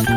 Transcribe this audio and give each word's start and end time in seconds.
Isso 0.00 0.08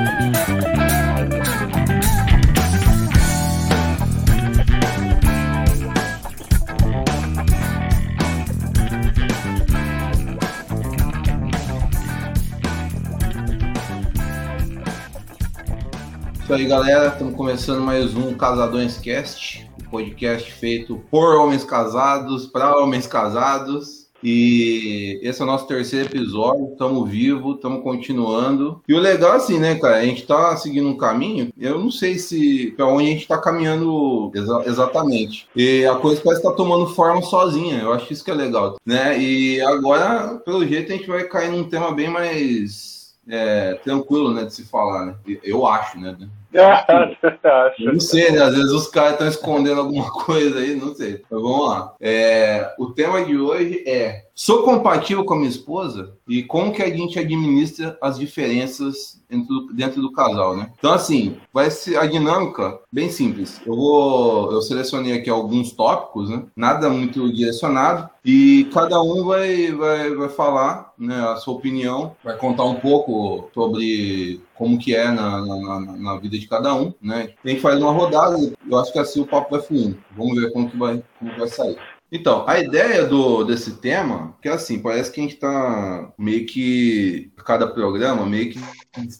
aí, 16.54 16.66
galera. 16.66 17.08
Estamos 17.08 17.36
começando 17.36 17.82
mais 17.82 18.16
um 18.16 18.34
Casadões 18.36 18.98
Cast, 18.98 19.70
um 19.82 19.86
podcast 19.90 20.50
feito 20.50 21.04
por 21.12 21.36
homens 21.36 21.66
casados, 21.66 22.48
para 22.48 22.78
homens 22.78 23.06
casados. 23.06 24.03
E 24.24 25.20
esse 25.22 25.42
é 25.42 25.44
o 25.44 25.48
nosso 25.48 25.68
terceiro 25.68 26.08
episódio. 26.08 26.70
Estamos 26.72 27.10
vivos, 27.10 27.56
estamos 27.56 27.84
continuando. 27.84 28.82
E 28.88 28.94
o 28.94 29.00
legal, 29.00 29.34
assim, 29.34 29.60
né, 29.60 29.76
cara? 29.76 29.98
A 29.98 30.06
gente 30.06 30.22
está 30.22 30.56
seguindo 30.56 30.88
um 30.88 30.98
caminho. 30.98 31.52
Eu 31.60 31.78
não 31.78 31.92
sei 31.92 32.18
se 32.18 32.72
para 32.78 32.88
onde 32.88 33.04
a 33.04 33.10
gente 33.10 33.22
está 33.24 33.38
caminhando 33.38 34.32
exa 34.34 34.64
exatamente. 34.66 35.48
E 35.56 35.86
a 35.86 35.96
coisa 35.96 36.22
parece 36.22 36.42
estar 36.42 36.52
tá 36.52 36.58
tomando 36.58 36.88
forma 36.88 37.22
sozinha. 37.22 37.80
Eu 37.80 37.92
acho 37.92 38.14
isso 38.14 38.24
que 38.24 38.32
é 38.32 38.34
legal, 38.34 38.78
né? 38.86 39.20
E 39.20 39.62
agora, 39.62 40.42
pelo 40.46 40.66
jeito, 40.66 40.92
a 40.92 40.96
gente 40.96 41.08
vai 41.08 41.24
cair 41.26 41.52
num 41.52 41.66
tema 41.66 41.92
bem 41.92 42.10
mais 42.10 43.14
é, 43.28 43.74
tranquilo, 43.84 44.34
né, 44.34 44.46
de 44.46 44.54
se 44.54 44.64
falar, 44.64 45.06
né? 45.06 45.16
Eu 45.44 45.66
acho, 45.66 46.00
né? 46.00 46.16
Não 47.80 48.00
sei, 48.00 48.32
né? 48.32 48.42
Às 48.42 48.56
vezes 48.56 48.72
os 48.72 48.88
caras 48.88 49.14
estão 49.14 49.28
escondendo 49.28 49.82
alguma 49.82 50.10
coisa 50.24 50.60
aí, 50.60 50.76
não 50.76 50.94
sei. 50.94 51.22
Mas 51.30 51.42
vamos 51.42 51.68
lá. 51.68 51.94
É, 52.00 52.74
o 52.78 52.92
tema 52.92 53.24
de 53.24 53.38
hoje 53.38 53.84
é: 53.88 54.26
sou 54.36 54.64
compatível 54.64 55.26
com 55.26 55.34
a 55.34 55.38
minha 55.38 55.50
esposa 55.50 56.14
e 56.28 56.44
como 56.44 56.72
que 56.72 56.82
a 56.82 56.90
gente 56.90 57.20
administra 57.20 57.98
as 58.02 58.18
diferenças 58.18 59.22
dentro, 59.30 59.68
dentro 59.74 60.02
do 60.02 60.12
casal, 60.12 60.56
né? 60.56 60.72
Então, 60.78 60.94
assim, 60.94 61.38
vai 61.52 61.70
ser 61.72 61.98
a 61.98 62.06
dinâmica 62.06 62.80
bem 62.92 63.10
simples. 63.10 63.62
Eu 63.66 63.76
vou, 63.76 64.52
eu 64.52 64.62
selecionei 64.62 65.14
aqui 65.14 65.30
alguns 65.30 65.72
tópicos, 65.72 66.30
né? 66.30 66.44
Nada 66.56 66.90
muito 66.90 67.32
direcionado 67.32 68.10
e 68.24 68.70
cada 68.74 69.02
um 69.02 69.26
vai, 69.26 69.72
vai, 69.72 70.16
vai 70.16 70.30
falar, 70.30 70.94
né? 70.98 71.16
A 71.30 71.36
sua 71.36 71.56
opinião, 71.56 72.16
vai 72.24 72.38
contar 72.38 72.64
um 72.66 72.76
pouco 72.76 73.50
sobre 73.54 74.42
como 74.56 74.78
que 74.78 74.96
é 74.96 75.08
na, 75.10 75.46
na, 75.46 75.80
na, 75.80 76.18
vida 76.18 76.38
de 76.38 76.48
cada 76.48 76.74
um, 76.76 76.94
né? 77.02 77.34
A 77.44 77.50
gente 77.50 77.62
faz 77.62 77.82
uma 77.82 77.92
rodada, 77.92 78.38
eu 78.70 78.78
acho 78.78 78.92
que 78.92 79.00
assim 79.00 79.22
o 79.22 79.28
papo 79.28 79.52
vai 79.52 79.62
fluindo. 79.62 79.98
Vamos 80.16 80.40
ver 80.40 80.52
como 80.52 80.70
que 80.70 80.78
vai, 80.78 81.04
como 81.20 81.38
vai 81.38 81.48
sair. 81.48 81.78
Então, 82.16 82.48
a 82.48 82.60
ideia 82.60 83.08
do, 83.08 83.44
desse 83.44 83.78
tema, 83.78 84.38
que 84.40 84.48
é 84.48 84.52
assim, 84.52 84.80
parece 84.80 85.12
que 85.12 85.20
a 85.20 85.24
gente 85.24 85.34
está 85.34 86.14
meio 86.16 86.46
que, 86.46 87.32
cada 87.44 87.66
programa, 87.66 88.24
meio 88.24 88.52
que 88.52 88.60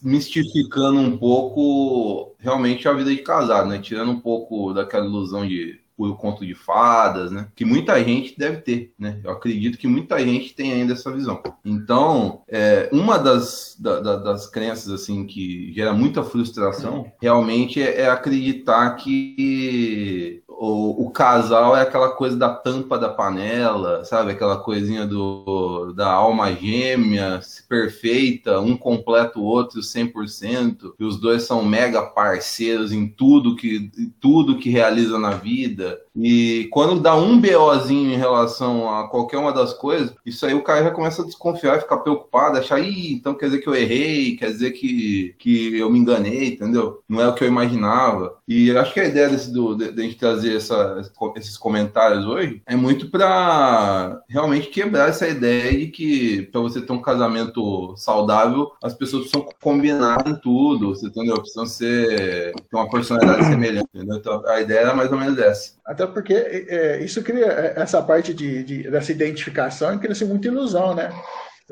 mistificando 0.00 1.00
um 1.00 1.18
pouco 1.18 2.36
realmente 2.38 2.86
a 2.86 2.92
vida 2.92 3.10
de 3.10 3.20
casado, 3.22 3.68
né? 3.68 3.80
Tirando 3.80 4.12
um 4.12 4.20
pouco 4.20 4.72
daquela 4.72 5.06
ilusão 5.06 5.44
de 5.44 5.80
por 5.96 6.16
conto 6.16 6.44
de 6.44 6.54
fadas, 6.54 7.30
né? 7.30 7.48
Que 7.54 7.64
muita 7.64 8.02
gente 8.02 8.36
deve 8.36 8.58
ter, 8.58 8.92
né? 8.98 9.20
Eu 9.22 9.30
acredito 9.30 9.78
que 9.78 9.86
muita 9.86 10.18
gente 10.20 10.54
tem 10.54 10.72
ainda 10.72 10.92
essa 10.92 11.12
visão. 11.12 11.42
Então, 11.64 12.42
é, 12.48 12.88
uma 12.92 13.18
das, 13.18 13.76
da, 13.78 14.00
da, 14.00 14.16
das 14.16 14.46
crenças, 14.46 14.92
assim, 14.92 15.26
que 15.26 15.72
gera 15.72 15.92
muita 15.92 16.22
frustração, 16.22 17.12
realmente 17.20 17.80
é, 17.80 18.02
é 18.02 18.10
acreditar 18.10 18.96
que 18.96 20.42
o, 20.58 21.06
o, 21.06 21.10
casal 21.10 21.76
é 21.76 21.82
aquela 21.82 22.10
coisa 22.10 22.36
da 22.36 22.48
tampa 22.48 22.98
da 22.98 23.08
panela, 23.08 24.04
sabe? 24.04 24.32
Aquela 24.32 24.56
coisinha 24.56 25.06
do, 25.06 25.92
da 25.94 26.10
alma 26.10 26.52
gêmea, 26.52 27.40
perfeita, 27.68 28.60
um 28.60 28.76
completa 28.76 29.38
o 29.38 29.42
outro 29.42 29.80
100%, 29.80 30.94
e 30.98 31.04
os 31.04 31.20
dois 31.20 31.42
são 31.42 31.64
mega 31.64 32.02
parceiros 32.02 32.92
em 32.92 33.06
tudo 33.08 33.56
que, 33.56 33.90
em 33.98 34.12
tudo 34.20 34.58
que 34.58 34.70
realiza 34.70 35.18
na 35.18 35.30
vida. 35.30 35.98
E 36.16 36.68
quando 36.70 37.00
dá 37.00 37.14
um 37.14 37.40
BOzinho 37.40 38.12
em 38.12 38.16
relação 38.16 38.88
a 38.88 39.08
qualquer 39.08 39.38
uma 39.38 39.52
das 39.52 39.74
coisas, 39.74 40.14
isso 40.24 40.46
aí 40.46 40.54
o 40.54 40.62
cara 40.62 40.84
já 40.84 40.90
começa 40.90 41.22
a 41.22 41.24
desconfiar, 41.24 41.80
ficar 41.80 41.98
preocupado, 41.98 42.58
achar, 42.58 42.80
ih, 42.80 43.12
então 43.12 43.34
quer 43.34 43.46
dizer 43.46 43.58
que 43.58 43.68
eu 43.68 43.74
errei, 43.74 44.36
quer 44.36 44.50
dizer 44.50 44.70
que, 44.72 45.34
que 45.38 45.78
eu 45.78 45.90
me 45.90 45.98
enganei, 45.98 46.48
entendeu? 46.48 47.02
Não 47.08 47.20
é 47.20 47.28
o 47.28 47.34
que 47.34 47.42
eu 47.42 47.48
imaginava. 47.48 48.36
E 48.46 48.68
eu 48.68 48.80
acho 48.80 48.92
que 48.92 49.00
a 49.00 49.06
ideia 49.06 49.28
desse, 49.28 49.52
do, 49.52 49.74
de, 49.74 49.90
de 49.92 50.00
a 50.00 50.04
gente 50.04 50.16
trazer 50.16 50.56
essa, 50.56 51.00
esses 51.36 51.56
comentários 51.56 52.26
hoje 52.26 52.62
é 52.66 52.76
muito 52.76 53.10
para 53.10 54.22
realmente 54.28 54.68
quebrar 54.68 55.08
essa 55.08 55.26
ideia 55.26 55.76
de 55.78 55.88
que 55.88 56.42
para 56.42 56.60
você 56.60 56.80
ter 56.80 56.92
um 56.92 57.02
casamento 57.02 57.94
saudável, 57.96 58.72
as 58.82 58.94
pessoas 58.94 59.22
precisam 59.24 59.48
combinar 59.60 60.22
em 60.26 60.34
tudo, 60.36 60.92
entendeu? 61.02 61.36
Precisam 61.36 61.66
ser 61.66 62.52
ter 62.52 62.76
uma 62.76 62.88
personalidade 62.88 63.46
semelhante, 63.46 63.88
entendeu? 63.94 64.16
Então 64.16 64.42
a 64.46 64.60
ideia 64.60 64.80
era 64.80 64.94
mais 64.94 65.10
ou 65.10 65.18
menos 65.18 65.38
essa. 65.38 65.74
Até 65.84 66.03
porque 66.06 66.34
é, 66.34 67.02
isso 67.02 67.22
cria 67.22 67.46
é, 67.46 67.74
essa 67.76 68.02
parte 68.02 68.32
de, 68.32 68.62
de, 68.62 68.90
dessa 68.90 69.12
identificação 69.12 69.94
e 69.94 69.98
cria-se 69.98 70.24
muita 70.24 70.48
ilusão, 70.48 70.94
né? 70.94 71.10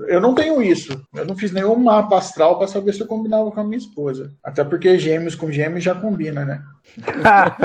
Eu 0.09 0.20
não 0.20 0.34
tenho 0.34 0.62
isso. 0.62 1.04
Eu 1.15 1.26
não 1.26 1.37
fiz 1.37 1.53
nenhum 1.53 1.76
mapa 1.76 2.16
astral 2.16 2.59
para 2.59 2.66
saber 2.66 2.94
se 2.94 3.00
eu 3.00 3.06
combinava 3.06 3.50
com 3.50 3.60
a 3.60 3.65
minha 3.65 3.76
esposa. 3.76 4.32
Até 4.43 4.65
porque 4.65 4.98
gêmeos 4.98 5.34
com 5.34 5.53
gêmeos 5.53 5.84
já 5.84 5.94
combina, 5.94 6.44
né? 6.44 6.62
Cara, 7.22 7.56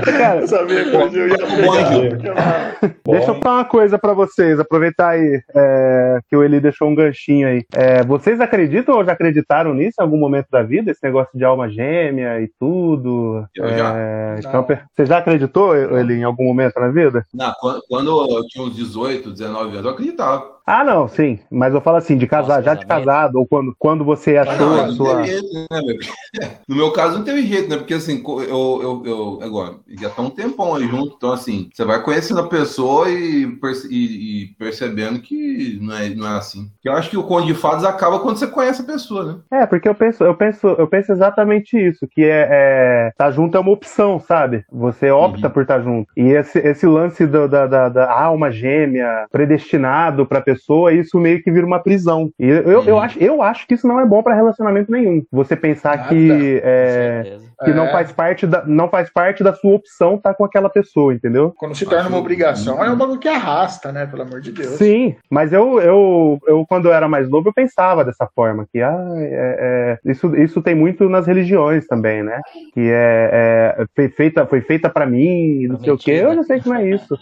eu 0.40 0.48
sabia 0.48 0.84
que 0.84 0.94
eu 0.94 1.28
ia 1.28 1.38
pegar. 1.38 2.78
Deixa 3.04 3.30
eu 3.30 3.40
falar 3.40 3.56
uma 3.56 3.64
coisa 3.64 3.98
para 3.98 4.12
vocês, 4.12 4.60
aproveitar 4.60 5.10
aí 5.10 5.40
é, 5.54 6.20
que 6.28 6.36
o 6.36 6.44
Eli 6.44 6.60
deixou 6.60 6.88
um 6.88 6.94
ganchinho 6.94 7.48
aí. 7.48 7.64
É, 7.72 8.04
vocês 8.04 8.40
acreditam 8.40 8.96
ou 8.96 9.04
já 9.04 9.12
acreditaram 9.12 9.74
nisso 9.74 9.96
em 9.98 10.02
algum 10.02 10.18
momento 10.18 10.46
da 10.50 10.62
vida? 10.62 10.90
Esse 10.90 11.02
negócio 11.02 11.36
de 11.36 11.44
alma 11.44 11.68
gêmea 11.68 12.40
e 12.40 12.50
tudo? 12.58 13.44
Eu 13.54 13.64
é, 13.64 13.78
já. 13.78 14.36
Então, 14.38 14.66
você 14.94 15.06
já 15.06 15.18
acreditou, 15.18 15.74
Eli, 15.76 16.14
em 16.14 16.24
algum 16.24 16.44
momento 16.44 16.78
na 16.78 16.88
vida? 16.88 17.24
Não, 17.34 17.52
quando, 17.88 18.36
eu 18.36 18.46
tinha 18.46 18.64
uns 18.64 18.76
18, 18.76 19.32
19 19.32 19.70
anos, 19.72 19.84
eu 19.84 19.90
acreditava. 19.90 20.56
Ah, 20.66 20.82
não, 20.82 21.06
sim. 21.06 21.38
Mas 21.48 21.72
eu 21.72 21.80
falo 21.80 21.96
assim, 21.96 22.18
de 22.18 22.26
casar, 22.26 22.60
já 22.60 22.74
de 22.74 22.84
casado, 22.84 23.36
ou 23.36 23.46
quando, 23.46 23.72
quando 23.78 24.04
você 24.04 24.36
achou 24.36 24.70
não, 24.70 24.84
a 24.84 24.88
sua. 24.90 25.22
Né, 25.22 25.28
no 26.66 26.74
meu 26.74 26.90
caso, 26.90 27.18
não 27.18 27.24
teve 27.24 27.45
jeito, 27.46 27.68
né? 27.68 27.76
Porque 27.76 27.94
assim, 27.94 28.22
eu, 28.24 28.82
eu, 28.82 29.02
eu 29.04 29.38
agora, 29.42 29.76
já 30.00 30.10
tá 30.10 30.22
um 30.22 30.30
tempão 30.30 30.74
aí 30.74 30.86
junto, 30.86 31.14
então 31.16 31.32
assim, 31.32 31.68
você 31.72 31.84
vai 31.84 32.02
conhecendo 32.02 32.40
a 32.40 32.48
pessoa 32.48 33.10
e, 33.10 33.46
perce, 33.60 33.88
e, 33.90 34.42
e, 34.42 34.46
percebendo 34.58 35.20
que 35.20 35.78
não 35.80 35.96
é, 35.96 36.08
não 36.10 36.26
é 36.26 36.38
assim. 36.38 36.70
Eu 36.84 36.92
acho 36.92 37.10
que 37.10 37.16
o 37.16 37.22
conde 37.22 37.46
de 37.48 37.54
fadas 37.54 37.84
acaba 37.84 38.18
quando 38.20 38.36
você 38.36 38.46
conhece 38.46 38.82
a 38.82 38.86
pessoa, 38.86 39.24
né? 39.24 39.60
É, 39.60 39.66
porque 39.66 39.88
eu 39.88 39.94
penso, 39.94 40.24
eu 40.24 40.34
penso, 40.34 40.66
eu 40.66 40.86
penso 40.86 41.12
exatamente 41.12 41.76
isso, 41.76 42.06
que 42.10 42.24
é, 42.24 42.48
é 42.50 43.12
tá 43.16 43.30
junto 43.30 43.56
é 43.56 43.60
uma 43.60 43.72
opção, 43.72 44.20
sabe? 44.20 44.64
Você 44.70 45.10
opta 45.10 45.46
uhum. 45.46 45.52
por 45.52 45.62
estar 45.62 45.78
tá 45.78 45.82
junto. 45.82 46.10
E 46.16 46.22
esse, 46.22 46.58
esse 46.58 46.86
lance 46.86 47.26
do, 47.26 47.48
da, 47.48 47.66
da, 47.66 47.88
da 47.88 48.12
alma 48.12 48.50
gêmea, 48.50 49.26
predestinado 49.30 50.26
pra 50.26 50.40
pessoa 50.40 50.56
pessoa, 50.56 50.92
isso 50.92 51.18
meio 51.20 51.42
que 51.42 51.50
vira 51.50 51.66
uma 51.66 51.78
prisão. 51.78 52.30
E 52.38 52.46
eu, 52.46 52.62
eu, 52.62 52.84
eu, 52.84 52.98
acho, 52.98 53.18
eu 53.18 53.42
acho 53.42 53.66
que 53.66 53.74
isso 53.74 53.86
não 53.86 54.00
é 54.00 54.06
bom 54.06 54.22
para 54.22 54.34
relacionamento 54.34 54.90
nenhum. 54.90 55.22
Você 55.30 55.54
pensar 55.54 55.96
Nada. 55.98 56.08
que, 56.08 56.60
é, 56.64 57.35
que 57.64 57.70
é. 57.70 57.74
não, 57.74 57.90
faz 57.90 58.12
parte 58.12 58.46
da, 58.46 58.64
não 58.66 58.88
faz 58.88 59.10
parte 59.10 59.42
da 59.42 59.54
sua 59.54 59.74
opção 59.74 60.16
estar 60.16 60.30
tá 60.30 60.34
com 60.34 60.44
aquela 60.44 60.68
pessoa, 60.68 61.14
entendeu? 61.14 61.54
Quando 61.56 61.74
se 61.74 61.86
torna 61.86 62.08
uma 62.08 62.18
obrigação, 62.18 62.82
é 62.84 62.90
um 62.90 62.96
bagulho 62.96 63.18
que 63.18 63.28
arrasta, 63.28 63.92
né? 63.92 64.06
Pelo 64.06 64.22
amor 64.22 64.40
de 64.40 64.52
Deus. 64.52 64.74
Sim, 64.74 65.16
mas 65.30 65.52
eu, 65.52 65.80
eu, 65.80 66.38
eu 66.46 66.66
quando 66.68 66.86
eu 66.86 66.92
era 66.92 67.08
mais 67.08 67.28
novo, 67.28 67.48
eu 67.48 67.54
pensava 67.54 68.04
dessa 68.04 68.28
forma, 68.34 68.66
que 68.72 68.80
ah, 68.82 69.06
é, 69.16 69.98
é, 70.04 70.10
isso, 70.10 70.34
isso 70.36 70.62
tem 70.62 70.74
muito 70.74 71.08
nas 71.08 71.26
religiões 71.26 71.86
também, 71.86 72.22
né? 72.22 72.40
Que 72.74 72.90
é, 72.90 73.76
é 73.78 73.86
foi 73.94 74.08
feita, 74.08 74.46
foi 74.46 74.60
feita 74.60 74.88
para 74.88 75.06
mim, 75.06 75.66
não 75.66 75.76
Prometida. 75.76 75.84
sei 75.84 75.92
o 75.92 75.98
quê. 75.98 76.26
Eu 76.26 76.34
não 76.34 76.44
sei 76.44 76.60
como 76.60 76.74
é 76.74 76.88
isso. 76.88 77.18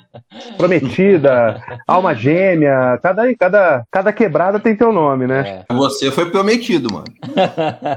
Prometida, 0.57 1.63
alma 1.87 2.15
gêmea, 2.15 2.99
cada 3.03 3.35
cada, 3.35 3.85
cada 3.91 4.13
quebrada 4.13 4.61
tem 4.61 4.77
teu 4.77 4.93
nome, 4.93 5.27
né? 5.27 5.65
É. 5.69 5.75
Você 5.75 6.11
foi 6.11 6.31
prometido, 6.31 6.93
mano. 6.93 7.05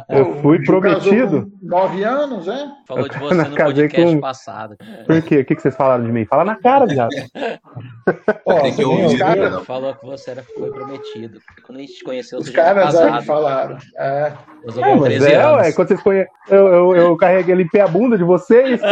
Eu 0.09 0.35
fui 0.41 0.63
prometido? 0.63 1.51
Nove 1.61 2.03
anos, 2.07 2.47
é? 2.47 2.67
Falou 2.87 3.07
de 3.07 3.17
você 3.17 3.35
no 3.35 3.55
podcast 3.55 4.15
com... 4.15 4.19
passado. 4.19 4.77
Por 5.05 5.21
quê? 5.21 5.39
O 5.39 5.45
que 5.45 5.55
vocês 5.55 5.75
falaram 5.75 6.05
de 6.05 6.11
mim? 6.11 6.25
Fala 6.25 6.45
na 6.45 6.55
cara, 6.55 6.85
viado. 6.85 7.09
tem 7.09 8.75
que 8.75 8.83
ouvir, 8.83 9.19
cara... 9.19 9.59
Falou 9.61 9.93
que 9.93 10.05
você 10.05 10.31
era, 10.31 10.43
foi 10.43 10.71
prometido. 10.71 11.39
Quando 11.65 11.77
a 11.77 11.81
gente 11.81 11.93
te 11.93 12.03
conheceu, 12.03 12.39
você 12.39 12.49
Os 12.49 12.55
já 12.55 12.63
caras 12.63 12.95
era 12.95 13.05
casado. 13.05 13.25
falaram. 13.25 13.77
É. 13.97 14.33
É, 14.77 14.95
mas 14.95 15.25
é, 15.25 15.51
ué, 15.53 15.71
quando 15.73 15.87
vocês 15.89 16.01
conhe... 16.01 16.25
eu, 16.49 16.67
eu, 16.67 16.95
eu 16.95 17.17
carreguei, 17.17 17.55
limpei 17.55 17.81
a 17.81 17.87
bunda 17.87 18.17
de 18.17 18.23
vocês, 18.23 18.79
pô. 18.81 18.87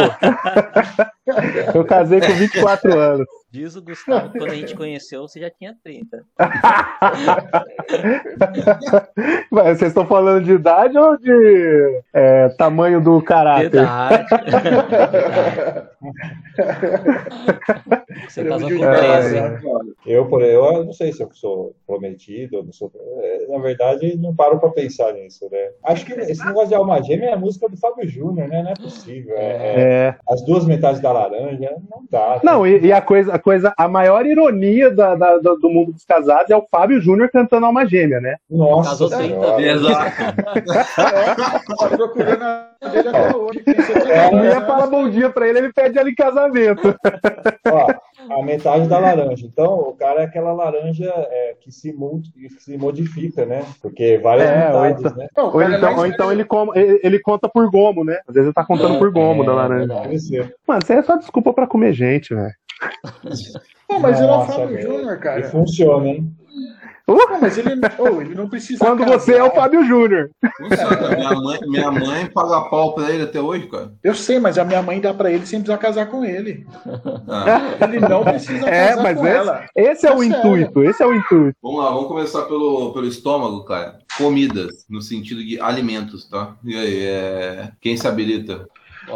eu 1.74 1.86
casei 1.86 2.22
com 2.22 2.34
24 2.34 2.98
anos. 2.98 3.28
Diz 3.56 3.76
o 3.78 3.82
Gustavo 3.82 4.34
quando 4.38 4.52
a 4.52 4.56
gente 4.56 4.76
conheceu, 4.76 5.22
você 5.22 5.40
já 5.40 5.50
tinha 5.50 5.74
30. 5.82 6.26
Mas 9.50 9.78
vocês 9.78 9.92
estão 9.92 10.06
falando 10.06 10.44
de 10.44 10.52
idade 10.52 10.98
ou 10.98 11.18
de 11.18 12.02
é, 12.14 12.50
tamanho 12.58 13.00
do 13.00 13.22
caráter? 13.22 13.68
Idade. 13.68 14.26
Você 18.28 18.44
casou 18.46 18.70
com 18.70 18.78
13. 18.78 19.38
É, 19.38 19.60
eu, 20.06 20.28
por 20.28 20.42
eu 20.42 20.86
não 20.86 20.94
sei 20.94 21.12
se 21.12 21.22
eu 21.22 21.30
sou 21.34 21.76
prometido, 21.86 22.64
não 22.64 22.72
sou. 22.72 22.90
É, 23.22 23.46
na 23.48 23.58
verdade, 23.60 24.18
não 24.18 24.36
paro 24.36 24.60
para 24.60 24.70
pensar 24.70 25.14
nisso, 25.14 25.48
né? 25.52 25.70
Acho 25.84 26.06
que 26.06 26.14
esse 26.14 26.46
negócio 26.46 26.70
de 26.70 26.76
alma 26.76 27.02
gêmea 27.02 27.30
é 27.30 27.34
a 27.34 27.38
música 27.38 27.68
do 27.68 27.78
Fábio 27.78 28.08
Júnior, 28.08 28.48
né? 28.48 28.64
Não 28.64 28.72
é 28.72 28.74
possível. 28.74 29.36
É, 29.38 29.46
é, 29.46 29.82
é. 29.82 30.16
As 30.30 30.42
duas 30.44 30.66
metades 30.66 31.02
da 31.02 31.12
laranja, 31.12 31.76
não 31.90 32.06
dá. 32.10 32.36
Né? 32.36 32.42
Não, 32.44 32.66
e, 32.66 32.86
e, 32.86 32.94
a 32.94 33.02
coisa, 33.02 33.34
a 33.34 33.40
coisa, 33.40 33.74
a 33.78 33.88
maior 33.88 34.26
ironia 34.26 34.92
da, 34.92 35.16
da, 35.16 35.38
do 35.38 35.70
mundo 35.70 35.94
dos 35.94 36.06
casados 36.06 36.50
é 36.50 36.56
o 36.56 36.66
Fábio 36.70 37.02
Júnior 37.02 37.30
cantando 37.30 37.66
alma 37.66 37.86
gêmea, 37.86 38.20
né? 38.20 38.38
Nossa, 38.50 38.92
Casou 38.92 39.10
sem 39.10 39.40
também. 39.40 39.66
Exato. 39.66 40.16
Tá 41.78 41.90
procurando 41.90 42.44
a 42.44 42.76
dele 42.90 43.10
até 43.10 43.36
hoje. 43.36 43.64
É, 44.10 44.46
ia 44.46 44.62
falar 44.62 44.88
bom 44.88 45.10
dia 45.10 45.30
pra 45.30 45.48
ele, 45.48 45.60
ele 45.60 45.74
pede 45.86 46.00
ela 46.00 46.10
em 46.10 46.16
casamento. 46.16 46.96
Ó, 47.70 48.40
a 48.40 48.44
metade 48.44 48.88
da 48.88 49.00
laranja. 49.00 49.46
Então, 49.46 49.80
o 49.80 49.96
cara 49.96 50.22
é 50.22 50.26
aquela 50.26 50.52
laranja 50.54 51.12
é, 51.16 51.56
que, 51.60 51.72
se 51.72 51.94
que 52.34 52.50
se 52.60 52.78
modifica, 52.78 53.46
né? 53.46 53.64
Porque 53.82 54.18
várias 54.18 54.50
é, 54.50 54.68
metades, 54.68 55.04
ou 55.04 55.10
então, 55.10 55.18
né? 55.18 55.28
Ou 55.38 55.62
então, 55.62 55.98
ou 55.98 56.08
então 56.08 56.32
ele, 56.32 56.46
com, 56.46 56.76
ele, 56.76 57.00
ele, 57.04 57.20
conta 57.20 57.48
por 57.48 57.70
gomo, 57.70 58.04
né? 58.04 58.20
Às 58.28 58.34
vezes 58.34 58.48
ele 58.48 58.54
tá 58.54 58.66
contando 58.66 58.96
é, 58.96 59.00
por 59.00 59.12
gomo 59.12 59.46
da 59.46 59.52
é, 59.52 59.56
laranja. 59.56 59.94
Mano, 60.68 60.80
isso 60.82 60.94
aí 60.94 61.00
é 61.00 61.04
só 61.04 61.16
desculpa 61.18 61.54
pra 61.54 61.68
comer 61.68 61.94
gente, 61.94 62.34
velho. 62.34 62.54
Pô, 63.88 64.00
mas 64.00 64.20
Nossa, 64.20 64.22
ele 64.22 64.32
é 64.32 64.36
o 64.36 64.46
Fábio 64.46 64.82
Júnior, 64.82 65.20
cara. 65.20 65.40
E 65.40 65.44
funciona, 65.44 66.08
hein? 66.08 66.36
Uh! 67.08 67.26
mas 67.46 67.58
ele, 67.58 67.70
oh, 68.00 68.22
ele 68.22 68.36
não 68.36 68.50
precisa. 68.50 68.80
Quando 68.80 69.00
casar. 69.00 69.20
você 69.20 69.34
é 69.36 69.44
o 69.44 69.52
Fábio 69.52 69.86
Júnior. 69.86 70.32
Minha 70.60 71.36
mãe, 71.36 71.60
minha 71.68 71.92
mãe 71.92 72.26
paga 72.28 72.62
pau 72.70 72.94
pra 72.96 73.12
ele 73.12 73.24
até 73.24 73.40
hoje, 73.40 73.68
cara. 73.68 73.94
Eu 74.04 74.16
sei, 74.16 74.40
mas 74.40 74.58
a 74.58 74.66
minha 74.66 74.82
mãe 74.82 75.00
dá 75.00 75.14
pra 75.14 75.32
ele 75.32 75.46
sem 75.46 75.60
precisar 75.60 75.78
casar 75.78 76.08
com 76.08 76.24
ele. 76.24 76.66
Ah. 77.28 77.76
Ele 77.82 78.00
não 78.00 78.24
precisa 78.24 78.66
é, 78.70 78.90
casar 78.90 79.04
mas 79.04 79.18
com 79.18 79.28
esse, 79.28 79.36
ela. 79.36 79.66
Esse 79.76 80.08
é, 80.08 80.10
é 80.10 80.14
o 80.14 80.20
sério. 80.20 80.38
intuito, 80.38 80.84
esse 80.84 81.04
é 81.04 81.06
o 81.06 81.14
intuito. 81.14 81.58
Vamos 81.62 81.84
lá, 81.84 81.90
vamos 81.92 82.08
começar 82.08 82.44
pelo, 82.44 82.94
pelo 82.94 83.08
estômago, 83.08 83.64
cara. 83.66 84.00
Comidas, 84.18 84.86
no 84.90 85.02
sentido 85.02 85.44
de 85.44 85.60
alimentos, 85.60 86.28
tá? 86.28 86.56
E 86.64 86.76
aí, 86.76 87.06
é... 87.06 87.72
quem 87.82 87.98
se 87.98 88.08
habilita? 88.08 88.68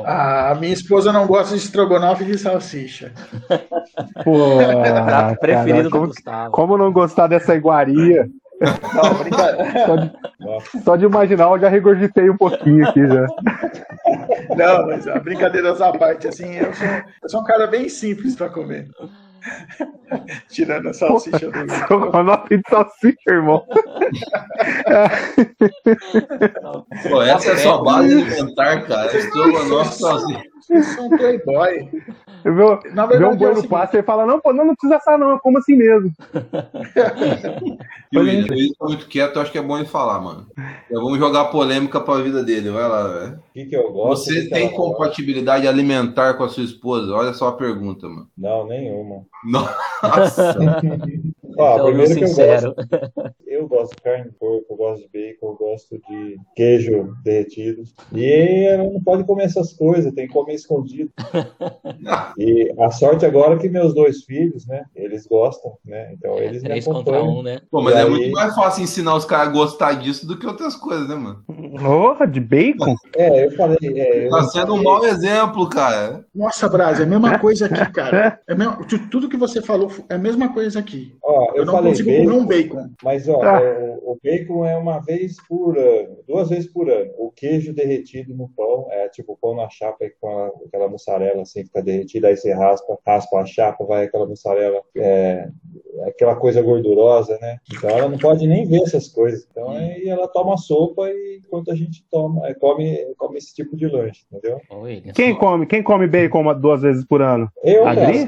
A 0.05 0.55
minha 0.59 0.73
esposa 0.73 1.11
não 1.11 1.25
gosta 1.25 1.55
de 1.55 1.61
estrogonofe 1.63 2.23
de 2.25 2.37
salsicha. 2.37 3.11
Pô, 4.23 4.57
prato 5.05 5.39
preferido 5.39 5.77
cara, 5.77 5.89
como, 5.89 6.07
do 6.07 6.13
Gustavo. 6.13 6.51
Como 6.51 6.77
não 6.77 6.91
gostar 6.91 7.27
dessa 7.27 7.55
iguaria? 7.55 8.29
Não, 8.61 8.75
só, 9.85 9.95
de, 9.95 10.83
só 10.83 10.95
de 10.95 11.05
imaginar, 11.05 11.49
eu 11.49 11.59
já 11.59 11.69
regurgitei 11.69 12.29
um 12.29 12.37
pouquinho 12.37 12.87
aqui 12.87 13.07
já. 13.07 13.25
Não, 14.55 14.87
mas 14.87 15.07
a 15.07 15.19
brincadeira 15.19 15.71
à 15.71 15.97
parte, 15.97 16.27
assim, 16.27 16.55
eu 16.55 16.73
sou, 16.73 16.87
eu 17.23 17.29
sou 17.29 17.41
um 17.41 17.45
cara 17.45 17.67
bem 17.67 17.87
simples 17.87 18.35
para 18.35 18.49
comer. 18.49 18.89
Tirando 20.49 20.89
a 20.89 20.93
salsicha 20.93 21.49
do 21.49 21.59
Estrogonofe 21.73 22.57
de 22.57 22.63
salsicha, 22.69 23.17
irmão. 23.29 23.65
Pô, 27.09 27.21
essa 27.21 27.51
é 27.51 27.53
a 27.53 27.57
sua 27.57 27.83
base 27.83 28.13
alimentar, 28.13 28.87
cara. 28.87 29.17
Estrogonofe 29.17 29.89
de 29.89 29.95
salsicha. 29.95 30.43
Eu 30.69 30.83
sou 30.83 31.05
um 31.05 31.09
playboy. 31.09 31.89
Meu, 32.45 32.79
Na 32.93 33.05
verdade, 33.05 33.33
um 33.33 33.37
boi 33.37 33.51
é 33.51 33.55
no 33.55 33.67
passo 33.67 33.97
e 33.97 34.03
fala, 34.03 34.25
não, 34.25 34.39
pô, 34.39 34.53
não, 34.53 34.65
não 34.65 34.75
precisa 34.75 34.97
assar 34.97 35.17
não, 35.17 35.31
eu 35.31 35.39
como 35.39 35.57
assim 35.57 35.75
mesmo. 35.75 36.11
e 38.11 38.17
o 38.17 38.21
William, 38.21 38.55
ele 38.55 38.73
tá 38.77 38.85
muito 38.85 39.07
quieto, 39.07 39.35
eu 39.35 39.41
acho 39.41 39.51
que 39.51 39.57
é 39.57 39.61
bom 39.61 39.77
ele 39.77 39.87
falar, 39.87 40.21
mano. 40.21 40.47
Então, 40.85 41.03
vamos 41.03 41.17
jogar 41.17 41.45
polêmica 41.45 41.99
pra 41.99 42.21
vida 42.21 42.43
dele, 42.43 42.69
vai 42.69 42.87
lá, 42.87 43.07
velho. 43.07 43.35
O 43.37 43.41
que, 43.53 43.65
que 43.65 43.75
eu 43.75 43.91
gosto? 43.91 44.25
Você 44.25 44.47
tem 44.49 44.71
compatibilidade 44.71 45.63
gosta? 45.63 45.73
alimentar 45.73 46.35
com 46.35 46.43
a 46.43 46.49
sua 46.49 46.63
esposa? 46.63 47.13
Olha 47.13 47.33
só 47.33 47.49
a 47.49 47.57
pergunta, 47.57 48.07
mano. 48.07 48.29
Não, 48.37 48.67
nenhuma. 48.67 49.25
Nossa! 49.43 50.55
ah, 51.59 51.83
primeiro 51.83 52.15
que 52.15 52.23
eu 52.23 52.35
gosto, 52.35 52.75
eu 53.59 53.67
gosto 53.67 53.95
de 53.95 54.01
carne 54.01 54.25
de 54.25 54.31
porco, 54.31 54.65
eu 54.69 54.77
gosto 54.77 55.03
de 55.03 55.09
bacon, 55.11 55.47
eu 55.47 55.55
gosto 55.55 55.99
de 56.09 56.37
queijo 56.55 57.13
derretido. 57.23 57.83
E 58.13 58.65
ela 58.65 58.83
não 58.83 59.01
pode 59.01 59.23
comer 59.23 59.43
essas 59.43 59.73
coisas, 59.73 60.13
tem 60.13 60.27
que 60.27 60.33
comer 60.33 60.53
escondido. 60.53 61.11
e 62.37 62.73
a 62.79 62.91
sorte 62.91 63.25
agora 63.25 63.55
é 63.55 63.57
que 63.57 63.69
meus 63.69 63.93
dois 63.93 64.23
filhos, 64.23 64.65
né, 64.65 64.83
eles 64.95 65.27
gostam, 65.27 65.73
né? 65.85 66.13
Então 66.13 66.37
eles 66.37 66.63
me 66.63 66.79
acompanham. 66.79 67.39
Um, 67.39 67.43
né? 67.43 67.61
Pô, 67.69 67.81
mas 67.81 67.95
e 67.95 67.97
é 67.97 68.03
aí... 68.03 68.09
muito 68.09 68.31
mais 68.31 68.55
fácil 68.55 68.83
ensinar 68.83 69.15
os 69.15 69.25
caras 69.25 69.49
a 69.49 69.51
gostar 69.51 69.93
disso 69.93 70.25
do 70.25 70.37
que 70.37 70.47
outras 70.47 70.75
coisas, 70.75 71.07
né, 71.07 71.15
mano? 71.15 71.43
Porra, 71.79 72.25
de 72.25 72.39
bacon? 72.39 72.95
É, 73.15 73.45
eu 73.45 73.51
falei. 73.51 73.77
É, 73.83 74.25
eu 74.25 74.29
tá 74.29 74.43
sendo 74.43 74.73
um 74.73 74.83
mau 74.83 75.05
exemplo, 75.05 75.67
cara. 75.69 76.25
Nossa, 76.33 76.69
Brás, 76.69 76.99
é 76.99 77.03
a 77.03 77.05
mesma 77.05 77.37
coisa 77.39 77.65
aqui, 77.65 77.91
cara. 77.91 78.39
É 78.47 78.55
mesmo, 78.55 78.77
tudo 79.11 79.29
que 79.29 79.37
você 79.37 79.61
falou 79.61 79.91
é 80.09 80.15
a 80.15 80.19
mesma 80.19 80.53
coisa 80.53 80.79
aqui. 80.79 81.15
Ó, 81.23 81.51
eu, 81.51 81.57
eu 81.57 81.65
não 81.65 81.73
falei 81.73 81.91
consigo 81.91 82.09
bacon, 82.09 82.23
comer 82.23 82.37
um 82.37 82.45
bacon. 82.45 82.89
Mas, 83.03 83.27
ó, 83.27 83.41
ah. 83.57 83.97
o, 84.01 84.11
o, 84.13 84.19
bacon 84.23 84.65
é 84.65 84.77
uma 84.77 84.99
vez 84.99 85.35
por 85.47 85.77
ano, 85.77 86.17
duas 86.27 86.49
vezes 86.49 86.71
por 86.71 86.89
ano. 86.89 87.11
O 87.17 87.31
queijo 87.31 87.73
derretido 87.73 88.33
no 88.35 88.49
pão, 88.49 88.87
é 88.91 89.09
tipo 89.09 89.37
pão 89.41 89.55
na 89.55 89.69
chapa 89.69 90.05
com 90.19 90.51
aquela 90.65 90.87
mussarela 90.87 91.41
assim 91.41 91.63
que 91.63 91.71
tá 91.71 91.81
derretida, 91.81 92.27
aí 92.27 92.37
você 92.37 92.53
raspa, 92.53 92.97
raspa 93.05 93.39
a 93.39 93.45
chapa, 93.45 93.85
vai 93.85 94.05
aquela 94.05 94.25
mussarela, 94.25 94.81
é, 94.95 95.47
aquela 96.07 96.35
coisa 96.35 96.61
gordurosa, 96.61 97.37
né? 97.41 97.57
Então 97.73 97.89
ela 97.89 98.09
não 98.09 98.17
pode 98.17 98.47
nem 98.47 98.65
ver 98.65 98.81
essas 98.83 99.07
coisas. 99.07 99.47
Então 99.49 99.71
aí 99.71 100.07
ela 100.07 100.27
toma 100.27 100.57
sopa 100.57 101.09
e 101.09 101.41
enquanto 101.45 101.71
a 101.71 101.75
gente 101.75 102.05
toma, 102.09 102.47
é, 102.47 102.53
come, 102.53 103.13
come 103.17 103.37
esse 103.37 103.53
tipo 103.53 103.75
de 103.75 103.87
lanche, 103.87 104.25
entendeu? 104.31 104.59
Quem 105.13 105.35
come, 105.35 105.65
quem 105.65 105.83
come 105.83 106.07
bacon 106.07 106.53
duas 106.59 106.81
vezes 106.81 107.05
por 107.05 107.21
ano? 107.21 107.49
Eu, 107.63 107.87
Adri? 107.87 108.27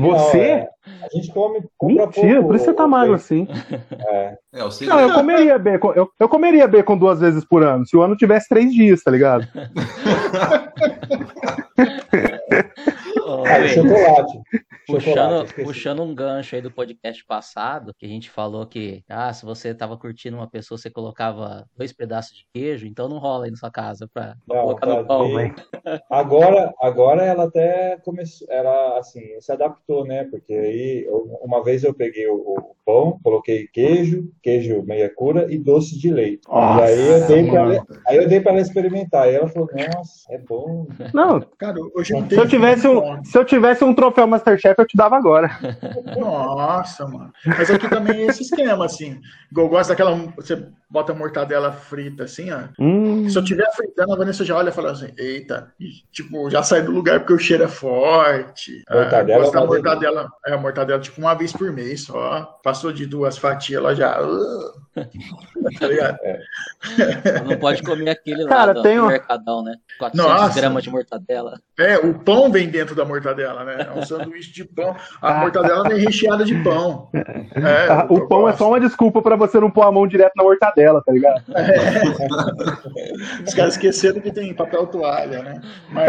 Você? 0.00 0.38
é, 0.38 0.68
a 1.02 1.08
gente 1.14 1.32
come. 1.32 1.60
Mentira, 1.82 2.06
pouco, 2.06 2.46
por 2.46 2.56
isso 2.56 2.64
você 2.64 2.74
tá 2.74 2.86
magro 2.86 3.14
assim. 3.14 3.46
É. 4.10 4.38
É, 4.52 4.60
eu 4.62 4.70
não, 4.86 5.00
eu 5.00 5.12
comeria 5.12 5.58
bacon. 5.58 5.92
Eu, 5.94 6.10
eu 6.18 6.28
comeria 6.28 6.66
bacon 6.66 6.96
duas 6.96 7.20
vezes 7.20 7.44
por 7.44 7.62
ano, 7.62 7.86
se 7.86 7.96
o 7.96 8.02
ano 8.02 8.16
tivesse 8.16 8.48
três 8.48 8.72
dias, 8.72 9.02
tá 9.02 9.10
ligado? 9.10 9.46
oh, 13.26 13.44
ah, 13.44 13.68
chocolate. 13.68 14.40
Puxando, 14.86 15.54
puxando 15.54 16.02
um 16.02 16.14
gancho 16.14 16.56
aí 16.56 16.62
do 16.62 16.70
podcast 16.70 17.22
passado, 17.26 17.92
que 17.98 18.06
a 18.06 18.08
gente 18.08 18.30
falou 18.30 18.66
que, 18.66 19.04
ah, 19.06 19.30
se 19.32 19.44
você 19.44 19.74
tava 19.74 19.98
curtindo 19.98 20.36
uma 20.36 20.48
pessoa, 20.48 20.78
você 20.78 20.88
colocava 20.88 21.66
dois 21.76 21.92
pedaços 21.92 22.34
de 22.34 22.46
queijo, 22.54 22.86
então 22.86 23.06
não 23.06 23.18
rola 23.18 23.44
aí 23.44 23.50
na 23.50 23.56
sua 23.58 23.70
casa 23.70 24.08
pra, 24.12 24.34
não, 24.48 24.62
colocar 24.62 24.86
no 24.86 25.06
pão. 25.06 25.34
Bem... 25.34 25.54
Agora, 26.10 26.72
agora 26.80 27.22
ela 27.22 27.44
até 27.44 27.98
começou, 27.98 28.46
ela 28.50 28.98
assim, 28.98 29.38
se 29.40 29.52
adaptou, 29.52 30.06
né? 30.06 30.24
Porque 30.24 30.54
aí, 30.54 31.06
uma 31.42 31.62
vez 31.62 31.84
eu 31.84 31.92
peguei 31.92 32.26
o, 32.26 32.36
o 32.36 32.74
pão, 32.86 33.20
coloquei 33.22 33.68
queijo, 33.68 34.32
queijo 34.42 34.82
meia 34.84 35.12
cura 35.14 35.52
e 35.52 35.58
doce 35.58 35.98
de 35.98 36.10
leite. 36.10 36.48
Nossa, 36.48 36.90
e 36.90 36.94
aí 36.94 37.08
eu 37.08 37.26
dei 37.26 37.50
pra 37.50 37.60
ela, 37.60 37.86
aí 38.06 38.16
eu 38.16 38.28
dei 38.28 38.40
pra 38.40 38.52
ela 38.52 38.60
experimentar. 38.62 39.28
E 39.30 39.34
ela 39.34 39.48
falou, 39.48 39.68
nossa, 39.94 40.32
é 40.32 40.38
bom. 40.38 40.86
Não, 41.12 41.40
cara, 41.58 41.76
hoje 41.94 42.14
se 42.14 42.37
eu 42.40 42.48
tivesse 42.48 42.86
um, 42.86 43.24
se 43.24 43.36
eu 43.36 43.44
tivesse 43.44 43.84
um 43.84 43.94
troféu 43.94 44.26
Masterchef, 44.26 44.74
eu 44.78 44.86
te 44.86 44.96
dava 44.96 45.16
agora. 45.16 45.50
Nossa, 46.18 47.06
mano. 47.06 47.32
Mas 47.44 47.70
aqui 47.70 47.88
também 47.88 48.22
é 48.22 48.26
esse 48.26 48.42
esquema, 48.42 48.84
assim. 48.84 49.20
Eu 49.54 49.68
gosto 49.68 49.90
daquela. 49.90 50.14
Você 50.36 50.66
bota 50.90 51.12
a 51.12 51.14
mortadela 51.14 51.72
frita, 51.72 52.24
assim, 52.24 52.50
ó. 52.50 52.60
Hum. 52.78 53.28
Se 53.28 53.38
eu 53.38 53.44
tiver 53.44 53.70
fritando, 53.74 54.12
a 54.12 54.16
Vanessa 54.16 54.44
já 54.44 54.56
olha 54.56 54.70
e 54.70 54.72
fala 54.72 54.92
assim: 54.92 55.12
eita, 55.16 55.72
e, 55.78 55.88
tipo, 56.12 56.50
já 56.50 56.62
sai 56.62 56.82
do 56.82 56.90
lugar 56.90 57.20
porque 57.20 57.34
o 57.34 57.38
cheiro 57.38 57.64
é 57.64 57.68
forte. 57.68 58.84
Mortadela. 58.90 59.50
Ah, 59.54 59.66
mortadela. 59.66 60.30
É, 60.46 60.52
a 60.54 60.58
mortadela, 60.58 61.00
tipo, 61.00 61.20
uma 61.20 61.34
vez 61.34 61.52
por 61.52 61.72
mês 61.72 62.04
só. 62.04 62.58
Passou 62.62 62.92
de 62.92 63.06
duas 63.06 63.38
fatias, 63.38 63.78
ela 63.78 63.94
já. 63.94 64.18
Tá 65.78 65.86
ligado? 65.86 66.18
É. 66.22 66.40
Não 67.46 67.58
pode 67.58 67.82
comer 67.82 68.10
aquele 68.10 68.44
lá 68.44 68.48
Cara, 68.48 68.74
do, 68.74 68.82
tem 68.82 68.98
um... 68.98 69.06
mercadão, 69.06 69.62
né? 69.62 69.76
400 69.98 70.30
Nossa. 70.30 70.60
gramas 70.60 70.82
de 70.82 70.90
mortadela. 70.90 71.60
É, 71.78 71.98
o 71.98 72.14
pão 72.28 72.50
vem 72.52 72.68
dentro 72.68 72.94
da 72.94 73.04
mortadela, 73.06 73.64
né? 73.64 73.88
É 73.88 73.98
um 73.98 74.02
sanduíche 74.04 74.52
de 74.52 74.64
pão. 74.64 74.94
A 75.22 75.34
mortadela 75.34 75.88
vem 75.88 75.98
recheada 75.98 76.44
de 76.44 76.54
pão. 76.62 77.08
É, 77.14 77.88
ah, 77.90 78.06
o 78.10 78.26
pão 78.28 78.42
gosto. 78.42 78.54
é 78.54 78.58
só 78.58 78.68
uma 78.68 78.78
desculpa 78.80 79.22
para 79.22 79.34
você 79.36 79.58
não 79.58 79.70
pôr 79.70 79.82
a 79.84 79.92
mão 79.92 80.06
direto 80.06 80.32
na 80.36 80.44
mortadela, 80.44 81.02
tá 81.04 81.12
ligado? 81.12 81.42
É. 81.54 83.42
Os 83.46 83.54
caras 83.54 83.74
esqueceram 83.74 84.20
que 84.20 84.30
tem 84.30 84.52
papel 84.52 84.86
toalha, 84.86 85.42
né? 85.42 85.60
Mas 85.90 86.06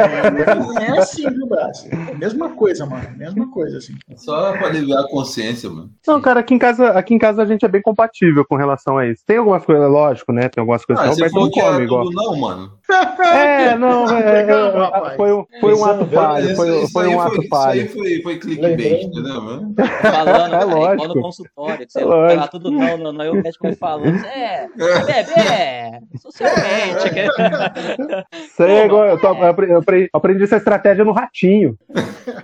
não 0.57 0.77
é 0.77 0.97
assim, 0.99 1.29
viu, 1.29 1.47
Braço? 1.47 1.87
Mesma 2.17 2.49
coisa, 2.49 2.85
mano. 2.85 3.09
Mesma 3.17 3.49
coisa, 3.51 3.77
assim. 3.77 3.93
Só 4.17 4.51
para 4.53 4.67
aliviar 4.67 5.03
a 5.03 5.07
consciência, 5.07 5.69
mano. 5.69 5.89
Não, 6.05 6.19
cara, 6.19 6.41
aqui 6.41 6.53
em 6.53 6.59
casa, 6.59 6.89
aqui 6.89 7.13
em 7.13 7.19
casa 7.19 7.41
a 7.41 7.45
gente 7.45 7.63
é 7.63 7.67
bem 7.69 7.81
compatível 7.81 8.43
com 8.45 8.55
relação 8.55 8.97
a 8.97 9.07
isso. 9.07 9.23
Tem 9.25 9.37
algumas 9.37 9.63
coisas, 9.63 9.89
lógico, 9.89 10.33
né? 10.33 10.49
Tem 10.49 10.61
algumas 10.61 10.83
coisas 10.83 11.03
Ah, 11.03 11.07
que 11.07 11.11
a 11.23 11.29
você 11.29 11.33
Roberta 11.33 11.39
não 11.39 11.71
come, 11.71 11.83
igual. 11.85 12.05
não, 12.11 12.35
mano. 12.37 12.71
É, 13.19 13.77
não, 13.77 14.09
é, 14.09 14.41
é, 14.49 15.15
foi, 15.15 15.31
um- 15.31 15.45
foi 15.61 15.75
um 15.75 15.85
ato 15.85 16.03
é 16.03 16.08
falho, 16.09 16.45
Isso- 16.45 16.55
foi, 16.55 16.77
isso 16.83 16.91
foi 16.91 17.07
um 17.07 17.19
ato 17.21 17.31
Isso 17.33 17.41
aí 17.41 17.47
falho. 17.49 17.89
foi, 17.91 18.21
foi 18.21 18.39
clickbait, 18.39 19.03
entendeu? 19.03 19.41
mano? 19.41 19.73
Falando, 20.01 20.53
É 20.55 20.57
é 20.59 20.63
igual 20.63 20.79
lógico. 20.79 21.07
no 21.15 21.21
consultório, 21.21 21.85
que 21.85 21.91
você 21.91 22.01
É 22.01 22.05
lógico. 22.05 22.49
tudo 22.51 22.71
não, 22.71 22.97
não, 22.97 23.11
não, 23.13 23.21
aí 23.21 23.29
o 23.29 23.35
médico 23.35 23.63
vai 23.63 23.75
falando, 23.75 24.25
é, 24.25 24.67
bebê, 24.75 25.99
socialmente. 26.19 27.09
Isso 28.51 28.63
aí 28.63 28.71
é 28.71 28.85
igual, 28.85 29.05
eu, 29.05 29.19
tô- 29.19 29.33
eu 29.33 29.45
apre- 29.45 29.71
eu 29.71 29.77
apre- 29.79 30.09
aprendi 30.13 30.43
essa 30.43 30.57
estratégia 30.57 31.03
no 31.03 31.11
ratinho. 31.11 31.75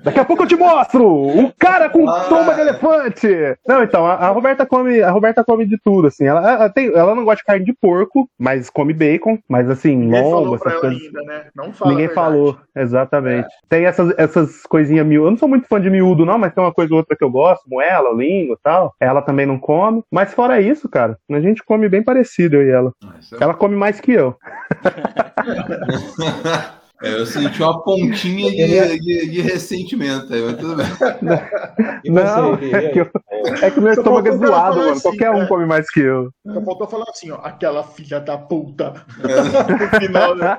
Daqui 0.04 0.20
a 0.20 0.26
pouco 0.26 0.44
eu 0.44 0.48
te 0.48 0.56
mostro! 0.56 1.06
Um 1.28 1.52
cara 1.58 1.90
com 1.90 2.08
Ah. 2.10 2.26
tomba 2.30 2.54
de 2.54 2.62
elefante! 2.62 3.28
Não, 3.68 3.84
então, 3.84 4.06
a, 4.06 4.14
a 4.16 4.30
Roberta 4.30 4.66
come, 4.66 5.02
a 5.02 5.12
Roberta 5.12 5.44
come 5.44 5.66
de 5.66 5.78
tudo, 5.84 6.08
assim. 6.08 6.26
Ela, 6.26 6.52
ela, 6.54 6.70
tem, 6.70 6.88
ela 6.88 7.16
não 7.16 7.24
gosta 7.24 7.38
de 7.38 7.44
carne 7.46 7.66
de 7.66 7.74
porco, 7.74 8.30
mas 8.40 8.70
come 8.70 8.94
bacon, 8.94 9.38
mas 9.50 9.70
assim, 9.70 9.96
Ninguém 9.96 10.22
lombo, 10.22 10.36
falou 10.36 10.60
pra 10.60 10.70
essas 10.72 10.82
coisas. 10.82 11.02
ainda, 11.02 11.22
né? 11.24 11.44
Não 11.56 11.74
fala 11.74 11.92
Ninguém 11.92 12.10
falou, 12.10 12.58
exatamente. 12.76 13.48
Tem 13.68 13.86
essas, 13.86 14.14
essas 14.18 14.62
coisinhas 14.64 15.06
miúdas. 15.06 15.26
Eu 15.26 15.32
não 15.32 15.38
sou 15.38 15.50
muito 15.50 15.68
fã 15.68 15.82
de 15.82 15.90
miúdo, 15.90 16.26
não, 16.26 16.38
mas 16.38 16.54
tem 16.54 16.64
uma 16.64 16.74
coisa 16.74 16.94
ou 16.94 17.00
outra 17.00 17.16
que 17.18 17.24
eu 17.24 17.32
gosto, 17.32 17.64
moela, 17.68 18.14
língua 18.14 18.56
e 18.60 18.64
tal. 18.64 18.94
Ela 19.00 19.22
também 19.22 19.46
não 19.46 19.58
come. 19.58 20.04
Mas 20.12 20.34
fora 20.34 20.62
isso, 20.62 20.88
cara, 20.88 21.18
a 21.32 21.40
gente 21.40 21.64
come 21.64 21.90
bem 21.90 22.04
parecido, 22.04 22.58
eu 22.58 22.68
e 22.68 22.70
ela. 22.70 22.92
Ah, 23.04 23.16
é- 23.40 23.44
Ela 23.44 23.54
come 23.54 23.76
mais 23.76 24.00
que 24.00 24.12
eu. 24.12 24.36
É, 27.06 27.14
eu 27.20 27.26
senti 27.26 27.62
uma 27.62 27.84
pontinha 27.84 28.50
de, 28.50 29.00
de, 29.00 29.30
de 29.30 29.42
ressentimento 29.42 30.34
aí, 30.34 30.42
mas 30.42 30.58
tudo 30.58 30.76
bem. 30.76 30.86
Não, 32.06 32.56
você, 32.58 32.76
é 32.76 32.90
que, 32.90 33.00
eu- 33.02 33.10
é 33.62 33.72
que 33.72 33.80
meu 33.80 33.94
Só 33.94 34.02
estômago 34.02 34.28
é 34.28 34.32
zoado, 34.38 34.78
mano. 34.78 34.92
assim, 34.92 35.02
Qualquer 35.02 35.32
um 35.32 35.40
né? 35.40 35.46
come 35.48 35.66
mais 35.66 35.90
que 35.90 36.00
eu. 36.00 36.30
Só 36.52 36.62
faltou 36.62 36.88
falar 36.88 37.06
assim, 37.10 37.32
ó, 37.32 37.36
aquela 37.44 37.84
filha 37.84 38.20
da 38.20 38.38
puta. 38.38 38.94
no 39.20 40.00
final, 40.00 40.36
né? 40.36 40.58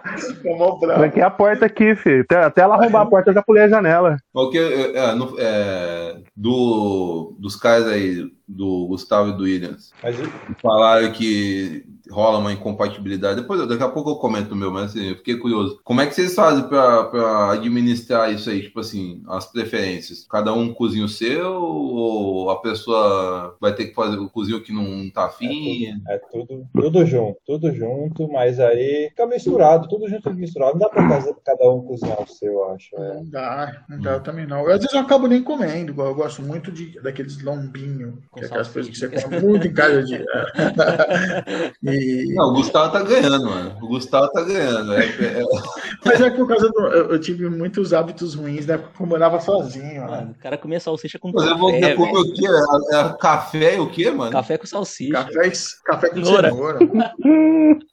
Tranquei 0.95 1.23
a 1.23 1.31
porta 1.31 1.67
aqui, 1.67 1.95
filho. 1.97 2.23
Até, 2.23 2.37
até 2.45 2.63
ela 2.63 2.75
arrombar 2.77 3.03
a 3.03 3.07
porta, 3.07 3.31
eu 3.31 3.35
já 3.35 3.43
pulei 3.43 3.65
a 3.65 3.69
janela. 3.69 4.17
Porque 4.33 4.59
é, 4.59 5.15
no- 5.15 5.35
é, 5.39 6.17
do, 6.37 7.37
dos 7.39 7.57
caras 7.57 7.89
aí, 7.89 8.25
do 8.47 8.87
Gustavo 8.89 9.31
e 9.31 9.37
do 9.37 9.43
Williams, 9.45 9.91
Mas 10.03 10.17
falaram 10.63 11.11
que 11.13 11.85
rola 12.11 12.39
uma 12.39 12.53
incompatibilidade. 12.53 13.41
Depois, 13.41 13.67
daqui 13.67 13.83
a 13.83 13.89
pouco 13.89 14.11
eu 14.11 14.17
comento 14.17 14.55
o 14.55 14.57
meu, 14.57 14.71
mas 14.71 14.91
assim, 14.91 15.11
eu 15.11 15.17
fiquei 15.17 15.37
curioso. 15.37 15.81
Como 15.85 16.01
é 16.01 16.07
que 16.07 16.15
vocês 16.15 16.35
fazem 16.35 16.69
pra, 16.69 17.05
pra 17.05 17.53
administrar 17.53 18.33
isso 18.33 18.49
aí? 18.51 18.63
Tipo 18.63 18.81
assim, 18.81 19.23
as 19.29 19.47
preferências? 19.51 20.27
Cada 20.31 20.53
um 20.53 20.73
cozinha 20.73 21.05
o 21.05 21.09
seu 21.09 21.55
ou 21.63 22.51
a 22.51 22.61
pessoa 22.61 23.57
vai 23.61 23.75
ter 23.75 23.87
que 23.87 23.95
fazer 23.95 24.19
o 24.19 24.29
cozinho 24.31 24.63
que 24.63 24.73
não 24.73 25.11
tá 25.11 25.27
afim? 25.27 25.87
É 26.09 26.19
tudo, 26.31 26.67
tudo 26.73 27.05
junto, 27.07 27.39
tudo 27.47 27.73
junto, 27.73 28.29
mas 28.31 28.61
aí 28.61 29.09
fica 29.11 29.27
misturado, 29.27 29.89
tudo 29.89 30.09
junto 30.09 30.33
misturado. 30.35 30.73
Não 30.73 30.81
dá 30.81 30.89
pra 30.89 31.09
casa- 31.09 31.37
cada 31.45 31.71
um 31.71 31.83
cozinhar 31.83 32.23
o 32.23 32.27
seu, 32.29 32.53
eu 32.53 32.71
acho. 32.71 32.95
é. 32.97 33.15
Não 33.17 33.25
dá, 33.31 33.85
não 33.89 34.01
dá, 34.01 34.21
também 34.21 34.47
não. 34.47 34.61
Às 34.67 34.79
vezes 34.81 34.93
eu 34.93 35.01
acabo 35.01 35.27
nem 35.27 35.43
comendo, 35.43 36.01
eu 36.01 36.15
gosto 36.15 36.43
muito 36.43 36.71
de, 36.71 37.01
daqueles 37.01 37.43
lombinhos, 37.43 38.15
que 38.35 38.41
é 38.41 38.47
aquelas 38.47 38.69
coisas 38.69 38.91
que 38.93 38.99
você 38.99 39.09
come 39.23 39.41
muito 39.41 39.67
em 39.67 39.73
casa 39.73 40.03
de. 40.03 40.25
e, 41.97 42.35
Não, 42.35 42.49
o 42.51 42.53
Gustavo 42.55 42.93
tá 42.93 43.03
ganhando, 43.03 43.45
mano. 43.47 43.73
O 43.83 43.89
Gustavo 43.89 44.29
tá 44.31 44.43
ganhando. 44.43 44.93
É, 44.95 45.05
é- 45.07 45.43
mas 46.05 46.21
é 46.21 46.31
que 46.31 46.37
por 46.37 46.49
causa 46.49 46.69
do. 46.69 46.81
Eu, 46.89 47.11
eu 47.13 47.19
tive 47.21 47.49
muitos 47.49 47.93
hábitos 47.93 48.35
ruins, 48.35 48.67
né? 48.67 48.79
Porque 48.79 49.03
eu 49.03 49.07
morava 49.07 49.41
sozinho, 49.41 49.85
né? 50.03 50.07
Mano, 50.07 50.31
o 50.33 50.43
cara 50.43 50.57
comia 50.59 50.81
salsicha 50.81 51.19
com 51.19 51.33
Mas 51.33 51.47
eu 51.47 51.57
vou 51.59 51.73
café, 51.73 51.95
comer 51.95 52.13
velho. 52.13 52.21
o 52.21 52.35
quê? 52.35 52.47
É, 52.93 52.97
é 52.97 53.17
café 53.19 53.77
e 53.77 53.81
o 53.81 53.91
quê, 53.91 54.11
mano? 54.11 54.31
Café 54.33 54.59
com 54.59 54.67
salsicha. 54.67 55.13
Café, 55.13 55.53
café 55.85 56.09
com 56.11 56.25
Cenoura. 56.25 56.49
cenoura. 56.51 56.79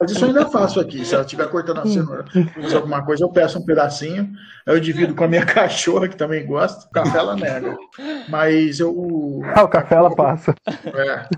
Mas 0.00 0.10
isso 0.12 0.24
eu 0.24 0.28
ainda 0.28 0.46
faço 0.46 0.78
aqui. 0.80 1.04
Se 1.04 1.14
ela 1.14 1.24
estiver 1.24 1.48
cortando 1.48 1.80
a 1.80 1.86
cenoura, 1.86 2.24
fazer 2.60 2.76
alguma 2.76 3.04
coisa, 3.04 3.24
eu 3.24 3.28
peço 3.30 3.58
um 3.58 3.64
pedacinho, 3.64 4.30
aí 4.66 4.74
eu 4.76 4.80
divido 4.80 5.14
com 5.14 5.24
a 5.24 5.28
minha 5.28 5.44
cachorra, 5.46 6.08
que 6.08 6.16
também 6.16 6.46
gosta. 6.46 6.86
O 6.86 6.90
café 6.90 7.18
ela 7.18 7.34
nega. 7.36 7.76
Mas 8.28 8.78
eu. 8.80 9.40
Ah, 9.54 9.64
o 9.64 9.68
café 9.68 9.96
ela 9.96 10.14
passa. 10.14 10.54
É. 10.66 11.28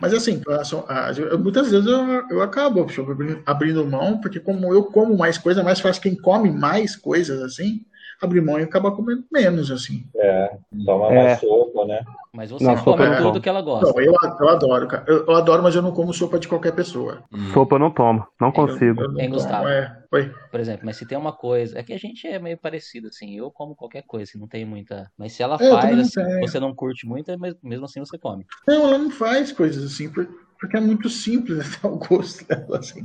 Mas 0.00 0.14
assim, 0.14 0.40
ah, 0.88 1.12
eu- 1.34 1.38
muitas 1.38 1.70
vezes 1.70 1.86
eu, 1.86 1.98
eu 2.30 2.42
acabo 2.42 2.84
tipo, 2.86 3.10
abrindo- 3.10 3.42
abrindo 3.44 3.86
mão, 3.86 4.20
porque 4.20 4.40
como 4.40 4.72
eu 4.72 4.84
como 4.84 5.16
mais 5.16 5.36
coisa, 5.38 5.60
é 5.60 5.64
mais 5.64 5.80
fácil 5.80 6.02
quem 6.02 6.16
come 6.16 6.50
mais 6.50 6.96
coisas 6.96 7.40
assim, 7.42 7.84
abrir 8.22 8.40
mão 8.40 8.58
e 8.58 8.62
acaba 8.62 8.90
comendo 8.92 9.24
menos, 9.32 9.70
assim. 9.70 10.06
É, 10.16 10.56
toma 10.86 11.12
É. 11.12 11.24
mais 11.24 11.40
sopa, 11.40 11.84
né? 11.84 12.00
Mas 12.32 12.50
você 12.50 12.64
Não, 12.64 12.72
come 12.76 12.84
sopa 12.84 13.08
não. 13.20 13.22
tudo 13.28 13.40
que 13.40 13.48
ela 13.48 13.62
gosta. 13.62 13.90
Então, 13.90 14.02
eu, 14.02 14.12
eu 14.40 14.48
adoro, 14.48 14.88
cara. 14.88 15.04
Eu, 15.06 15.24
eu 15.26 15.34
adoro, 15.36 15.62
mas 15.62 15.74
eu 15.76 15.82
não 15.82 15.92
como 15.92 16.12
sopa 16.12 16.36
de 16.38 16.48
qualquer 16.48 16.72
pessoa. 16.74 17.22
Hum. 17.32 17.52
Sopa 17.52 17.76
eu 17.76 17.78
não 17.78 17.90
tomo. 17.92 18.26
Não 18.40 18.48
Eu, 18.48 18.52
consigo. 18.52 19.02
eu 19.02 19.08
não 19.12 19.20
Hein, 19.20 19.28
como, 19.30 19.40
Gustavo? 19.40 19.68
é. 19.68 20.02
Oi. 20.12 20.32
Por 20.50 20.58
exemplo, 20.60 20.82
mas 20.84 20.96
se 20.96 21.06
tem 21.06 21.16
uma 21.18 21.32
coisa. 21.32 21.78
É 21.78 21.82
que 21.82 21.92
a 21.92 21.98
gente 21.98 22.26
é 22.26 22.38
meio 22.40 22.56
parecido, 22.58 23.08
assim. 23.08 23.36
Eu 23.36 23.50
como 23.52 23.74
qualquer 23.76 24.02
coisa, 24.06 24.24
assim, 24.30 24.38
não 24.38 24.48
tem 24.48 24.64
muita. 24.64 25.08
Mas 25.18 25.32
se 25.32 25.42
ela 25.44 25.56
É, 25.60 25.66
eu 25.68 25.70
faz, 25.80 25.94
não 25.96 26.02
assim, 26.02 26.40
você 26.40 26.58
não 26.60 26.74
curte 26.74 27.06
muito, 27.06 27.30
é 27.30 27.36
mes- 27.36 27.56
mesmo 27.62 27.84
assim 27.84 28.00
você 28.00 28.18
come. 28.18 28.44
Não, 28.66 28.88
ela 28.88 28.98
não 28.98 29.10
faz 29.10 29.52
coisas 29.52 29.84
assim, 29.84 30.08
por- 30.10 30.28
porque 30.58 30.76
é 30.76 30.80
muito 30.80 31.08
simples 31.08 31.58
até 31.76 31.86
o 31.86 31.96
gosto 31.96 32.46
dela, 32.46 32.78
assim. 32.78 33.00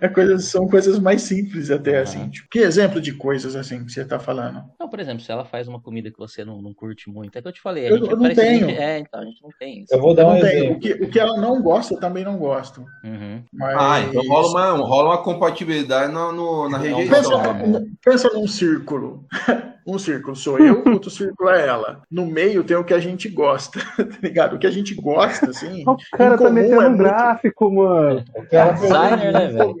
É 0.00 0.08
coisas, 0.08 0.44
são 0.46 0.68
coisas 0.68 0.98
mais 0.98 1.22
simples 1.22 1.70
até, 1.70 1.94
Aham. 1.94 2.02
assim. 2.02 2.28
Tipo, 2.30 2.48
que 2.50 2.58
exemplo 2.58 3.00
de 3.00 3.12
coisas, 3.12 3.54
assim, 3.56 3.84
que 3.84 3.92
você 3.92 4.04
tá 4.04 4.18
falando? 4.18 4.62
Não, 4.78 4.88
por 4.88 5.00
exemplo, 5.00 5.22
se 5.22 5.30
ela 5.32 5.44
faz 5.44 5.68
uma 5.68 5.80
comida 5.80 6.10
que 6.10 6.18
você 6.18 6.44
não, 6.44 6.60
não 6.62 6.74
curte 6.74 7.08
muito, 7.10 7.36
é 7.38 7.42
que 7.42 7.48
eu 7.48 7.52
te 7.52 7.60
falei, 7.60 7.86
a 7.86 7.90
Eu- 7.90 7.98
gente 7.98 8.10
eu 8.10 8.16
é 8.16 8.20
não 8.20 8.34
tenho. 8.34 8.68
gente- 8.68 8.78
É, 8.80 8.98
então, 8.98 9.20
a 9.20 9.24
gente 9.24 9.42
não 9.42 9.50
tem 9.58 9.80
isso. 9.82 9.94
Eu 9.94 10.00
vou 10.00 10.10
Eu 10.10 10.16
dar 10.16 10.26
um 10.26 10.34
não 10.34 10.40
tenho. 10.40 10.58
exemplo. 10.64 10.76
O 10.76 10.80
que, 10.80 10.92
o 11.04 11.10
que 11.10 11.18
ela 11.20 11.36
não 11.40 11.62
gosta, 11.62 11.94
eu 11.94 12.00
também 12.00 12.24
não 12.24 12.36
gosto. 12.38 12.84
Uhum. 13.04 13.42
Mas... 13.52 13.76
Ah, 13.78 14.00
então 14.00 14.22
rola 14.26 14.48
uma, 14.48 14.86
rola 14.86 15.08
uma 15.10 15.22
compatibilidade 15.22 16.12
no, 16.12 16.32
no- 16.32 16.68
na 16.68 16.78
rejeição. 16.78 17.42
Pensa, 17.42 17.86
pensa 18.04 18.28
num 18.34 18.46
círculo. 18.46 19.26
Um 19.88 19.98
círculo 19.98 20.36
sou 20.36 20.58
eu, 20.58 20.82
outro 20.86 21.10
círculo 21.10 21.48
é 21.48 21.66
ela. 21.66 22.02
No 22.10 22.26
meio 22.26 22.62
tem 22.62 22.76
o 22.76 22.84
que 22.84 22.92
a 22.92 22.98
gente 23.00 23.26
gosta, 23.26 23.80
tá 23.96 24.18
ligado? 24.22 24.56
O 24.56 24.58
que 24.58 24.66
a 24.66 24.70
gente 24.70 24.94
gosta, 24.94 25.48
assim. 25.48 25.82
O 25.88 25.96
cara 26.18 26.36
tá 26.36 26.50
metendo 26.50 26.82
é 26.82 26.86
um 26.86 26.90
muito- 26.90 27.02
gráfico, 27.04 27.70
mano. 27.74 28.22
O 28.36 28.46
cara 28.50 28.76
fez 28.76 28.92
Designer, 28.92 29.32
né, 29.32 29.46
velho? 29.48 29.74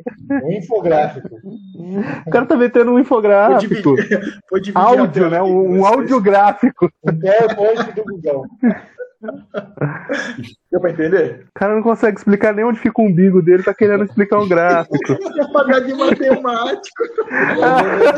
um 0.44 0.52
infográfico. 0.52 1.28
O 2.26 2.30
cara 2.30 2.46
tá 2.46 2.56
metendo 2.56 2.90
um 2.90 2.94
Foi 2.94 3.02
infográfico. 3.02 3.60
dividir, 3.60 4.40
foi 4.48 4.60
dividir 4.62 4.78
Áudio, 4.82 5.28
né? 5.30 5.42
Um, 5.42 5.78
um 5.80 5.86
audiográfico. 5.86 6.90
Um 7.04 7.18
PowerPoint 7.20 7.92
do 7.94 8.02
Google. 8.04 8.46
Deu 10.70 10.80
pra 10.82 10.90
entender? 10.90 11.46
O 11.48 11.58
cara 11.58 11.74
não 11.74 11.82
consegue 11.82 12.18
explicar 12.18 12.52
nem 12.54 12.62
onde 12.64 12.78
fica 12.78 13.00
o 13.00 13.06
umbigo 13.06 13.40
dele, 13.40 13.62
tá 13.62 13.72
querendo 13.72 14.04
explicar 14.04 14.38
um 14.38 14.46
gráfico. 14.48 14.98
Quer 15.32 15.50
pagar 15.52 15.80
de 15.80 15.94
matemático. 15.94 17.02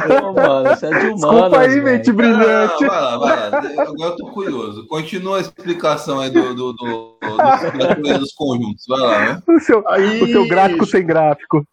Não, 0.08 0.32
mano, 0.34 0.68
você 0.68 0.86
é 0.86 0.88
de 0.90 0.94
humanas, 1.06 1.20
Desculpa 1.20 1.58
aí, 1.60 1.80
mente 1.80 2.10
Ah, 2.10 2.12
brilhante. 2.12 2.86
vai 2.86 3.00
lá, 3.00 3.16
vai 3.18 3.50
lá. 3.50 3.58
Agora 3.82 4.10
eu 4.10 4.16
tô 4.16 4.26
curioso. 4.32 4.86
Continua 4.88 5.38
a 5.38 5.40
explicação 5.40 6.18
aí 6.20 6.30
do, 6.30 6.54
do, 6.54 6.72
do, 6.72 7.18
do- 7.20 7.36
da 7.36 7.94
teoria 7.94 8.18
dos 8.18 8.32
conjuntos. 8.34 8.84
Vai 8.88 8.98
lá, 9.00 9.18
né? 9.34 9.42
O 9.48 9.60
seu, 9.60 9.84
Aí, 9.88 10.22
o 10.22 10.26
seu 10.26 10.48
gráfico 10.48 10.86
sem 10.86 11.06
gráfico. 11.06 11.64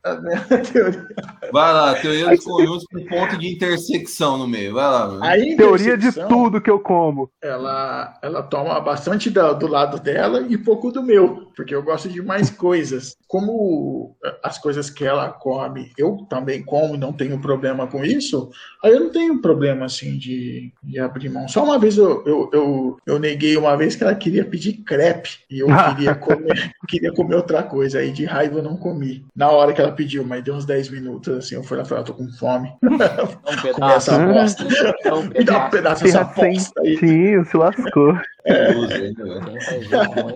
teoria, 0.71 1.07
Vai 1.51 1.73
lá, 1.73 1.95
teoria 1.95 2.29
dos 2.29 2.43
conjuntos 2.43 2.85
com 2.85 3.03
ponto 3.05 3.37
de 3.37 3.51
intersecção 3.51 4.37
no 4.37 4.47
meio. 4.47 4.73
Vai 4.75 4.85
lá, 4.85 5.07
né? 5.07 5.53
a 5.53 5.57
Teoria 5.57 5.97
de 5.97 6.11
tudo 6.27 6.61
que 6.61 6.69
eu 6.69 6.79
como. 6.79 7.29
Ela, 7.41 8.13
ela 8.21 8.43
toma 8.43 8.79
bastante 8.79 9.29
da- 9.29 9.53
do 9.53 9.67
lado 9.67 9.99
dela 9.99 10.41
e 10.47 10.57
pouco 10.67 10.91
do 10.91 11.01
meu, 11.01 11.47
porque 11.55 11.73
eu 11.73 11.81
gosto 11.81 12.09
de 12.09 12.21
mais 12.21 12.49
coisas. 12.49 13.15
Como 13.25 14.17
as 14.43 14.57
coisas 14.57 14.89
que 14.89 15.05
ela 15.05 15.29
come, 15.29 15.91
eu 15.97 16.25
também 16.29 16.61
como 16.61 16.95
e 16.95 16.97
não 16.97 17.13
tenho 17.13 17.39
problema 17.39 17.87
com 17.87 18.03
isso, 18.03 18.51
aí 18.83 18.91
eu 18.91 18.99
não 18.99 19.09
tenho 19.09 19.41
problema 19.41 19.85
assim 19.85 20.17
de, 20.17 20.73
de 20.83 20.99
abrir 20.99 21.29
mão. 21.29 21.47
Só 21.47 21.63
uma 21.63 21.79
vez 21.79 21.97
eu, 21.97 22.21
eu, 22.25 22.49
eu, 22.51 22.97
eu 23.05 23.19
neguei 23.19 23.55
uma 23.55 23.77
vez 23.77 23.95
que 23.95 24.03
ela 24.03 24.13
queria 24.13 24.43
pedir 24.43 24.73
crepe 24.83 25.37
e 25.49 25.59
eu 25.59 25.67
queria 25.67 26.13
comer, 26.15 26.73
queria 26.87 27.13
comer 27.13 27.35
outra 27.35 27.63
coisa. 27.63 27.99
Aí 27.99 28.11
de 28.11 28.25
raiva 28.25 28.59
eu 28.59 28.63
não 28.63 28.75
comi. 28.75 29.25
Na 29.33 29.49
hora 29.49 29.71
que 29.71 29.79
ela 29.79 29.93
pediu, 29.93 30.25
mas 30.25 30.43
deu 30.43 30.55
uns 30.55 30.65
10 30.65 30.89
minutos 30.89 31.33
assim, 31.37 31.55
eu 31.55 31.63
fui 31.63 31.77
lá 31.77 31.83
e 31.83 31.87
falei, 31.87 32.03
ah, 32.03 32.05
tô 32.05 32.13
com 32.13 32.29
fome. 32.33 32.73
Um 33.47 33.61
pedaço. 33.61 34.11
essa 34.11 34.25
bosta. 34.25 34.67
É 35.05 35.13
um 35.13 35.23
Me 35.23 35.43
dá 35.43 35.67
um 35.67 35.69
pedaço. 35.69 35.69
pedaço 35.69 36.03
dessa 36.03 36.23
bosta 36.23 36.81
aí. 36.81 36.97
Sim, 36.97 37.43
se 37.45 37.57
lascou. 37.57 38.17
Curioso 38.47 38.93
aí, 38.93 39.13
né? 39.13 39.59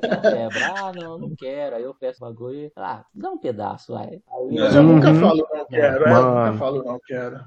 Quem 0.01 0.21
quebra. 0.31 0.65
Ah, 0.65 0.91
não, 0.95 1.17
não 1.17 1.31
quero. 1.37 1.75
Aí 1.75 1.83
eu 1.83 1.93
peço 1.93 2.19
bagulho 2.19 2.55
e. 2.55 2.71
Ah, 2.75 3.03
dá 3.13 3.29
um 3.31 3.37
pedaço, 3.37 3.93
vai. 3.93 4.07
Aí 4.07 4.57
É. 4.57 4.61
Mas 4.61 4.75
eu 4.75 4.83
nunca 4.83 5.09
Uhum. 5.09 5.15
falo 5.19 5.47
não 5.53 5.65
quero, 5.65 6.05
é, 6.07 6.11
eu 6.11 6.23
nunca 6.31 6.53
falo 6.57 6.83
não 6.83 6.99
quero. 7.07 7.39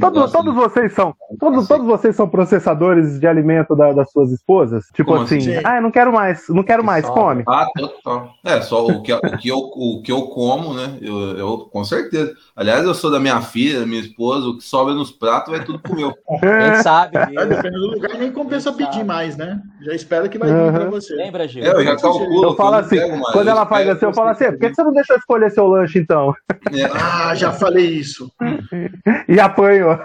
Todos, 0.00 0.32
todos 0.32 0.54
vocês 0.54 0.92
são. 0.92 1.14
Todos, 1.38 1.68
todos 1.68 1.86
vocês 1.86 2.16
são 2.16 2.28
processadores 2.28 3.18
de 3.20 3.26
alimento 3.26 3.74
da- 3.76 3.92
das 3.92 4.10
suas 4.10 4.30
esposas? 4.32 4.86
Tipo 4.94 5.12
Como 5.12 5.22
assim, 5.22 5.36
assim? 5.38 5.60
ah, 5.64 5.76
eu 5.76 5.82
não 5.82 5.90
quero 5.90 6.12
mais, 6.12 6.48
não 6.48 6.62
quero 6.62 6.82
mais, 6.84 7.04
sobra. 7.06 7.22
come. 7.22 7.44
Ah, 7.46 7.66
total. 7.78 8.34
É, 8.44 8.60
só 8.62 8.86
o 8.86 9.02
que, 9.02 9.12
o 9.12 9.20
que, 9.38 9.48
eu, 9.48 9.58
o 9.58 10.02
que 10.02 10.10
eu 10.12 10.22
como, 10.22 10.74
né? 10.74 10.98
Eu, 11.00 11.36
eu, 11.36 11.58
com 11.70 11.84
certeza. 11.84 12.34
Aliás, 12.56 12.84
eu 12.84 12.94
sou 12.94 13.10
da 13.10 13.20
minha 13.20 13.40
filha, 13.42 13.80
da 13.80 13.86
minha 13.86 14.00
esposa, 14.00 14.46
o 14.48 14.56
que 14.56 14.64
sobra 14.64 14.94
nos 14.94 15.10
pratos 15.12 15.50
vai 15.52 15.64
tudo 15.64 15.78
pro 15.78 15.94
meu. 15.94 16.12
a 16.28 16.64
gente 16.64 16.82
sabe 16.82 17.18
dependendo 17.28 17.80
do 17.80 17.94
lugar, 17.94 18.18
nem 18.18 18.32
compensa 18.32 18.72
pedir 18.72 19.04
mais, 19.04 19.36
né? 19.36 19.59
Já 19.82 19.94
espera 19.94 20.28
que 20.28 20.38
vai 20.38 20.48
vir 20.48 20.72
pra 20.72 20.84
Uhum. 20.84 20.90
você. 20.90 21.14
Lembra, 21.14 21.48
Gil? 21.48 21.64
É, 21.64 21.68
eu 21.68 21.84
já 21.84 21.96
calculo. 21.96 22.44
Eu 22.44 22.54
falo 22.54 22.76
assim, 22.76 22.98
quando 23.32 23.48
ela 23.48 23.66
faz 23.66 23.88
assim, 23.88 24.04
eu 24.06 24.14
falo 24.14 24.28
assim, 24.28 24.44
por 24.46 24.58
que 24.58 24.74
você 24.74 24.82
não 24.82 24.92
deixou 24.92 25.16
escolher 25.16 25.50
seu 25.50 25.66
lanche 25.66 25.98
então? 25.98 26.34
É. 26.72 26.84
Ah, 26.92 27.34
já 27.34 27.52
falei 27.52 27.86
isso. 27.86 28.30
e 29.28 29.40
apanhou. 29.40 29.98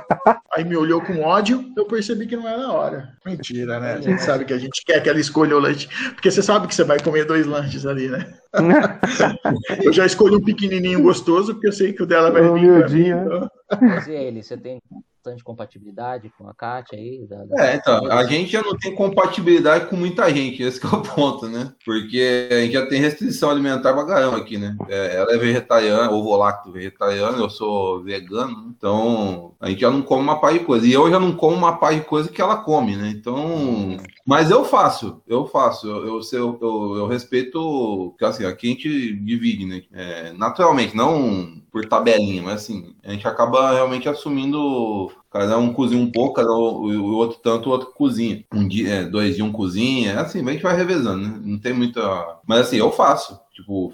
Aí 0.56 0.64
me 0.64 0.78
olhou 0.78 1.02
com 1.02 1.22
ódio, 1.22 1.66
eu 1.76 1.86
percebi 1.86 2.26
que 2.26 2.38
não 2.38 2.48
era 2.48 2.64
a 2.64 2.72
hora. 2.72 3.10
Mentira, 3.26 3.80
né? 3.80 3.94
A 3.94 4.02
gente 4.02 4.22
sabe 4.22 4.46
que 4.46 4.54
a 4.54 4.58
gente 4.58 4.84
quer 4.86 5.02
que 5.02 5.10
ela 5.10 5.20
escolha 5.20 5.56
o 5.56 5.60
lanche, 5.60 5.88
porque 6.14 6.32
você 6.32 6.42
sabe 6.42 6.68
que 6.68 6.76
você 6.76 6.84
vai 6.84 7.00
comer 7.00 7.26
dois 7.26 7.46
lanches 7.46 7.86
ali, 7.86 8.08
né? 8.08 8.26
eu 9.84 9.92
já 9.92 10.06
escolhi 10.06 10.36
um 10.36 10.44
pequenininho 10.44 11.02
gostoso, 11.02 11.54
porque 11.54 11.68
eu 11.68 11.74
sei 11.74 11.92
que 11.94 12.04
o 12.04 12.06
dela 12.06 12.32
vai 12.32 12.42
vir. 12.88 13.16
Então... 13.16 13.50
Mas 13.82 14.08
e 14.08 14.12
ele, 14.14 14.42
você 14.44 14.56
tem 14.56 14.80
bastante 15.26 15.44
compatibilidade 15.44 16.32
com 16.38 16.48
a 16.48 16.54
Kátia 16.54 16.98
aí? 16.98 17.26
Da, 17.28 17.44
da 17.46 17.66
é, 17.66 17.76
então, 17.76 18.12
a 18.12 18.24
gente 18.26 18.52
já 18.52 18.62
não 18.62 18.78
tem 18.78 18.94
compatibilidade 18.94 19.88
com 19.88 19.96
muita 19.96 20.30
gente, 20.30 20.62
esse 20.62 20.84
é 20.86 20.88
o 20.88 21.02
ponto, 21.02 21.48
né? 21.48 21.74
Porque 21.84 22.48
a 22.52 22.56
gente 22.62 22.74
já 22.74 22.86
tem 22.86 23.02
restrição 23.02 23.50
alimentar 23.50 23.94
pra 23.94 24.06
caramba 24.06 24.38
aqui, 24.38 24.58
né? 24.58 24.78
É, 24.88 25.16
ela 25.18 25.34
é 25.34 25.38
vegetariana, 25.38 26.12
ovo 26.12 26.36
lacto 26.38 26.72
vegetariano, 26.72 27.40
eu 27.40 27.50
sou 27.50 28.04
vegano, 28.04 28.74
então 28.78 29.56
a 29.60 29.70
gente 29.70 29.82
já 29.82 29.90
não 29.90 30.04
come 30.04 30.22
uma 30.22 30.40
par 30.40 30.54
de 30.54 30.60
coisa. 30.60 30.86
E 30.86 30.94
eu 30.94 31.10
já 31.10 31.20
não 31.20 31.36
como 31.36 31.56
uma 31.56 31.78
par 31.78 31.96
de 31.96 32.02
coisa 32.02 32.30
que 32.30 32.42
ela 32.42 32.58
come, 32.58 32.96
né? 32.96 33.10
Então. 33.10 33.98
Mas 34.26 34.52
eu 34.52 34.64
faço, 34.64 35.22
eu 35.28 35.46
faço, 35.48 35.88
eu, 35.88 36.06
eu, 36.06 36.22
eu, 36.34 36.60
eu, 36.62 36.96
eu 36.98 37.08
respeito, 37.08 38.10
porque 38.12 38.26
assim, 38.26 38.46
aqui 38.46 38.68
a 38.68 38.70
gente 38.72 39.14
divide, 39.16 39.66
né? 39.66 39.82
É, 39.92 40.34
naturalmente, 40.34 40.96
não 40.96 41.64
por 41.76 41.86
tabelinha, 41.86 42.42
mas 42.42 42.62
assim, 42.62 42.96
a 43.04 43.12
gente 43.12 43.28
acaba 43.28 43.74
realmente 43.74 44.08
assumindo 44.08 45.12
cada 45.30 45.58
um 45.58 45.74
cozinha 45.74 46.02
um 46.02 46.10
pouco, 46.10 46.36
cada 46.36 46.50
um, 46.54 46.58
o 46.58 47.16
outro 47.16 47.38
tanto, 47.44 47.68
o 47.68 47.72
outro 47.74 47.92
cozinha. 47.92 48.46
Um 48.54 48.66
dia, 48.66 48.90
é, 48.90 49.04
dois 49.04 49.36
dias 49.36 49.46
um 49.46 49.52
cozinha, 49.52 50.14
é 50.14 50.18
assim, 50.18 50.40
a 50.48 50.52
gente 50.54 50.64
vai 50.64 50.74
revezando, 50.74 51.28
né? 51.28 51.38
Não 51.44 51.60
tem 51.60 51.74
muita. 51.74 52.40
Mas 52.48 52.62
assim, 52.62 52.78
eu 52.78 52.90
faço. 52.94 53.38
Tipo, 53.56 53.94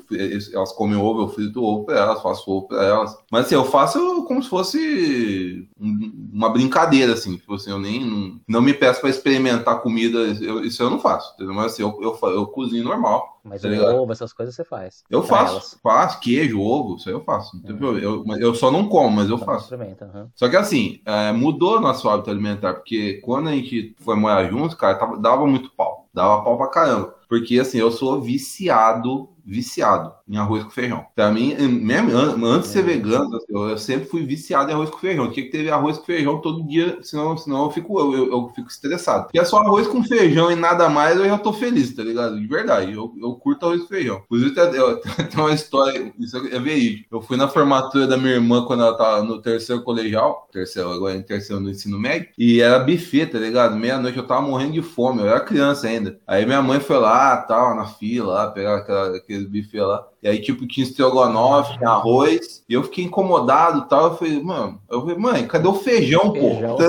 elas 0.54 0.72
comem 0.72 0.98
ovo, 0.98 1.22
eu 1.22 1.30
frito 1.30 1.64
ovo 1.64 1.86
pra 1.86 1.96
elas, 1.96 2.22
faço 2.24 2.50
ovo 2.50 2.68
pra 2.68 2.84
elas. 2.84 3.16
Mas 3.32 3.46
assim, 3.46 3.54
eu 3.54 3.64
faço 3.64 4.26
como 4.26 4.42
se 4.42 4.50
fosse 4.50 5.70
uma 5.80 6.50
brincadeira, 6.50 7.14
assim. 7.14 7.38
Tipo 7.38 7.54
assim, 7.54 7.70
eu 7.70 7.78
nem. 7.78 8.04
Não, 8.04 8.40
não 8.48 8.62
me 8.62 8.74
peço 8.74 9.00
pra 9.00 9.10
experimentar 9.12 9.84
comida, 9.84 10.18
eu, 10.18 10.66
isso 10.66 10.82
eu 10.82 10.90
não 10.90 10.98
faço. 10.98 11.36
Entendeu? 11.36 11.54
Mas 11.54 11.74
assim, 11.74 11.84
eu, 11.84 11.96
eu, 12.02 12.30
eu 12.32 12.48
cozinho 12.48 12.84
normal. 12.84 13.40
Mas 13.44 13.62
tá 13.62 13.68
o 13.68 14.02
ovo, 14.02 14.12
essas 14.12 14.34
coisas 14.34 14.56
você 14.56 14.64
faz. 14.64 15.04
Eu 15.10 15.22
faço, 15.22 15.54
elas. 15.54 15.80
faço, 15.82 16.20
queijo, 16.20 16.60
ovo, 16.60 16.96
isso 16.96 17.08
aí 17.08 17.14
eu 17.14 17.24
faço. 17.24 17.56
Uhum. 17.58 17.98
Eu, 17.98 18.26
eu 18.40 18.56
só 18.56 18.72
não 18.72 18.88
como, 18.88 19.16
mas 19.16 19.30
eu 19.30 19.38
faço. 19.38 19.76
Uhum. 19.76 20.28
Só 20.36 20.50
que 20.50 20.56
assim, 20.56 21.02
é, 21.06 21.32
mudou 21.32 21.80
nosso 21.80 22.10
hábito 22.10 22.32
alimentar, 22.32 22.74
porque 22.74 23.22
quando 23.24 23.50
a 23.50 23.52
gente 23.52 23.96
foi 24.00 24.16
morar 24.16 24.50
juntos, 24.50 24.76
cara, 24.76 24.96
tava, 24.96 25.18
dava 25.18 25.46
muito 25.46 25.72
pau. 25.72 26.08
Dava 26.14 26.44
pau 26.44 26.58
pra 26.58 26.68
caramba. 26.68 27.16
Porque 27.28 27.60
assim, 27.60 27.78
eu 27.78 27.92
sou 27.92 28.22
viciado 28.22 29.30
viciado 29.44 30.21
em 30.32 30.38
arroz 30.38 30.64
com 30.64 30.70
feijão. 30.70 31.06
Pra 31.14 31.30
mim, 31.30 31.54
mesmo 31.56 32.16
antes 32.46 32.70
de 32.70 32.74
ser 32.74 32.84
vegano, 32.84 33.38
eu, 33.50 33.78
sempre 33.78 34.08
fui 34.08 34.26
viciado 34.26 34.72
em 34.72 34.74
arroz 34.74 34.90
com 34.90 34.98
feijão. 34.98 35.30
Tinha 35.30 35.46
que 35.46 35.52
ter 35.52 35.70
arroz 35.70 35.98
com 35.98 36.06
feijão 36.06 36.40
todo 36.40 36.66
dia, 36.66 37.00
senão, 37.02 37.38
senão 37.38 37.66
eu, 37.66 37.72
fico, 37.72 38.00
eu, 38.00 38.14
eu, 38.14 38.32
eu 38.32 38.52
fico 38.56 38.70
estressado. 38.70 39.28
E 39.34 39.40
é 39.40 39.44
só 39.44 39.58
arroz 39.58 39.88
com 39.88 40.02
feijão 40.02 40.50
e 40.50 40.56
nada 40.56 40.90
mais, 40.90 41.18
eu 41.18 41.26
já 41.26 41.38
tô 41.38 41.52
feliz, 41.52 41.94
tá 41.94 42.02
ligado? 42.02 42.40
De 42.40 42.48
verdade, 42.48 42.94
eu, 42.94 43.14
eu 43.22 43.34
curto 43.36 43.66
arroz 43.66 43.82
com 43.82 43.88
feijão. 43.88 44.22
Inclusive, 44.26 44.56
tem 44.56 45.40
uma 45.40 45.54
história, 45.54 46.14
isso 46.18 46.38
é 46.38 46.60
verídico. 46.60 47.08
Eu 47.12 47.22
fui 47.22 47.36
na 47.36 47.50
formatura 47.50 48.08
da 48.08 48.16
minha 48.16 48.36
irmã 48.36 48.64
quando 48.66 48.84
ela 48.84 48.98
tava 48.98 49.24
no 49.24 49.42
terceiro 49.42 49.84
colegial, 49.84 50.48
terceiro, 50.52 50.92
agora 50.92 51.16
em 51.16 51.22
terceiro 51.22 51.62
no 51.62 51.70
ensino 51.70 52.00
médio, 52.00 52.30
e 52.38 52.62
era 52.62 52.80
buffet, 52.80 53.26
tá 53.26 53.38
ligado? 53.38 53.76
Meia-noite 53.76 54.18
eu 54.18 54.26
tava 54.26 54.42
morrendo 54.42 54.72
de 54.72 54.82
fome, 54.82 55.20
eu 55.22 55.28
era 55.28 55.42
criança 55.42 55.88
ainda. 55.88 56.18
Aí 56.26 56.46
minha 56.46 56.62
mãe 56.62 56.80
foi 56.80 56.98
lá, 56.98 57.36
tal, 57.38 57.76
na 57.76 57.86
fila, 57.86 58.34
lá, 58.34 58.48
pegar 58.52 58.78
aquela, 58.78 59.18
aquele 59.18 59.46
buffet 59.46 59.82
lá. 59.82 60.08
E 60.22 60.28
aí, 60.28 60.40
tipo, 60.40 60.68
tinha 60.68 60.86
estrogonofe, 60.86 61.78
tinha 61.78 61.90
arroz. 61.90 62.64
E 62.70 62.74
eu 62.74 62.84
fiquei 62.84 63.06
incomodado 63.06 63.80
e 63.80 63.90
tal. 63.90 64.06
Eu 64.06 64.18
falei, 64.18 64.42
mano, 64.42 64.80
eu 64.90 65.02
falei, 65.02 65.18
mãe, 65.18 65.48
cadê 65.48 65.68
o 65.68 65.74
feijão, 65.74 66.32
feijão. 66.32 66.76
pô? 66.76 66.84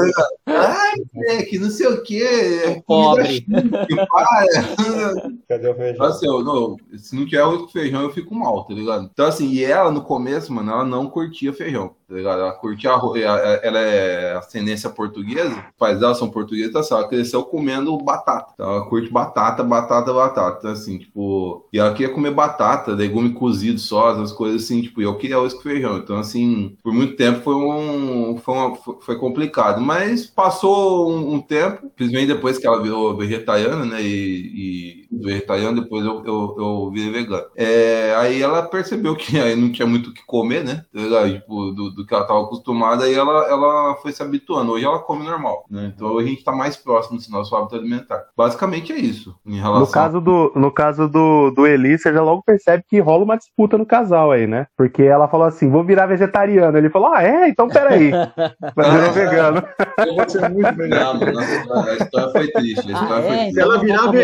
Ai, 0.46 0.92
é, 1.28 1.42
que 1.42 1.58
não 1.58 1.70
sei 1.70 1.86
o 1.86 2.02
quê. 2.02 2.62
É 2.66 2.82
Pobre. 2.86 3.46
cadê 5.48 5.68
o 5.68 5.74
feijão? 5.74 6.06
Assim, 6.06 6.26
eu, 6.26 6.44
não, 6.44 6.76
se 6.98 7.16
não 7.16 7.24
tiver 7.24 7.40
arroz 7.40 7.62
com 7.62 7.68
feijão, 7.68 8.02
eu 8.02 8.12
fico 8.12 8.34
mal, 8.34 8.64
tá 8.64 8.74
ligado? 8.74 9.08
Então, 9.10 9.26
assim, 9.26 9.48
e 9.48 9.64
ela, 9.64 9.90
no 9.90 10.02
começo, 10.02 10.52
mano, 10.52 10.70
ela 10.70 10.84
não 10.84 11.08
curtia 11.08 11.52
feijão, 11.54 11.94
tá 12.08 12.14
ligado? 12.14 12.40
Ela 12.40 12.52
curtia 12.52 12.90
arroz, 12.90 13.22
ela 13.22 13.78
é 13.78 14.36
ascendência 14.36 14.90
portuguesa, 14.90 15.64
pais 15.78 15.98
dela 15.98 16.14
são 16.14 16.28
portugueses, 16.28 16.68
então, 16.68 16.82
assim, 16.82 16.94
ela 16.94 17.08
cresceu 17.08 17.42
comendo 17.44 17.96
batata. 17.98 18.52
Então, 18.54 18.70
ela 18.70 18.86
curte 18.86 19.10
batata, 19.10 19.62
batata, 19.62 20.12
batata. 20.12 20.58
Então, 20.58 20.72
assim, 20.72 20.98
tipo, 20.98 21.66
e 21.72 21.78
ela 21.78 21.94
queria 21.94 22.12
comer 22.12 22.32
batata, 22.32 22.92
legume 22.92 23.22
legume 23.23 23.33
cozido 23.35 23.79
só, 23.79 24.11
as 24.11 24.33
coisas 24.33 24.64
assim, 24.64 24.83
tipo, 24.83 25.00
eu 25.00 25.17
queria 25.17 25.37
arroz 25.37 25.55
com 25.55 25.61
feijão. 25.61 25.99
Então, 25.99 26.17
assim, 26.17 26.76
por 26.83 26.93
muito 26.93 27.17
tempo 27.17 27.41
foi 27.43 27.54
um. 27.54 28.37
Foi, 28.39 28.54
uma, 28.54 28.76
foi 28.76 29.19
complicado. 29.19 29.80
Mas 29.80 30.26
passou 30.26 31.11
um, 31.11 31.35
um 31.35 31.41
tempo, 31.41 31.91
principalmente 31.97 32.35
depois 32.35 32.58
que 32.58 32.67
ela 32.67 32.82
virou 32.82 33.17
vegetariana, 33.17 33.85
né? 33.85 34.02
E, 34.02 35.01
e 35.01 35.01
vegetariana, 35.20 35.80
depois 35.80 36.04
eu, 36.04 36.22
eu, 36.25 36.54
eu 36.58 36.90
virei 36.92 37.12
vegano. 37.12 37.44
É, 37.56 38.14
aí 38.16 38.42
ela 38.42 38.62
percebeu 38.62 39.14
que 39.16 39.38
aí 39.38 39.54
não 39.54 39.70
tinha 39.70 39.86
muito 39.86 40.10
o 40.10 40.14
que 40.14 40.25
comer, 40.26 40.64
né? 40.64 40.84
Tipo, 40.92 41.70
do, 41.72 41.90
do 41.90 42.06
que 42.06 42.14
ela 42.14 42.22
estava 42.22 42.42
acostumada, 42.42 43.04
aí 43.04 43.14
ela, 43.14 43.48
ela 43.48 43.96
foi 43.96 44.12
se 44.12 44.22
habituando. 44.22 44.72
Hoje 44.72 44.84
ela 44.84 44.98
come 44.98 45.25
normal, 45.25 45.64
né? 45.70 45.92
Então 45.94 46.18
a 46.18 46.22
gente 46.22 46.38
está 46.38 46.52
mais 46.52 46.76
próximo 46.76 47.18
do 47.18 47.30
nosso 47.30 47.54
hábito 47.54 47.76
alimentar. 47.76 48.25
Basicamente 48.36 48.92
é 48.92 48.98
isso. 48.98 49.34
Em 49.46 49.56
relação... 49.56 49.80
No 49.80 49.90
caso 49.90 50.20
do, 50.20 50.52
no 50.54 50.70
caso 50.70 51.08
do, 51.08 51.50
do 51.50 51.66
Eli, 51.66 51.98
você 51.98 52.12
já 52.12 52.22
logo 52.22 52.42
percebe 52.42 52.84
que 52.88 53.00
rola 53.00 53.25
uma 53.25 53.36
disputa 53.36 53.76
no 53.76 53.86
casal 53.86 54.30
aí, 54.30 54.46
né? 54.46 54.66
Porque 54.76 55.02
ela 55.02 55.28
falou 55.28 55.46
assim: 55.46 55.70
vou 55.70 55.84
virar 55.84 56.06
vegetariano. 56.06 56.76
Ele 56.76 56.90
falou: 56.90 57.12
ah, 57.12 57.22
é? 57.22 57.48
Então 57.48 57.68
peraí. 57.68 58.10
Vai 58.75 58.90
virar 58.90 59.10
vegano. 59.10 59.62
Eu 59.98 60.16
vou 60.16 60.28
ser 60.28 60.48
muito 60.48 60.75
vegano. 60.75 61.20
Não, 61.66 61.82
a 61.82 61.94
história 61.94 62.32
foi 62.32 62.48
triste. 62.48 62.92
A 62.92 62.92
história 62.92 63.16
ah, 63.16 63.22
foi 63.22 63.30
é? 63.30 63.38
triste. 63.38 63.54
Se 63.54 63.60
ela 63.60 63.78
virar, 63.78 64.14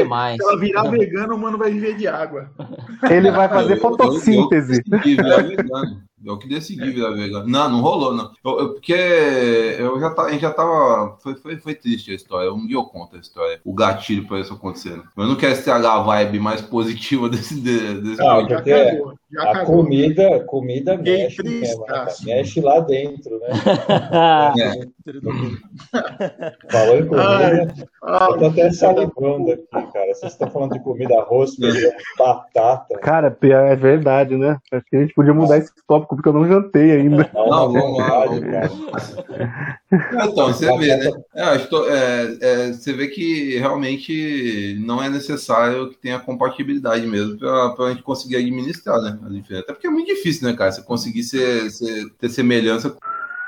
ela 0.40 0.58
virar 0.58 0.77
vegano, 0.82 1.34
o 1.34 1.38
mano 1.38 1.58
vai 1.58 1.70
viver 1.70 1.96
de 1.96 2.06
água. 2.06 2.50
Ele 3.10 3.30
vai 3.30 3.48
fazer 3.48 3.74
eu, 3.74 3.80
fotossíntese. 3.80 4.82
Eu, 4.90 4.98
eu, 4.98 5.26
eu 5.26 5.48
vegano. 5.48 6.08
Eu 6.24 6.36
que 6.36 6.48
decidi 6.48 6.90
virar 6.90 7.10
vegano. 7.10 7.46
Não, 7.46 7.68
não 7.68 7.80
rolou, 7.80 8.12
não. 8.12 8.32
Eu, 8.44 8.58
eu, 8.58 8.68
porque 8.74 8.92
eu 8.92 10.00
já 10.00 10.10
tava, 10.10 10.28
a 10.28 10.32
gente 10.32 10.40
já 10.40 10.52
tava. 10.52 11.16
Foi, 11.22 11.34
foi, 11.36 11.56
foi 11.58 11.74
triste 11.74 12.10
a 12.10 12.14
história. 12.14 12.52
Um 12.52 12.66
dia 12.66 12.76
eu 12.76 12.84
conto 12.84 13.16
a 13.16 13.20
história. 13.20 13.60
O 13.64 13.72
gatilho 13.72 14.26
pra 14.26 14.40
isso 14.40 14.52
acontecer. 14.52 14.96
Né? 14.96 15.02
Eu 15.16 15.26
não 15.26 15.36
quero 15.36 15.52
estragar 15.52 15.96
a 15.96 16.02
vibe 16.02 16.40
mais 16.40 16.60
positiva 16.60 17.28
desse. 17.28 17.60
desse 17.60 18.16
não, 18.16 18.46
porque 18.46 19.00
já 19.30 19.50
a 19.50 19.64
comida, 19.64 20.40
comida 20.44 20.96
mexe, 20.96 21.42
né, 21.42 22.06
mexe 22.24 22.60
lá 22.60 22.80
dentro, 22.80 23.38
né? 23.40 23.48
é. 24.58 24.88
Falou 26.70 26.96
em 26.98 27.06
comida. 27.06 27.74
Ai, 28.02 28.30
eu 28.30 28.38
tô 28.38 28.46
até 28.46 28.70
salivando 28.70 29.52
aqui, 29.52 29.92
cara. 29.92 30.14
Vocês 30.14 30.32
estão 30.32 30.50
falando 30.50 30.72
de 30.72 30.80
comida, 30.80 31.18
arroz, 31.18 31.54
feijão, 31.54 31.90
batata. 32.18 32.98
Cara, 32.98 33.36
é 33.40 33.76
verdade, 33.76 34.36
né? 34.36 34.58
Acho 34.72 34.84
que 34.90 34.96
a 34.96 35.00
gente 35.00 35.14
podia 35.14 35.32
mudar 35.32 35.58
esse 35.58 35.72
tópico, 35.86 36.14
porque 36.16 36.28
eu 36.28 36.32
não 36.32 36.46
jantei 36.46 36.92
ainda. 36.92 37.30
Não, 37.34 37.72
vamos 37.72 37.98
lá. 37.98 38.24
Então, 39.90 40.48
você 40.48 40.66
vê, 40.76 40.96
né? 40.96 41.10
É, 41.34 41.54
é, 41.54 42.38
é, 42.42 42.72
você 42.72 42.92
vê 42.92 43.08
que 43.08 43.58
realmente 43.58 44.76
não 44.84 45.02
é 45.02 45.08
necessário 45.08 45.88
que 45.88 45.96
tenha 45.96 46.20
compatibilidade 46.20 47.06
mesmo 47.06 47.38
para 47.38 47.86
a 47.86 47.90
gente 47.90 48.02
conseguir 48.02 48.36
administrar, 48.36 49.00
né? 49.00 49.18
Até 49.58 49.72
porque 49.72 49.86
é 49.86 49.90
muito 49.90 50.08
difícil, 50.08 50.46
né, 50.46 50.54
cara? 50.54 50.70
Você 50.70 50.82
conseguir 50.82 51.22
ser, 51.22 51.70
ser, 51.70 52.10
ter 52.18 52.28
semelhança 52.28 52.90
com 52.90 52.98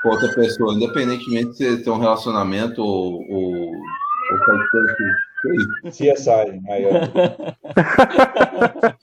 outra 0.05 0.33
pessoa, 0.33 0.73
independentemente 0.73 1.51
de 1.51 1.57
você 1.57 1.77
ter 1.83 1.89
um 1.89 1.99
relacionamento 1.99 2.81
ou, 2.81 3.21
ou, 3.29 3.53
ou 3.53 4.37
qualquer 4.45 4.67
coisa 4.71 4.95
CSI, 5.89 6.61
aí, 6.69 6.85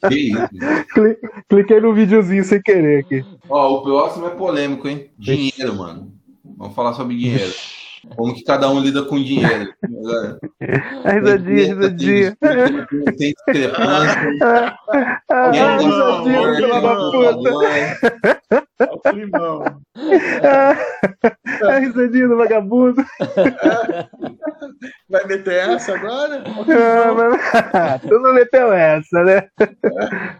Que 0.09 0.15
isso? 0.15 0.49
Cliquei 1.49 1.81
no 1.81 1.93
videozinho 1.93 2.45
sem 2.45 2.63
querer 2.63 3.01
aqui. 3.01 3.25
Ó, 3.49 3.75
o 3.75 3.83
próximo 3.83 4.27
é 4.27 4.31
polêmico, 4.31 4.87
hein? 4.89 5.11
Dinheiro, 5.19 5.75
mano. 5.75 6.13
Vamos 6.57 6.75
falar 6.75 6.95
sobre 6.95 7.17
dinheiro. 7.17 7.53
Como 8.17 8.35
que 8.35 8.45
cada 8.45 8.71
um 8.71 8.81
lida 8.81 9.03
com 9.03 9.23
dinheiro. 9.23 9.73
A 11.05 11.13
risadinha, 11.13 11.75
risadinha. 11.75 12.37
Tem 13.17 13.33
discrepância. 13.33 14.77
A 15.29 15.51
risadinha, 15.51 16.55
filha 16.57 16.81
da 16.81 16.95
puta. 16.97 17.49
A 21.69 21.79
risadinha 21.79 22.29
do 22.29 22.37
vagabundo. 22.37 23.05
Vai 25.09 25.27
meter 25.27 25.69
essa 25.71 25.95
agora? 25.95 26.45
Tu 28.09 28.19
não 28.21 28.35
meteu 28.35 28.73
essa, 28.73 29.25
né? 29.25 29.49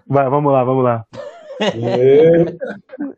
Vai, 0.07 0.29
vamos 0.29 0.53
lá, 0.53 0.64
vamos 0.64 0.85
lá. 0.85 1.05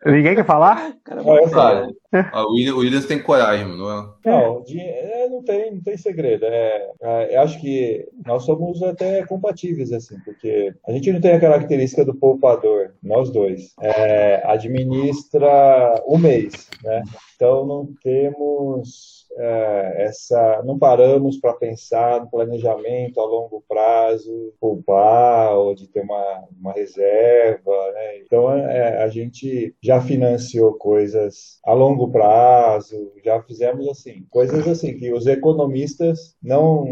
Ninguém 0.06 0.34
quer 0.34 0.46
falar? 0.46 0.94
Cara, 1.04 1.22
não. 1.22 1.94
Ah, 2.12 2.44
o 2.44 2.52
Williams 2.52 3.06
tem 3.06 3.22
coragem, 3.22 3.66
não 3.66 3.90
é? 3.90 4.08
Não, 4.24 4.64
é, 4.68 5.28
não, 5.28 5.42
tem, 5.42 5.74
não 5.74 5.80
tem 5.80 5.96
segredo. 5.96 6.44
É, 6.44 6.90
é, 7.00 7.36
eu 7.36 7.40
acho 7.42 7.60
que 7.60 8.08
nós 8.26 8.44
somos 8.44 8.82
até 8.82 9.24
compatíveis, 9.24 9.92
assim, 9.92 10.18
porque 10.24 10.74
a 10.86 10.92
gente 10.92 11.12
não 11.12 11.20
tem 11.20 11.32
a 11.32 11.40
característica 11.40 12.04
do 12.04 12.14
poupador, 12.14 12.92
nós 13.02 13.30
dois. 13.30 13.74
É, 13.80 14.42
administra 14.44 16.02
o 16.04 16.18
mês, 16.18 16.68
né? 16.82 17.02
Então 17.36 17.64
não 17.64 17.88
temos 18.02 19.19
é, 19.36 20.04
essa, 20.04 20.62
não 20.64 20.78
paramos 20.78 21.38
para 21.38 21.54
pensar 21.54 22.20
no 22.20 22.30
planejamento 22.30 23.20
a 23.20 23.24
longo 23.24 23.64
prazo, 23.68 24.52
poupar 24.60 25.54
ou 25.56 25.74
de 25.74 25.88
ter 25.88 26.00
uma, 26.00 26.44
uma 26.58 26.72
reserva. 26.72 27.72
Né? 27.92 28.18
Então 28.18 28.52
é, 28.52 29.02
a 29.02 29.08
gente 29.08 29.74
já 29.82 30.00
financiou 30.00 30.74
coisas 30.74 31.58
a 31.64 31.72
longo 31.72 32.10
prazo, 32.10 33.12
já 33.24 33.40
fizemos 33.42 33.88
assim 33.88 34.26
coisas 34.30 34.66
assim 34.66 34.96
que 34.96 35.12
os 35.12 35.26
economistas 35.26 36.36
não 36.42 36.84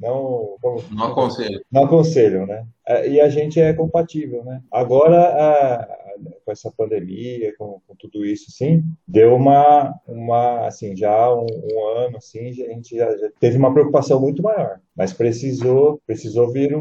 não 0.00 0.56
não 0.90 1.06
aconselham. 1.06 1.60
Não 1.70 1.84
aconselham, 1.84 2.46
né? 2.46 2.66
É, 2.86 3.08
e 3.08 3.20
a 3.20 3.28
gente 3.28 3.60
é 3.60 3.72
compatível, 3.72 4.44
né? 4.44 4.62
Agora 4.70 5.18
a, 5.18 6.05
com 6.44 6.52
essa 6.52 6.70
pandemia, 6.70 7.54
com, 7.56 7.80
com, 7.86 7.94
tudo 7.96 8.24
isso, 8.24 8.46
assim, 8.48 8.82
deu 9.06 9.34
uma, 9.34 9.94
uma 10.06 10.66
assim, 10.66 10.96
já 10.96 11.32
um, 11.34 11.46
um 11.46 11.88
ano, 11.98 12.16
assim, 12.16 12.48
a 12.48 12.52
gente 12.52 12.96
já, 12.96 13.16
já, 13.16 13.30
teve 13.40 13.56
uma 13.56 13.72
preocupação 13.72 14.20
muito 14.20 14.42
maior, 14.42 14.80
mas 14.96 15.12
precisou, 15.12 16.00
precisou 16.06 16.50
vir 16.50 16.74
um, 16.76 16.80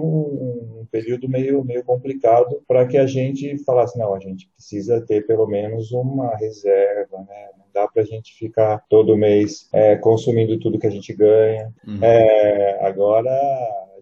um 0.81 0.87
período 0.91 1.27
meio, 1.27 1.63
meio 1.63 1.83
complicado 1.83 2.61
para 2.67 2.85
que 2.85 2.97
a 2.97 3.05
gente 3.05 3.57
falasse, 3.63 3.97
não, 3.97 4.13
a 4.13 4.19
gente 4.19 4.49
precisa 4.55 5.01
ter 5.01 5.25
pelo 5.25 5.47
menos 5.47 5.91
uma 5.91 6.35
reserva, 6.35 7.17
né? 7.27 7.49
Não 7.57 7.65
dá 7.73 7.87
para 7.87 8.03
a 8.03 8.05
gente 8.05 8.33
ficar 8.33 8.83
todo 8.89 9.17
mês 9.17 9.67
é, 9.73 9.95
consumindo 9.97 10.59
tudo 10.59 10.79
que 10.79 10.87
a 10.87 10.91
gente 10.91 11.13
ganha. 11.13 11.73
Uhum. 11.85 11.99
É, 12.01 12.85
agora 12.85 13.31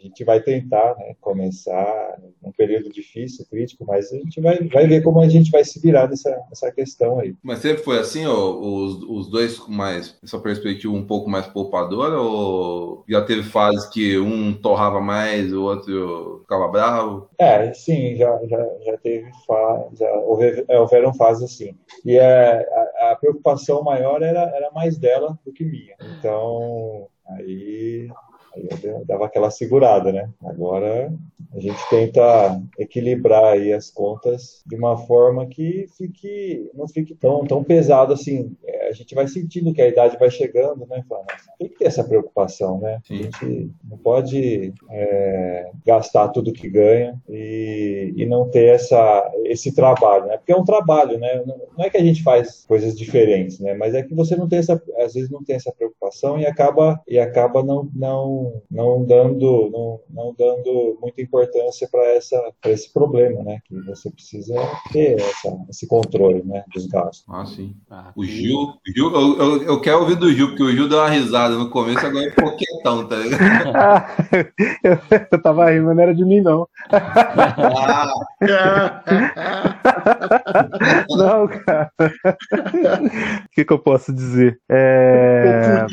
gente 0.04 0.24
vai 0.24 0.42
tentar 0.42 0.96
né, 0.98 1.16
começar 1.20 2.18
um 2.44 2.52
período 2.52 2.89
difícil, 2.89 3.46
crítico, 3.50 3.86
mas 3.88 4.12
a 4.12 4.18
gente 4.18 4.42
vai, 4.42 4.58
vai 4.68 4.88
ver 4.88 5.02
como 5.02 5.20
a 5.20 5.30
gente 5.30 5.50
vai 5.50 5.63
se 5.63 5.80
virar 5.80 6.10
nessa, 6.10 6.30
nessa 6.50 6.72
questão 6.72 7.20
aí. 7.20 7.36
Mas 7.42 7.60
sempre 7.60 7.84
foi 7.84 8.00
assim, 8.00 8.26
ó, 8.26 8.52
os, 8.60 9.02
os 9.04 9.30
dois 9.30 9.58
com 9.58 9.72
mais, 9.72 10.18
essa 10.24 10.39
perspectiva 10.39 10.94
um 10.94 11.06
pouco 11.06 11.30
mais 11.30 11.48
poupadora, 11.48 12.20
ou 12.20 13.04
já 13.08 13.22
teve 13.22 13.44
fases 13.44 13.86
que 13.88 14.18
um 14.18 14.54
torrava 14.54 15.00
mais, 15.00 15.54
o 15.54 15.63
outro 15.63 16.39
ficava 16.42 16.68
bravo? 16.68 17.30
É, 17.39 17.74
sim, 17.74 18.16
já, 18.16 18.39
já, 18.46 18.66
já 18.86 18.98
teve 18.98 19.32
fases, 19.48 20.02
houve, 20.26 20.66
é, 20.68 20.80
houveram 20.80 21.13
fases 21.13 21.44
assim. 21.44 21.76
E 22.06 22.18
é, 22.18 22.68
a, 23.00 23.12
a 23.12 23.16
preocupação 23.16 23.84
maior 23.84 24.22
era, 24.22 24.42
era 24.56 24.72
mais 24.72 24.98
dela 24.98 25.38
do 25.46 25.54
que 25.54 25.63
minha. 25.63 25.96
Então, 26.18 27.08
aí 27.26 28.10
Aí 28.56 28.68
eu 28.84 29.04
dava 29.06 29.26
aquela 29.26 29.50
segurada, 29.50 30.12
né? 30.12 30.30
Agora 30.44 31.12
a 31.54 31.60
gente 31.60 31.89
tenta 31.89 32.62
equilibrar 32.78 33.54
aí 33.54 33.74
as 33.74 33.89
contas 33.89 34.63
de 34.66 34.76
uma 34.76 34.98
forma 34.98 35.46
que 35.46 35.88
fique, 35.98 36.70
não 36.74 36.88
fique 36.88 37.16
tão, 37.16 37.46
tão 37.46 37.63
pesado 37.63 38.13
assim. 38.13 38.56
É, 38.63 38.83
a 38.93 38.95
gente 38.95 39.15
vai 39.15 39.27
sentindo 39.27 39.73
que 39.73 39.82
a 39.82 39.88
idade 39.88 40.17
vai 40.17 40.29
chegando, 40.29 40.86
né? 40.88 41.03
Fala, 41.10 41.25
tem 41.58 41.67
que 41.67 41.77
ter 41.77 41.86
essa 41.86 42.03
preocupação, 42.03 42.79
né? 42.79 43.01
A 43.10 43.13
gente 43.13 43.71
não 43.84 43.97
pode 43.97 44.73
é, 44.89 45.71
gastar 45.86 46.29
tudo 46.29 46.53
que 46.53 46.69
ganha 46.69 47.19
e, 47.27 48.13
e 48.15 48.25
não 48.25 48.49
ter 48.49 48.75
essa, 48.75 49.32
esse 49.45 49.73
trabalho, 49.73 50.27
né? 50.27 50.38
Porque 50.38 50.51
é 50.51 50.58
um 50.58 50.63
trabalho, 50.63 51.17
né? 51.17 51.43
Não 51.75 51.86
é 51.86 51.89
que 51.89 51.97
a 51.97 52.03
gente 52.03 52.21
faz 52.21 52.65
coisas 52.65 52.95
diferentes, 52.95 53.60
né? 53.60 53.73
Mas 53.73 53.95
é 53.95 54.03
que 54.03 54.13
você 54.13 54.36
não 54.36 54.47
tem 54.47 54.60
essa, 54.60 54.82
às 54.99 55.13
vezes 55.15 55.29
não 55.29 55.43
tem 55.43 55.56
essa 55.56 55.71
preocupação 55.71 56.39
e 56.39 56.45
acaba 56.45 57.01
e 57.08 57.17
acaba 57.17 57.63
não 57.63 57.89
não 57.95 58.62
não 58.69 59.03
dando 59.03 59.69
não, 59.71 59.99
não 60.10 60.36
dando 60.38 60.97
muita 61.01 61.21
importância 61.21 61.89
para 61.91 62.71
esse 62.71 62.93
problema, 62.93 63.43
né? 63.43 63.60
Que 63.65 63.75
você 63.82 64.12
precisa 64.12 64.56
ter 64.91 65.19
essa, 65.19 65.65
esse 65.69 65.88
controle 65.88 66.43
né, 66.43 66.63
dos 66.73 66.86
gastos. 66.88 67.25
Ah, 67.27 67.45
sim. 67.45 67.75
Ah, 67.89 68.13
o 68.15 68.23
Gil, 68.23 68.73
Gil 68.86 69.13
eu, 69.13 69.38
eu, 69.38 69.63
eu, 69.63 69.80
quero 69.80 70.00
ouvir 70.00 70.15
do 70.15 70.32
Gil, 70.32 70.50
porque 70.50 70.63
o 70.63 70.72
Gil 70.72 70.89
deu 70.89 71.00
uma 71.00 71.10
risada 71.10 71.56
no 71.56 71.69
começo, 71.69 72.06
agora 72.06 72.26
é 72.26 72.32
pouquetão, 72.32 73.08
tá 73.08 73.15
ligado? 73.15 73.72
Ah, 73.74 74.06
eu, 74.84 75.00
eu 75.32 75.41
tava 75.41 75.69
rindo, 75.69 75.86
mas 75.86 75.96
não 75.96 76.04
era 76.04 76.13
de 76.13 76.26
mim, 76.26 76.41
não. 76.41 76.67
Ah. 76.91 78.12
não, 81.10 81.48
cara. 81.48 81.89
O 82.02 83.50
que, 83.54 83.63
que 83.63 83.74
eu 83.74 83.80
posso 83.80 84.13
dizer? 84.13 84.60
É... 84.69 85.86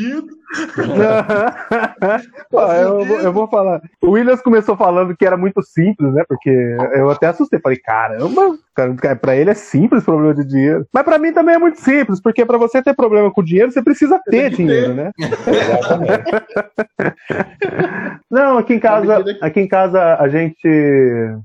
Pô, 2.51 2.61
eu, 2.73 3.05
eu, 3.21 3.33
vou 3.33 3.47
falar. 3.47 3.81
O 4.03 4.11
Williams 4.11 4.43
começou 4.43 4.77
falando 4.77 5.17
que 5.17 5.25
era 5.25 5.37
muito 5.37 5.63
simples, 5.63 6.13
né? 6.13 6.25
Porque 6.29 6.51
eu 6.95 7.09
até 7.11 7.29
assustei. 7.29 7.61
Falei, 7.61 7.79
caramba, 7.79 8.59
cara, 8.75 9.17
pra 9.17 9.37
ele 9.37 9.51
é 9.51 9.55
simples 9.55 10.03
o 10.03 10.07
problema 10.07 10.35
de 10.35 10.45
dinheiro. 10.45 10.85
Mas 10.93 11.05
pra 11.05 11.19
mim 11.19 11.33
também 11.33 11.55
é 11.55 11.59
muito 11.59 11.81
simples, 11.81 12.21
porque 12.21 12.45
pra 12.45 12.59
você 12.59 12.83
ter 12.83 12.95
problema 12.95 13.31
com 13.31 13.45
dinheiro, 13.45 13.71
você 13.71 13.83
precisa 13.83 14.21
ter 14.29 14.51
dinheiro, 14.51 14.95
né? 14.95 15.13
não, 18.31 18.59
aqui 18.59 18.75
em 18.75 18.81
casa, 18.81 19.25
aqui 19.41 19.61
em 19.61 19.69
casa 19.69 20.17
a 20.17 20.29
gente 20.29 20.69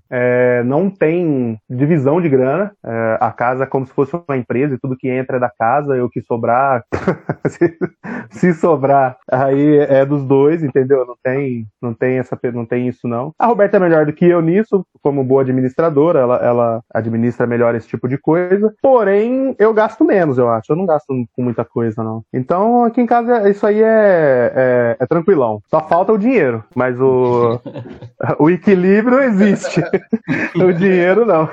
é, 0.09 0.63
não 0.63 0.89
tem 0.89 1.59
divisão 1.69 2.19
de 2.19 2.29
grana. 2.29 2.71
É, 2.83 3.17
a 3.21 3.31
casa 3.31 3.65
é 3.65 3.67
como 3.67 3.85
se 3.85 3.93
fosse 3.93 4.15
uma 4.27 4.37
empresa 4.37 4.73
e 4.73 4.79
tudo 4.79 4.97
que 4.97 5.09
entra 5.09 5.37
é 5.37 5.39
da 5.39 5.49
casa, 5.49 5.95
e 5.95 6.01
o 6.01 6.09
que 6.09 6.21
sobrar, 6.21 6.83
se, 7.47 7.77
se 8.29 8.53
sobrar 8.53 8.94
aí 9.31 9.77
é 9.77 10.05
dos 10.05 10.23
dois, 10.23 10.63
entendeu? 10.63 11.05
Não 11.05 11.15
tem, 11.23 11.67
não 11.81 11.93
tem 11.93 12.17
essa, 12.17 12.37
não 12.53 12.65
tem 12.65 12.87
isso 12.87 13.07
não. 13.07 13.33
A 13.37 13.47
Roberta 13.47 13.77
é 13.77 13.79
melhor 13.79 14.05
do 14.05 14.13
que 14.13 14.25
eu 14.25 14.41
nisso, 14.41 14.85
como 15.01 15.23
boa 15.23 15.41
administradora, 15.41 16.19
ela, 16.19 16.35
ela 16.37 16.81
administra 16.93 17.47
melhor 17.47 17.75
esse 17.75 17.87
tipo 17.87 18.07
de 18.07 18.17
coisa. 18.17 18.73
Porém, 18.81 19.55
eu 19.59 19.73
gasto 19.73 20.03
menos, 20.03 20.37
eu 20.37 20.49
acho. 20.49 20.71
Eu 20.71 20.75
não 20.75 20.85
gasto 20.85 21.07
com 21.07 21.43
muita 21.43 21.63
coisa 21.63 22.03
não. 22.03 22.23
Então, 22.33 22.83
aqui 22.83 23.01
em 23.01 23.05
casa 23.05 23.49
isso 23.49 23.65
aí 23.65 23.81
é, 23.81 24.51
é, 24.55 24.97
é 24.99 25.05
tranquilão. 25.05 25.61
Só 25.69 25.81
falta 25.81 26.11
o 26.11 26.17
dinheiro, 26.17 26.63
mas 26.75 26.99
o 26.99 27.59
o 28.39 28.49
equilíbrio 28.49 29.21
existe. 29.21 29.81
o 30.55 30.73
dinheiro 30.73 31.25
não. 31.25 31.49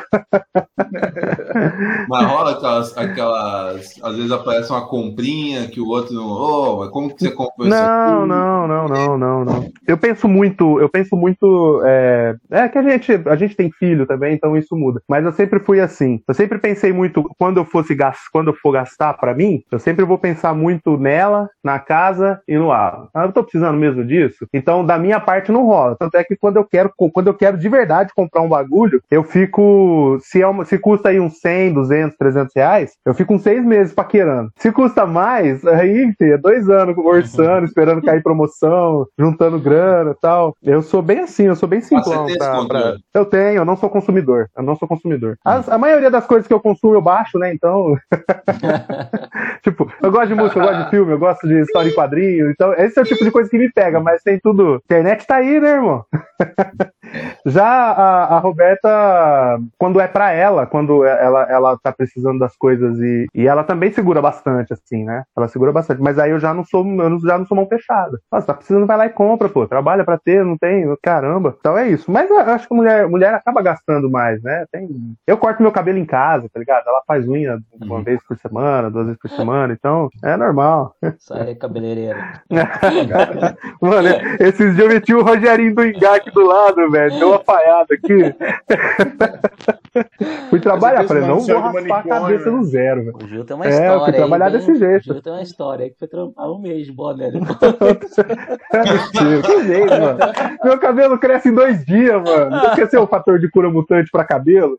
Mas 2.08 2.26
rola 2.26 2.52
aquelas, 2.52 2.96
aquelas, 2.96 3.94
às 4.02 4.16
vezes 4.16 4.32
aparece 4.32 4.70
uma 4.70 4.86
comprinha 4.86 5.68
que 5.68 5.80
o 5.80 5.88
outro 5.88 6.14
não, 6.14 6.30
oh, 6.30 6.90
como 6.90 7.14
que 7.14 7.20
você 7.20 7.30
não, 7.58 8.26
não, 8.26 8.68
não, 8.68 8.88
não, 8.88 9.18
não, 9.18 9.44
não. 9.44 9.72
Eu 9.86 9.96
penso 9.98 10.28
muito, 10.28 10.80
eu 10.80 10.88
penso 10.88 11.16
muito. 11.16 11.82
É, 11.84 12.34
é 12.50 12.68
que 12.68 12.78
a 12.78 12.82
gente, 12.82 13.12
a 13.26 13.36
gente 13.36 13.56
tem 13.56 13.70
filho 13.70 14.06
também, 14.06 14.34
então 14.34 14.56
isso 14.56 14.76
muda. 14.76 15.00
Mas 15.08 15.24
eu 15.24 15.32
sempre 15.32 15.60
fui 15.60 15.80
assim. 15.80 16.22
Eu 16.26 16.34
sempre 16.34 16.58
pensei 16.58 16.92
muito 16.92 17.24
quando 17.38 17.58
eu 17.58 17.64
fosse 17.64 17.94
gastar, 17.94 18.30
quando 18.32 18.48
eu 18.48 18.54
for 18.54 18.72
gastar 18.72 19.14
para 19.14 19.34
mim, 19.34 19.62
eu 19.70 19.78
sempre 19.78 20.04
vou 20.04 20.18
pensar 20.18 20.54
muito 20.54 20.96
nela, 20.96 21.48
na 21.62 21.78
casa 21.78 22.40
e 22.46 22.56
no 22.56 22.70
ar. 22.70 23.08
Ah, 23.14 23.24
eu 23.24 23.32
tô 23.32 23.42
precisando 23.42 23.78
mesmo 23.78 24.04
disso. 24.04 24.46
Então, 24.52 24.84
da 24.84 24.98
minha 24.98 25.20
parte 25.20 25.52
não 25.52 25.66
rola. 25.66 25.96
Tanto 25.98 26.16
é 26.16 26.24
que 26.24 26.36
quando 26.36 26.56
eu 26.56 26.64
quero, 26.64 26.90
quando 27.12 27.28
eu 27.28 27.34
quero 27.34 27.56
de 27.56 27.68
verdade 27.68 28.12
comprar 28.14 28.42
um 28.42 28.48
bagulho, 28.48 29.02
eu 29.10 29.22
fico, 29.22 30.18
se, 30.20 30.42
é 30.42 30.46
uma, 30.46 30.64
se 30.64 30.78
custa 30.78 31.08
aí 31.08 31.20
uns 31.20 31.38
100, 31.40 31.74
200, 31.74 32.16
300 32.16 32.52
reais, 32.54 32.92
eu 33.04 33.14
fico 33.14 33.34
uns 33.34 33.42
seis 33.42 33.64
meses 33.64 33.92
paquerando. 33.92 34.50
Se 34.56 34.70
custa 34.72 35.06
mais, 35.06 35.64
aí, 35.66 36.12
é 36.20 36.38
dois 36.38 36.68
anos 36.68 36.94
orçando, 37.22 37.64
esperando 37.64 38.02
cair 38.02 38.22
promoção, 38.22 39.06
juntando 39.18 39.58
grana 39.58 40.12
e 40.12 40.20
tal. 40.20 40.54
Eu 40.62 40.82
sou 40.82 41.02
bem 41.02 41.20
assim, 41.20 41.44
eu 41.44 41.56
sou 41.56 41.68
bem 41.68 41.80
simplão. 41.80 42.26
Pra, 42.36 42.64
pra... 42.66 42.96
Eu 43.14 43.24
tenho, 43.24 43.58
eu 43.58 43.64
não 43.64 43.76
sou 43.76 43.88
consumidor. 43.88 44.48
Eu 44.56 44.62
não 44.62 44.76
sou 44.76 44.88
consumidor. 44.88 45.36
As, 45.44 45.68
a 45.68 45.78
maioria 45.78 46.10
das 46.10 46.26
coisas 46.26 46.46
que 46.46 46.54
eu 46.54 46.60
consumo 46.60 46.94
eu 46.94 47.02
baixo, 47.02 47.38
né? 47.38 47.52
Então. 47.52 47.96
tipo, 49.62 49.90
eu 50.02 50.10
gosto 50.10 50.28
de 50.28 50.34
música, 50.34 50.60
eu 50.60 50.66
gosto 50.66 50.84
de 50.84 50.90
filme, 50.90 51.12
eu 51.12 51.18
gosto 51.18 51.48
de 51.48 51.60
história 51.60 51.88
em 51.88 51.94
quadrinho. 51.94 52.50
Então, 52.50 52.72
esse 52.74 52.98
é 52.98 53.02
o 53.02 53.06
tipo 53.06 53.24
de 53.24 53.30
coisa 53.30 53.48
que 53.48 53.58
me 53.58 53.70
pega, 53.72 54.00
mas 54.00 54.22
tem 54.22 54.38
tudo. 54.38 54.74
A 54.74 54.76
internet 54.76 55.26
tá 55.26 55.36
aí, 55.36 55.60
né, 55.60 55.70
irmão? 55.70 56.04
Já 57.44 57.66
a, 57.66 58.36
a, 58.36 58.38
Roberta, 58.38 58.88
quando 59.78 60.00
é 60.00 60.08
pra 60.08 60.32
ela, 60.32 60.66
quando 60.66 61.04
ela, 61.04 61.42
ela 61.50 61.78
tá 61.82 61.92
precisando 61.92 62.38
das 62.38 62.56
coisas 62.56 62.98
e, 63.00 63.26
e 63.34 63.46
ela 63.46 63.64
também 63.64 63.92
segura 63.92 64.22
bastante, 64.22 64.72
assim, 64.72 65.04
né? 65.04 65.24
Ela 65.36 65.48
segura 65.48 65.72
bastante. 65.72 66.00
Mas 66.00 66.18
aí 66.18 66.30
eu 66.30 66.38
já 66.38 66.54
não 66.54 66.64
sou, 66.64 66.84
eu 66.84 67.10
já 67.20 67.38
não 67.38 67.46
sou 67.46 67.56
mão 67.56 67.66
fechada. 67.66 68.18
Nossa, 68.30 68.46
tá 68.46 68.54
precisando, 68.54 68.86
vai 68.86 68.96
lá 68.96 69.06
e 69.06 69.10
compra, 69.10 69.48
pô. 69.48 69.66
Trabalha 69.66 70.04
pra 70.04 70.18
ter, 70.18 70.44
não 70.44 70.56
tem, 70.56 70.84
caramba. 71.02 71.56
Então 71.58 71.76
é 71.76 71.88
isso. 71.88 72.10
Mas 72.10 72.30
eu 72.30 72.38
acho 72.38 72.66
que 72.66 72.74
a 72.74 72.76
mulher, 72.76 73.08
mulher 73.08 73.34
acaba 73.34 73.62
gastando 73.62 74.10
mais, 74.10 74.42
né? 74.42 74.64
Tem... 74.70 74.88
Eu 75.26 75.36
corto 75.36 75.62
meu 75.62 75.72
cabelo 75.72 75.98
em 75.98 76.04
casa, 76.04 76.48
tá 76.52 76.58
ligado? 76.58 76.86
Ela 76.86 77.02
faz 77.06 77.26
unha 77.28 77.58
uma 77.80 77.96
uhum. 77.96 78.02
vez 78.02 78.22
por 78.26 78.36
semana, 78.38 78.90
duas 78.90 79.06
vezes 79.06 79.20
por 79.20 79.30
semana, 79.30 79.72
então 79.72 80.08
é 80.22 80.36
normal. 80.36 80.94
Sai 81.18 81.54
cabeleireira. 81.54 82.42
Mano, 83.80 84.08
esses 84.40 84.74
dias 84.74 84.78
eu 84.78 84.88
meti 84.88 85.14
o 85.14 85.22
Rogerinho 85.22 85.74
do 85.74 85.84
Engaque 85.84 86.30
do 86.30 86.46
lado, 86.46 86.90
velho. 86.90 87.18
Deu 87.18 87.28
uma 87.28 87.38
falhada 87.38 87.94
aqui. 87.94 88.34
fui 90.50 90.60
trabalhar, 90.60 91.06
falei, 91.06 91.22
não 91.22 91.40
vou 91.40 91.58
raspar 91.58 91.98
a 92.00 92.02
cabeça 92.02 92.50
no 92.50 92.64
zero, 92.64 93.04
velho. 93.04 93.16
O 93.16 93.28
Gil 93.28 93.44
tem 93.44 93.56
uma 93.56 93.68
história. 93.68 93.88
É, 93.88 93.94
eu 93.94 94.04
fui 94.04 94.12
trabalhar 94.12 94.46
aí, 94.46 94.52
desse 94.52 94.74
jeito. 94.74 95.10
O 95.10 95.14
Gil 95.14 95.22
tem 95.22 95.32
uma 95.32 95.42
história 95.42 95.84
aí 95.84 95.90
que 95.90 95.98
foi 95.98 96.08
trampar 96.08 96.50
um 96.50 96.58
mês 96.58 96.90
de 96.92 96.96
boné. 96.96 97.30
que 99.42 99.64
jeito, 99.64 99.90
mano. 99.90 100.18
Meu 100.64 100.78
cabelo 100.78 101.18
cresce 101.18 101.48
em 101.48 101.54
dois 101.54 101.84
dias, 101.84 102.22
mano. 102.22 102.50
Não 102.50 102.64
esqueceu 102.66 103.02
o 103.02 103.06
fator 103.06 103.38
de 103.38 103.50
cura 103.50 103.70
mutante 103.70 104.10
pra 104.10 104.24
cabelo? 104.24 104.78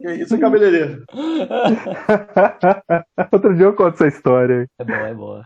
Que 0.00 0.12
isso, 0.14 0.38
cabeleireiro? 0.38 1.04
Outro 3.32 3.54
dia 3.54 3.66
eu 3.66 3.74
conto 3.74 3.94
essa 3.94 4.06
história 4.06 4.60
aí. 4.60 4.66
É 4.78 4.84
boa, 4.84 5.08
é 5.08 5.14
boa. 5.14 5.44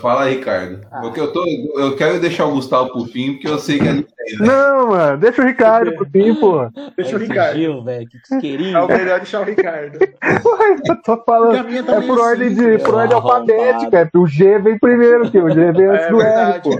Fala 0.00 0.24
aí, 0.24 0.36
Ricardo. 0.36 0.80
Ah. 0.90 1.00
Porque 1.00 1.20
eu, 1.20 1.32
tô, 1.32 1.44
eu 1.76 1.96
quero 1.96 2.20
deixar 2.20 2.44
o 2.44 2.52
Gustavo 2.52 2.90
pro 2.90 3.06
fim, 3.06 3.32
porque 3.32 3.48
eu 3.48 3.58
sei 3.58 3.78
que 3.78 3.86
ele 3.86 4.02
tem, 4.02 4.38
né? 4.38 4.46
Não, 4.46 4.88
mano, 4.88 5.18
deixa 5.18 5.42
o 5.42 5.46
Ricardo 5.46 5.92
pro 5.94 6.06
fim, 6.06 6.34
pô. 6.34 6.68
Deixa 6.96 7.16
o 7.16 7.18
Ricardo. 7.18 7.56
Gil, 7.56 7.82
velho, 7.82 8.08
que 8.40 8.72
É 8.74 8.80
o 8.80 8.86
melhor 8.86 9.20
deixar 9.20 9.40
o 9.40 9.44
Ricardo. 9.44 9.98
eu 10.86 11.02
tô 11.02 11.16
falando. 11.24 11.56
É 11.56 11.82
por 11.82 11.94
assim, 11.94 12.10
ordem, 12.10 12.54
de, 12.54 12.78
por 12.78 12.94
ordem 12.94 13.16
alfabética. 13.16 14.10
É, 14.12 14.18
o 14.18 14.26
G 14.26 14.58
vem 14.58 14.78
primeiro, 14.78 15.30
que 15.30 15.38
o 15.38 15.48
G 15.48 15.72
vem 15.72 15.86
antes 15.86 16.06
é, 16.06 16.10
do 16.10 16.20
R, 16.20 16.60
pô. 16.60 16.70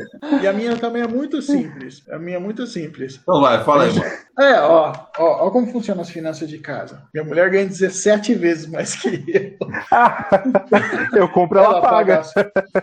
E 0.43 0.47
a 0.47 0.53
minha 0.53 0.77
também 0.77 1.03
é 1.03 1.09
muito 1.09 1.41
simples. 1.41 2.03
A 2.11 2.19
minha 2.19 2.37
é 2.37 2.41
muito 2.41 2.67
simples. 2.67 3.19
Então 3.23 3.41
vai, 3.41 3.65
fala 3.65 3.85
aí, 3.85 3.93
mano. 3.93 4.11
É, 4.41 4.59
ó, 4.59 4.93
ó, 5.19 5.47
ó 5.47 5.51
como 5.51 5.67
funcionam 5.67 6.01
as 6.01 6.09
finanças 6.09 6.49
de 6.49 6.59
casa. 6.59 7.03
Minha 7.13 7.27
mulher 7.27 7.51
ganha 7.51 7.67
17 7.67 8.35
vezes 8.35 8.67
mais 8.67 8.95
que 8.95 9.09
eu. 9.09 9.69
eu 11.21 11.29
compro, 11.29 11.59
ela, 11.59 11.69
ela 11.69 11.81
paga. 11.83 11.91
paga 11.91 12.21
as, 12.21 12.33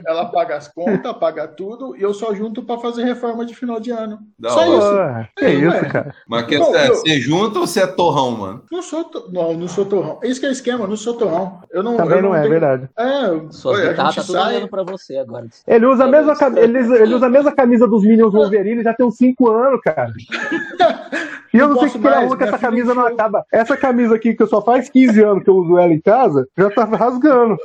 ela 0.05 0.25
paga 0.25 0.55
as 0.57 0.67
contas, 0.67 1.17
paga 1.17 1.47
tudo, 1.47 1.97
e 1.97 2.03
eu 2.03 2.13
só 2.13 2.35
junto 2.35 2.61
pra 2.61 2.77
fazer 2.77 3.03
reforma 3.05 3.43
de 3.43 3.55
final 3.55 3.79
de 3.79 3.89
ano. 3.89 4.19
Da 4.37 4.51
só 4.51 4.69
hora. 4.69 5.21
isso. 5.21 5.31
Que 5.35 5.45
é, 5.45 5.53
isso, 5.53 5.75
é. 5.75 5.89
cara. 5.89 6.15
Mas 6.27 6.45
que 6.45 6.59
Bom, 6.59 6.75
é, 6.75 6.89
eu... 6.89 6.95
você 6.95 7.19
junta 7.19 7.59
ou 7.59 7.65
você 7.65 7.81
é 7.81 7.87
torrão, 7.87 8.31
mano? 8.31 8.63
Não 8.71 8.81
sou, 8.83 9.03
to... 9.05 9.29
não, 9.31 9.53
não 9.55 9.67
sou 9.67 9.85
torrão. 9.85 10.19
Esse 10.21 10.39
que 10.39 10.45
é 10.45 10.49
o 10.49 10.51
esquema, 10.51 10.85
não 10.85 10.95
sou 10.95 11.15
torrão. 11.15 11.61
Eu 11.71 11.81
não, 11.81 11.97
Também 11.97 12.17
eu 12.17 12.21
não, 12.21 12.29
não 12.29 12.35
é, 12.35 12.41
tenho... 12.41 12.51
verdade. 12.51 12.89
É, 12.97 13.51
Suas 13.51 13.79
olha, 13.79 13.95
tá 13.95 14.09
tudo 14.09 14.33
sai... 14.33 14.55
olhando 14.55 14.69
pra 14.69 14.83
você 14.83 15.17
agora. 15.17 15.47
Ele 15.65 15.85
usa, 15.87 16.03
a 16.03 16.07
mesma, 16.07 16.35
cam... 16.35 16.55
ele, 16.55 16.77
ele 16.77 17.15
usa 17.15 17.25
a 17.25 17.29
mesma 17.29 17.51
camisa 17.51 17.87
dos 17.87 18.03
Minions 18.03 18.33
Wolverine 18.37 18.83
já 18.83 18.93
tem 18.93 19.05
uns 19.05 19.17
5 19.17 19.49
anos, 19.49 19.81
cara. 19.81 20.13
E 21.53 21.57
eu 21.57 21.67
não, 21.67 21.75
não 21.75 21.81
sei 21.81 21.89
que 21.91 21.97
mais, 21.99 22.35
que 22.35 22.43
essa 22.43 22.57
camisa 22.57 22.93
não 22.93 23.07
acaba. 23.07 23.45
Essa 23.51 23.77
camisa 23.77 24.15
aqui, 24.15 24.33
que 24.33 24.43
eu 24.43 24.47
só 24.47 24.61
faz 24.61 24.89
15 24.89 25.23
anos 25.23 25.43
que 25.43 25.49
eu 25.49 25.55
uso 25.55 25.77
ela 25.77 25.93
em 25.93 26.01
casa, 26.01 26.47
já 26.57 26.69
tá 26.69 26.83
rasgando. 26.85 27.57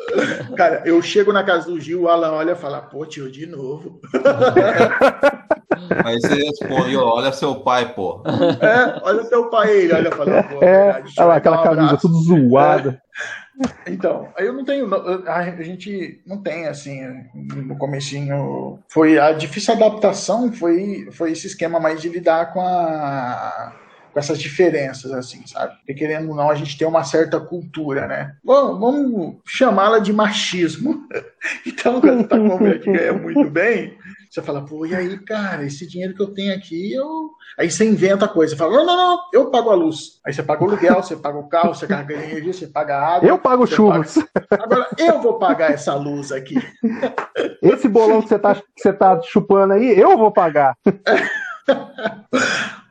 Cara, 0.56 0.82
eu 0.84 1.00
chego 1.02 1.32
na 1.32 1.42
casa 1.42 1.70
do 1.70 1.80
Gil, 1.80 2.02
o 2.02 2.08
Alan 2.08 2.32
olha 2.32 2.52
e 2.52 2.56
fala, 2.56 2.80
pô, 2.80 3.04
tio, 3.04 3.30
de 3.30 3.46
novo. 3.46 4.00
Aí 6.04 6.20
você 6.20 6.34
responde, 6.34 6.96
olha 6.96 7.32
seu 7.32 7.56
pai, 7.56 7.92
pô. 7.94 8.22
É, 8.60 9.00
olha 9.02 9.24
seu 9.24 9.48
pai, 9.50 9.70
ele 9.70 9.92
olha 9.92 10.08
e 10.08 10.12
fala, 10.12 10.42
pô, 10.44 10.62
é, 10.62 10.92
verdade, 10.92 11.14
olha 11.18 11.26
lá, 11.26 11.36
aquela 11.36 11.60
um 11.60 11.64
camisa 11.64 11.96
tudo 11.96 12.14
zoada. 12.22 12.90
É. 12.90 13.41
Então, 13.86 14.32
eu 14.38 14.52
não 14.52 14.64
tenho, 14.64 14.88
a 15.26 15.62
gente 15.62 16.20
não 16.26 16.42
tem 16.42 16.66
assim, 16.66 17.02
no 17.34 17.76
comecinho, 17.76 18.78
foi 18.88 19.18
a 19.18 19.32
difícil 19.32 19.74
adaptação, 19.74 20.52
foi, 20.52 21.08
foi 21.12 21.32
esse 21.32 21.46
esquema 21.46 21.78
mais 21.78 22.00
de 22.00 22.08
lidar 22.08 22.52
com 22.52 22.60
a 22.60 23.72
com 24.12 24.18
essas 24.18 24.38
diferenças, 24.38 25.10
assim, 25.12 25.46
sabe? 25.46 25.74
Porque 25.76 25.94
querendo 25.94 26.28
ou 26.28 26.36
não, 26.36 26.50
a 26.50 26.54
gente 26.54 26.76
tem 26.76 26.86
uma 26.86 27.02
certa 27.02 27.40
cultura, 27.40 28.06
né? 28.06 28.36
Bom, 28.44 28.78
vamos 28.78 29.36
chamá-la 29.46 29.98
de 29.98 30.12
machismo. 30.12 31.08
Então, 31.66 32.00
quando 32.00 32.28
tá 32.28 32.36
com 32.36 32.44
uma 32.44 32.56
mulher 32.56 32.80
que 32.80 32.92
ganha 32.92 33.12
muito 33.12 33.50
bem, 33.50 33.98
você 34.32 34.40
fala, 34.40 34.64
pô, 34.64 34.86
e 34.86 34.94
aí, 34.94 35.18
cara, 35.18 35.62
esse 35.62 35.86
dinheiro 35.86 36.14
que 36.14 36.22
eu 36.22 36.32
tenho 36.32 36.54
aqui, 36.54 36.90
eu. 36.90 37.32
Aí 37.58 37.70
você 37.70 37.84
inventa 37.84 38.26
coisa. 38.26 38.54
Você 38.54 38.58
fala, 38.58 38.78
não, 38.78 38.86
não, 38.86 38.96
não, 38.96 39.18
eu 39.30 39.50
pago 39.50 39.68
a 39.68 39.74
luz. 39.74 40.18
Aí 40.24 40.32
você 40.32 40.42
paga 40.42 40.64
o 40.64 40.68
aluguel, 40.68 41.02
você 41.02 41.14
paga 41.14 41.36
o 41.36 41.46
carro, 41.50 41.74
você 41.74 41.86
carrega 41.86 42.18
a 42.18 42.24
energia, 42.24 42.50
você 42.50 42.66
paga 42.66 42.96
a 42.96 43.16
água. 43.16 43.28
Eu 43.28 43.38
pago 43.38 43.66
churros. 43.66 44.14
Paga... 44.48 44.64
Agora 44.64 44.88
eu 44.96 45.20
vou 45.20 45.38
pagar 45.38 45.72
essa 45.72 45.94
luz 45.94 46.32
aqui. 46.32 46.54
Esse 47.60 47.86
bolão 47.88 48.22
que 48.22 48.28
você 48.28 48.38
tá, 48.38 48.54
que 48.54 48.62
você 48.78 48.94
tá 48.94 49.20
chupando 49.20 49.74
aí, 49.74 50.00
eu 50.00 50.16
vou 50.16 50.32
pagar. 50.32 50.78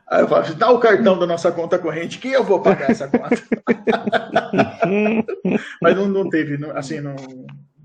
Aí 0.08 0.20
eu 0.20 0.28
falo, 0.28 0.54
dá 0.54 0.70
o 0.70 0.78
cartão 0.78 1.18
da 1.18 1.26
nossa 1.26 1.50
conta 1.50 1.78
corrente 1.78 2.18
que 2.18 2.30
eu 2.30 2.44
vou 2.44 2.60
pagar 2.60 2.90
essa 2.90 3.08
conta. 3.08 3.42
Mas 5.80 5.96
não, 5.96 6.06
não 6.06 6.28
teve, 6.28 6.62
assim, 6.74 7.00
não, 7.00 7.16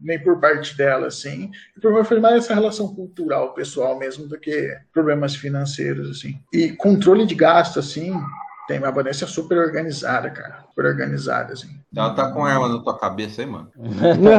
nem 0.07 0.17
por 0.17 0.39
parte 0.39 0.75
dela, 0.75 1.07
assim. 1.07 1.51
O 1.75 1.81
problema 1.81 2.05
foi 2.05 2.19
mais 2.19 2.45
essa 2.45 2.53
relação 2.53 2.95
cultural, 2.95 3.53
pessoal 3.53 3.99
mesmo, 3.99 4.25
do 4.25 4.39
que 4.39 4.73
problemas 4.93 5.35
financeiros, 5.35 6.09
assim. 6.09 6.39
E 6.53 6.69
controle 6.71 7.25
de 7.25 7.35
gasto, 7.35 7.77
assim, 7.77 8.13
tem 8.67 8.79
uma 8.79 8.91
Vanessa 8.91 9.25
super 9.25 9.57
organizada, 9.57 10.29
cara. 10.29 10.59
Super 10.67 10.85
organizada, 10.85 11.53
assim. 11.53 11.69
Ela 11.95 12.13
tá 12.13 12.31
com 12.31 12.45
arma 12.45 12.67
na 12.67 12.79
tua 12.79 12.99
cabeça 12.99 13.41
aí, 13.41 13.47
mano. 13.47 13.71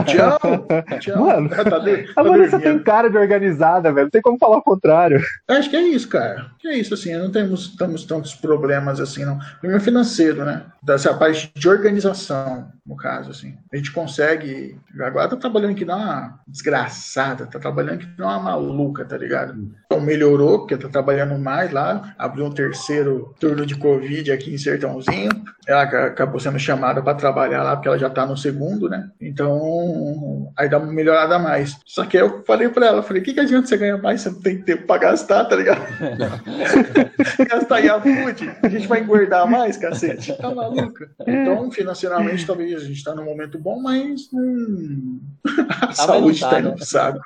Tchau! 0.07 0.67
Tchau! 1.01 1.25
Mano, 1.25 1.49
tá 1.51 1.79
de, 1.79 2.03
tá 2.13 2.21
a 2.21 2.23
Vanessa 2.23 2.61
tem 2.61 2.79
cara 2.83 3.09
de 3.09 3.17
organizada, 3.17 3.91
velho. 3.91 4.05
Não 4.05 4.11
tem 4.11 4.21
como 4.21 4.39
falar 4.39 4.59
o 4.59 4.63
contrário. 4.63 5.21
Acho 5.49 5.71
que 5.71 5.77
é 5.77 5.83
isso, 5.83 6.09
cara. 6.09 6.51
Que 6.59 6.69
é 6.69 6.77
isso, 6.77 6.93
assim. 6.93 7.17
Não 7.17 7.33
temos, 7.33 7.75
temos 7.75 8.05
tantos 8.05 8.35
problemas 8.35 9.01
assim, 9.01 9.25
não. 9.25 9.39
Primeiro 9.61 9.83
financeiro, 9.83 10.45
né? 10.45 10.67
Dessa 10.83 11.15
parte 11.15 11.51
de 11.55 11.69
organização, 11.69 12.69
no 12.87 12.97
caso, 12.97 13.31
assim. 13.31 13.57
A 13.73 13.77
gente 13.77 13.93
consegue. 13.93 14.79
Agora 15.01 15.29
tá 15.29 15.37
trabalhando 15.37 15.73
aqui 15.73 15.85
uma 15.85 16.39
desgraçada, 16.47 17.47
tá 17.47 17.59
trabalhando 17.59 17.95
aqui 17.95 18.09
uma 18.19 18.39
maluca, 18.39 19.05
tá 19.05 19.17
ligado? 19.17 19.73
Então 19.87 20.01
melhorou, 20.01 20.61
porque 20.61 20.77
tá 20.77 20.89
trabalhando 20.89 21.39
mais 21.39 21.73
lá. 21.73 22.15
Abriu 22.19 22.45
um 22.45 22.53
terceiro 22.53 23.35
turno 23.41 23.65
de 23.65 23.75
Covid 23.75 24.18
aqui 24.33 24.53
em 24.53 24.59
Sertãozinho. 24.59 25.31
Ela 25.67 25.83
acabou 25.83 26.41
sendo 26.41 26.59
chamada 26.59 27.03
para 27.03 27.15
trabalhar 27.15 27.63
lá, 27.63 27.77
porque 27.77 27.89
ela 27.89 27.99
já 27.99 28.09
tá 28.09 28.25
no 28.25 28.37
segundo, 28.37 28.89
né? 28.89 29.11
Então, 29.21 30.51
aí 30.57 30.69
dá 30.69 30.79
uma 30.79 30.93
melhorada 30.93 31.37
a 31.37 31.39
mais. 31.39 31.79
Só 31.85 32.05
que 32.05 32.17
eu 32.17 32.43
falei 32.47 32.69
para 32.69 32.87
ela, 32.87 33.03
falei, 33.03 33.21
o 33.21 33.25
que, 33.25 33.35
que 33.35 33.41
adianta 33.41 33.67
você 33.67 33.77
ganhar 33.77 33.99
mais? 33.99 34.23
Você 34.23 34.31
não 34.31 34.41
tem 34.41 34.63
tempo 34.63 34.87
para 34.87 35.01
gastar, 35.01 35.45
tá 35.45 35.57
ligado? 35.57 35.81
gastar 37.49 37.85
em 37.85 38.01
food, 38.01 38.51
a 38.63 38.69
gente 38.69 38.87
vai 38.87 39.01
engordar 39.01 39.49
mais, 39.49 39.77
cacete. 39.77 40.37
Tá 40.39 40.55
maluco? 40.55 41.05
Então, 41.27 41.71
financeiramente, 41.71 42.47
talvez 42.47 42.83
a 42.83 42.85
gente 42.85 43.05
tá 43.05 43.15
num 43.15 43.25
momento 43.25 43.59
bom, 43.59 43.81
mas 43.81 44.29
hum, 44.33 45.21
a 45.83 45.87
tá, 45.89 45.93
saúde 45.93 46.41
tá, 46.41 46.51
tá 46.51 46.61
indo 46.61 46.71
né? 46.71 46.75
pro 46.75 46.85
saco. 46.85 47.21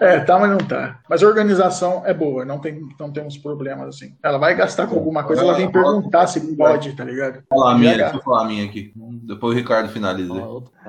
É, 0.00 0.20
tá, 0.20 0.38
mas 0.38 0.50
não 0.50 0.58
tá. 0.58 1.00
Mas 1.08 1.22
a 1.22 1.26
organização 1.26 2.02
é 2.06 2.14
boa, 2.14 2.44
não, 2.44 2.58
tem, 2.58 2.80
não 2.98 3.10
temos 3.10 3.36
problemas 3.36 3.88
assim. 3.88 4.14
Ela 4.22 4.38
vai 4.38 4.54
gastar 4.54 4.86
com 4.86 4.94
alguma 4.94 5.24
coisa, 5.24 5.42
ela 5.42 5.54
vem 5.54 5.70
perguntar 5.70 6.26
se 6.28 6.56
pode, 6.56 6.92
tá 6.94 7.04
ligado? 7.04 7.42
Falar 7.48 7.72
a 7.72 7.78
minha, 7.78 7.96
deixa 7.96 8.16
eu 8.16 8.22
falar 8.22 8.42
a 8.42 8.48
minha 8.48 8.64
aqui. 8.64 8.92
Depois 8.96 9.54
o 9.54 9.58
Ricardo 9.58 9.88
finaliza. 9.88 10.32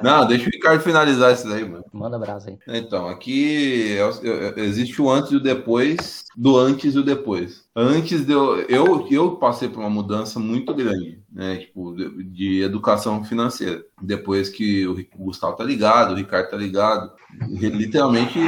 Não, 0.01 0.27
deixa 0.27 0.47
o 0.47 0.51
Ricardo 0.51 0.81
finalizar 0.81 1.33
isso 1.33 1.47
daí, 1.47 1.67
mano. 1.67 1.83
Manda 1.91 2.19
brasa 2.19 2.49
aí. 2.49 2.57
Então, 2.67 3.07
aqui 3.07 3.97
é 3.97 4.59
existe 4.61 5.01
o 5.01 5.09
antes 5.09 5.31
e 5.31 5.35
o 5.35 5.39
depois, 5.39 6.25
do 6.35 6.57
antes 6.57 6.95
e 6.95 6.99
o 6.99 7.03
depois. 7.03 7.63
Antes 7.75 8.25
de 8.25 8.33
eu, 8.33 8.61
eu, 8.63 9.07
eu 9.09 9.35
passei 9.37 9.69
por 9.69 9.79
uma 9.79 9.89
mudança 9.89 10.39
muito 10.39 10.73
grande, 10.73 11.18
né? 11.31 11.57
Tipo, 11.57 11.95
de, 11.95 12.23
de 12.23 12.61
educação 12.61 13.23
financeira. 13.23 13.83
Depois 14.01 14.49
que 14.49 14.87
o 14.87 14.95
Gustavo 15.15 15.55
tá 15.55 15.63
ligado, 15.63 16.11
o 16.11 16.15
Ricardo 16.15 16.49
tá 16.49 16.57
ligado, 16.57 17.11
literalmente 17.47 18.39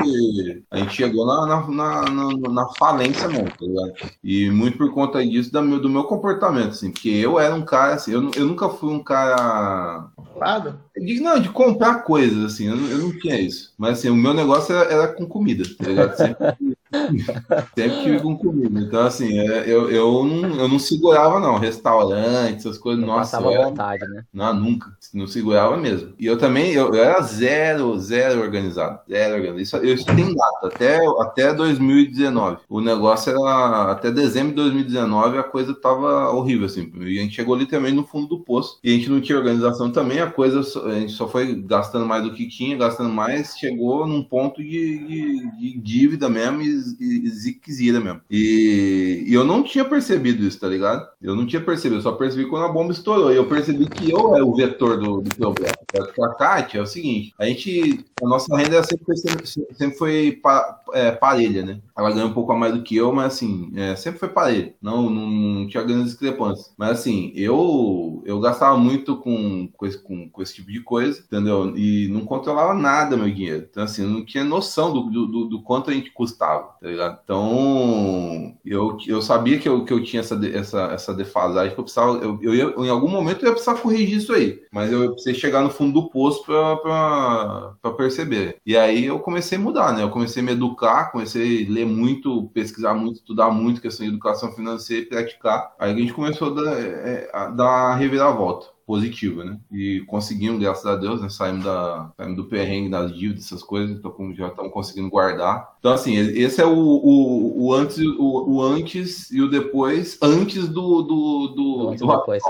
a 0.72 0.78
gente 0.78 0.94
chegou 0.94 1.26
na, 1.26 1.68
na, 1.68 2.02
na, 2.10 2.50
na 2.50 2.68
falência 2.74 3.28
mesmo, 3.28 3.50
tá 3.50 3.66
ligado? 3.66 3.94
E 4.24 4.50
muito 4.50 4.78
por 4.78 4.92
conta 4.94 5.26
disso 5.26 5.52
do 5.52 5.62
meu, 5.62 5.80
do 5.80 5.90
meu 5.90 6.04
comportamento, 6.06 6.70
assim, 6.70 6.92
porque 6.92 7.10
eu 7.10 7.40
era 7.40 7.54
um 7.54 7.64
cara 7.64 7.96
assim, 7.96 8.14
eu, 8.14 8.32
eu 8.36 8.46
nunca 8.46 8.70
fui 8.70 8.92
um 8.92 9.04
cara. 9.04 10.08
Nada? 10.42 10.82
De, 10.96 11.20
não, 11.20 11.40
de 11.40 11.50
comprar 11.50 12.04
coisas, 12.04 12.44
assim, 12.44 12.68
eu, 12.68 12.76
eu 12.76 12.98
não 12.98 13.20
tinha 13.20 13.40
isso. 13.40 13.74
Mas 13.78 14.00
assim, 14.00 14.10
o 14.10 14.16
meu 14.16 14.34
negócio 14.34 14.76
era, 14.76 14.92
era 14.92 15.08
com 15.08 15.26
comida, 15.26 15.64
tá 15.78 15.88
ligado? 15.88 16.18
Sempre, 16.18 16.78
sempre 17.76 18.04
tive 18.04 18.20
com 18.20 18.38
comida. 18.38 18.80
Então, 18.80 19.02
assim, 19.02 19.40
é, 19.40 19.64
eu, 19.66 19.90
eu, 19.90 20.24
não, 20.26 20.56
eu 20.60 20.68
não 20.68 20.80
segurava, 20.80 21.40
não. 21.40 21.58
Restaurante, 21.58 22.58
essas 22.58 22.78
coisas, 22.78 23.00
não 23.00 23.16
nossa. 23.16 23.38
Passava 23.38 23.70
vontade, 23.70 24.06
né? 24.08 24.24
Não, 24.34 24.54
nunca. 24.54 24.92
Não 25.14 25.28
segurava 25.28 25.78
mesmo. 25.78 26.14
E 26.20 26.26
eu 26.26 26.38
também, 26.38 26.72
eu, 26.72 26.94
eu 26.94 27.04
era 27.04 27.22
zero, 27.22 27.98
zero 28.00 28.42
organizado. 28.42 29.00
Zero 29.10 29.36
organizado. 29.36 29.86
Isso, 29.86 30.02
isso 30.02 30.06
tem 30.16 30.34
data, 30.34 30.68
até, 30.68 31.00
até 31.20 31.54
2019. 31.54 32.58
O 32.68 32.82
negócio 32.82 33.32
era, 33.32 33.92
até 33.92 34.12
dezembro 34.12 34.50
de 34.50 34.56
2019, 34.56 35.38
a 35.38 35.44
coisa 35.44 35.74
tava 35.74 36.30
horrível, 36.32 36.66
assim. 36.66 36.92
E 37.00 37.20
a 37.20 37.22
gente 37.22 37.36
chegou 37.36 37.56
literalmente 37.56 37.96
no 37.96 38.06
fundo 38.06 38.28
do 38.28 38.40
poço. 38.40 38.80
E 38.84 38.90
a 38.90 38.94
gente 38.94 39.10
não 39.10 39.22
tinha 39.22 39.38
organização 39.38 39.92
também. 39.92 40.20
A, 40.20 40.31
coisa, 40.32 40.60
a 40.60 41.00
gente 41.00 41.12
só 41.14 41.28
foi 41.28 41.56
gastando 41.56 42.06
mais 42.06 42.24
do 42.24 42.34
que 42.34 42.48
tinha, 42.48 42.78
gastando 42.78 43.10
mais, 43.10 43.58
chegou 43.58 44.08
num 44.08 44.24
ponto 44.24 44.64
de, 44.64 44.98
de, 45.06 45.58
de 45.58 45.78
dívida 45.80 46.30
mesmo 46.30 46.62
e, 46.62 47.26
e 47.26 47.30
ziquezira 47.30 48.00
mesmo. 48.00 48.22
E, 48.30 49.26
e, 49.28 49.34
eu 49.34 49.44
não 49.44 49.64
tinha 49.64 49.86
percebido 49.86 50.44
isso, 50.44 50.60
tá 50.60 50.68
ligado? 50.68 51.08
Eu 51.22 51.36
não 51.36 51.46
tinha 51.46 51.62
percebido, 51.62 52.00
eu 52.00 52.02
só 52.02 52.14
percebi 52.14 52.46
quando 52.46 52.66
a 52.66 52.72
bomba 52.72 52.92
estourou. 52.92 53.32
E 53.32 53.36
eu 53.36 53.48
percebi 53.48 53.88
que 53.88 54.12
eu 54.12 54.36
era 54.36 54.46
o 54.46 54.56
vetor 54.56 55.00
do, 55.00 55.22
do 55.22 55.36
problema. 55.36 55.74
A 56.22 56.30
Kátia 56.36 56.80
é 56.80 56.82
o 56.82 56.86
seguinte, 56.86 57.34
a 57.38 57.46
gente, 57.46 58.06
a 58.24 58.28
nossa 58.28 58.56
renda 58.56 58.84
sempre 58.84 59.06
foi, 59.06 59.18
sempre, 59.18 59.98
foi 59.98 60.40
pa, 60.42 60.82
é, 60.94 61.12
parelha, 61.12 61.66
né? 61.66 61.80
Ela 61.98 62.12
ganha 62.12 62.26
um 62.26 62.34
pouco 62.34 62.52
a 62.52 62.58
mais 62.58 62.74
do 62.74 62.82
que 62.82 62.96
eu, 62.96 63.12
mas 63.12 63.34
assim, 63.34 63.72
é, 63.76 63.96
sempre 63.96 64.20
foi 64.20 64.30
parelha. 64.30 64.74
Não, 64.82 65.10
não, 65.10 65.28
não 65.28 65.68
tinha 65.68 65.84
grandes 65.84 66.12
discrepâncias. 66.12 66.72
Mas 66.78 66.92
assim, 66.92 67.32
eu, 67.36 68.22
eu 68.26 68.40
gastava 68.40 68.78
muito 68.78 69.18
com, 69.18 69.68
com, 69.76 69.86
esse, 69.86 69.98
com, 70.30 70.42
esse 70.42 70.56
tipo 70.56 70.72
de 70.72 70.82
coisa, 70.82 71.20
entendeu? 71.20 71.76
E 71.76 72.08
não 72.10 72.26
controlava 72.26 72.74
nada 72.74 73.18
meu 73.18 73.30
dinheiro. 73.30 73.68
Então, 73.70 73.84
assim, 73.84 74.06
não 74.06 74.26
tinha 74.26 74.44
noção 74.44 74.94
do, 74.94 75.28
do, 75.28 75.46
do 75.46 75.62
quanto 75.62 75.90
a 75.90 75.94
gente 75.94 76.12
custava, 76.12 76.76
tá 76.82 76.88
ligado? 76.88 77.20
Então, 77.24 78.56
eu, 78.66 78.98
eu 79.08 79.22
sabia 79.22 79.60
que 79.60 79.68
eu, 79.68 79.86
que 79.86 79.94
eu 79.94 80.04
tinha 80.04 80.22
essa, 80.22 80.40
essa, 80.48 80.82
essa 80.94 81.14
defasagem, 81.14 81.74
que 81.74 81.80
eu 81.80 81.84
precisava, 81.84 82.18
eu, 82.18 82.40
eu 82.42 82.56
ia, 82.56 82.74
em 82.78 82.90
algum 82.90 83.08
momento 83.08 83.42
eu 83.42 83.48
ia 83.48 83.54
precisar 83.54 83.76
corrigir 83.76 84.18
isso 84.18 84.34
aí, 84.34 84.62
mas 84.72 84.92
eu 84.92 85.12
precisei 85.12 85.34
chegar 85.34 85.62
no 85.62 85.70
fundo 85.70 86.02
do 86.02 86.10
poço 86.10 86.44
para 86.46 87.92
perceber. 87.98 88.58
E 88.66 88.78
aí 88.78 89.06
eu 89.06 89.20
comecei 89.20 89.58
a 89.58 89.62
mudar, 89.62 89.94
né? 89.94 90.04
Eu 90.04 90.10
comecei 90.10 90.42
a 90.42 90.46
me 90.46 90.52
educar, 90.52 91.12
comecei 91.12 91.66
a 91.66 91.72
ler 91.72 91.86
muito, 91.86 92.50
pesquisar 92.54 92.94
muito, 92.94 93.18
estudar 93.18 93.52
muito 93.52 93.82
questão 93.82 94.06
de 94.06 94.12
educação 94.12 94.52
financeira 94.54 95.04
e 95.04 95.10
praticar. 95.10 95.74
Aí 95.80 95.92
a 95.92 95.96
gente 95.96 96.14
começou 96.14 96.50
a 96.50 96.62
dar, 96.62 96.80
é, 96.80 97.30
a 97.34 97.48
dar 97.48 97.92
a 97.92 97.96
reviravolta 97.96 98.68
positiva, 98.92 99.46
né? 99.46 99.58
E 99.72 100.04
conseguimos, 100.06 100.62
graças 100.62 100.86
a 100.86 100.98
Deus, 100.98 101.22
né? 101.22 101.30
Saímos, 101.30 101.64
da, 101.64 102.12
saímos 102.18 102.36
do 102.36 102.44
perrengue 102.44 102.90
das 102.90 103.18
dívidas, 103.18 103.46
essas 103.46 103.64
coisas, 103.64 103.96
então 103.96 104.14
já 104.36 104.50
estamos 104.50 104.74
conseguindo 104.74 105.10
guardar. 105.10 105.70
Então, 105.80 105.94
assim, 105.94 106.18
esse 106.18 106.60
é 106.60 106.66
o, 106.66 106.78
o, 106.78 107.68
o 107.68 107.74
antes, 107.74 107.98
o, 107.98 108.52
o, 108.52 108.62
antes 108.62 109.32
e 109.32 109.42
o 109.42 109.50
depois, 109.50 110.18
antes 110.22 110.68
do. 110.68 111.02
do, 111.04 111.48
do, 111.56 111.90
antes 111.90 112.02
do 112.02 112.08
depois. 112.08 112.44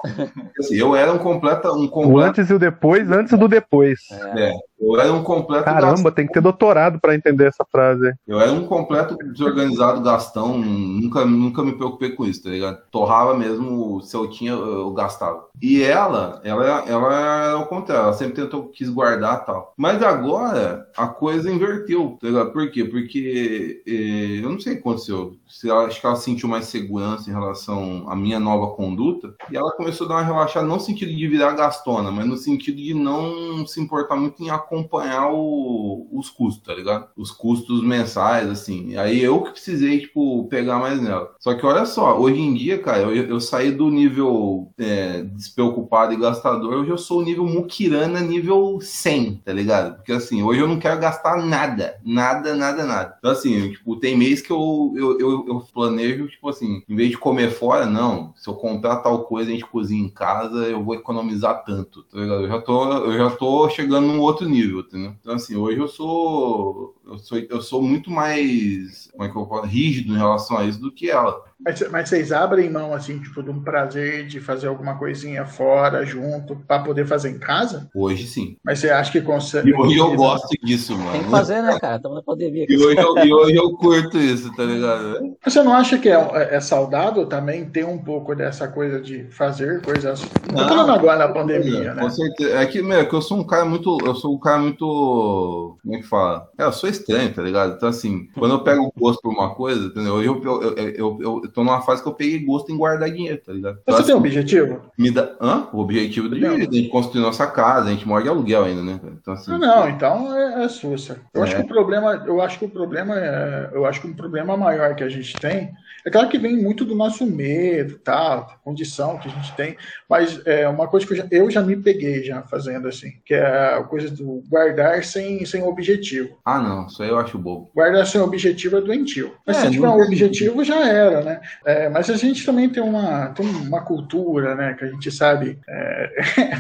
Assim, 0.58 0.76
eu 0.78 0.96
era 0.96 1.14
um 1.14 1.20
completo. 1.20 1.68
Um 1.74 1.88
completo... 1.88 2.18
O 2.18 2.20
antes 2.20 2.50
e 2.50 2.54
o 2.56 2.60
depois, 2.60 3.12
antes 3.12 3.38
do 3.38 3.48
depois. 3.48 4.00
É. 4.10 4.50
é. 4.50 4.54
Eu 4.82 5.00
era 5.00 5.14
um 5.14 5.24
completo. 5.24 5.66
Caramba, 5.66 5.92
gastão. 5.92 6.12
tem 6.12 6.26
que 6.26 6.34
ter 6.34 6.42
doutorado 6.42 7.00
para 7.00 7.14
entender 7.14 7.46
essa 7.46 7.64
frase. 7.72 8.14
Eu 8.28 8.40
era 8.42 8.52
um 8.52 8.66
completo 8.66 9.16
desorganizado 9.16 10.02
gastão, 10.02 10.58
nunca, 10.58 11.24
nunca 11.24 11.64
me 11.64 11.74
preocupei 11.74 12.12
com 12.12 12.26
isso, 12.26 12.44
tá 12.44 12.50
ligado? 12.50 12.82
Torrava 12.90 13.38
mesmo, 13.38 14.02
se 14.02 14.16
eu 14.16 14.28
tinha, 14.28 14.54
eu 14.54 14.92
gastava. 14.92 15.46
E 15.62 15.84
ela, 15.84 16.42
ela, 16.44 16.84
ela 16.88 17.14
era 17.14 17.58
o 17.60 17.68
contrário, 17.68 18.06
ela 18.06 18.14
sempre 18.14 18.42
tentou, 18.42 18.70
quis 18.70 18.90
guardar 18.90 19.46
tal. 19.46 19.74
Mas 19.78 20.02
agora 20.02 20.88
a 20.98 21.08
coisa 21.08 21.52
inverteu, 21.52 22.18
tá 22.20 22.28
ligado? 22.28 22.52
Por 22.52 22.72
quê? 22.72 22.84
Porque 22.84 23.84
eh, 23.86 24.44
eu 24.44 24.50
não 24.50 24.60
sei 24.60 24.74
o 24.74 24.76
que 24.78 24.82
aconteceu. 24.82 25.36
Se 25.52 25.70
ela, 25.70 25.86
acho 25.86 26.00
que 26.00 26.06
ela 26.06 26.16
sentiu 26.16 26.48
mais 26.50 26.66
segurança 26.66 27.30
em 27.30 27.34
relação 27.34 28.06
à 28.08 28.16
minha 28.16 28.40
nova 28.40 28.76
conduta 28.76 29.36
e 29.52 29.58
ela 29.58 29.72
começou 29.72 30.06
a 30.06 30.10
dar 30.10 30.16
uma 30.16 30.24
relaxada, 30.24 30.66
não 30.66 30.76
no 30.76 30.82
sentido 30.82 31.14
de 31.14 31.28
virar 31.28 31.52
gastona, 31.52 32.12
mas 32.12 32.26
no 32.26 32.38
sentido 32.38 32.78
de 32.78 32.94
não 32.94 33.66
se 33.68 33.80
importar 33.80 34.16
muito 34.16 34.42
em 34.42 34.50
acompanhar 34.50 35.30
o, 35.32 36.08
os 36.12 36.30
custos, 36.30 36.64
tá 36.64 36.74
ligado? 36.74 37.08
Os 37.16 37.32
custos 37.32 37.84
mensais, 37.84 38.50
assim. 38.50 38.96
Aí 38.98 39.22
eu 39.22 39.42
que 39.42 39.52
precisei, 39.52 40.00
tipo, 40.00 40.48
pegar 40.48 40.80
mais 40.80 41.02
nela. 41.02 41.34
Só 41.40 41.54
que 41.54 41.66
olha 41.66 41.86
só, 41.86 42.20
hoje 42.20 42.40
em 42.40 42.54
dia, 42.54 42.80
cara, 42.80 43.00
eu, 43.00 43.14
eu 43.14 43.40
saí 43.40 43.72
do 43.72 43.90
nível 43.90 44.72
é, 44.78 45.24
despreocupado 45.24 46.14
e 46.14 46.18
gastador, 46.18 46.74
hoje 46.74 46.90
eu 46.90 46.98
sou 46.98 47.20
o 47.20 47.24
nível 47.24 47.46
Mukirana 47.46 48.22
nível 48.22 48.80
100, 48.82 49.42
tá 49.46 49.54
ligado? 49.54 49.96
Porque 49.96 50.12
assim, 50.12 50.42
hoje 50.42 50.60
eu 50.60 50.68
não 50.68 50.80
quero 50.80 51.00
gastar 51.00 51.38
nada, 51.38 51.96
nada, 52.04 52.56
nada, 52.56 52.86
nada. 52.86 53.16
Então 53.20 53.32
assim, 53.32 53.72
tipo, 53.72 53.96
tem 53.98 54.18
mês 54.18 54.42
que 54.42 54.52
eu, 54.52 54.94
eu, 54.96 55.20
eu, 55.20 55.41
eu 55.48 55.64
planejo, 55.74 56.28
tipo 56.28 56.50
assim, 56.50 56.82
em 56.88 56.96
vez 56.96 57.10
de 57.10 57.18
comer 57.18 57.52
fora, 57.52 57.86
não, 57.86 58.34
se 58.36 58.50
eu 58.50 58.54
comprar 58.54 58.98
tal 58.98 59.24
coisa, 59.26 59.50
a 59.50 59.54
gente 59.54 59.66
cozinha 59.66 60.04
em 60.04 60.10
casa, 60.10 60.68
eu 60.68 60.84
vou 60.84 60.96
economizar 60.96 61.64
tanto, 61.64 62.04
tá 62.04 62.20
ligado? 62.20 62.44
Eu 62.44 62.48
já 62.48 62.62
tô, 62.62 62.94
eu 62.94 63.18
já 63.18 63.30
tô 63.32 63.70
chegando 63.70 64.08
num 64.08 64.20
outro 64.20 64.48
nível 64.48 64.62
nível, 64.62 64.80
entendeu? 64.82 65.16
Então, 65.20 65.34
assim, 65.34 65.56
hoje 65.56 65.80
eu 65.80 65.88
sou, 65.88 66.96
eu 67.06 67.18
sou, 67.18 67.38
eu 67.38 67.62
sou 67.62 67.82
muito 67.82 68.10
mais, 68.10 69.10
como 69.12 69.24
é 69.24 69.30
que 69.30 69.36
eu 69.36 69.46
falo, 69.46 69.66
rígido 69.66 70.14
em 70.14 70.18
relação 70.18 70.58
a 70.58 70.66
isso 70.66 70.80
do 70.80 70.92
que 70.92 71.10
ela. 71.10 71.44
Mas, 71.64 71.90
mas 71.92 72.10
vocês 72.10 72.32
abrem 72.32 72.70
mão, 72.70 72.94
assim, 72.94 73.20
tipo, 73.20 73.44
de 73.44 73.50
um 73.50 73.62
prazer 73.62 74.26
de 74.28 74.40
fazer 74.40 74.68
alguma 74.68 74.98
coisinha 74.98 75.46
fora, 75.46 76.06
junto, 76.06 76.56
para 76.68 76.84
poder 76.84 77.06
fazer 77.06 77.30
em 77.30 77.40
casa? 77.40 77.90
Hoje 77.94 78.26
sim. 78.26 78.58
Mas 78.64 78.80
você 78.80 78.90
acha 78.90 79.12
que 79.12 79.22
consegue. 79.22 79.70
E 79.70 79.74
hoje 79.74 79.98
eu 79.98 80.16
gosto 80.16 80.50
disso, 80.64 80.98
mano. 80.98 81.12
Tem 81.12 81.24
que 81.24 81.30
fazer, 81.30 81.62
né, 81.62 81.80
cara? 81.80 81.98
Estamos 81.98 82.18
na 82.18 82.24
pandemia. 82.24 82.66
E 82.68 82.78
hoje, 82.78 82.98
eu, 82.98 83.18
e 83.18 83.34
hoje 83.34 83.56
eu 83.56 83.72
curto 83.74 84.18
isso, 84.18 84.52
tá 84.56 84.64
ligado? 84.64 85.36
Você 85.44 85.62
não 85.62 85.74
acha 85.74 85.98
que 85.98 86.10
é, 86.10 86.16
é, 86.16 86.56
é 86.56 86.60
saudável 86.60 87.26
também 87.28 87.66
ter 87.66 87.86
um 87.86 87.98
pouco 87.98 88.36
dessa 88.36 88.68
coisa 88.68 89.00
de 89.00 89.26
fazer 89.26 89.82
coisas. 89.82 90.22
Não, 90.52 90.64
tô 90.64 90.70
falando 90.70 90.92
agora 90.92 91.20
na 91.20 91.34
pandemia, 91.34 91.94
né? 91.94 92.02
Com 92.02 92.10
certeza. 92.10 92.58
É 92.58 92.66
que, 92.66 92.82
meu, 92.82 93.00
é 93.00 93.06
que 93.06 93.14
eu 93.14 93.22
sou 93.22 93.38
um 93.38 93.44
cara 93.44 93.66
muito. 93.66 93.98
Eu 94.04 94.16
sou 94.16 94.34
um 94.34 94.40
cara 94.40 94.60
muito. 94.60 95.78
Como 95.82 95.96
é 95.96 96.00
que 96.00 96.08
fala? 96.08 96.50
É, 96.58 96.64
eu 96.64 96.74
sou 96.74 96.90
estranho, 96.90 97.34
tá 97.34 97.42
ligado? 97.42 97.76
Então, 97.76 97.90
assim, 97.90 98.28
quando 98.38 98.56
eu 98.56 98.64
pego 98.64 98.92
gosto 98.98 99.22
por 99.22 99.32
uma 99.32 99.54
coisa, 99.54 99.86
entendeu? 99.86 100.16
Hoje 100.16 100.28
eu, 100.28 100.44
eu, 100.44 100.76
eu, 100.76 101.18
eu, 101.22 101.51
tô 101.52 101.64
numa 101.64 101.82
fase 101.82 102.02
que 102.02 102.08
eu 102.08 102.14
peguei 102.14 102.40
gosto 102.40 102.72
em 102.72 102.78
guardar 102.78 103.10
dinheiro, 103.10 103.42
tá 103.46 103.52
ligado? 103.54 103.80
Então, 103.82 103.98
Você 103.98 104.04
tem 104.06 104.16
um 104.16 104.20
objetivo? 104.20 104.82
Me 104.98 105.12
dá... 105.12 105.36
Hã? 105.40 105.68
O 105.74 105.80
objetivo 105.80 106.30
do 106.30 106.36
dinheiro, 106.36 106.56
a 106.56 106.60
gente 106.60 106.90
construir 106.90 107.22
nossa 107.22 107.48
casa, 107.48 107.88
a 107.88 107.92
gente 107.92 108.08
mora 108.08 108.24
de 108.24 108.30
aluguel 108.30 108.64
ainda, 108.64 108.82
né? 108.82 109.00
Então, 109.22 109.34
assim, 109.34 109.52
ah, 109.52 109.58
não, 109.58 109.90
então 109.90 110.36
é, 110.36 110.66
é 110.66 110.70
sussa. 110.70 111.20
Eu 111.34 111.42
é. 111.42 111.46
acho 111.46 111.56
que 111.56 111.62
o 111.62 111.68
problema, 111.68 112.24
eu 112.26 112.42
acho 112.42 112.60
que 112.60 112.66
o 112.66 112.70
problema 112.70 113.20
é, 113.20 113.70
eu 113.74 113.86
acho 113.86 114.02
que 114.02 114.08
o 114.08 114.16
problema 114.16 114.58
maior 114.58 114.96
que 114.96 115.04
a 115.04 115.10
gente 115.10 115.34
tem 115.36 115.72
é 116.06 116.10
claro 116.10 116.30
que 116.30 116.38
vem 116.38 116.58
muito 116.58 116.84
do 116.84 116.96
nosso 116.96 117.26
medo, 117.26 118.00
tá? 118.00 118.58
Condição 118.64 119.18
que 119.18 119.28
a 119.28 119.32
gente 119.32 119.56
tem, 119.56 119.78
mas 120.10 120.42
é 120.46 120.68
uma 120.68 120.88
coisa 120.88 121.06
que 121.06 121.14
eu 121.14 121.18
já, 121.18 121.28
eu 121.30 121.52
já 121.52 121.62
me 121.62 121.76
peguei 121.76 122.24
já 122.24 122.42
fazendo 122.44 122.88
assim, 122.88 123.14
que 123.24 123.34
é 123.34 123.76
a 123.76 123.84
coisa 123.84 124.10
do 124.10 124.44
guardar 124.50 125.04
sem, 125.04 125.46
sem 125.46 125.62
objetivo. 125.64 126.38
Ah, 126.44 126.60
não, 126.60 126.88
isso 126.88 127.04
aí 127.04 127.10
eu 127.10 127.20
acho 127.20 127.38
bobo. 127.38 127.70
Guardar 127.76 128.06
sem 128.08 128.20
objetivo 128.20 128.78
é 128.78 128.82
doentio. 128.82 129.34
Mas 129.46 129.58
é, 129.58 129.62
se 129.62 129.72
tiver 129.72 129.90
um 129.90 130.02
objetivo, 130.02 130.64
já 130.64 130.88
era, 130.88 131.22
né? 131.22 131.41
É, 131.66 131.90
mas 131.90 132.10
a 132.10 132.16
gente 132.16 132.46
também 132.46 132.70
tem 132.70 132.82
uma, 132.82 133.28
tem 133.30 133.46
uma 133.46 133.82
cultura, 133.82 134.56
né? 134.56 134.74
Que 134.74 134.86
a 134.86 134.88
gente 134.88 135.12
sabe 135.12 135.60
é, 135.68 136.12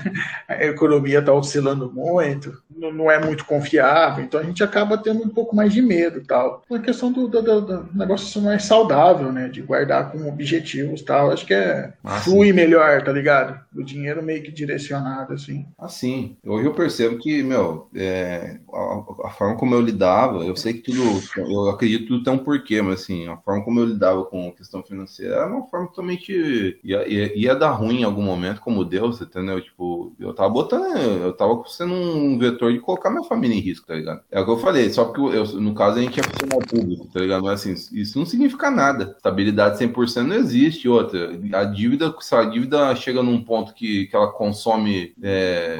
a 0.47 0.65
economia 0.65 1.19
está 1.19 1.33
oscilando 1.33 1.91
muito, 1.91 2.61
não 2.75 3.09
é 3.09 3.23
muito 3.23 3.45
confiável, 3.45 4.23
então 4.23 4.39
a 4.39 4.43
gente 4.43 4.63
acaba 4.63 4.97
tendo 4.97 5.23
um 5.23 5.29
pouco 5.29 5.55
mais 5.55 5.73
de 5.73 5.81
medo 5.81 6.23
tal. 6.25 6.63
A 6.71 6.79
questão 6.79 7.11
do, 7.11 7.27
do, 7.27 7.41
do, 7.41 7.61
do 7.61 7.89
negócio 7.93 8.41
mais 8.41 8.63
saudável, 8.63 9.31
né? 9.31 9.47
De 9.47 9.61
guardar 9.61 10.11
com 10.11 10.27
objetivos 10.27 11.01
tal. 11.01 11.31
Acho 11.31 11.45
que 11.45 11.53
é 11.53 11.93
ah, 12.03 12.19
flui 12.19 12.47
sim. 12.47 12.53
melhor, 12.53 13.03
tá 13.03 13.11
ligado? 13.11 13.59
O 13.75 13.83
dinheiro 13.83 14.23
meio 14.23 14.43
que 14.43 14.51
direcionado, 14.51 15.33
assim. 15.33 15.65
Assim, 15.77 16.37
hoje 16.45 16.65
eu 16.65 16.73
percebo 16.73 17.17
que, 17.17 17.43
meu, 17.43 17.87
é, 17.95 18.57
a, 18.73 19.27
a, 19.27 19.29
forma 19.31 19.55
como 19.55 19.75
eu 19.75 19.81
lidava, 19.81 20.43
eu 20.45 20.55
sei 20.55 20.73
que 20.73 20.91
tudo, 20.91 21.21
eu 21.37 21.69
acredito 21.69 22.03
que 22.03 22.07
tudo 22.07 22.23
tem 22.23 22.33
um 22.33 22.37
porquê, 22.37 22.81
mas 22.81 23.01
assim, 23.01 23.27
a 23.27 23.37
forma 23.37 23.63
como 23.63 23.79
eu 23.79 23.85
lidava 23.85 24.23
com 24.25 24.47
a 24.47 24.51
questão 24.71 24.83
financeira 24.83 25.35
era 25.35 25.47
uma 25.47 25.67
forma 25.67 25.87
totalmente. 25.87 26.79
ia, 26.83 27.07
ia, 27.07 27.37
ia 27.37 27.55
dar 27.55 27.71
ruim 27.71 28.01
em 28.01 28.03
algum 28.03 28.21
momento, 28.21 28.61
como 28.61 28.85
Deus, 28.85 29.21
entendeu? 29.21 29.59
Tipo, 29.59 30.13
eu 30.17 30.33
tava 30.33 30.49
botando, 30.49 30.97
eu 30.97 31.33
tava 31.33 31.61
sendo 31.67 31.93
um 31.93 32.39
vetor 32.39 32.71
de 32.71 32.79
colocar 32.79 33.09
minha 33.09 33.23
família 33.23 33.55
em 33.55 33.59
risco, 33.59 33.85
tá 33.85 33.95
ligado? 33.95 34.21
É 34.31 34.39
o 34.39 34.45
que 34.45 34.51
eu 34.51 34.57
falei, 34.57 34.89
só 34.89 35.05
porque 35.05 35.35
eu, 35.35 35.45
no 35.59 35.75
caso 35.75 35.99
a 35.99 36.01
gente 36.01 36.19
é 36.19 36.23
funcionário 36.23 36.67
público, 36.67 37.07
tá 37.11 37.19
ligado? 37.19 37.43
Mas 37.43 37.59
assim, 37.59 37.73
isso 37.93 38.17
não 38.17 38.25
significa 38.25 38.71
nada. 38.71 39.15
Estabilidade 39.17 39.77
100% 39.83 40.23
não 40.23 40.35
existe. 40.35 40.87
Outra, 40.87 41.31
a 41.53 41.63
dívida, 41.65 42.13
se 42.21 42.33
a 42.33 42.45
dívida 42.45 42.95
chega 42.95 43.21
num 43.21 43.43
ponto 43.43 43.73
que, 43.73 44.05
que 44.05 44.15
ela 44.15 44.31
consome 44.31 45.13
é, 45.21 45.79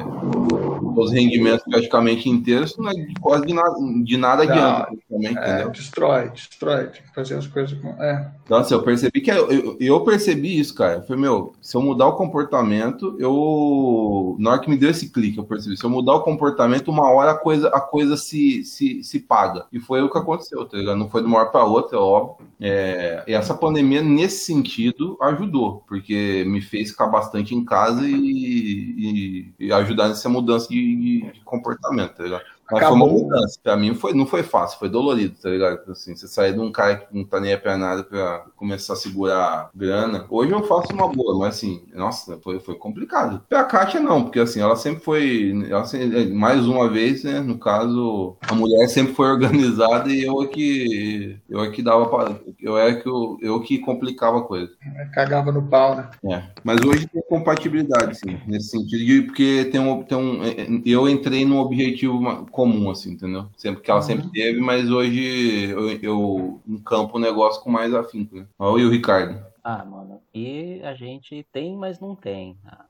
os 0.96 1.12
rendimentos 1.12 1.64
praticamente 1.64 2.28
inteiros, 2.28 2.76
não 2.76 2.90
é 2.90 2.94
quase 3.20 3.46
de 3.46 3.54
nada, 3.54 3.76
de 4.04 4.16
nada 4.16 4.44
não, 4.44 4.52
adianta. 4.52 5.40
É, 5.40 5.68
destrói, 5.68 6.28
destrói. 6.30 6.86
Tem 6.86 7.02
que 7.02 7.14
fazer 7.14 7.36
as 7.36 7.46
coisas 7.46 7.78
com. 7.78 7.88
É. 8.02 8.30
Nossa, 8.72 8.74
eu 8.74 8.82
percebi 8.82 9.20
que 9.20 9.30
eu, 9.30 9.50
eu, 9.50 9.76
eu 9.78 10.00
percebi 10.04 10.58
isso, 10.58 10.74
cara. 10.74 11.02
Foi 11.02 11.16
meu, 11.16 11.52
se 11.60 11.76
eu 11.76 11.82
mudar 11.82 12.06
o 12.06 12.16
comportamento, 12.16 13.16
eu. 13.18 14.36
Na 14.38 14.52
hora 14.52 14.60
que 14.60 14.70
me 14.70 14.76
deu 14.76 14.90
esse 14.90 15.10
clique, 15.10 15.38
eu 15.38 15.44
percebi. 15.44 15.76
Se 15.76 15.84
eu 15.84 15.90
mudar 15.90 16.14
o 16.14 16.22
comportamento, 16.22 16.90
uma 16.90 17.10
hora 17.10 17.32
a 17.32 17.38
coisa, 17.38 17.68
a 17.68 17.80
coisa 17.80 18.16
se, 18.16 18.64
se, 18.64 19.02
se 19.04 19.20
paga. 19.20 19.66
E 19.72 19.78
foi 19.78 20.02
o 20.02 20.10
que 20.10 20.18
aconteceu, 20.18 20.64
tá 20.64 20.76
ligado? 20.78 20.96
Não 20.96 21.10
foi 21.10 21.20
de 21.20 21.26
uma 21.26 21.38
hora 21.38 21.50
para 21.50 21.64
outra, 21.64 21.96
é 21.98 22.00
óbvio. 22.00 22.46
É, 22.60 23.24
e 23.26 23.32
essa 23.32 23.54
pandemia, 23.54 24.02
nesse 24.02 24.44
sentido, 24.44 25.18
ajudou, 25.20 25.82
porque 25.86 26.44
me 26.46 26.60
fez 26.60 26.90
ficar 26.90 27.08
bastante 27.08 27.54
em 27.54 27.64
casa 27.64 28.06
e, 28.06 28.14
e, 28.14 29.54
e 29.66 29.72
ajudar 29.72 30.08
nessa 30.08 30.28
mudança 30.28 30.68
de, 30.68 31.32
de 31.32 31.40
comportamento, 31.44 32.14
tá 32.14 32.22
ligado? 32.24 32.44
Mas 32.72 32.86
foi 32.86 32.96
uma 32.96 33.06
mudança. 33.06 33.58
Pra 33.62 33.76
mim 33.76 33.94
foi, 33.94 34.14
não 34.14 34.26
foi 34.26 34.42
fácil, 34.42 34.78
foi 34.78 34.88
dolorido, 34.88 35.34
tá 35.40 35.50
ligado? 35.50 35.90
Assim, 35.90 36.16
você 36.16 36.26
sair 36.26 36.54
de 36.54 36.60
um 36.60 36.72
cara 36.72 36.96
que 36.96 37.16
não 37.16 37.24
tá 37.24 37.38
nem 37.38 37.52
a 37.52 37.76
nada 37.76 38.02
pra 38.02 38.46
começar 38.56 38.94
a 38.94 38.96
segurar 38.96 39.70
grana. 39.74 40.26
Hoje 40.30 40.52
eu 40.52 40.62
faço 40.64 40.92
uma 40.92 41.08
boa, 41.08 41.38
mas 41.38 41.56
assim, 41.56 41.82
nossa, 41.94 42.38
foi, 42.42 42.58
foi 42.60 42.74
complicado. 42.74 43.42
Pra 43.48 43.64
Kátia 43.64 44.00
não, 44.00 44.22
porque 44.24 44.40
assim, 44.40 44.60
ela 44.60 44.76
sempre 44.76 45.02
foi. 45.02 45.52
Ela 45.68 45.84
sempre, 45.84 46.32
mais 46.32 46.66
uma 46.66 46.88
vez, 46.88 47.24
né? 47.24 47.40
No 47.40 47.58
caso, 47.58 48.36
a 48.48 48.54
mulher 48.54 48.88
sempre 48.88 49.14
foi 49.14 49.28
organizada 49.30 50.10
e 50.10 50.22
eu 50.22 50.42
é 50.42 50.46
que. 50.46 51.38
Eu 51.48 51.62
é 51.62 51.70
que 51.70 51.82
dava 51.82 52.06
pra, 52.06 52.36
Eu 52.60 52.78
é 52.78 52.94
que 52.94 53.08
eu, 53.08 53.36
eu 53.40 53.60
que 53.60 53.78
complicava 53.78 54.38
a 54.38 54.42
coisa. 54.42 54.72
Cagava 55.12 55.52
no 55.52 55.62
pau, 55.62 55.96
né? 55.96 56.10
É. 56.30 56.42
Mas 56.64 56.80
hoje 56.82 57.06
tem 57.06 57.22
compatibilidade, 57.28 58.18
sim, 58.18 58.38
nesse 58.46 58.68
sentido, 58.68 59.26
porque 59.26 59.68
tem 59.70 59.80
um, 59.80 60.02
tem 60.02 60.18
um. 60.18 60.82
Eu 60.84 61.08
entrei 61.08 61.44
num 61.44 61.58
objetivo 61.58 62.46
comum, 62.62 62.90
assim, 62.90 63.12
entendeu? 63.12 63.46
Sempre 63.56 63.82
que 63.82 63.90
ela 63.90 63.98
uhum. 64.00 64.06
sempre 64.06 64.30
teve, 64.30 64.60
mas 64.60 64.88
hoje 64.88 65.68
eu, 65.70 65.90
eu 66.00 66.60
encampo 66.68 67.16
o 67.16 67.20
negócio 67.20 67.60
com 67.60 67.70
mais 67.70 67.92
afinco, 67.92 68.36
né? 68.36 68.46
Olha 68.56 68.86
o 68.86 68.90
Ricardo. 68.90 69.44
Ah, 69.64 69.84
mano, 69.84 70.20
e 70.32 70.80
a 70.84 70.94
gente 70.94 71.44
tem, 71.52 71.76
mas 71.76 71.98
não 71.98 72.14
tem 72.14 72.56
a 72.64 72.84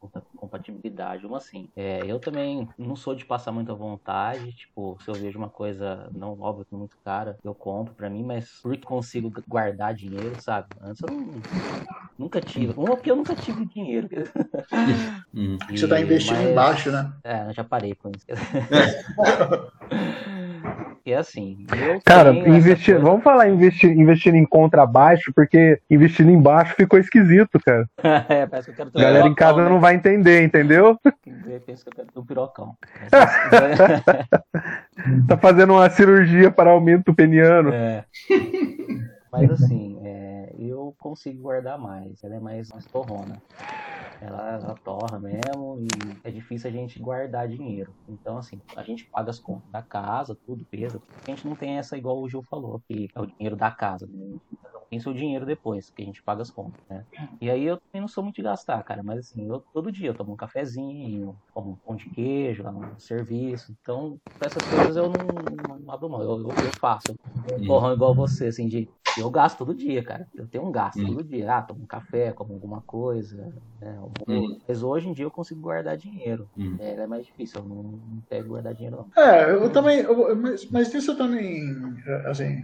compatibilidade, 0.52 1.26
uma 1.26 1.38
assim. 1.38 1.68
É, 1.74 2.04
eu 2.06 2.18
também 2.18 2.68
não 2.78 2.94
sou 2.94 3.14
de 3.14 3.24
passar 3.24 3.50
muita 3.52 3.74
vontade, 3.74 4.52
tipo, 4.52 4.98
se 5.02 5.10
eu 5.10 5.16
vejo 5.16 5.38
uma 5.38 5.48
coisa, 5.48 6.10
não 6.12 6.38
óbvio 6.38 6.66
que 6.66 6.74
muito 6.74 6.96
cara, 7.02 7.38
eu 7.42 7.54
compro 7.54 7.94
pra 7.94 8.10
mim, 8.10 8.22
mas 8.22 8.50
porque 8.62 8.84
consigo 8.86 9.32
guardar 9.48 9.94
dinheiro, 9.94 10.38
sabe? 10.38 10.68
Antes 10.82 11.02
eu 11.02 11.08
não, 11.08 11.40
nunca 12.18 12.40
tive. 12.40 12.72
Uma 12.76 12.94
porque 12.96 13.10
eu 13.10 13.16
nunca 13.16 13.34
tive 13.34 13.64
dinheiro. 13.66 14.08
Hum. 15.34 15.56
E, 15.70 15.78
Você 15.78 15.88
tá 15.88 15.98
investindo 15.98 16.36
mas, 16.36 16.50
embaixo, 16.50 16.92
né? 16.92 17.10
É, 17.24 17.48
eu 17.48 17.54
já 17.54 17.64
parei 17.64 17.94
com 17.94 18.10
isso. 18.10 18.26
é 21.04 21.14
assim. 21.14 21.66
Cara, 22.04 22.32
investir, 22.32 22.94
coisa... 22.94 23.10
vamos 23.10 23.24
falar 23.24 23.48
investir, 23.48 23.90
investir 23.90 24.34
em 24.34 24.44
contrabaixo, 24.44 25.32
porque 25.34 25.80
investindo 25.90 26.30
embaixo 26.30 26.74
ficou 26.74 26.98
esquisito, 26.98 27.58
cara. 27.64 27.86
é, 28.28 28.46
parece 28.46 28.66
que 28.66 28.80
eu 28.80 28.86
quero 28.86 28.90
Galera 28.92 29.26
em 29.26 29.34
casa 29.34 29.64
né? 29.64 29.68
não 29.68 29.80
vai 29.80 29.94
entender, 29.94 30.42
entendeu? 30.42 30.98
Pensa 31.66 31.84
que 31.84 31.90
eu 31.90 31.96
quero 31.96 32.08
ter 32.12 32.18
um 32.18 32.24
pirocão. 32.24 32.74
tá 35.28 35.36
fazendo 35.36 35.74
uma 35.74 35.90
cirurgia 35.90 36.50
para 36.50 36.70
aumento 36.70 37.14
peniano. 37.14 37.70
É. 37.72 38.04
Mas 39.32 39.50
assim, 39.50 39.98
é, 40.01 40.01
eu 40.92 40.96
consigo 40.98 41.42
guardar 41.42 41.78
mais. 41.78 42.22
Ela 42.22 42.36
é 42.36 42.40
mais, 42.40 42.68
mais 42.68 42.86
torrona. 42.86 43.38
Ela, 44.20 44.54
ela 44.54 44.74
torra 44.84 45.18
mesmo 45.18 45.80
e 45.80 46.20
é 46.22 46.30
difícil 46.30 46.70
a 46.70 46.72
gente 46.72 47.00
guardar 47.00 47.48
dinheiro. 47.48 47.92
Então, 48.08 48.38
assim, 48.38 48.60
a 48.76 48.82
gente 48.82 49.08
paga 49.10 49.30
as 49.30 49.40
contas 49.40 49.68
da 49.70 49.82
casa, 49.82 50.36
tudo, 50.46 50.64
peso. 50.70 51.02
A 51.26 51.30
gente 51.30 51.46
não 51.46 51.56
tem 51.56 51.78
essa 51.78 51.96
igual 51.96 52.20
o 52.20 52.28
Gil 52.28 52.42
falou, 52.44 52.80
que 52.86 53.08
é 53.14 53.20
o 53.20 53.26
dinheiro 53.26 53.56
da 53.56 53.70
casa. 53.70 54.06
Né? 54.06 54.38
tem 54.92 55.00
seu 55.00 55.14
dinheiro 55.14 55.46
depois, 55.46 55.88
que 55.88 56.02
a 56.02 56.04
gente 56.04 56.22
paga 56.22 56.42
as 56.42 56.50
contas, 56.50 56.78
né? 56.86 57.02
E 57.40 57.50
aí 57.50 57.64
eu 57.64 57.78
também 57.78 58.02
não 58.02 58.08
sou 58.08 58.22
muito 58.22 58.36
de 58.36 58.42
gastar, 58.42 58.82
cara, 58.84 59.02
mas 59.02 59.20
assim, 59.20 59.48
eu 59.48 59.64
todo 59.72 59.90
dia 59.90 60.10
eu 60.10 60.14
tomo 60.14 60.34
um 60.34 60.36
cafezinho, 60.36 61.34
como 61.54 61.70
um 61.70 61.76
pão 61.76 61.96
de 61.96 62.10
queijo, 62.10 62.62
um 62.68 62.98
serviço. 62.98 63.74
Então, 63.80 64.18
essas 64.38 64.62
coisas 64.62 64.94
eu 64.94 65.08
não, 65.08 65.78
não 65.78 65.90
abro 65.90 66.10
mão, 66.10 66.20
eu, 66.20 66.40
eu, 66.40 66.48
eu 66.48 66.72
faço. 66.74 67.14
Eu 67.48 67.66
corro 67.66 67.90
igual 67.94 68.14
você, 68.14 68.48
assim, 68.48 68.68
de 68.68 68.86
eu 69.16 69.30
gasto 69.30 69.58
todo 69.58 69.74
dia, 69.74 70.02
cara. 70.02 70.26
Eu 70.34 70.46
tenho 70.46 70.64
um 70.64 70.72
gasto 70.72 71.04
todo 71.04 71.24
dia. 71.24 71.52
Ah, 71.52 71.62
tomo 71.62 71.82
um 71.82 71.86
café, 71.86 72.32
como 72.32 72.54
alguma 72.54 72.80
coisa. 72.82 73.52
Né? 73.80 73.98
Mas 74.66 74.82
hoje 74.82 75.08
em 75.08 75.12
dia 75.12 75.24
eu 75.24 75.30
consigo 75.30 75.60
guardar 75.60 75.96
dinheiro. 75.96 76.48
É, 76.78 76.94
é, 76.94 77.06
mais 77.06 77.26
difícil, 77.26 77.60
eu 77.60 77.68
não, 77.68 77.82
não 77.82 78.22
pego 78.28 78.48
guardar 78.48 78.74
dinheiro, 78.74 78.96
não. 78.96 79.22
É, 79.22 79.52
eu 79.52 79.70
também. 79.70 79.98
Eu, 80.00 80.36
mas, 80.36 80.70
mas 80.70 80.94
isso 80.94 81.12
eu 81.12 81.16
também. 81.16 81.74
Assim, 82.26 82.62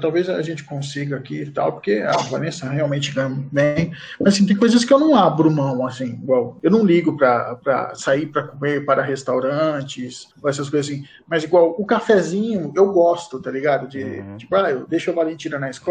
talvez 0.00 0.28
a 0.28 0.42
gente 0.42 0.64
consiga 0.64 1.16
aqui 1.16 1.42
e 1.42 1.50
tal, 1.50 1.72
porque 1.72 2.04
a 2.06 2.16
Vanessa 2.16 2.68
realmente 2.68 3.12
ganha 3.12 3.28
bem. 3.52 3.92
Mas 4.20 4.34
assim, 4.34 4.46
tem 4.46 4.56
coisas 4.56 4.84
que 4.84 4.92
eu 4.92 4.98
não 4.98 5.14
abro 5.14 5.50
mão, 5.50 5.86
assim, 5.86 6.14
igual. 6.14 6.58
Eu 6.62 6.70
não 6.70 6.84
ligo 6.84 7.16
pra, 7.16 7.56
pra 7.56 7.94
sair 7.94 8.26
pra 8.26 8.42
comer 8.42 8.84
para 8.84 9.02
restaurantes, 9.02 10.28
essas 10.44 10.68
coisas 10.68 10.90
assim. 10.90 11.04
Mas 11.26 11.44
igual 11.44 11.74
o 11.78 11.86
cafezinho, 11.86 12.72
eu 12.74 12.92
gosto, 12.92 13.40
tá 13.40 13.50
ligado? 13.50 13.88
De, 13.88 14.02
uhum. 14.02 14.36
tipo, 14.36 14.54
ah, 14.56 14.70
eu 14.70 14.86
deixo 14.86 15.10
a 15.10 15.14
Valentina 15.14 15.58
na 15.58 15.70
escola, 15.70 15.85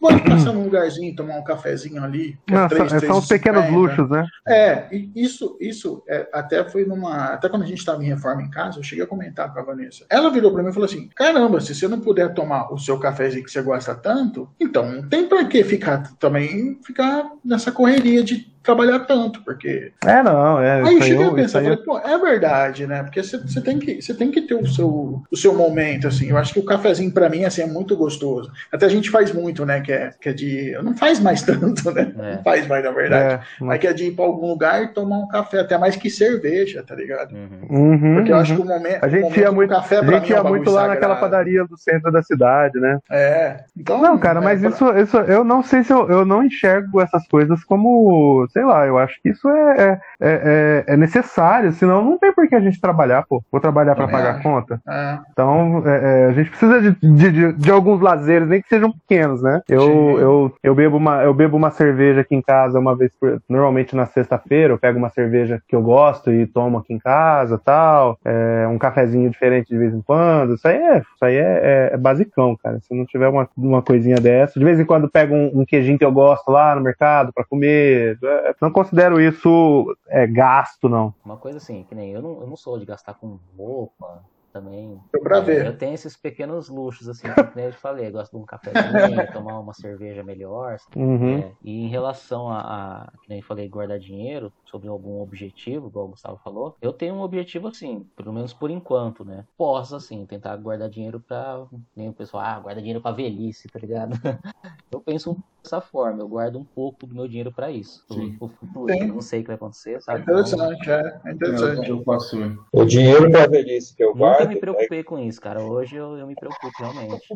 vamos 0.00 0.22
passar 0.22 0.52
num 0.52 0.64
lugarzinho, 0.64 1.14
tomar 1.14 1.36
um 1.36 1.44
cafezinho 1.44 2.02
ali. 2.02 2.38
É 2.48 2.54
Não, 2.54 2.68
3, 2.68 2.90
são, 2.90 2.98
3, 2.98 3.12
são 3.12 3.18
os 3.18 3.28
pequenos 3.28 3.70
luxos, 3.70 4.08
né? 4.10 4.26
É, 4.46 4.88
isso, 5.14 5.56
isso 5.60 6.02
é, 6.08 6.28
até 6.32 6.64
foi 6.68 6.84
numa. 6.84 7.34
Até 7.34 7.48
quando 7.48 7.62
a 7.62 7.66
gente 7.66 7.78
estava 7.78 8.02
em 8.02 8.08
reforma 8.08 8.42
em 8.42 8.50
casa, 8.50 8.78
eu 8.78 8.82
cheguei 8.82 9.04
a 9.04 9.08
comentar 9.08 9.52
com 9.52 9.60
a 9.60 9.62
Vanessa. 9.62 10.04
Ela 10.08 10.30
virou 10.30 10.52
para 10.52 10.62
mim 10.62 10.70
e 10.70 10.72
falou 10.72 10.86
assim: 10.86 11.08
caramba, 11.14 11.60
se 11.60 11.74
você 11.74 11.88
não 11.88 12.00
puder 12.00 12.32
tomar 12.34 12.72
o 12.72 12.78
seu 12.78 12.98
cafezinho 12.98 13.44
que 13.44 13.50
você 13.50 13.62
gosta 13.62 13.94
tanto, 13.94 14.48
então 14.58 14.90
não 14.90 15.08
tem 15.08 15.28
para 15.28 15.44
que 15.44 15.62
ficar 15.64 16.14
também 16.18 16.78
ficar 16.84 17.30
nessa 17.44 17.72
correria 17.72 18.22
de 18.22 18.49
trabalhar 18.62 19.00
tanto, 19.00 19.42
porque. 19.42 19.92
É, 20.04 20.22
não, 20.22 20.60
é. 20.60 20.82
Aí 20.82 20.94
eu 20.94 21.02
cheguei 21.02 21.26
a 21.26 21.32
pensar, 21.32 21.62
falei, 21.62 21.76
pô, 21.78 21.98
é 21.98 22.18
verdade, 22.18 22.86
né? 22.86 23.02
Porque 23.02 23.22
você 23.22 23.60
tem 23.60 23.78
que, 23.78 24.00
você 24.00 24.14
tem 24.14 24.30
que 24.30 24.42
ter 24.42 24.54
o 24.54 24.66
seu, 24.66 25.22
o 25.30 25.36
seu 25.36 25.54
momento, 25.54 26.08
assim. 26.08 26.28
Eu 26.28 26.36
acho 26.36 26.52
que 26.52 26.60
o 26.60 26.64
cafezinho, 26.64 27.12
para 27.12 27.28
mim, 27.28 27.44
assim, 27.44 27.62
é 27.62 27.66
muito 27.66 27.96
gostoso. 27.96 28.50
Até 28.72 28.86
a 28.86 28.88
gente 28.88 29.10
faz 29.10 29.32
muito, 29.32 29.64
né? 29.64 29.80
Que 29.80 29.92
é, 29.92 30.10
que 30.20 30.28
é 30.28 30.32
de. 30.32 30.78
Não 30.82 30.96
faz 30.96 31.20
mais 31.20 31.42
tanto, 31.44 31.90
né? 31.92 32.12
É. 32.18 32.36
Não 32.36 32.42
faz 32.42 32.66
mais, 32.66 32.84
na 32.84 32.90
verdade. 32.90 33.34
É, 33.34 33.64
mas... 33.64 33.80
que 33.80 33.86
é 33.86 33.92
de 33.92 34.04
ir 34.06 34.12
pra 34.12 34.24
algum 34.24 34.48
lugar 34.48 34.82
e 34.82 34.88
tomar 34.88 35.18
um 35.18 35.28
café, 35.28 35.60
até 35.60 35.78
mais 35.78 35.96
que 35.96 36.10
cerveja, 36.10 36.82
tá 36.86 36.94
ligado? 36.94 37.34
Uhum. 37.34 38.14
Porque 38.16 38.32
eu 38.32 38.36
acho 38.36 38.54
que 38.54 38.62
o 38.62 38.64
momento. 38.64 39.04
A 39.04 39.08
gente 39.08 39.22
momento 39.22 39.40
ia 39.40 39.52
muito, 39.52 39.70
café, 39.70 39.98
a 39.98 40.04
gente 40.04 40.30
ia 40.30 40.36
é 40.36 40.42
um 40.42 40.48
muito 40.48 40.70
lá 40.70 40.82
sagrado. 40.82 41.00
naquela 41.00 41.16
padaria 41.16 41.64
do 41.64 41.76
centro 41.78 42.12
da 42.12 42.22
cidade, 42.22 42.78
né? 42.78 42.98
É. 43.10 43.64
Então, 43.76 44.00
não, 44.00 44.18
cara, 44.18 44.40
mas 44.40 44.62
isso, 44.62 44.90
isso 44.96 45.16
eu 45.18 45.44
não 45.44 45.62
sei 45.62 45.82
se 45.82 45.92
eu, 45.92 46.08
eu 46.08 46.24
não 46.24 46.44
enxergo 46.44 47.00
essas 47.00 47.26
coisas 47.26 47.64
como 47.64 48.46
sei 48.52 48.64
lá, 48.64 48.86
eu 48.86 48.98
acho 48.98 49.20
que 49.22 49.30
isso 49.30 49.48
é, 49.48 49.80
é, 49.80 50.00
é, 50.20 50.84
é 50.88 50.96
necessário, 50.96 51.72
senão 51.72 52.04
não 52.04 52.18
tem 52.18 52.32
por 52.32 52.48
que 52.48 52.54
a 52.54 52.60
gente 52.60 52.80
trabalhar, 52.80 53.24
pô. 53.28 53.42
Vou 53.50 53.60
trabalhar 53.60 53.94
para 53.94 54.08
pagar 54.08 54.36
a 54.36 54.42
conta. 54.42 54.80
É. 54.88 55.18
Então, 55.32 55.82
é, 55.86 55.90
é, 55.90 56.26
a 56.26 56.32
gente 56.32 56.50
precisa 56.50 56.80
de, 56.80 56.96
de, 57.00 57.30
de, 57.30 57.52
de, 57.52 57.70
alguns 57.70 58.00
lazeres, 58.00 58.48
nem 58.48 58.60
que 58.60 58.68
sejam 58.68 58.92
pequenos, 58.92 59.42
né? 59.42 59.62
Eu, 59.68 60.18
eu, 60.20 60.54
eu, 60.62 60.74
bebo 60.74 60.96
uma, 60.96 61.22
eu 61.22 61.32
bebo 61.32 61.56
uma 61.56 61.70
cerveja 61.70 62.20
aqui 62.20 62.34
em 62.34 62.42
casa 62.42 62.78
uma 62.78 62.96
vez 62.96 63.12
por. 63.18 63.40
Normalmente 63.48 63.96
na 63.96 64.06
sexta-feira, 64.06 64.72
eu 64.72 64.78
pego 64.78 64.98
uma 64.98 65.08
cerveja 65.08 65.60
que 65.68 65.74
eu 65.74 65.82
gosto 65.82 66.32
e 66.32 66.46
tomo 66.46 66.78
aqui 66.78 66.92
em 66.92 66.98
casa 66.98 67.58
tal. 67.58 68.18
É, 68.24 68.66
um 68.68 68.78
cafezinho 68.78 69.30
diferente 69.30 69.68
de 69.68 69.78
vez 69.78 69.94
em 69.94 70.02
quando. 70.02 70.54
Isso 70.54 70.66
aí 70.66 70.76
é, 70.76 70.98
isso 70.98 71.24
aí 71.24 71.36
é, 71.36 71.90
é, 71.92 71.96
basicão, 71.96 72.56
cara. 72.62 72.78
Se 72.80 72.94
não 72.94 73.04
tiver 73.04 73.28
uma, 73.28 73.48
uma 73.56 73.82
coisinha 73.82 74.16
dessa, 74.16 74.58
de 74.58 74.64
vez 74.64 74.78
em 74.78 74.84
quando 74.84 75.10
pego 75.10 75.34
um, 75.34 75.60
um 75.60 75.64
queijinho 75.64 75.98
que 75.98 76.04
eu 76.04 76.12
gosto 76.12 76.50
lá 76.50 76.74
no 76.74 76.80
mercado 76.80 77.32
para 77.32 77.44
comer. 77.44 78.18
Não 78.60 78.72
considero 78.72 79.20
isso 79.20 79.96
é, 80.08 80.26
gasto, 80.26 80.88
não. 80.88 81.14
Uma 81.24 81.36
coisa 81.36 81.58
assim, 81.58 81.84
que 81.84 81.94
nem 81.94 82.12
eu 82.12 82.22
não, 82.22 82.40
eu 82.40 82.46
não 82.46 82.56
sou 82.56 82.78
de 82.78 82.84
gastar 82.84 83.14
com 83.14 83.38
roupa, 83.56 84.22
também. 84.52 85.00
Pra 85.22 85.40
ver. 85.40 85.66
Eu 85.66 85.76
tenho 85.76 85.94
esses 85.94 86.16
pequenos 86.16 86.68
luxos, 86.68 87.08
assim, 87.08 87.28
como 87.28 87.64
eu 87.64 87.72
falei. 87.72 88.08
Eu 88.08 88.12
gosto 88.12 88.32
de 88.32 88.42
um 88.42 88.44
cafezinho, 88.44 88.80
tomar 89.32 89.58
uma 89.58 89.72
cerveja 89.72 90.22
melhor. 90.22 90.76
Uhum. 90.94 91.38
É, 91.38 91.52
e 91.62 91.84
em 91.84 91.88
relação 91.88 92.48
a, 92.48 92.60
a, 92.60 93.12
que 93.22 93.28
nem 93.28 93.38
eu 93.38 93.44
falei, 93.44 93.68
guardar 93.68 93.98
dinheiro 93.98 94.52
sobre 94.64 94.88
algum 94.88 95.20
objetivo, 95.20 95.88
igual 95.88 96.06
o 96.06 96.10
Gustavo 96.10 96.38
falou, 96.42 96.76
eu 96.80 96.92
tenho 96.92 97.14
um 97.14 97.22
objetivo 97.22 97.68
assim, 97.68 98.06
pelo 98.16 98.32
menos 98.32 98.52
por 98.52 98.70
enquanto, 98.70 99.24
né? 99.24 99.44
Posso, 99.56 99.96
assim, 99.96 100.26
tentar 100.26 100.56
guardar 100.56 100.88
dinheiro 100.88 101.20
pra. 101.20 101.64
Nem 101.96 102.08
o 102.08 102.12
pessoal, 102.12 102.44
ah, 102.44 102.60
guarda 102.60 102.80
dinheiro 102.80 103.00
pra 103.00 103.12
velhice, 103.12 103.68
tá 103.68 103.78
ligado? 103.78 104.12
eu 104.90 105.00
penso 105.00 105.36
dessa 105.62 105.80
forma, 105.80 106.20
eu 106.20 106.28
guardo 106.28 106.58
um 106.58 106.64
pouco 106.64 107.06
do 107.06 107.14
meu 107.14 107.28
dinheiro 107.28 107.52
pra 107.52 107.70
isso. 107.70 108.04
Pro, 108.08 108.48
futuro. 108.48 108.92
Eu 108.92 109.08
não 109.08 109.20
sei 109.20 109.40
o 109.40 109.42
que 109.42 109.48
vai 109.48 109.56
acontecer, 109.56 110.00
sabe? 110.02 110.20
É 110.20 110.22
interessante, 110.22 110.90
é. 110.90 111.20
é 111.24 111.32
interessante. 111.32 111.88
Eu, 111.88 112.04
eu 112.06 112.58
O 112.72 112.84
dinheiro 112.84 113.30
pra 113.30 113.46
velhice 113.46 113.94
que 113.94 114.02
eu 114.02 114.14
guardo 114.14 114.40
nunca 114.40 114.54
me 114.54 114.60
preocupei 114.60 115.02
com 115.02 115.18
isso, 115.18 115.40
cara. 115.40 115.60
Hoje 115.62 115.96
eu, 115.96 116.16
eu 116.16 116.26
me 116.26 116.34
preocupo 116.34 116.70
realmente. 116.78 117.26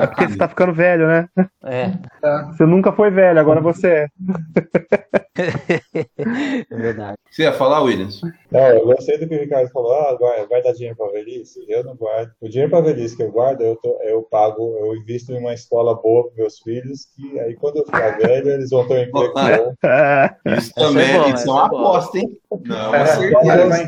É 0.00 0.06
porque 0.06 0.28
você 0.28 0.36
tá 0.36 0.48
ficando 0.48 0.72
velho, 0.72 1.06
né? 1.06 1.28
É. 1.64 1.92
Você 2.52 2.64
nunca 2.66 2.92
foi 2.92 3.10
velho, 3.10 3.38
agora 3.38 3.60
você 3.60 3.88
é. 3.88 4.08
é 6.70 6.76
verdade. 6.76 7.18
Você 7.30 7.42
ia 7.42 7.52
falar, 7.52 7.82
Williams? 7.82 8.20
Não, 8.50 8.68
eu 8.68 8.86
gostei 8.86 9.18
do 9.18 9.28
que 9.28 9.34
o 9.34 9.40
Ricardo 9.40 9.70
falou. 9.70 9.92
Ah, 9.92 10.16
vai, 10.18 10.46
vai 10.46 10.62
dar 10.62 10.72
dinheiro 10.72 10.96
pra 10.96 11.08
velhice? 11.08 11.64
Eu 11.68 11.84
não 11.84 11.94
guardo. 11.96 12.32
O 12.40 12.48
dinheiro 12.48 12.70
pra 12.70 12.80
velhice 12.80 13.16
que 13.16 13.22
eu 13.22 13.30
guardo, 13.30 13.60
eu, 13.62 13.76
tô, 13.76 13.98
eu 14.02 14.22
pago, 14.22 14.76
eu 14.78 14.96
invisto 14.96 15.32
em 15.32 15.38
uma 15.38 15.54
escola 15.54 15.94
boa 15.94 16.24
pros 16.24 16.36
meus 16.36 16.58
filhos, 16.60 17.06
que 17.14 17.38
aí 17.46 17.54
quando 17.54 17.76
eu 17.76 17.84
ficar 17.84 18.18
velho, 18.18 18.50
eles 18.50 18.70
vão 18.70 18.86
ter 18.86 18.94
um 18.94 19.02
emprego 19.02 19.34
bom. 19.42 20.56
Isso 20.56 20.74
também, 20.74 21.10
é 21.10 21.18
bom, 21.18 21.34
isso 21.34 21.48
é 21.48 21.52
uma 21.52 21.66
aposta, 21.66 22.18
hein? 22.18 22.38
Não, 22.64 22.94
é, 22.94 23.06
certeza. 23.06 23.86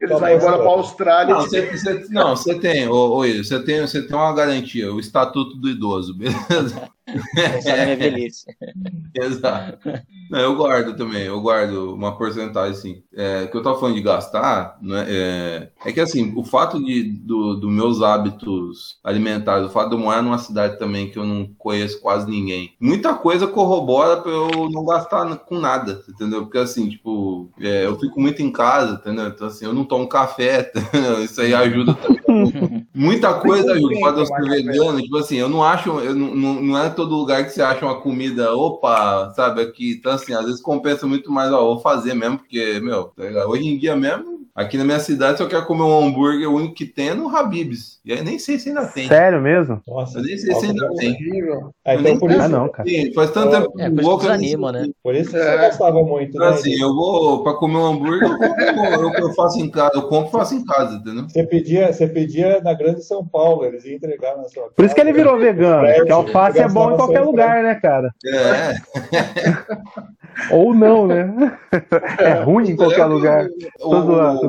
Eles 0.00 0.20
vão 0.20 0.28
embora 0.28 0.58
pra 0.58 0.68
Austrália. 0.68 1.34
Não, 1.34 1.40
você 1.42 1.66
você, 1.66 2.06
não, 2.10 2.36
você 2.36 2.58
tem, 2.58 2.88
ô, 2.88 3.18
ô, 3.18 3.22
você 3.22 3.62
tem, 3.62 3.80
você 3.80 4.06
tem 4.06 4.16
uma 4.16 4.34
garantia, 4.34 4.92
o 4.92 5.00
estatuto 5.00 5.56
do 5.56 5.68
idoso, 5.68 6.14
beleza? 6.16 6.90
Pensar 7.04 7.76
na 7.76 7.84
minha 7.84 7.96
velhice. 7.96 8.46
Exato. 9.14 9.78
Não, 10.30 10.38
eu 10.38 10.56
guardo 10.56 10.96
também, 10.96 11.24
eu 11.24 11.40
guardo 11.40 11.94
uma 11.94 12.16
porcentagem, 12.16 12.72
assim. 12.72 13.02
É, 13.14 13.46
que 13.46 13.56
eu 13.56 13.62
tava 13.62 13.78
falando 13.78 13.96
de 13.96 14.02
gastar, 14.02 14.78
né, 14.80 15.04
é, 15.08 15.68
é 15.84 15.92
que 15.92 16.00
assim, 16.00 16.32
o 16.36 16.44
fato 16.44 16.82
de 16.82 17.02
do, 17.02 17.54
do 17.54 17.68
meus 17.68 18.00
hábitos 18.00 18.98
alimentares, 19.04 19.66
o 19.66 19.70
fato 19.70 19.90
de 19.90 19.96
eu 19.96 19.98
morar 19.98 20.22
numa 20.22 20.38
cidade 20.38 20.78
também 20.78 21.10
que 21.10 21.18
eu 21.18 21.24
não 21.24 21.46
conheço 21.58 22.00
quase 22.00 22.30
ninguém, 22.30 22.74
muita 22.80 23.14
coisa 23.14 23.46
corrobora 23.46 24.22
para 24.22 24.30
eu 24.32 24.70
não 24.70 24.84
gastar 24.86 25.36
com 25.36 25.58
nada, 25.58 26.02
entendeu? 26.08 26.42
Porque 26.44 26.58
assim, 26.58 26.88
tipo, 26.88 27.50
é, 27.60 27.84
eu 27.84 27.98
fico 27.98 28.20
muito 28.20 28.40
em 28.40 28.50
casa, 28.50 28.94
entendeu? 28.94 29.26
Então 29.26 29.48
assim, 29.48 29.64
eu 29.64 29.74
não 29.74 29.84
tomo 29.84 30.08
café, 30.08 30.72
entendeu? 30.74 31.22
Isso 31.22 31.40
aí 31.40 31.52
ajuda 31.52 31.94
também. 31.94 32.21
Muita 32.94 33.34
coisa 33.34 33.72
ajuda, 33.72 34.00
pode 34.00 34.20
eu 34.20 34.26
ser 34.26 34.42
vegano, 34.42 35.00
tipo 35.00 35.16
assim, 35.16 35.36
eu 35.36 35.48
não 35.48 35.62
acho, 35.62 35.90
eu 36.00 36.14
não, 36.14 36.34
não, 36.34 36.62
não 36.62 36.78
é 36.78 36.90
todo 36.90 37.16
lugar 37.16 37.44
que 37.44 37.50
você 37.50 37.62
acha 37.62 37.84
uma 37.84 38.00
comida, 38.00 38.54
opa, 38.54 39.32
sabe, 39.34 39.62
aqui, 39.62 39.92
então 39.92 40.12
assim, 40.12 40.34
às 40.34 40.44
vezes 40.44 40.60
compensa 40.60 41.06
muito 41.06 41.30
mais, 41.32 41.52
ó, 41.52 41.62
vou 41.62 41.80
fazer 41.80 42.14
mesmo, 42.14 42.38
porque, 42.38 42.80
meu, 42.80 43.04
tá 43.04 43.46
hoje 43.46 43.66
em 43.66 43.78
dia 43.78 43.96
mesmo, 43.96 44.31
Aqui 44.54 44.76
na 44.76 44.84
minha 44.84 45.00
cidade, 45.00 45.38
se 45.38 45.42
eu 45.42 45.48
quero 45.48 45.64
comer 45.64 45.82
um 45.82 45.98
hambúrguer, 46.04 46.46
o 46.46 46.54
único 46.54 46.74
que 46.74 46.84
tem 46.84 47.08
é 47.08 47.14
no 47.14 47.34
Habib's. 47.34 47.98
E 48.04 48.12
aí 48.12 48.22
nem 48.22 48.38
sei 48.38 48.58
se 48.58 48.68
ainda 48.68 48.84
tem. 48.84 49.08
Sério 49.08 49.40
mesmo? 49.40 49.80
Nossa, 49.88 50.18
eu 50.18 50.24
nem 50.24 50.36
sei 50.36 50.54
se 50.54 50.66
ainda 50.66 50.90
tem. 50.96 51.16
É, 51.82 51.94
então 51.94 52.18
por 52.18 52.30
isso, 52.30 52.42
ah, 52.42 52.48
não, 52.48 52.68
cara. 52.68 52.86
Sim, 52.86 53.14
faz 53.14 53.30
tanto 53.30 53.50
tempo 53.50 53.80
é, 53.80 53.88
por 53.88 54.02
louco. 54.02 54.24
Desanima, 54.24 54.70
né? 54.70 54.88
Por 55.02 55.14
isso 55.14 55.30
que 55.30 55.38
você 55.38 55.56
gostava 55.56 56.02
muito, 56.02 56.36
então, 56.36 56.50
né? 56.50 56.54
Assim, 56.54 56.78
eu 56.78 56.94
vou, 56.94 57.42
pra 57.42 57.54
comer 57.54 57.78
um 57.78 57.86
hambúrguer, 57.86 58.28
eu, 58.28 59.00
eu, 59.00 59.12
eu, 59.14 59.32
faço 59.32 59.58
em 59.58 59.70
casa, 59.70 59.92
eu 59.94 60.02
compro 60.02 60.28
e 60.28 60.32
faço 60.32 60.54
em 60.54 60.64
casa, 60.66 60.96
entendeu? 60.96 61.26
Você 61.30 61.44
pedia, 61.44 61.90
você 61.90 62.06
pedia 62.06 62.60
na 62.60 62.74
Grande 62.74 63.02
São 63.02 63.26
Paulo, 63.26 63.64
eles 63.64 63.86
iam 63.86 63.96
entregar 63.96 64.36
na 64.36 64.44
sua 64.50 64.64
casa. 64.64 64.74
Por 64.76 64.84
isso 64.84 64.94
que 64.94 65.00
ele 65.00 65.14
virou 65.14 65.38
vegano, 65.38 65.88
porque 65.94 66.12
alface 66.12 66.58
é 66.58 66.68
bom 66.68 66.92
em 66.92 66.96
qualquer 66.96 67.20
lugar, 67.20 67.62
né, 67.62 67.74
cara? 67.76 68.12
É. 68.26 68.74
Ou 70.50 70.74
não, 70.74 71.06
né? 71.06 71.58
É 72.18 72.42
ruim 72.42 72.70
em 72.70 72.76
qualquer 72.76 73.06
lugar. 73.06 73.46
Tô 73.78 74.02
zoando, 74.02 74.41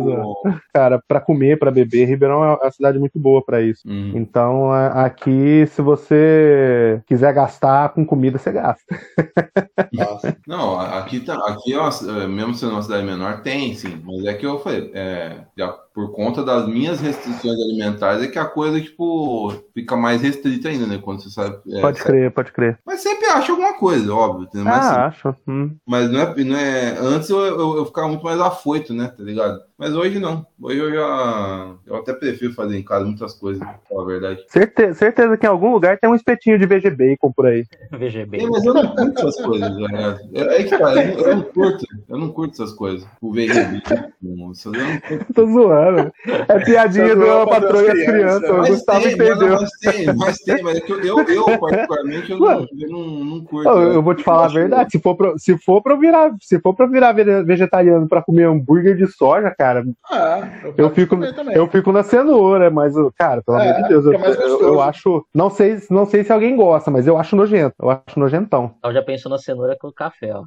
cara, 0.74 1.02
para 1.08 1.20
comer, 1.20 1.58
para 1.58 1.72
beber, 1.72 2.06
Ribeirão 2.06 2.44
é 2.44 2.56
uma 2.56 2.72
cidade 2.72 3.00
muito 3.00 3.20
boa 3.20 3.44
para 3.44 3.62
isso. 3.62 3.88
Uhum. 3.88 4.12
Então, 4.16 4.72
aqui, 4.72 5.66
se 5.68 5.82
você 5.82 7.02
quiser 7.08 7.34
gastar 7.34 7.90
com 7.90 8.06
comida, 8.06 8.38
você 8.38 8.52
gasta. 8.52 8.84
Nossa. 9.92 10.36
Não, 10.48 10.80
aqui, 10.80 11.20
tá, 11.20 11.36
aqui 11.48 11.74
é 11.74 12.28
mesmo 12.28 12.54
sendo 12.54 12.74
uma 12.74 12.82
cidade 12.82 13.06
menor, 13.06 13.42
tem 13.42 13.74
sim, 13.76 14.02
mas 14.04 14.26
é 14.26 14.34
que 14.34 14.46
eu 14.46 14.60
falei, 14.60 14.92
é, 14.94 15.42
já 15.58 15.74
por 15.94 16.12
conta 16.12 16.44
das 16.44 16.68
minhas 16.68 17.00
restrições 17.00 17.60
alimentares, 17.60 18.24
é 18.24 18.28
que 18.28 18.40
a 18.40 18.46
coisa, 18.46 18.82
tipo, 18.82 19.54
fica 19.74 19.96
mais 19.96 20.22
restrita 20.22 20.68
ainda, 20.68 20.88
né? 20.88 21.00
Quando 21.02 21.22
você 21.22 21.30
sabe. 21.30 21.58
É, 21.72 21.82
pode 21.82 22.00
sabe. 22.00 22.10
crer, 22.10 22.32
pode 22.32 22.52
crer. 22.52 22.80
Mas 22.84 23.02
sempre 23.02 23.28
acha 23.28 23.52
alguma 23.52 23.78
coisa, 23.78 24.14
óbvio. 24.14 24.50
Né? 24.54 24.64
Mas, 24.64 24.86
ah, 24.86 25.06
assim, 25.06 25.20
acho. 25.30 25.36
Hum. 25.48 25.76
Mas 25.88 26.10
não 26.10 26.20
é, 26.20 26.44
não 26.44 26.58
é. 26.58 26.98
Antes 27.00 27.30
eu, 27.30 27.40
eu, 27.40 27.78
eu, 27.78 27.86
ficava 27.86 28.08
muito 28.08 28.24
mais 28.24 28.40
afoito, 28.40 28.92
né? 28.92 29.14
Tá 29.16 29.24
ligado? 29.24 29.62
Mas 29.84 29.96
hoje 29.96 30.18
não. 30.18 30.46
Hoje 30.62 30.80
eu 30.80 30.94
já. 30.94 31.76
Eu 31.86 31.98
até 31.98 32.14
prefiro 32.14 32.54
fazer 32.54 32.78
em 32.78 32.84
casa 32.84 33.04
muitas 33.04 33.34
coisas, 33.34 33.62
pra 33.62 33.78
falar 33.90 34.04
a 34.04 34.06
verdade. 34.06 34.46
Certeza, 34.48 34.94
certeza 34.94 35.36
que 35.36 35.46
em 35.46 35.50
algum 35.50 35.74
lugar 35.74 36.00
tem 36.00 36.10
um 36.10 36.16
espetinho 36.16 36.58
de 36.58 36.66
VG 36.66 36.90
Bacon 36.92 37.34
por 37.34 37.48
aí. 37.48 37.66
VG 37.92 38.26
Bacon. 38.26 38.46
É, 38.46 38.50
mas 38.50 38.64
eu 38.64 38.74
não 38.74 38.96
curto 38.96 39.20
essas 39.20 39.42
coisas, 39.42 39.78
né? 39.78 40.20
É, 40.36 40.62
é 40.62 40.64
que 40.64 40.78
tá, 40.78 40.96
eu, 40.96 41.20
eu, 41.20 41.36
não 41.36 41.44
curto. 41.44 41.86
Eu 42.08 42.18
não 42.18 42.30
curto 42.30 42.54
essas 42.54 42.72
coisas. 42.72 43.06
O 43.22 43.34
VG 43.34 43.54
Bacon. 43.54 44.12
Eu 44.24 44.38
não 44.38 45.00
curto. 45.02 45.34
Tô 45.34 45.48
zoando. 45.48 46.14
É 46.48 46.60
piadinha 46.60 47.16
do 47.18 47.46
patrão 47.46 47.82
e 47.82 47.92
as 47.92 48.06
crianças. 48.06 48.50
O 48.50 48.66
Gustavo 48.66 49.06
entendeu. 49.10 49.60
Mas 49.60 49.70
tem, 49.82 50.16
mas 50.16 50.38
tem, 50.38 50.64
mas 50.64 50.78
é 50.78 50.80
que 50.80 50.94
eu, 50.94 51.02
eu, 51.02 51.20
eu 51.28 51.60
particularmente, 51.60 52.32
eu 52.32 52.40
não, 52.40 52.68
eu 52.80 52.90
não, 52.90 53.26
não 53.26 53.44
curto. 53.44 53.68
Eu, 53.68 53.94
eu 53.96 54.02
vou 54.02 54.16
te 54.16 54.24
falar 54.24 54.46
a 54.46 54.54
verdade. 54.54 54.92
Se 54.92 55.00
for, 55.00 55.18
pra, 55.18 55.38
se, 55.38 55.58
for 55.58 55.82
pra 55.82 55.98
virar, 55.98 56.34
se 56.42 56.58
for 56.62 56.74
pra 56.74 56.86
virar 56.86 57.12
vegetariano 57.12 58.08
pra 58.08 58.22
comer 58.22 58.46
hambúrguer 58.46 58.96
de 58.96 59.08
soja, 59.08 59.54
cara, 59.58 59.73
ah, 60.12 60.42
eu, 60.78 60.90
fico, 60.90 61.18
eu 61.54 61.68
fico 61.68 61.92
na 61.92 62.04
cenoura, 62.04 62.70
mas, 62.70 62.94
cara, 63.18 63.42
pelo 63.42 63.58
é, 63.58 63.70
amor 63.70 63.84
de 63.84 63.90
Deus, 63.90 64.06
eu, 64.06 64.14
eu, 64.14 64.62
eu, 64.62 64.82
acho. 64.82 65.26
Não 65.34 65.50
sei, 65.50 65.78
não 65.90 66.06
sei 66.06 66.24
se 66.24 66.32
alguém 66.32 66.56
gosta, 66.56 66.92
mas 66.92 67.08
eu 67.08 67.18
acho 67.18 67.36
nojento. 67.36 67.76
Eu 67.82 67.90
acho 67.90 68.20
nojentão. 68.20 68.76
Eu 68.84 68.94
já 68.94 69.02
pensou 69.02 69.32
na 69.32 69.38
cenoura 69.38 69.78
com 69.80 69.92
café, 69.92 70.34
ó. 70.34 70.44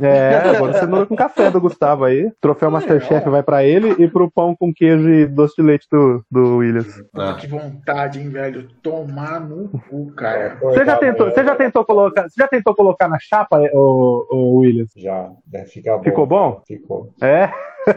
É, 0.00 0.56
agora 0.56 0.74
cenoura 0.74 1.06
com 1.06 1.16
café 1.16 1.50
do 1.50 1.60
Gustavo 1.60 2.04
aí. 2.04 2.30
Troféu 2.40 2.70
Masterchef 2.70 3.28
vai 3.28 3.42
pra 3.42 3.64
ele 3.64 3.94
e 4.02 4.08
pro 4.08 4.30
pão 4.30 4.54
com 4.54 4.72
queijo 4.72 5.08
e 5.08 5.26
doce 5.26 5.56
de 5.56 5.62
leite 5.62 5.86
do, 5.90 6.24
do 6.30 6.58
Williams. 6.58 7.02
Ah. 7.14 7.34
Que 7.34 7.46
vontade, 7.46 8.20
hein, 8.20 8.28
velho? 8.28 8.68
Tomar 8.82 9.40
no 9.40 9.68
cu, 9.68 10.12
cara. 10.12 10.56
Você 10.60 10.84
já 10.84 10.96
tentou, 10.96 11.30
você 11.30 11.44
já 11.44 11.54
tentou 11.54 11.84
colocar, 11.84 12.28
você 12.28 12.40
já 12.40 12.48
tentou 12.48 12.74
colocar 12.74 13.08
na 13.08 13.18
chapa, 13.18 13.60
o, 13.72 14.26
o 14.30 14.56
Williams? 14.58 14.90
Já, 14.96 15.30
deve 15.46 15.66
ficar 15.66 15.96
bom. 15.96 16.02
Ficou 16.02 16.26
bom? 16.26 16.62
Ficou. 16.66 17.14
É? 17.22 17.50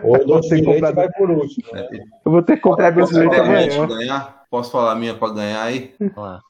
O 0.04 0.18
doce 0.20 0.56
de 0.56 0.66
leite 0.66 0.94
vai 0.94 1.10
por 1.12 1.32
último. 1.32 1.68
Né? 1.74 1.88
Eu 2.26 2.32
vou 2.32 2.44
ter 2.44 2.58
que 2.58 2.62
comprar 2.62 2.92
de 2.92 3.02
leite 3.02 3.36
amanhã. 3.36 3.88
Ganhar? 3.88 4.40
Posso 4.50 4.72
falar 4.72 4.94
a 4.94 4.96
minha 4.96 5.14
para 5.14 5.32
ganhar 5.32 5.62
aí? 5.62 5.94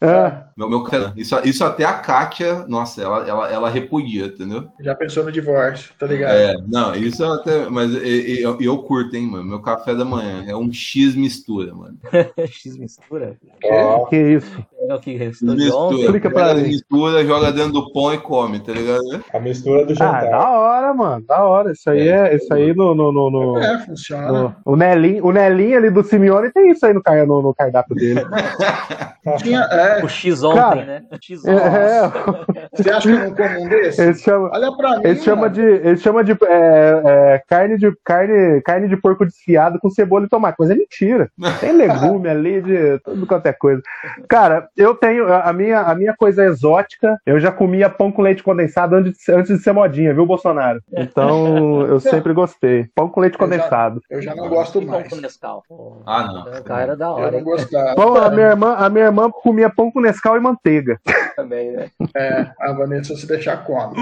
É. 0.02 0.44
Meu, 0.56 0.70
meu, 0.70 0.86
isso, 1.18 1.38
isso 1.44 1.66
até 1.66 1.84
a 1.84 1.94
Kátia, 1.96 2.66
nossa, 2.66 3.02
ela, 3.02 3.28
ela, 3.28 3.52
ela 3.52 3.70
repudia, 3.70 4.28
entendeu? 4.28 4.70
Já 4.80 4.96
pensou 4.96 5.26
no 5.26 5.32
divórcio, 5.34 5.94
tá 6.00 6.08
ligado? 6.08 6.34
É, 6.34 6.56
não, 6.66 6.96
isso 6.96 7.26
até. 7.26 7.70
Mas 7.70 7.94
eu, 7.94 8.02
eu, 8.02 8.62
eu 8.62 8.78
curto, 8.84 9.18
hein, 9.18 9.28
mano. 9.28 9.44
Meu 9.44 9.62
café 9.62 9.94
da 9.94 10.06
manhã 10.06 10.46
é 10.48 10.56
um 10.56 10.72
X 10.72 11.14
mistura, 11.14 11.76
mano. 11.76 11.98
X 12.48 12.78
mistura? 12.78 13.38
Que, 13.60 14.10
que 14.10 14.16
isso? 14.16 14.66
É 14.88 14.96
o 14.96 15.00
que 15.00 15.18
mistura. 15.18 15.96
Explica 15.96 16.32
pra 16.32 16.54
mim. 16.54 16.64
Mistura, 16.64 17.26
joga 17.26 17.52
dentro 17.52 17.74
do 17.74 17.92
pão 17.92 18.14
e 18.14 18.18
come, 18.18 18.60
tá 18.60 18.72
ligado? 18.72 19.24
A 19.34 19.40
mistura 19.40 19.86
do 19.86 19.94
jantar. 19.94 20.26
Ah, 20.26 20.30
da 20.30 20.50
hora, 20.50 20.94
mano. 20.94 21.26
Da 21.28 21.44
hora. 21.44 21.72
Isso 21.74 21.90
aí 21.90 22.08
é. 22.08 22.34
é 22.34 22.36
isso 22.36 22.54
aí 22.54 22.74
no. 22.74 22.96
no, 22.96 23.12
no, 23.12 23.30
no 23.30 23.60
é, 23.60 23.80
funciona. 23.80 24.32
No, 24.32 24.56
o, 24.64 24.76
Nelinho, 24.78 25.26
o 25.26 25.32
Nelinho 25.32 25.78
ali 25.78 25.90
do 25.90 26.04
Simeone 26.04 26.52
tem 26.52 26.72
isso 26.72 26.86
aí 26.86 26.94
no, 26.94 27.02
no, 27.26 27.42
no 27.42 27.54
cardápio 27.54 27.96
dele. 27.96 28.22
Tinha, 29.38 29.60
é. 29.60 30.04
O 30.04 30.08
X 30.08 30.44
ontem, 30.44 30.60
Cara, 30.60 30.86
né? 30.86 31.04
O 31.12 31.16
X 31.22 31.42
ontem. 31.46 31.52
É, 31.52 32.68
Você 32.74 32.90
acha 32.90 33.10
que 33.10 33.16
eu 33.16 33.20
não 33.20 33.36
como 33.36 33.66
um 33.66 33.70
desse? 33.70 34.02
Ele 34.02 34.16
chama, 34.16 34.50
Olha 34.54 34.76
pra 34.76 34.98
mim. 34.98 35.02
Ele 35.04 35.20
chama 35.20 35.50
de, 35.50 35.62
ele 35.62 35.98
chama 35.98 36.24
de 36.24 36.32
é, 36.32 37.02
é, 37.06 37.44
carne, 37.48 37.78
de 37.78 37.94
carne, 38.04 38.62
carne 38.62 38.88
de 38.88 38.98
porco 38.98 39.26
desfiado 39.26 39.78
com 39.80 39.90
cebola 39.90 40.26
e 40.26 40.30
tomate. 40.30 40.56
Mas 40.58 40.70
é 40.70 40.76
mentira. 40.76 41.30
Tem 41.60 41.74
legume 41.74 42.30
ali 42.30 42.62
de 42.62 43.00
tudo 43.00 43.28
quanto 43.28 43.46
é 43.46 43.54
coisa. 43.54 43.82
Cara, 44.28 44.70
eu 44.80 44.96
tenho 44.96 45.32
a 45.32 45.52
minha, 45.52 45.82
a 45.82 45.94
minha 45.94 46.16
coisa 46.16 46.46
exótica. 46.46 47.20
Eu 47.26 47.40
já 47.40 47.52
comia 47.52 47.90
pão 47.90 48.12
com 48.12 48.22
leite 48.22 48.42
condensado 48.42 48.96
antes 48.96 49.14
de, 49.26 49.32
antes 49.32 49.58
de 49.58 49.64
ser 49.64 49.74
modinha, 49.74 50.14
viu, 50.14 50.26
Bolsonaro? 50.26 50.82
Então 50.94 51.86
eu 51.86 52.00
sempre 52.00 52.34
gostei. 52.34 52.88
Pão 52.96 53.10
com 53.10 53.20
leite 53.20 53.34
eu 53.34 53.40
condensado. 53.40 54.02
Já, 54.10 54.16
eu 54.16 54.22
já 54.22 54.36
não 54.36 54.48
gosto 54.48 54.82
mais. 54.82 55.02
Pão 55.04 55.18
com 55.18 55.22
Nescau. 55.22 55.64
Ah, 56.06 56.24
não. 56.24 56.60
O 56.60 56.64
cara 56.64 56.82
era 56.82 56.96
da 56.96 57.12
hora. 57.12 57.36
Eu 57.36 57.40
não 57.40 57.44
gostava. 57.44 57.96
Pão, 57.96 58.16
a, 58.16 58.30
minha 58.30 58.48
irmã, 58.48 58.76
a 58.76 58.90
minha 58.90 59.06
irmã 59.06 59.30
comia 59.30 59.70
pão 59.70 59.92
com 59.92 60.00
Nescau 60.00 60.38
e 60.38 60.40
manteiga. 60.40 61.00
Também, 61.36 61.72
né? 61.72 61.90
É, 62.16 62.48
a 62.60 62.72
Vanessa 62.74 63.16
se 63.16 63.28
deixar 63.28 63.64
come. 63.64 63.96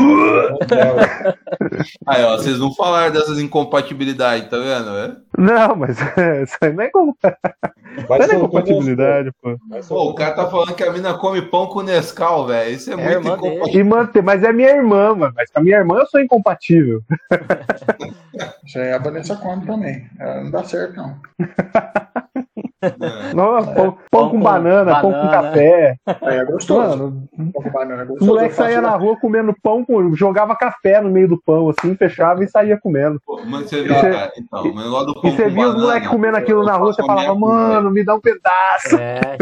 Aí, 2.06 2.24
ó, 2.24 2.38
vocês 2.38 2.60
não 2.60 2.74
falaram 2.74 3.12
dessas 3.12 3.40
incompatibilidades, 3.40 4.50
tá 4.50 4.58
vendo? 4.58 4.98
É? 4.98 5.16
Não, 5.38 5.76
mas 5.76 5.98
é, 6.18 6.42
isso 6.44 6.58
aí 6.62 6.74
não 6.74 6.84
é, 6.84 6.90
como... 6.90 7.16
não 7.22 8.16
é 8.16 8.36
incompatibilidade, 8.36 9.32
pô. 9.40 9.56
pô. 9.88 10.10
O 10.10 10.16
cara 10.16 10.34
tá 10.34 10.50
falando 10.50 10.74
que 10.74 10.84
a 10.84 10.92
mina 10.92 11.14
come 11.14 11.44
pão 11.44 11.68
com 11.68 11.84
Nescau, 11.84 12.48
velho. 12.48 12.72
Isso 12.74 12.90
é, 12.90 12.94
é 12.94 13.20
muito 13.20 13.46
incompatível. 13.46 13.82
E 13.82 13.84
manteiga, 13.84 14.26
mas 14.26 14.44
é 14.44 14.52
minha 14.52 14.70
irmã, 14.70 15.14
mano. 15.14 15.34
Mas 15.36 15.52
com 15.52 15.60
a 15.60 15.64
minha 15.64 15.78
irmã 15.78 16.00
eu 16.00 16.08
sou 16.08 16.20
incompatível. 16.20 17.04
Isso 18.66 18.80
aí 18.80 18.92
a 18.92 18.98
Vanessa 18.98 19.36
come 19.36 19.66
também. 19.66 20.10
Não 20.18 20.50
dá 20.50 20.64
certo, 20.64 20.98
não. 20.98 21.22
É. 22.82 23.34
Não, 23.34 23.66
pão, 23.66 23.74
pão, 23.74 23.98
pão, 24.12 24.30
com, 24.30 24.40
banana, 24.40 24.94
banana, 24.94 25.02
pão 25.02 25.12
com 25.12 25.28
café. 25.30 25.96
É, 26.06 26.38
é 26.38 26.46
gostoso. 26.46 26.90
Mano, 26.90 27.30
pão 27.54 27.64
com 27.64 27.72
banana 27.72 28.04
é 28.04 28.06
gostoso. 28.06 28.32
O 28.32 28.34
moleque 28.34 28.54
saía 28.54 28.82
na 28.82 28.96
rua 28.96 29.18
comendo 29.20 29.56
pão, 29.64 29.86
jogava 30.14 30.56
café 30.56 31.02
no 31.02 31.10
meio 31.10 31.28
do 31.28 31.42
pão, 31.42 31.70
assim, 31.70 31.96
fechava 31.96 32.44
e 32.44 32.48
saía 32.48 32.78
comendo. 32.80 33.20
Pô, 33.26 33.42
mas 33.46 33.68
você 33.68 33.82
via, 33.82 34.00
cara, 34.00 34.32
então, 34.38 34.74
mas 34.74 34.86
do 34.86 35.14
pão 35.16 35.32
e 35.32 35.36
você 35.36 35.50
via 35.50 35.70
os 35.70 35.76
moleques 35.76 36.10
comendo 36.10 36.38
aquilo 36.38 36.64
na 36.64 36.74
rua, 36.74 36.94
você 36.94 37.04
falava, 37.04 37.34
mano, 37.34 37.90
me 37.90 38.04
dá 38.04 38.16
um 38.16 38.22
pedaço. 38.22 38.96
É, 39.00 39.38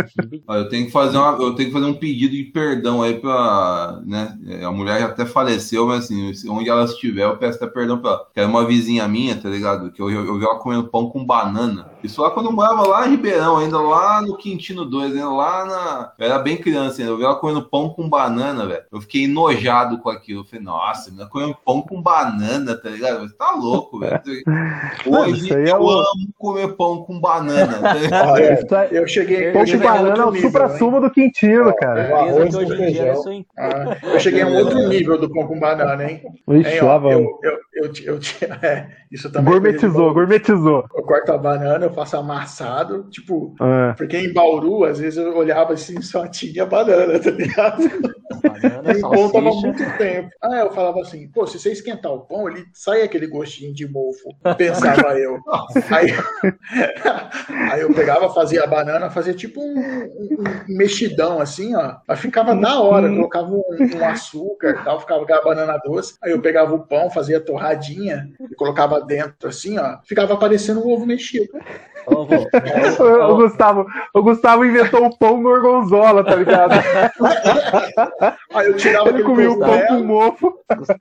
eu 0.47 0.69
tenho 0.69 0.85
que 0.85 0.91
fazer 0.91 1.17
uma, 1.17 1.31
eu 1.33 1.55
tenho 1.55 1.69
que 1.69 1.73
fazer 1.73 1.85
um 1.87 1.93
pedido 1.93 2.33
de 2.33 2.43
perdão 2.43 3.01
aí 3.01 3.19
pra, 3.19 3.99
né, 4.05 4.37
a 4.63 4.71
mulher 4.71 4.99
já 4.99 5.07
até 5.07 5.25
faleceu, 5.25 5.87
mas 5.87 6.05
assim, 6.05 6.49
onde 6.49 6.69
ela 6.69 6.85
estiver, 6.85 7.23
eu 7.23 7.37
peço 7.37 7.57
até 7.61 7.67
perdão 7.67 7.99
pra 7.99 8.11
ela. 8.11 8.27
Que 8.33 8.39
é 8.39 8.45
uma 8.45 8.65
vizinha 8.65 9.07
minha, 9.07 9.35
tá 9.35 9.49
ligado? 9.49 9.91
Que 9.91 10.01
eu, 10.01 10.09
eu, 10.09 10.25
eu 10.25 10.39
vi 10.39 10.45
ela 10.45 10.59
comendo 10.59 10.87
pão 10.87 11.09
com 11.09 11.25
banana. 11.25 11.89
Isso 12.03 12.21
lá 12.21 12.29
quando 12.29 12.47
eu 12.47 12.51
morava 12.51 12.87
lá 12.87 13.07
em 13.07 13.17
Ribeirão 13.25 13.55
verão, 13.55 13.57
ainda 13.57 13.79
lá 13.79 14.21
no 14.21 14.37
Quintino 14.37 14.85
2, 14.85 15.13
ainda 15.13 15.29
lá 15.29 15.65
na. 15.65 16.13
Eu 16.17 16.25
era 16.25 16.39
bem 16.39 16.57
criança 16.57 17.01
ainda. 17.01 17.11
Eu 17.11 17.17
vi 17.17 17.23
ela 17.23 17.35
comendo 17.35 17.67
pão 17.67 17.89
com 17.89 18.07
banana, 18.07 18.65
velho. 18.65 18.83
Eu 18.91 19.01
fiquei 19.01 19.25
enojado 19.25 19.99
com 19.99 20.09
aquilo. 20.09 20.41
Eu 20.41 20.45
falei, 20.45 20.63
nossa, 20.63 21.09
menina 21.09 21.29
comendo 21.29 21.57
pão 21.65 21.81
com 21.81 22.01
banana, 22.01 22.75
tá 22.75 22.89
ligado? 22.89 23.27
Você 23.27 23.35
tá 23.35 23.51
louco, 23.51 23.99
velho. 23.99 24.21
Hoje 25.05 25.49
eu 25.49 25.65
é 25.65 25.77
o... 25.77 25.89
amo 25.89 26.33
comer 26.37 26.75
pão 26.75 27.03
com 27.03 27.19
banana. 27.19 27.79
Tá 28.09 28.31
Olha, 28.31 28.59
eu 28.91 29.07
cheguei. 29.07 29.51
Pão 29.51 29.65
com 29.65 29.77
banana 29.77 30.23
é 30.23 30.25
o 30.25 30.35
supra-sumo 30.35 31.01
do 31.01 31.11
Quintino, 31.11 31.75
cara. 31.75 32.15
Arroz 32.15 32.55
feijão. 32.55 33.45
Ah, 33.57 33.97
eu 34.03 34.19
cheguei 34.19 34.41
a 34.41 34.47
um 34.47 34.57
outro 34.57 34.87
nível 34.87 35.17
do 35.17 35.29
pão 35.29 35.47
com 35.47 35.59
banana, 35.59 36.03
hein? 36.03 36.21
Ixi, 36.47 36.75
hein, 36.75 36.83
ó, 36.83 37.11
eu, 37.11 37.39
eu, 37.43 37.59
eu, 37.73 37.91
eu, 38.05 38.19
é, 38.61 38.89
isso 39.11 39.31
também. 39.31 39.51
Gourmetizou, 39.51 40.13
gourmetizou. 40.13 40.85
Eu 40.95 41.03
corto 41.03 41.31
a 41.31 41.37
banana, 41.37 41.85
eu 41.85 41.93
faço 41.93 42.17
amassado, 42.17 43.07
tipo, 43.15 43.55
é. 43.61 43.93
porque 43.93 44.17
em 44.17 44.33
Bauru, 44.33 44.83
às 44.83 44.99
vezes 44.99 45.17
eu 45.17 45.35
olhava 45.37 45.73
assim, 45.73 46.01
só 46.01 46.27
tinha 46.27 46.65
banana, 46.65 47.17
tá 47.17 47.31
ligado? 47.31 47.83
Banana, 48.43 48.91
e 48.91 48.97
o 48.97 49.09
pão 49.09 49.31
tava 49.31 49.51
muito 49.51 49.97
tempo. 49.97 50.29
Ah, 50.41 50.57
eu 50.57 50.73
falava 50.73 50.99
assim, 50.99 51.27
pô, 51.29 51.47
se 51.47 51.57
você 51.57 51.71
esquentar 51.71 52.11
o 52.11 52.21
pão, 52.21 52.49
ele 52.49 52.65
sai 52.73 53.03
aquele 53.03 53.27
gostinho 53.27 53.73
de 53.73 53.87
mofo. 53.87 54.35
Pensava 54.57 55.17
eu. 55.17 55.37
Aí, 55.89 56.07
aí 57.71 57.81
eu 57.81 57.93
pegava, 57.93 58.33
fazia 58.33 58.63
a 58.63 58.67
banana, 58.67 59.09
fazia 59.09 59.33
tipo 59.33 59.61
um, 59.61 59.79
um, 59.79 60.27
um 60.69 60.75
mexidão 60.75 61.39
assim, 61.39 61.73
ó. 61.75 61.95
Mas 62.05 62.19
ficava 62.19 62.53
na 62.53 62.81
hora, 62.81 63.07
colocava 63.07 63.49
um, 63.49 63.63
um 63.95 64.05
açúcar 64.05 64.71
e 64.71 64.83
tal, 64.83 64.99
ficava 64.99 65.25
com 65.25 65.33
a 65.33 65.41
banana 65.41 65.77
doce. 65.85 66.15
Aí 66.21 66.31
eu 66.31 66.41
pegava 66.41 66.73
o 66.73 66.85
pão, 66.85 67.09
fazia 67.09 67.39
torradinha 67.39 68.29
e 68.39 68.55
colocava 68.55 68.99
dentro 68.99 69.47
assim, 69.47 69.77
ó. 69.79 69.99
Ficava 70.03 70.35
parecendo 70.35 70.85
um 70.85 70.91
ovo 70.91 71.05
mexido. 71.05 71.47
O, 72.07 73.35
Gustavo, 73.35 73.85
o 74.13 74.21
Gustavo 74.21 74.65
inventou 74.65 75.05
o 75.05 75.17
pão 75.17 75.41
gorgonzola, 75.41 76.23
tá 76.23 76.35
ligado? 76.35 76.73
Aí 78.53 78.67
eu 78.67 78.77
tirava 78.77 79.09
Ele 79.09 79.23
comia 79.23 79.51
o 79.51 79.59
pão 79.59 79.87
com 79.87 80.03
mofo. 80.03 80.53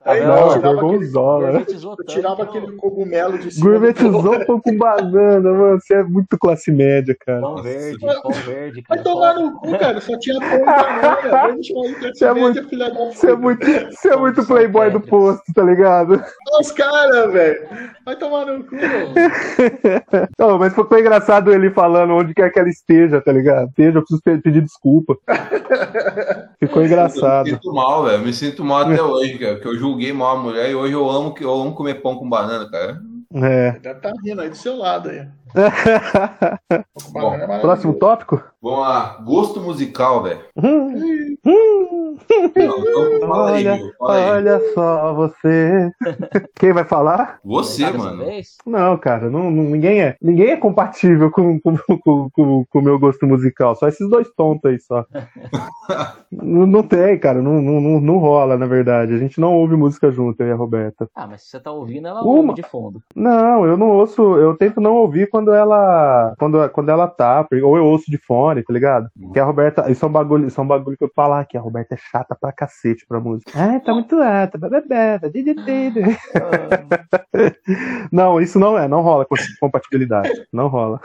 Aí, 0.05 0.25
não, 0.25 0.61
gorgonzola. 0.61 1.59
Aquele, 1.59 1.85
eu 1.85 1.95
tirava 2.05 2.43
aquele 2.43 2.71
cogumelo 2.73 3.37
de 3.37 3.51
cima. 3.51 3.69
Gourmetizou 3.69 4.45
pão 4.45 4.59
com 4.59 4.77
banana, 4.77 5.51
mano. 5.51 5.79
Você 5.79 5.95
é 5.95 6.03
muito 6.03 6.37
classe 6.37 6.71
média, 6.71 7.15
cara. 7.25 7.41
Pão 7.41 7.61
verde, 7.61 8.05
pão 8.21 8.31
verde. 8.31 8.83
Vai 8.87 9.01
tomar 9.01 9.35
no 9.35 9.59
cu, 9.59 9.77
cara. 9.77 10.01
Só 10.01 10.17
tinha 10.17 10.39
pão 10.39 10.55
e 10.55 10.65
banana. 10.65 11.55
Você 12.15 12.25
é 12.25 12.33
muito, 12.33 12.61
você 12.63 13.31
é 13.31 13.35
muito, 13.35 13.65
você 13.65 14.09
é 14.09 14.15
muito 14.15 14.45
playboy 14.45 14.89
do 14.91 15.01
posto, 15.01 15.43
tá 15.53 15.63
ligado? 15.63 16.23
Os 16.59 16.71
caras, 16.71 17.31
velho. 17.31 17.67
Vai 18.05 18.15
tomar 18.15 18.45
no 18.45 18.63
cu, 18.63 18.75
Não, 20.37 20.57
mas 20.59 20.73
foi 20.73 20.85
engraçado 20.99 21.51
ele 21.51 21.71
falando 21.71 22.13
onde 22.13 22.33
quer 22.33 22.51
que 22.51 22.59
ela 22.59 22.69
esteja, 22.69 23.21
tá 23.21 23.31
ligado? 23.31 23.69
Esteja, 23.69 23.97
eu 23.97 24.01
preciso 24.01 24.41
pedir 24.41 24.61
desculpa. 24.61 25.17
Ficou 26.59 26.83
engraçado. 26.83 27.47
Eu 27.47 27.53
me 27.53 27.59
sinto 27.61 27.73
mal, 27.73 28.03
velho. 28.05 28.23
Me 28.23 28.33
sinto 28.33 28.63
mal 28.63 28.81
até 28.81 29.01
hoje, 29.01 29.37
cara. 29.37 29.53
Porque 29.55 29.67
eu 29.67 29.77
julguei 29.77 30.13
mal 30.13 30.37
a 30.37 30.41
mulher 30.41 30.69
e 30.69 30.75
hoje 30.75 30.93
eu 30.93 31.09
amo, 31.09 31.35
eu 31.39 31.53
amo 31.53 31.75
comer 31.75 31.95
pão 31.95 32.15
com 32.15 32.29
banana, 32.29 32.69
cara. 32.69 33.01
É. 33.33 33.69
Estar 33.77 33.95
tá 33.95 34.13
rindo 34.23 34.41
aí 34.41 34.49
do 34.49 34.55
seu 34.55 34.77
lado 34.77 35.09
aí. 35.09 35.27
Bom, 37.13 37.37
próximo 37.61 37.93
tópico? 37.93 38.43
Vamos 38.61 38.79
lá. 38.79 39.21
Gosto 39.23 39.61
musical, 39.61 40.23
velho. 40.23 40.39
Hum. 40.57 41.37
Hum. 41.45 42.17
olha, 43.29 43.73
aí, 43.73 43.91
olha 44.01 44.59
só 44.73 45.13
você. 45.13 45.91
Quem 46.55 46.73
vai 46.73 46.83
falar? 46.83 47.39
Você, 47.43 47.89
mano. 47.91 48.25
Não, 48.65 48.97
cara, 48.97 49.29
não, 49.29 49.51
não, 49.51 49.63
ninguém, 49.63 50.01
é, 50.01 50.17
ninguém 50.21 50.49
é 50.49 50.57
compatível 50.57 51.29
com 51.29 51.55
o 51.57 51.61
com, 51.61 52.29
com, 52.31 52.65
com, 52.69 52.81
meu 52.81 52.97
gosto 52.97 53.27
musical. 53.27 53.75
Só 53.75 53.87
esses 53.87 54.09
dois 54.09 54.27
tontos 54.35 54.71
aí 54.71 54.79
só. 54.79 55.05
não, 56.31 56.65
não, 56.65 56.83
tem, 56.83 57.19
cara. 57.19 57.41
Não, 57.41 57.61
não, 57.61 58.01
não 58.01 58.17
rola, 58.17 58.57
na 58.57 58.65
verdade. 58.65 59.13
A 59.13 59.17
gente 59.17 59.39
não 59.39 59.53
ouve 59.53 59.75
música 59.75 60.11
junto, 60.11 60.41
eu 60.41 60.47
e 60.47 60.51
a 60.51 60.55
Roberta. 60.55 61.07
Ah, 61.13 61.27
mas 61.27 61.43
se 61.43 61.49
você 61.49 61.59
tá 61.59 61.71
ouvindo, 61.71 62.07
ela 62.07 62.23
Uma... 62.23 62.31
ouve 62.31 62.53
de 62.55 62.63
fundo. 62.63 63.01
Não, 63.15 63.65
eu 63.65 63.77
não 63.77 63.89
ouço. 63.89 64.21
Eu 64.37 64.55
tento 64.57 64.81
não 64.81 64.95
ouvir 64.95 65.29
quando 65.35 65.53
ela. 65.53 66.33
Quando, 66.39 66.69
quando 66.69 66.89
ela 66.89 67.07
tá. 67.07 67.45
Ou 67.51 67.75
eu 67.75 67.85
ouço 67.85 68.09
de 68.09 68.17
fone, 68.17 68.63
tá 68.63 68.71
ligado? 68.71 69.09
Uhum. 69.19 69.33
Que 69.33 69.39
a 69.39 69.43
Roberta. 69.43 69.91
Isso 69.91 70.05
é 70.05 70.07
um 70.07 70.11
bagulho, 70.11 70.47
isso 70.47 70.61
é 70.61 70.63
um 70.63 70.67
bagulho 70.67 70.97
que 70.97 71.03
eu 71.03 71.11
falar 71.13 71.43
que 71.45 71.57
a 71.57 71.61
Roberta 71.61 71.95
é 71.95 71.97
chata 71.97 72.37
pra 72.39 72.53
cacete 72.53 73.05
pra 73.05 73.19
música. 73.19 73.51
Ah, 73.53 73.77
tá 73.81 73.93
muito 73.93 74.15
alta. 74.15 74.57
não, 78.11 78.39
isso 78.39 78.57
não 78.57 78.79
é, 78.79 78.87
não 78.87 79.01
rola 79.01 79.25
com 79.25 79.35
compatibilidade. 79.59 80.47
Não 80.53 80.67
rola. 80.67 81.01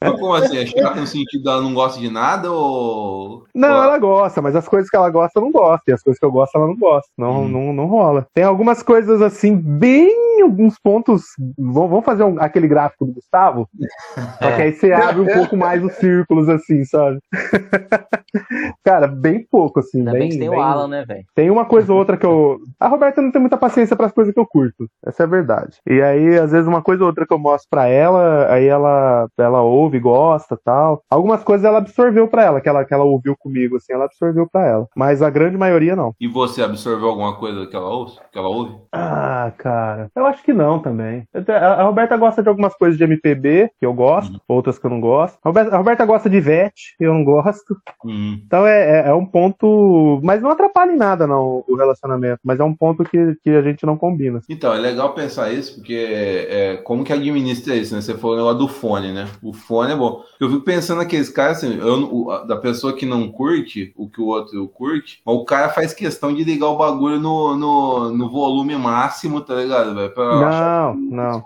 Mas 0.00 0.18
como 0.18 0.32
assim? 0.34 0.56
É 0.56 0.66
chata 0.66 1.00
no 1.00 1.06
sentido 1.06 1.44
dela 1.44 1.60
não 1.60 1.74
gosta 1.74 2.00
de 2.00 2.08
nada 2.08 2.50
ou. 2.50 3.44
Não, 3.54 3.82
ela 3.82 3.98
gosta, 3.98 4.40
mas 4.40 4.56
as 4.56 4.66
coisas 4.66 4.88
que 4.88 4.96
ela 4.96 5.10
gosta 5.10 5.38
eu 5.38 5.42
não 5.42 5.52
gosto. 5.52 5.86
E 5.88 5.92
as 5.92 6.02
coisas 6.02 6.18
que 6.18 6.24
eu 6.24 6.32
gosto 6.32 6.56
ela 6.56 6.66
não 6.66 6.76
gosta. 6.76 7.10
Não, 7.18 7.42
hum. 7.42 7.48
não, 7.48 7.74
não 7.74 7.86
rola. 7.86 8.26
Tem 8.32 8.44
algumas 8.44 8.82
coisas 8.82 9.20
assim, 9.20 9.54
bem 9.54 10.24
alguns 10.46 10.78
pontos. 10.78 11.24
Vamos 11.58 12.04
fazer 12.04 12.24
um, 12.24 12.40
aquele 12.40 12.68
gráfico 12.68 12.85
do 13.00 13.12
Gustavo? 13.12 13.68
Só 14.38 14.56
que 14.56 14.62
aí 14.62 14.72
você 14.72 14.92
abre 14.92 15.22
um 15.22 15.26
pouco 15.26 15.56
mais 15.56 15.82
os 15.82 15.92
círculos, 15.94 16.48
assim, 16.48 16.84
sabe? 16.84 17.18
Cara, 18.84 19.06
bem 19.06 19.46
pouco, 19.50 19.80
assim. 19.80 19.98
Ainda 19.98 20.12
bem, 20.12 20.20
bem 20.20 20.28
que 20.30 20.38
tem 20.38 20.50
bem... 20.50 20.58
o 20.58 20.62
Alan, 20.62 20.88
né, 20.88 21.04
velho? 21.04 21.24
Tem 21.34 21.50
uma 21.50 21.64
coisa 21.64 21.92
ou 21.92 21.98
outra 21.98 22.16
que 22.16 22.26
eu. 22.26 22.58
A 22.78 22.88
Roberta 22.88 23.22
não 23.22 23.32
tem 23.32 23.40
muita 23.40 23.56
paciência 23.56 23.96
para 23.96 24.06
as 24.06 24.12
coisas 24.12 24.32
que 24.32 24.40
eu 24.40 24.46
curto. 24.46 24.86
Essa 25.04 25.22
é 25.22 25.26
a 25.26 25.28
verdade. 25.28 25.78
E 25.86 26.00
aí, 26.02 26.38
às 26.38 26.52
vezes, 26.52 26.66
uma 26.66 26.82
coisa 26.82 27.02
ou 27.02 27.08
outra 27.08 27.26
que 27.26 27.32
eu 27.32 27.38
mostro 27.38 27.68
pra 27.70 27.86
ela, 27.86 28.52
aí 28.52 28.66
ela, 28.66 29.26
ela 29.38 29.62
ouve, 29.62 29.98
gosta 29.98 30.58
tal. 30.64 31.02
Algumas 31.10 31.42
coisas 31.42 31.64
ela 31.64 31.78
absorveu 31.78 32.28
pra 32.28 32.44
ela, 32.44 32.60
que 32.60 32.68
ela, 32.68 32.84
que 32.84 32.92
ela 32.92 33.04
ouviu 33.04 33.36
comigo, 33.38 33.76
assim, 33.76 33.92
ela 33.92 34.04
absorveu 34.04 34.48
pra 34.50 34.66
ela. 34.66 34.86
Mas 34.96 35.22
a 35.22 35.30
grande 35.30 35.56
maioria 35.56 35.96
não. 35.96 36.14
E 36.20 36.28
você 36.28 36.62
absorveu 36.62 37.08
alguma 37.08 37.36
coisa 37.36 37.66
que 37.66 37.76
ela 37.76 37.88
ouve? 37.88 38.12
Que 38.32 38.38
ela 38.38 38.48
ouve? 38.48 38.76
Ah, 38.92 39.52
cara. 39.56 40.10
Eu 40.14 40.26
acho 40.26 40.42
que 40.42 40.52
não 40.52 40.78
também. 40.78 41.24
A 41.48 41.82
Roberta 41.82 42.16
gosta 42.16 42.42
de 42.42 42.48
algumas 42.48 42.75
coisas 42.78 42.98
de 42.98 43.04
MPB, 43.04 43.70
que 43.78 43.86
eu 43.86 43.92
gosto, 43.92 44.34
uhum. 44.34 44.40
outras 44.48 44.78
que 44.78 44.86
eu 44.86 44.90
não 44.90 45.00
gosto. 45.00 45.38
A 45.42 45.48
Roberta, 45.48 45.74
a 45.74 45.78
Roberta 45.78 46.04
gosta 46.04 46.30
de 46.30 46.40
Vete, 46.40 46.94
eu 47.00 47.12
não 47.12 47.24
gosto. 47.24 47.76
Uhum. 48.04 48.40
Então 48.44 48.66
é, 48.66 49.00
é, 49.00 49.08
é, 49.08 49.14
um 49.14 49.26
ponto. 49.26 50.20
Mas 50.22 50.42
não 50.42 50.50
atrapalha 50.50 50.92
em 50.92 50.96
nada, 50.96 51.26
não, 51.26 51.64
o 51.66 51.76
relacionamento. 51.76 52.40
Mas 52.44 52.60
é 52.60 52.64
um 52.64 52.74
ponto 52.74 53.04
que, 53.04 53.36
que 53.42 53.50
a 53.50 53.62
gente 53.62 53.84
não 53.84 53.96
combina. 53.96 54.40
Então, 54.48 54.72
é 54.72 54.78
legal 54.78 55.12
pensar 55.14 55.52
isso, 55.52 55.76
porque 55.76 56.46
é, 56.48 56.76
como 56.78 57.04
que 57.04 57.12
administra 57.12 57.74
isso, 57.74 57.94
né? 57.94 58.00
Você 58.00 58.14
falou 58.14 58.36
o 58.36 58.38
negócio 58.38 58.58
do 58.58 58.68
fone, 58.68 59.12
né? 59.12 59.26
O 59.42 59.52
fone 59.52 59.92
é 59.92 59.96
bom. 59.96 60.22
Eu 60.40 60.50
fico 60.50 60.62
pensando 60.62 60.98
naqueles 60.98 61.28
caras, 61.28 61.58
assim, 61.58 61.78
eu, 61.78 62.46
da 62.46 62.56
pessoa 62.56 62.92
que 62.92 63.06
não 63.06 63.30
curte 63.30 63.92
o 63.96 64.08
que 64.08 64.20
o 64.20 64.26
outro 64.26 64.68
curte, 64.68 65.20
mas 65.24 65.34
o 65.34 65.44
cara 65.44 65.68
faz 65.68 65.92
questão 65.92 66.34
de 66.34 66.44
ligar 66.44 66.68
o 66.68 66.76
bagulho 66.76 67.18
no, 67.18 67.56
no, 67.56 68.10
no 68.10 68.30
volume 68.30 68.76
máximo, 68.76 69.40
tá 69.40 69.54
ligado? 69.54 69.94
Véio, 69.94 70.12
não, 70.16 70.94
não. 70.94 71.44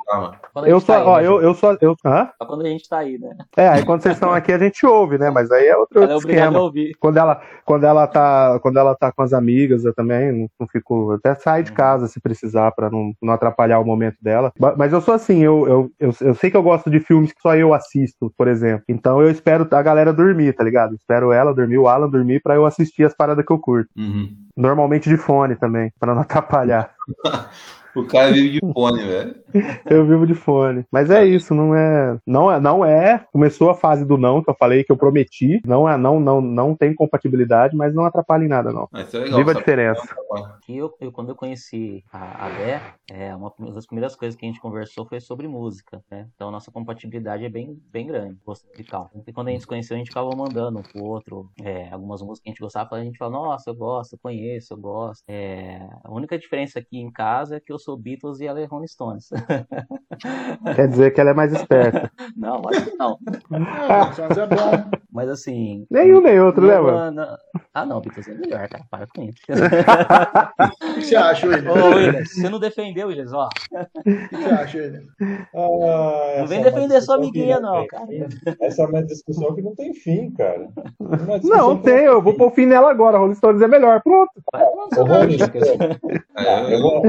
Eu 0.66 0.81
só, 0.81 1.05
ó, 1.05 1.20
eu, 1.23 1.43
eu 1.43 1.55
só. 1.55 1.77
Eu, 1.81 1.97
hã? 2.05 2.31
Só 2.39 2.47
quando 2.47 2.66
a 2.66 2.68
gente 2.68 2.89
tá 2.89 2.99
aí, 2.99 3.18
né? 3.18 3.37
É, 3.57 3.68
aí 3.68 3.85
quando 3.85 4.03
vocês 4.03 4.14
estão 4.14 4.33
aqui 4.33 4.53
a 4.53 4.59
gente 4.59 4.85
ouve, 4.87 5.18
né? 5.18 5.31
Mas 5.31 5.51
aí 5.51 5.66
é 5.66 5.77
outro, 5.77 6.01
outro 6.01 6.14
é 6.14 6.18
esquema. 6.18 6.73
Quando 6.99 7.16
ela, 7.16 7.41
quando 7.64 7.85
ela 7.85 8.07
tá, 8.07 8.59
quando 8.61 8.79
ela 8.79 8.95
tá 8.95 9.12
com 9.12 9.23
as 9.23 9.33
amigas, 9.33 9.85
eu 9.85 9.95
também 9.95 10.33
não, 10.33 10.51
não 10.59 10.66
fico. 10.68 11.12
Até 11.12 11.35
sair 11.35 11.62
de 11.64 11.71
uhum. 11.71 11.77
casa 11.77 12.07
se 12.07 12.21
precisar 12.21 12.71
para 12.73 12.91
não, 12.91 13.12
não 13.23 13.33
atrapalhar 13.33 13.79
o 13.81 13.85
momento 13.85 14.16
dela. 14.21 14.53
Mas 14.77 14.93
eu 14.93 15.01
sou 15.01 15.14
assim, 15.14 15.43
eu, 15.43 15.66
eu, 15.66 15.93
eu, 15.99 16.14
eu, 16.21 16.35
sei 16.35 16.51
que 16.51 16.57
eu 16.57 16.62
gosto 16.62 16.91
de 16.91 17.01
filmes 17.01 17.33
que 17.33 17.41
só 17.41 17.55
eu 17.55 17.75
assisto, 17.75 18.33
por 18.37 18.49
exemplo. 18.49 18.85
Então 18.89 19.21
eu 19.21 19.31
espero 19.31 19.66
a 19.71 19.83
galera 19.83 20.12
dormir, 20.12 20.53
tá 20.53 20.64
ligado? 20.64 20.95
espero 20.95 21.33
ela 21.33 21.55
dormir, 21.55 21.79
o 21.79 21.89
Alan 21.89 22.09
dormir 22.09 22.41
para 22.41 22.55
eu 22.55 22.64
assistir 22.64 23.05
as 23.05 23.14
paradas 23.14 23.45
que 23.45 23.53
eu 23.53 23.59
curto. 23.59 23.91
Uhum. 23.97 24.29
Normalmente 24.57 25.09
de 25.09 25.16
fone 25.16 25.57
também, 25.57 25.93
para 25.99 26.14
não 26.14 26.23
atrapalhar. 26.23 26.95
O 27.95 28.07
cara 28.07 28.32
vive 28.32 28.61
de 28.61 28.72
fone, 28.72 29.03
velho. 29.03 29.34
Eu 29.91 30.07
vivo 30.07 30.26
de 30.26 30.34
fone. 30.34 30.84
Mas 30.91 31.11
é 31.11 31.24
isso, 31.24 31.55
não 31.55 31.74
é, 31.74 32.18
não 32.26 32.51
é, 32.51 32.61
não 32.61 32.84
é. 32.84 33.24
Começou 33.32 33.70
a 33.70 33.74
fase 33.74 34.05
do 34.05 34.16
não 34.16 34.43
que 34.43 34.51
eu 34.51 34.55
falei 34.55 34.84
que 34.84 34.93
eu 34.93 34.97
prometi. 34.97 35.61
Não 35.66 35.88
é, 35.88 35.97
não, 35.97 36.20
não, 36.20 36.41
não 36.41 36.74
tem 36.74 36.95
compatibilidade, 36.95 37.76
mas 37.76 37.95
não 37.95 38.05
atrapalha 38.05 38.45
em 38.45 38.49
nada 38.49 38.72
não. 38.72 38.88
Mas 38.93 39.12
é 39.12 39.18
legal, 39.18 39.38
Viva 39.38 39.51
a 39.51 39.55
diferença. 39.55 40.16
Eu, 40.68 40.95
eu, 41.01 41.11
quando 41.11 41.30
eu 41.30 41.34
conheci 41.34 42.05
a, 42.12 42.47
a 42.47 42.49
Bé, 42.51 42.80
é, 43.11 43.34
uma 43.34 43.53
das 43.74 43.86
primeiras 43.86 44.14
coisas 44.14 44.38
que 44.38 44.47
a 44.47 44.49
gente 44.49 44.61
conversou 44.61 45.05
foi 45.05 45.20
sobre 45.20 45.49
música, 45.49 46.01
né? 46.11 46.28
Então 46.34 46.49
a 46.49 46.53
nossa 46.53 46.70
compatibilidade 46.70 47.45
é 47.45 47.49
bem, 47.49 47.76
bem 47.91 48.07
grande, 48.07 48.38
musical. 48.47 49.11
E 49.26 49.32
quando 49.32 49.49
a 49.49 49.51
gente 49.51 49.62
se 49.62 49.66
conheceu, 49.66 49.97
a 49.97 49.99
gente 49.99 50.09
ficava 50.09 50.30
mandando 50.36 50.78
um 50.78 50.82
pro 50.82 51.05
outro 51.05 51.51
é, 51.61 51.88
algumas 51.91 52.22
músicas 52.22 52.41
que 52.41 52.49
a 52.49 52.53
gente 52.53 52.61
gostava, 52.61 52.97
a 52.97 53.05
gente 53.05 53.18
fala, 53.18 53.32
nossa, 53.32 53.70
eu 53.70 53.74
gosto, 53.74 54.12
eu 54.12 54.18
conheço, 54.22 54.74
eu 54.74 54.78
gosto. 54.78 55.24
É, 55.26 55.80
a 56.05 56.12
única 56.12 56.38
diferença 56.38 56.78
aqui 56.78 56.99
em 56.99 57.11
casa 57.11 57.57
é 57.57 57.61
que 57.61 57.72
eu 57.72 57.78
sou 57.81 57.97
Beatles 57.97 58.41
e 58.41 58.47
ela 58.47 58.61
é 58.61 58.64
Rolling 58.64 58.87
Stones. 58.87 59.28
Quer 60.76 60.89
dizer 60.89 61.12
que 61.12 61.20
ela 61.20 61.31
é 61.31 61.35
mais 61.35 61.53
esperta. 61.53 62.11
não, 62.37 62.62
acho 62.68 62.85
que 62.91 62.97
não. 62.97 63.18
é 63.51 64.47
bom. 64.47 64.99
Mas 65.12 65.28
assim. 65.28 65.87
Nenhum 65.91 66.20
nem 66.20 66.39
outro, 66.41 66.66
né, 66.66 66.78
mano? 66.78 67.22
Ah, 67.74 67.85
não, 67.87 68.01
Beatles 68.01 68.28
é 68.28 68.35
melhor, 68.35 68.68
cara. 68.68 68.85
Para 68.91 69.07
com 69.07 69.22
isso. 69.22 69.39
O 69.49 70.95
que 70.95 71.03
você 71.03 71.16
acha, 71.16 71.47
William? 71.47 71.72
Ô, 71.72 71.89
William, 71.97 72.24
você 72.24 72.49
não 72.49 72.61
defendeu, 72.61 73.09
William, 73.09 73.26
ó. 73.33 73.47
O 73.49 73.49
que 74.28 74.37
você 74.37 74.51
acha, 74.51 74.78
William? 74.78 75.03
Ah, 75.55 76.37
Não 76.41 76.47
vem 76.47 76.61
é 76.61 76.64
defender 76.64 77.01
sua 77.01 77.16
que 77.16 77.22
amiguinha, 77.22 77.59
não 77.61 77.70
não, 77.81 77.87
tem 77.87 78.28
fim. 78.28 78.39
Essa 78.61 78.83
é 78.83 78.87
uma 78.87 79.03
discussão 79.03 79.55
que 79.55 79.62
não 79.62 79.74
tem 79.74 79.95
fim, 79.95 80.31
cara. 80.33 80.68
Não, 81.43 81.76
que 81.78 81.85
tem, 81.85 82.05
eu 82.05 82.20
vou 82.22 82.35
pôr 82.35 82.51
fim 82.53 82.66
nela 82.66 82.91
agora. 82.91 83.18
Rolling 83.18 83.35
Stones 83.35 83.62
é 83.62 83.68
melhor. 83.68 84.03
Pronto. 84.03 84.31
O 84.97 85.05
Rolling 85.05 85.39
Stones, 85.39 85.68
É, 86.37 86.74
eu 86.74 86.81
vou- 86.83 87.03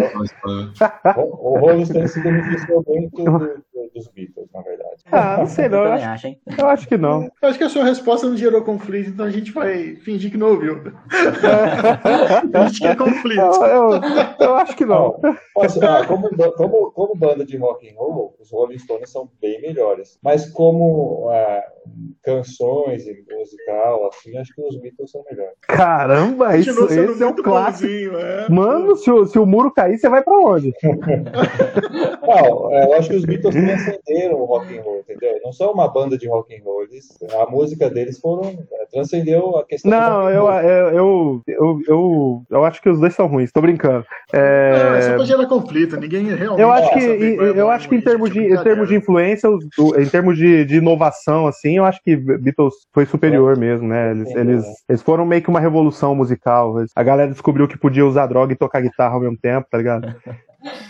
o 1.18 1.58
Rolling 1.60 1.86
Stones 1.86 2.12
se 2.12 2.20
beneficiou 2.22 2.84
muito 2.88 3.24
do- 3.24 3.40
do- 3.40 3.62
dos 3.94 4.08
Beatles, 4.10 4.48
na 4.54 4.62
verdade. 4.62 5.04
Ah, 5.12 5.38
não 5.40 5.48
sei 5.48 5.68
não. 5.68 5.84
Eu 5.86 5.92
acho, 5.94 6.06
acho, 6.06 6.28
hein? 6.28 6.42
eu 6.58 6.68
acho 6.68 6.88
que 6.88 6.98
não. 6.98 7.24
Eu 7.42 7.50
acho 7.50 7.58
que 7.58 7.64
a 7.64 7.70
sua 7.70 7.84
resposta 7.84 8.28
não 8.28 8.38
gerou 8.38 8.62
conflito, 8.64 9.10
então 9.10 9.26
a 9.26 9.30
gente 9.30 9.52
vai 9.52 9.96
fingir 9.98 10.32
que 10.32 10.38
não 10.38 10.50
ouviu. 10.52 10.82
A 12.54 12.68
gente 12.68 12.80
quer 12.82 12.96
conflito. 12.96 13.40
Eu, 13.42 13.92
eu- 13.94 14.02
eu 14.40 14.56
acho 14.56 14.76
que 14.76 14.86
não. 14.86 15.20
Não, 15.22 15.36
posso- 15.54 15.84
ah, 15.86 16.06
como, 16.06 16.30
como, 16.56 16.92
como 16.92 17.16
banda 17.16 17.46
de 17.46 17.58
rock 17.58 17.90
and 17.90 17.96
roll, 17.98 18.36
os 18.40 18.52
Rolling 18.52 18.78
Stones 18.80 19.10
são 19.12 19.30
bem 19.42 19.62
melhores. 19.62 20.18
Mas 20.24 20.50
como 20.50 21.30
ah, 21.30 21.62
canções 22.24 23.06
e 23.08 23.24
musical, 23.30 24.08
assim, 24.08 24.38
acho 24.38 24.54
que 24.54 24.62
os 24.62 24.80
Beatles 24.80 25.12
são 25.12 25.24
melhores. 25.30 25.54
Caramba, 25.62 26.56
isso, 26.58 26.86
esse 26.86 27.00
é 27.00 27.26
um 27.26 27.30
muito 27.30 27.44
clássico. 27.44 27.92
é. 28.18 28.50
Mano, 28.50 28.96
se 28.96 29.12
o, 29.12 29.26
se 29.26 29.40
o 29.40 29.46
muro 29.46 29.72
cair, 29.74 29.98
você 29.98 30.08
vai 30.10 30.24
pra 30.24 30.34
onde? 30.38 30.51
Não, 32.22 32.72
é, 32.72 32.86
eu 32.86 32.94
acho 32.94 33.10
que 33.10 33.16
os 33.16 33.26
Beatles 33.26 33.54
transcenderam 33.54 34.38
o 34.40 34.46
rock 34.46 34.78
and 34.78 34.82
roll, 34.82 35.00
entendeu? 35.00 35.40
Não 35.44 35.52
são 35.52 35.72
uma 35.72 35.88
banda 35.88 36.18
de 36.18 36.28
rock 36.28 36.56
and 36.56 36.64
roll. 36.64 36.84
Eles, 36.84 37.08
a 37.34 37.50
música 37.50 37.90
deles 37.90 38.20
foram 38.20 38.44
é, 38.50 38.86
transcendeu 38.92 39.58
a 39.58 39.66
questão 39.66 39.90
do 39.90 39.98
Não, 39.98 40.30
eu, 40.30 40.48
eu, 40.48 40.90
eu, 40.92 41.42
eu, 41.48 41.82
eu, 41.88 42.44
eu 42.50 42.66
acho 42.66 42.82
que 42.82 42.90
os 42.90 43.00
dois 43.00 43.14
são 43.14 43.28
ruins, 43.28 43.52
tô 43.52 43.62
brincando. 43.62 44.06
Não, 44.34 44.40
é 44.40 45.02
só 45.02 45.12
É, 45.12 45.16
pra 45.16 45.26
gerar 45.26 45.46
conflito. 45.48 45.98
Ninguém 45.98 46.24
realmente. 46.24 46.62
eu 46.62 46.72
acho 46.72 46.94
que, 46.94 47.00
é 47.00 47.60
eu 47.60 47.70
acho 47.70 47.90
que 47.90 47.96
em 47.96 48.02
termos 48.02 48.30
é 48.30 48.34
de, 48.34 48.54
em 48.54 48.64
termos 48.64 48.88
de 48.88 48.96
influência, 48.96 49.50
em 49.98 50.06
termos 50.08 50.38
de, 50.38 50.66
de 50.66 50.78
inovação, 50.78 51.48
assim, 51.48 51.78
eu 51.78 51.86
acho 51.86 52.02
que 52.04 52.16
Beatles 52.16 52.74
foi 52.94 53.06
superior 53.06 53.58
mesmo, 53.58 53.88
né? 53.88 54.12
Eles, 54.12 54.36
eles, 54.36 54.66
é. 54.66 54.72
eles 54.90 55.02
foram 55.02 55.26
meio 55.26 55.42
que 55.42 55.50
uma 55.50 55.60
revolução 55.60 56.16
musical. 56.16 56.76
A 56.96 57.04
galera 57.04 57.32
descobriu 57.32 57.68
que 57.68 57.78
podia 57.78 58.06
usar 58.06 58.28
droga 58.28 58.54
e 58.54 58.58
tocar 58.58 58.82
guitarra 58.82 59.16
ao 59.16 59.22
mesmo 59.22 59.38
tempo, 59.38 59.68
tá 59.70 59.78
ligado? 59.78 60.16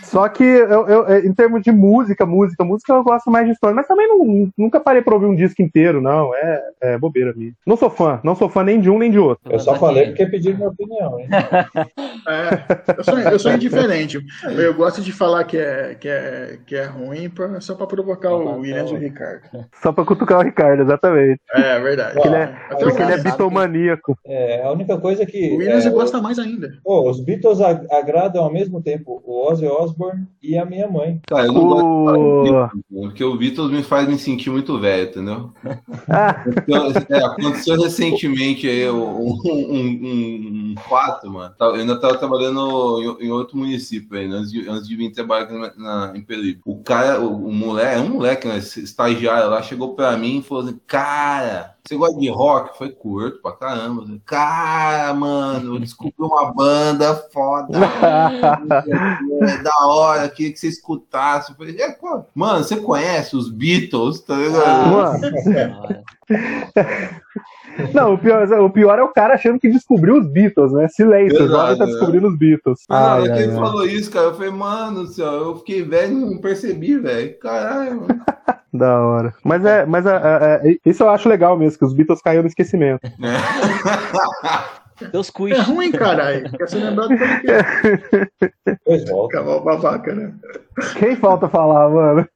Só 0.02 0.28
que 0.28 0.44
eu, 0.44 0.86
eu- 0.86 1.24
em 1.24 1.32
termos 1.34 1.62
de 1.62 1.72
música, 1.72 2.26
música, 2.26 2.62
música, 2.64 2.92
eu 2.92 3.02
gosto 3.02 3.30
mais 3.30 3.46
de 3.46 3.52
história, 3.52 3.74
mas 3.74 3.86
também 3.86 4.06
não, 4.08 4.50
nunca 4.58 4.78
parei 4.78 5.00
pra 5.02 5.14
ouvir 5.14 5.26
um 5.26 5.34
disco 5.34 5.62
inteiro, 5.62 6.00
não. 6.00 6.34
É, 6.34 6.62
é 6.82 6.98
bobeira 6.98 7.32
minha. 7.34 7.52
Não 7.66 7.76
sou 7.76 7.88
fã, 7.88 8.20
não 8.22 8.34
sou 8.34 8.48
fã 8.48 8.62
nem 8.62 8.80
de 8.80 8.90
um 8.90 8.98
nem 8.98 9.10
de 9.10 9.18
outro. 9.18 9.50
Eu 9.52 9.58
só 9.58 9.74
falei 9.76 10.06
porque 10.08 10.26
pediram 10.26 10.56
minha 10.56 10.68
opinião, 10.68 11.18
hein? 11.18 11.28
É, 12.28 12.94
eu, 12.98 13.04
sou, 13.04 13.18
eu 13.18 13.38
sou 13.38 13.52
indiferente. 13.52 14.20
Eu 14.56 14.74
gosto 14.74 15.00
de 15.02 15.10
falar 15.12 15.42
que 15.44 15.56
é, 15.58 15.96
que 15.96 16.08
é, 16.08 16.58
que 16.64 16.76
é 16.76 16.84
ruim 16.84 17.28
pra, 17.28 17.60
só 17.60 17.74
pra 17.74 17.84
provocar 17.86 18.28
Só 18.28 18.36
o 18.38 18.60
Williams 18.60 18.90
e 18.90 18.94
o 18.94 18.98
Ricardo. 18.98 19.42
Só 19.82 19.90
pra 19.92 20.04
cutucar 20.04 20.38
o 20.38 20.42
Ricardo, 20.42 20.82
exatamente. 20.82 21.40
É 21.52 21.80
verdade. 21.80 22.14
Porque 22.14 22.28
ele 22.28 22.36
é, 22.36 22.46
porque 22.78 23.02
ele 23.02 23.12
é 23.12 23.18
bitomaníaco. 23.22 24.16
É, 24.24 24.62
a 24.62 24.70
única 24.70 24.96
coisa 24.98 25.26
que. 25.26 25.50
o 25.52 25.56
Williams 25.56 25.84
é, 25.84 25.90
gosta 25.90 26.20
mais 26.22 26.38
ainda. 26.38 26.70
pô, 26.84 27.10
os 27.10 27.20
Beatles 27.24 27.60
ag- 27.60 27.86
agradam 27.90 28.44
ao 28.44 28.52
mesmo 28.52 28.80
tempo 28.80 29.20
o 29.26 29.48
Ozzy 29.50 29.61
Osbourne 29.68 30.26
e 30.42 30.56
a 30.56 30.64
minha 30.64 30.88
mãe. 30.88 31.20
Cara, 31.26 31.46
eu 31.46 31.52
não 31.52 31.68
gosto 31.68 32.44
de 32.44 32.50
Beatles, 32.50 32.82
porque 32.90 33.24
o 33.24 33.36
Beatles 33.36 33.70
me 33.70 33.82
faz 33.82 34.08
me 34.08 34.18
sentir 34.18 34.50
muito 34.50 34.78
velho, 34.78 35.08
entendeu? 35.08 35.52
Ah, 36.08 36.44
Então, 36.46 36.88
é, 37.08 37.24
aconteceu 37.24 37.80
recentemente 37.80 38.66
aí 38.68 38.88
um, 38.90 39.32
um, 39.44 40.72
um, 40.72 40.74
fato, 40.88 41.30
mano. 41.30 41.54
Tá- 41.58 41.66
Eu 41.66 41.74
ainda 41.74 41.98
tava 42.00 42.18
trabalhando 42.18 43.18
em, 43.20 43.30
outro 43.30 43.56
município 43.56 44.16
ainda, 44.18 44.36
antes 44.36 44.50
de, 44.50 44.68
antes 44.68 44.88
de 44.88 44.96
vir 44.96 45.12
trabalhar 45.12 45.44
aqui 45.44 45.54
na, 45.54 45.74
na- 46.08 46.16
em 46.16 46.22
Perigo. 46.22 46.60
O 46.64 46.82
cara, 46.82 47.20
o, 47.20 47.48
o 47.48 47.52
moleque, 47.52 47.96
é 47.96 48.00
um 48.00 48.08
moleque, 48.10 48.48
né, 48.48 48.58
estagiário 48.58 49.50
lá, 49.50 49.62
chegou 49.62 49.94
pra 49.94 50.16
mim 50.16 50.38
e 50.38 50.42
falou 50.42 50.64
assim, 50.64 50.78
cara, 50.86 51.71
você 51.84 51.96
gosta 51.96 52.18
de 52.18 52.28
rock? 52.28 52.78
Foi 52.78 52.90
curto 52.90 53.42
pra 53.42 53.52
caramba. 53.52 54.06
Cara, 54.24 55.12
mano, 55.14 55.74
eu 55.74 55.80
descobri 55.80 56.14
uma 56.18 56.52
banda 56.52 57.14
foda. 57.32 57.76
é 57.76 59.58
da 59.62 59.86
hora, 59.86 60.28
queria 60.28 60.52
que 60.52 60.58
você 60.58 60.68
escutasse. 60.68 61.54
Falei, 61.54 61.76
é, 61.80 61.98
mano, 62.34 62.62
você 62.62 62.76
conhece 62.76 63.36
os 63.36 63.50
Beatles, 63.50 64.20
tá 64.20 64.36
ligado? 64.36 64.64
Ah, 64.64 64.86
Mano. 64.86 66.04
Não, 67.94 68.14
o 68.14 68.18
pior, 68.18 68.50
o 68.60 68.70
pior 68.70 68.98
é 68.98 69.02
o 69.02 69.12
cara 69.12 69.34
achando 69.34 69.58
que 69.58 69.70
descobriu 69.70 70.18
os 70.18 70.26
Beatles, 70.26 70.72
né? 70.72 70.88
Silêncio, 70.88 71.40
o 71.40 71.44
Exato, 71.44 71.50
jovem 71.60 71.78
tá 71.78 71.84
é. 71.84 71.86
descobrindo 71.86 72.28
os 72.28 72.38
Beatles. 72.38 72.80
Ai, 72.88 73.26
é 73.26 73.30
ai, 73.30 73.36
que 73.36 73.42
ele 73.44 73.52
ai. 73.52 73.58
falou 73.58 73.86
isso, 73.86 74.10
cara. 74.10 74.26
Eu 74.26 74.34
falei, 74.34 74.50
mano 74.50 75.02
do 75.04 75.06
céu, 75.08 75.32
eu 75.32 75.56
fiquei 75.56 75.82
velho 75.82 76.12
e 76.12 76.20
não 76.20 76.38
percebi, 76.38 76.98
velho. 76.98 77.38
Caralho, 77.38 78.00
mano. 78.02 78.20
Da 78.74 78.98
hora. 79.00 79.34
Mas 79.44 79.62
é, 79.66 79.84
mas 79.84 80.06
é, 80.06 80.14
é, 80.16 80.70
é, 80.70 80.76
isso 80.86 81.02
eu 81.02 81.10
acho 81.10 81.28
legal 81.28 81.58
mesmo, 81.58 81.78
que 81.78 81.84
os 81.84 81.92
Beatles 81.92 82.22
caíram 82.22 82.42
no 82.42 82.48
esquecimento. 82.48 83.00
Deus 85.12 85.28
É 85.28 85.32
cuide. 85.32 85.60
ruim, 85.60 85.90
caralho. 85.92 86.50
Quer 86.52 86.68
ser 86.68 86.78
lembrado 86.78 87.08
pelo 87.08 87.40
quê? 87.40 88.78
Pois 88.84 89.08
volta. 89.10 89.36
Cavalo 89.36 89.60
babaca, 89.64 90.14
né? 90.14 90.32
Quem 90.98 91.16
falta 91.16 91.48
falar, 91.48 91.88
mano? 91.90 92.26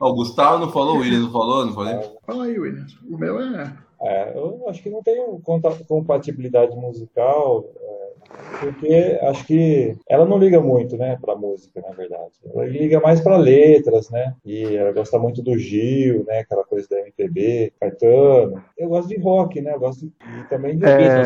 O 0.00 0.14
Gustavo 0.14 0.58
não 0.58 0.72
falou, 0.72 0.96
o 0.96 1.00
William 1.00 1.20
não 1.20 1.30
falou, 1.30 1.66
não 1.66 1.74
falei? 1.74 2.00
Fala 2.26 2.44
aí, 2.46 2.58
Williams. 2.58 2.96
O 3.08 3.16
meu 3.18 3.38
é. 3.40 3.72
É, 4.04 4.36
eu 4.36 4.68
acho 4.68 4.82
que 4.82 4.90
não 4.90 5.02
tem 5.02 5.18
compatibilidade 5.86 6.76
musical, 6.76 7.64
é, 7.74 8.03
porque 8.60 9.18
acho 9.22 9.46
que 9.46 9.94
ela 10.08 10.24
não 10.24 10.38
liga 10.38 10.60
muito, 10.60 10.96
né, 10.96 11.18
para 11.20 11.34
música, 11.36 11.80
na 11.80 11.92
verdade. 11.92 12.32
Ela 12.44 12.64
liga 12.66 13.00
mais 13.00 13.20
para 13.20 13.36
letras, 13.36 14.08
né? 14.10 14.34
E 14.44 14.76
ela 14.76 14.92
gosta 14.92 15.18
muito 15.18 15.42
do 15.42 15.58
Gil, 15.58 16.24
né, 16.24 16.38
aquela 16.40 16.64
coisa 16.64 16.88
da 16.88 17.00
MPB, 17.00 17.72
Caetano. 17.80 18.62
Eu 18.78 18.88
gosto 18.88 19.08
de 19.08 19.18
rock, 19.18 19.60
né? 19.60 19.74
Eu 19.74 19.80
gosto 19.80 20.00
de, 20.06 20.06
e 20.06 20.44
também 20.48 20.78
de 20.78 20.84
É, 20.84 21.22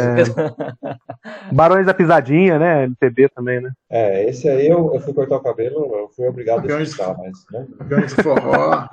Barões 1.53 1.87
da 1.87 1.95
Pisadinha, 1.95 2.59
né? 2.59 2.85
MPB 2.85 3.29
também, 3.31 3.61
né? 3.61 3.71
É, 3.91 4.29
esse 4.29 4.49
aí 4.49 4.67
eu, 4.67 4.93
eu 4.95 5.01
fui 5.01 5.15
cortar 5.15 5.37
o 5.37 5.43
cabelo, 5.43 5.95
eu 5.95 6.09
fui 6.11 6.27
obrigado 6.29 6.71
a 6.71 6.83
escutar, 6.83 7.17
mas 7.19 7.47
né, 7.53 7.67
de 8.07 8.23
forró. 8.23 8.87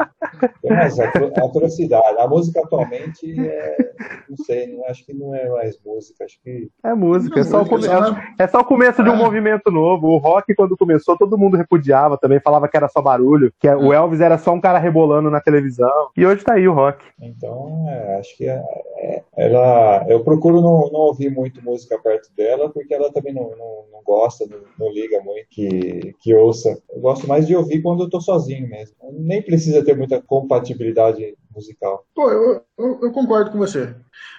tem 0.61 0.71
umas 0.71 0.99
atro- 0.99 1.31
atrocidades. 1.35 2.17
A 2.19 2.27
música 2.27 2.61
atualmente 2.61 3.25
é, 3.45 3.91
não 4.29 4.37
sei, 4.37 4.67
não, 4.67 4.85
acho 4.87 5.05
que 5.05 5.13
não 5.13 5.35
é 5.35 5.49
mais 5.49 5.77
música, 5.85 6.23
acho 6.25 6.39
que 6.41 6.69
É 6.83 6.93
música, 6.93 7.39
é 7.41 7.43
só, 7.43 7.63
Só 7.65 7.94
é- 7.97 8.43
é 8.43 8.47
só 8.47 8.59
o 8.59 8.65
começo 8.65 9.03
de 9.03 9.09
um 9.09 9.13
Ah. 9.13 9.17
movimento 9.17 9.71
novo. 9.71 10.07
O 10.07 10.17
rock, 10.17 10.53
quando 10.55 10.77
começou, 10.77 11.17
todo 11.17 11.37
mundo 11.37 11.57
repudiava 11.57 12.17
também, 12.17 12.39
falava 12.39 12.67
que 12.67 12.75
era 12.77 12.87
só 12.87 13.01
barulho, 13.01 13.51
que 13.59 13.67
o 13.67 13.93
Elvis 13.93 14.21
era 14.21 14.37
só 14.37 14.53
um 14.53 14.61
cara 14.61 14.79
rebolando 14.79 15.29
na 15.29 15.39
televisão. 15.41 16.09
E 16.15 16.25
hoje 16.25 16.43
tá 16.43 16.53
aí 16.55 16.67
o 16.67 16.73
rock. 16.73 17.03
Então, 17.21 17.85
é, 17.89 18.19
acho 18.19 18.35
que 18.37 18.47
é- 18.47 18.61
é- 18.99 19.21
ela, 19.37 20.05
eu 20.07 20.23
procuro 20.23 20.61
não, 20.61 20.89
não 20.91 20.99
ouvir 21.01 21.29
muito 21.29 21.63
música 21.63 21.97
perto 21.99 22.29
dela, 22.35 22.69
porque 22.69 22.93
ela 22.93 23.11
também 23.11 23.33
não, 23.33 23.43
não, 23.43 23.83
não 23.91 24.03
gosta, 24.05 24.45
não, 24.49 24.57
não 24.87 24.93
liga 24.93 25.21
muito 25.21 25.47
que, 25.49 26.13
que 26.21 26.33
ouça. 26.33 26.77
Eu 26.93 27.01
gosto 27.01 27.27
mais 27.27 27.45
de 27.47 27.55
ouvir 27.55 27.81
quando 27.81 28.03
eu 28.03 28.09
tô 28.09 28.19
sozinho 28.21 28.67
mesmo. 28.69 28.95
Nem 29.11 29.41
precisa 29.41 29.83
ter 29.83 29.95
muita 29.97 30.21
compatibilidade 30.21 31.35
musical. 31.55 32.05
Pô, 32.13 32.29
eu, 32.29 32.61
eu, 32.77 32.99
eu 33.03 33.11
concordo 33.11 33.51
com 33.51 33.57
você. 33.57 33.95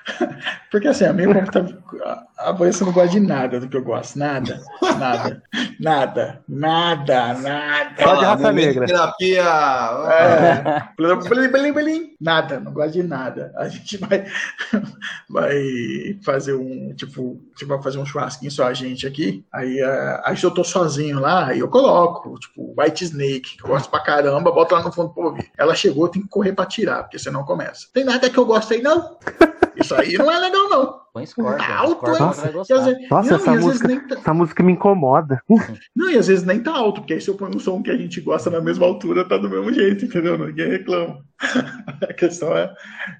Porque 0.70 0.88
assim, 0.88 1.04
a 1.04 1.12
minha 1.12 1.32
computador. 1.32 1.82
A 2.38 2.52
Vanessa 2.52 2.84
não 2.84 2.92
gosta 2.92 3.10
de 3.10 3.20
nada 3.20 3.58
do 3.58 3.68
que 3.68 3.76
eu 3.76 3.82
gosto. 3.82 4.18
Nada. 4.18 4.62
Nada. 4.98 5.42
Nada. 5.80 6.44
Nada. 6.46 7.34
Nada. 7.34 8.02
Só 8.02 8.14
de 8.14 8.24
raça 8.24 8.42
momento 8.42 8.66
negra. 8.66 8.86
terapia. 8.86 9.42
É. 9.42 10.88
Blim, 10.96 11.48
blim, 11.48 11.72
blim. 11.72 12.16
Nada, 12.20 12.60
não 12.60 12.72
gosto 12.72 12.92
de 12.92 13.02
nada. 13.02 13.52
A 13.56 13.68
gente 13.68 13.96
vai, 13.96 14.26
vai 15.28 16.18
fazer 16.22 16.54
um, 16.54 16.94
tipo, 16.94 17.40
tipo, 17.56 17.74
vai 17.74 17.82
fazer 17.82 17.98
um 17.98 18.06
churrasquinho 18.06 18.50
só 18.50 18.66
a 18.66 18.74
gente 18.74 19.06
aqui. 19.06 19.44
Aí, 19.52 19.80
é, 19.80 20.20
aí 20.24 20.36
se 20.36 20.44
eu 20.44 20.50
tô 20.50 20.62
sozinho 20.62 21.20
lá, 21.20 21.48
aí 21.48 21.58
eu 21.58 21.68
coloco, 21.68 22.38
tipo, 22.38 22.74
White 22.78 23.04
Snake, 23.04 23.56
que 23.56 23.64
eu 23.64 23.68
gosto 23.68 23.90
pra 23.90 24.00
caramba, 24.00 24.52
bota 24.52 24.76
lá 24.76 24.82
no 24.82 24.92
fundo 24.92 25.10
pra 25.10 25.24
ouvir. 25.24 25.50
Ela 25.56 25.74
chegou, 25.74 26.08
tem 26.08 26.22
que 26.22 26.28
correr 26.28 26.52
pra 26.52 26.66
tirar, 26.66 27.02
porque 27.06 27.18
senão 27.18 27.44
começa. 27.44 27.86
Tem 27.92 28.04
nada 28.04 28.28
que 28.28 28.38
eu 28.38 28.44
gosto 28.44 28.74
aí, 28.74 28.82
não. 28.82 29.16
Isso 29.76 29.94
aí 29.94 30.14
não 30.14 30.30
é 30.30 30.38
legal, 30.38 30.68
não. 30.68 31.06
Põe 31.12 31.24
Scorpion. 31.26 31.56
Tá 31.66 31.76
alto, 31.78 32.04
E 32.04 32.10
vezes- 32.10 33.10
Nossa, 33.10 33.30
não, 33.30 33.36
essa 33.36 33.54
música- 33.54 34.08
tá- 34.08 34.14
Essa 34.20 34.34
música 34.34 34.62
me 34.62 34.72
incomoda. 34.72 35.40
não, 35.96 36.10
e 36.10 36.18
às 36.18 36.26
vezes 36.26 36.44
nem 36.44 36.62
tá 36.62 36.72
alto, 36.76 37.00
porque 37.00 37.14
aí 37.14 37.20
se 37.22 37.28
eu 37.28 37.34
ponho 37.36 37.56
um 37.56 37.58
som 37.58 37.82
que 37.82 37.90
a 37.90 37.96
gente 37.96 38.20
gosta 38.20 38.50
na 38.50 38.60
mesma 38.60 38.84
altura, 38.86 39.26
tá 39.26 39.38
do 39.38 39.48
mesmo 39.48 39.72
jeito, 39.72 40.04
entendeu? 40.04 40.36
Ninguém 40.36 40.68
reclama. 40.68 41.18
A 42.08 42.12
questão 42.12 42.54
é, 42.56 42.72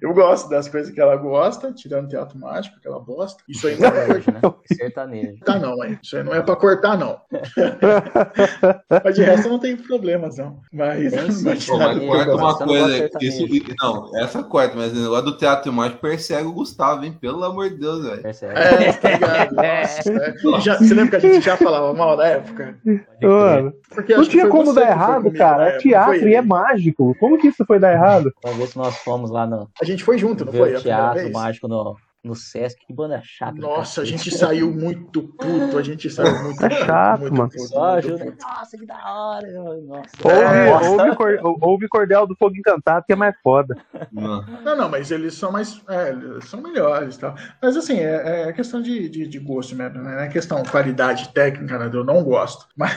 eu 0.02 0.12
gosto 0.14 0.48
das 0.50 0.68
coisas 0.68 0.92
que 0.92 1.00
ela 1.00 1.16
gosta, 1.16 1.72
tirando 1.72 2.08
teatro 2.08 2.38
mágico, 2.38 2.78
que 2.80 2.86
ela 2.88 2.98
gosta. 2.98 3.42
Isso 3.48 3.66
aí 3.66 3.78
não 3.78 3.88
é 3.88 4.06
cortar, 4.06 4.32
né? 4.32 4.40
Sertanejo. 4.74 5.38
não, 5.60 5.84
hein? 5.84 5.98
Isso 6.02 6.16
aí 6.16 6.22
não 6.22 6.34
é 6.34 6.42
pra 6.42 6.56
cortar, 6.56 6.98
não. 6.98 7.18
Mas 9.04 9.14
de 9.14 9.22
resto 9.22 9.48
não 9.48 9.58
tem 9.58 9.76
problemas, 9.76 10.36
não. 10.38 10.60
Mas, 10.72 11.12
Tem 11.12 11.30
sim. 11.30 11.44
mas 11.44 11.66
Pô, 11.66 11.78
mas 11.78 11.98
corta 11.98 12.30
uma 12.34 12.40
gosta 12.42 12.64
coisa. 12.64 13.10
Isso, 13.20 13.46
não, 13.80 14.16
essa 14.18 14.42
corta, 14.42 14.76
mas 14.76 14.92
o 14.92 15.02
negócio 15.02 15.24
do 15.26 15.36
teatro 15.36 15.72
mágico 15.72 16.00
persegue 16.00 16.45
o 16.46 16.52
Gustavo, 16.52 17.04
hein? 17.04 17.16
Pelo 17.20 17.42
amor 17.44 17.70
de 17.70 17.76
Deus, 17.76 18.04
velho. 18.04 18.22
É, 18.24 18.92
tá 18.92 19.10
ligado? 19.10 19.54
Nossa, 20.44 20.58
é. 20.58 20.60
Já, 20.60 20.78
você 20.78 20.94
lembra 20.94 21.20
que 21.20 21.26
a 21.26 21.32
gente 21.32 21.44
já 21.44 21.56
falava 21.56 21.92
mal 21.92 22.16
na 22.16 22.26
época? 22.26 22.78
Mano, 23.22 23.72
não 24.08 24.24
tinha 24.24 24.48
como 24.48 24.72
dar 24.72 24.88
errado, 24.90 25.30
cara. 25.32 25.70
É 25.70 25.78
teatro 25.78 26.28
e 26.28 26.34
é 26.34 26.42
mágico. 26.42 27.14
Como 27.18 27.38
que 27.38 27.48
isso 27.48 27.64
foi 27.64 27.78
dar 27.78 27.92
errado? 27.92 28.32
Uma 28.44 28.54
vez 28.54 28.72
que 28.72 28.78
nós 28.78 28.96
fomos 28.98 29.30
lá 29.30 29.46
no. 29.46 29.68
A 29.80 29.84
gente 29.84 30.04
foi 30.04 30.18
junto, 30.18 30.44
não 30.44 30.52
foi? 30.52 30.74
Teatro 30.74 31.32
mágico 31.32 31.68
no, 31.68 31.96
no 32.26 32.34
Sesc, 32.34 32.84
que 32.86 32.92
banda 32.92 33.20
chata. 33.24 33.58
Nossa, 33.60 34.02
a 34.02 34.04
gente 34.04 34.30
saiu 34.30 34.72
muito 34.72 35.22
puto, 35.22 35.78
a 35.78 35.82
gente 35.82 36.10
saiu 36.10 36.32
muito 36.42 36.64
É 36.64 36.70
chato, 36.70 37.20
muito 37.20 37.34
mano. 37.34 37.50
puto, 37.50 37.68
Só 37.68 37.92
muito 37.92 38.06
ajuda. 38.06 38.24
puto. 38.26 38.46
Nossa, 38.46 38.78
que 38.78 38.86
da 38.86 39.12
hora. 39.14 39.52
Nossa. 39.82 40.10
Ouve, 40.24 40.38
É. 40.38 40.74
ouve, 41.14 41.58
ouve 41.62 41.88
Cordel 41.88 42.26
do 42.26 42.36
Fogo 42.36 42.56
Encantado, 42.56 43.04
que 43.06 43.12
é 43.12 43.16
mais 43.16 43.34
foda. 43.42 43.76
Não. 44.12 44.42
Não, 44.62 44.76
não, 44.76 44.88
mas 44.88 45.10
eles 45.10 45.34
são 45.34 45.52
mais. 45.52 45.82
É, 45.88 46.10
eles 46.10 46.44
são 46.48 46.60
melhores 46.60 47.14
e 47.16 47.18
tal. 47.20 47.34
Mas 47.62 47.76
assim, 47.76 47.98
é, 47.98 48.48
é 48.48 48.52
questão 48.52 48.82
de, 48.82 49.08
de, 49.08 49.26
de 49.26 49.38
gosto 49.38 49.74
mesmo, 49.76 50.02
né? 50.02 50.12
Não 50.14 50.20
é 50.20 50.28
questão 50.28 50.62
de 50.62 50.70
qualidade 50.70 51.28
técnica, 51.32 51.78
né? 51.78 51.90
Eu 51.92 52.04
não 52.04 52.22
gosto. 52.24 52.66
Mas 52.76 52.92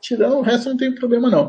tirando 0.00 0.36
o 0.36 0.42
resto 0.42 0.68
não 0.68 0.76
tem 0.76 0.94
problema, 0.94 1.30
não. 1.30 1.48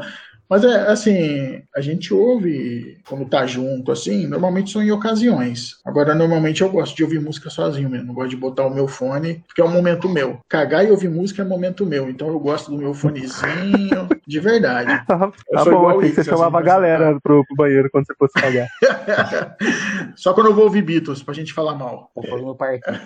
Mas 0.53 0.63
é 0.65 0.87
assim, 0.87 1.63
a 1.75 1.81
gente 1.81 2.13
ouve 2.13 2.99
quando 3.09 3.25
tá 3.25 3.43
junto, 3.47 3.91
assim, 3.91 4.27
normalmente 4.27 4.71
são 4.71 4.83
em 4.83 4.91
ocasiões. 4.91 5.79
Agora, 5.83 6.13
normalmente 6.13 6.61
eu 6.61 6.69
gosto 6.69 6.95
de 6.95 7.03
ouvir 7.03 7.19
música 7.19 7.49
sozinho 7.49 7.89
mesmo. 7.89 8.11
Eu 8.11 8.13
gosto 8.13 8.29
de 8.29 8.37
botar 8.37 8.67
o 8.67 8.69
meu 8.69 8.87
fone, 8.87 9.43
porque 9.47 9.61
é 9.61 9.65
um 9.65 9.71
momento 9.71 10.07
meu. 10.07 10.39
Cagar 10.47 10.85
e 10.85 10.91
ouvir 10.91 11.09
música 11.09 11.41
é 11.41 11.45
momento 11.45 11.87
meu. 11.87 12.07
Então 12.07 12.27
eu 12.27 12.39
gosto 12.39 12.69
do 12.69 12.77
meu 12.77 12.93
fonezinho, 12.93 14.07
de 14.27 14.39
verdade. 14.39 15.03
Tá, 15.07 15.31
Eu 15.49 15.57
tá 15.57 15.63
sou 15.63 15.73
bom, 15.73 15.79
igual 15.79 15.97
achei 15.97 16.09
que 16.09 16.15
você 16.17 16.21
isso, 16.21 16.29
chamava 16.29 16.57
a 16.57 16.59
assim, 16.59 16.69
galera 16.69 17.19
pro, 17.23 17.43
pro 17.47 17.55
banheiro 17.55 17.89
quando 17.91 18.05
você 18.05 18.13
fosse 18.13 18.33
cagar. 18.33 18.67
Só 20.15 20.35
quando 20.35 20.51
eu 20.51 20.53
vou 20.53 20.65
ouvir 20.65 20.83
Beatles, 20.83 21.23
pra 21.23 21.33
gente 21.33 21.51
falar 21.51 21.73
mal. 21.73 22.11
Eu 22.15 22.21
fui 22.21 22.41
no 22.43 22.55
parquinho. 22.55 22.99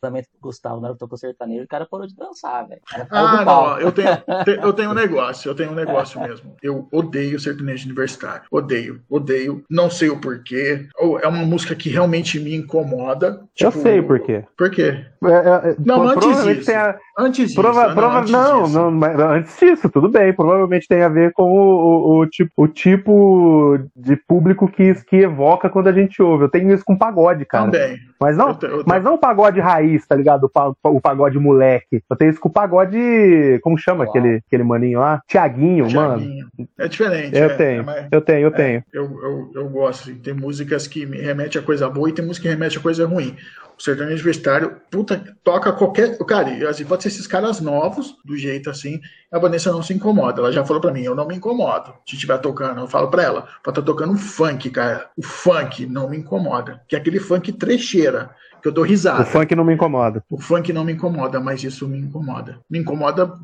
Também 0.00 0.22
do 0.22 0.28
Gustavo, 0.40 0.80
na 0.80 0.86
hora 0.88 0.94
que 0.94 1.00
tocou 1.00 1.18
sertanejo, 1.18 1.64
o 1.64 1.68
cara 1.68 1.86
parou 1.86 2.06
de 2.06 2.16
dançar, 2.16 2.66
velho. 2.66 2.80
O 2.80 3.06
Ah, 3.14 3.44
não, 3.44 3.78
eu 3.80 3.92
tenho, 3.92 4.16
te- 4.16 4.58
eu 4.62 4.72
tenho 4.72 4.90
um 4.90 4.94
negócio, 4.94 5.50
eu 5.50 5.54
tenho 5.54 5.72
um 5.72 5.74
negócio 5.74 6.18
mesmo. 6.22 6.56
Eu 6.62 6.88
odeio 6.90 7.38
sertanejo 7.38 7.84
universitário. 7.84 8.42
Odeio, 8.50 9.02
odeio. 9.10 9.62
Não 9.68 9.90
sei 9.90 10.08
o 10.08 10.18
porquê. 10.18 10.86
É 11.20 11.28
uma 11.28 11.44
música 11.44 11.74
que 11.74 11.90
realmente 11.90 12.40
me 12.40 12.54
incomoda. 12.56 13.40
Eu 13.60 13.70
Tipo, 13.70 13.82
sei 13.82 14.00
por 14.00 14.20
quê. 14.20 14.42
Por 14.56 14.70
quê? 14.70 15.04
É, 15.22 15.28
é, 15.70 15.76
Não, 15.84 15.96
pro- 16.00 16.08
antes 16.08 16.14
provavelmente 16.24 16.56
disso. 16.60 16.66
tem 16.66 16.76
a- 16.76 16.98
Antes 17.18 17.48
disso. 17.50 17.60
prova- 17.60 17.90
ah, 17.90 17.94
prova- 17.94 18.18
antes 18.20 18.30
não, 18.32 18.62
disso. 18.62 18.74
não, 18.78 18.90
mas 18.90 19.20
antes 19.20 19.58
disso, 19.58 19.90
tudo 19.90 20.08
bem. 20.08 20.32
Provavelmente 20.32 20.88
tem 20.88 21.02
a 21.02 21.08
ver 21.10 21.32
com 21.34 21.42
o, 21.42 22.16
o, 22.16 22.20
o 22.20 22.26
tipo, 22.26 22.50
o 22.56 22.66
tipo 22.66 23.78
de 23.94 24.16
público 24.16 24.66
que, 24.66 24.94
que 25.04 25.16
evoca 25.16 25.68
quando 25.68 25.88
a 25.88 25.92
gente 25.92 26.22
ouve. 26.22 26.44
Eu 26.44 26.48
tenho 26.50 26.72
isso 26.72 26.84
com 26.86 26.96
pagode, 26.96 27.44
cara. 27.44 27.66
Também. 27.66 27.98
Mas 28.18 28.36
não, 28.36 28.56
Eu 28.62 28.68
eu 28.78 28.84
mas 28.86 29.02
não 29.02 29.14
o 29.14 29.18
pagode 29.18 29.60
raiz, 29.60 29.89
tá 29.98 30.14
ligado? 30.16 30.50
O, 30.54 30.88
o 30.96 31.00
pagode 31.00 31.38
moleque. 31.38 32.02
Eu 32.08 32.16
tenho 32.16 32.30
isso 32.30 32.40
com 32.40 32.48
o 32.48 32.52
pagode. 32.52 33.58
Como 33.62 33.78
chama 33.78 34.04
Uau. 34.04 34.10
aquele, 34.10 34.42
aquele 34.46 34.62
maninho 34.62 35.00
lá? 35.00 35.22
Tiaguinho, 35.26 35.90
mano. 35.90 36.48
É 36.78 36.88
diferente. 36.88 37.36
Eu 37.36 37.44
é, 37.50 37.54
tenho, 37.56 37.80
é 37.80 37.82
mais- 37.82 38.08
eu 38.10 38.20
tenho, 38.20 38.40
eu 38.40 38.52
tenho. 38.52 38.84
Eu, 38.92 39.04
eu, 39.04 39.50
eu 39.54 39.68
gosto. 39.68 40.10
assim, 40.10 40.18
Tem 40.18 40.34
músicas 40.34 40.86
que 40.86 41.06
me 41.06 41.20
remetem 41.20 41.60
a 41.60 41.64
coisa 41.64 41.88
boa 41.88 42.08
e 42.08 42.12
tem 42.12 42.24
música 42.24 42.44
que 42.48 42.54
remete 42.54 42.78
a 42.78 42.82
coisa 42.82 43.06
ruim. 43.06 43.36
O 43.78 43.82
sertanejo 43.82 44.16
universitário, 44.16 44.76
puta, 44.90 45.22
toca 45.42 45.72
qualquer. 45.72 46.18
Cara, 46.18 46.68
assim, 46.68 46.84
pode 46.84 47.02
ser 47.02 47.08
esses 47.08 47.26
caras 47.26 47.62
novos, 47.62 48.14
do 48.26 48.36
jeito 48.36 48.68
assim. 48.68 49.00
A 49.32 49.38
Vanessa 49.38 49.72
não 49.72 49.82
se 49.82 49.94
incomoda. 49.94 50.42
Ela 50.42 50.52
já 50.52 50.62
falou 50.66 50.82
pra 50.82 50.92
mim, 50.92 51.02
eu 51.02 51.14
não 51.14 51.26
me 51.26 51.36
incomodo. 51.36 51.94
Se 52.06 52.14
estiver 52.14 52.36
tocando, 52.38 52.80
eu 52.80 52.86
falo 52.86 53.08
pra 53.08 53.22
ela, 53.22 53.48
pode 53.64 53.78
estar 53.78 53.82
tocando 53.82 54.12
um 54.12 54.18
funk, 54.18 54.68
cara. 54.68 55.08
O 55.16 55.22
funk 55.22 55.86
não 55.86 56.10
me 56.10 56.18
incomoda. 56.18 56.82
Que 56.86 56.94
é 56.94 56.98
aquele 56.98 57.18
funk 57.18 57.52
trecheira, 57.52 58.30
que 58.60 58.68
eu 58.68 58.72
dou 58.72 58.84
risada. 58.84 59.22
O 59.22 59.26
funk 59.26 59.54
não 59.54 59.64
me 59.64 59.74
incomoda. 59.74 60.22
O 60.30 60.40
funk 60.40 60.72
não 60.72 60.84
me 60.84 60.92
incomoda, 60.92 61.40
mas 61.40 61.62
isso 61.64 61.86
me 61.88 61.98
incomoda. 61.98 62.58
Me 62.70 62.78
incomoda 62.78 63.26
do 63.26 63.36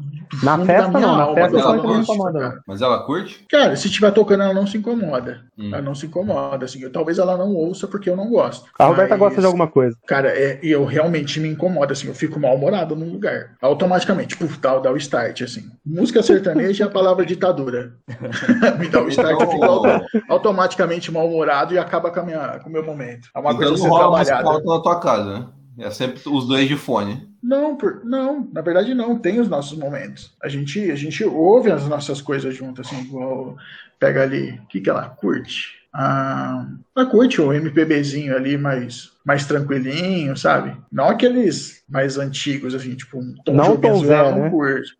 Na 0.43 0.57
fundo 0.57 0.67
festa 0.67 0.91
da 0.91 0.99
minha 0.99 1.07
não, 1.07 1.17
na 1.17 1.23
alma. 1.25 1.35
festa 1.35 1.57
o 1.57 1.61
Ela 1.61 1.75
funk 1.75 1.87
não 1.87 2.01
incomoda, 2.01 2.39
cara. 2.41 2.61
Mas 2.67 2.83
ela 2.83 2.99
curte? 3.05 3.45
Cara, 3.49 3.77
se 3.77 3.87
estiver 3.89 4.11
tocando, 4.13 4.43
ela 4.43 4.55
não 4.55 4.67
se 4.67 4.77
incomoda. 4.79 5.41
Hum. 5.59 5.71
Ela 5.73 5.83
não 5.83 5.95
se 5.95 6.07
incomoda, 6.07 6.65
assim. 6.65 6.89
Talvez 6.91 7.19
ela 7.19 7.37
não 7.37 7.55
ouça 7.55 7.87
porque 7.89 8.11
eu 8.11 8.17
não 8.17 8.29
gosto. 8.29 8.67
A 8.79 8.85
Roberta 8.87 9.11
Mas, 9.15 9.19
gosta 9.19 9.41
de 9.41 9.47
alguma 9.47 9.67
coisa. 9.69 9.97
Cara, 10.07 10.29
é, 10.29 10.59
e 10.63 10.71
eu 10.71 10.85
realmente 10.85 11.41
me 11.41 11.49
incomodo, 11.49 11.93
assim. 11.93 12.09
Eu 12.09 12.15
fico 12.15 12.39
mal-humorado 12.39 12.95
num 12.95 13.11
lugar. 13.11 13.53
Automaticamente, 13.63 14.37
puf, 14.37 14.59
dá, 14.59 14.79
dá 14.79 14.93
o 14.93 14.97
start, 14.97 15.43
assim. 15.43 15.71
Música 15.85 16.23
sertaneja 16.23 16.85
é 16.85 16.87
a 16.87 16.91
palavra 16.91 17.25
ditadura. 17.25 17.95
me 18.79 18.89
dá 18.89 19.03
o 19.03 19.09
start, 19.09 19.41
eu 19.41 19.51
fico 19.51 19.65
auto- 19.65 20.05
automaticamente 20.29 21.11
mal-humorado 21.11 21.75
e 21.75 21.79
acaba 21.79 22.11
com, 22.11 22.21
a 22.21 22.23
minha, 22.23 22.59
com 22.63 22.69
o 22.69 22.73
meu 22.73 22.85
momento. 22.85 23.29
É 23.35 23.39
uma 23.39 23.53
então 23.53 23.69
coisa 23.69 23.89
rola 23.89 24.11
mais 24.13 24.29
trabalhada. 24.29 24.63
pauta 24.65 24.67
na 24.67 24.81
casa, 25.07 25.39
né? 25.41 25.49
É 25.87 25.91
sempre 25.91 26.21
os 26.27 26.47
dois 26.49 26.69
de 26.69 26.77
fone. 26.77 27.29
Não, 27.43 27.77
por- 27.77 28.05
não, 28.05 28.49
na 28.53 28.61
verdade 28.61 28.95
não, 28.95 29.19
tem 29.19 29.39
os 29.41 29.49
nossos 29.49 29.79
momentos. 29.79 30.35
A 30.43 30.49
gente, 30.49 30.91
a 30.91 30.97
gente 30.97 31.25
ouve 31.25 31.71
as 31.71 31.87
nossas 31.87 32.21
coisas 32.21 32.55
juntas, 32.55 32.87
assim, 32.87 33.03
igual 33.03 33.57
pega 33.99 34.23
ali, 34.23 34.59
o 34.59 34.67
que 34.67 34.81
que 34.81 34.91
ela 34.91 35.09
curte? 35.09 35.75
Ah, 35.93 36.67
ela 36.95 37.07
curte 37.07 37.41
o 37.41 37.53
MPBzinho 37.53 38.35
ali 38.37 38.59
mais, 38.59 39.13
mais 39.27 39.45
tranquilinho, 39.45 40.37
sabe? 40.37 40.77
Não 40.91 41.09
aqueles 41.09 41.83
mais 41.89 42.17
antigos, 42.17 42.77
assim, 42.77 42.95
tipo 42.95 43.19
um 43.19 43.35
Tom 43.45 43.55
Não 43.55 43.77
Tom 43.77 44.05
Zé, 44.05 44.15
ela 44.15 44.31
não 44.31 44.43
né? 44.43 44.51
curte. 44.51 44.93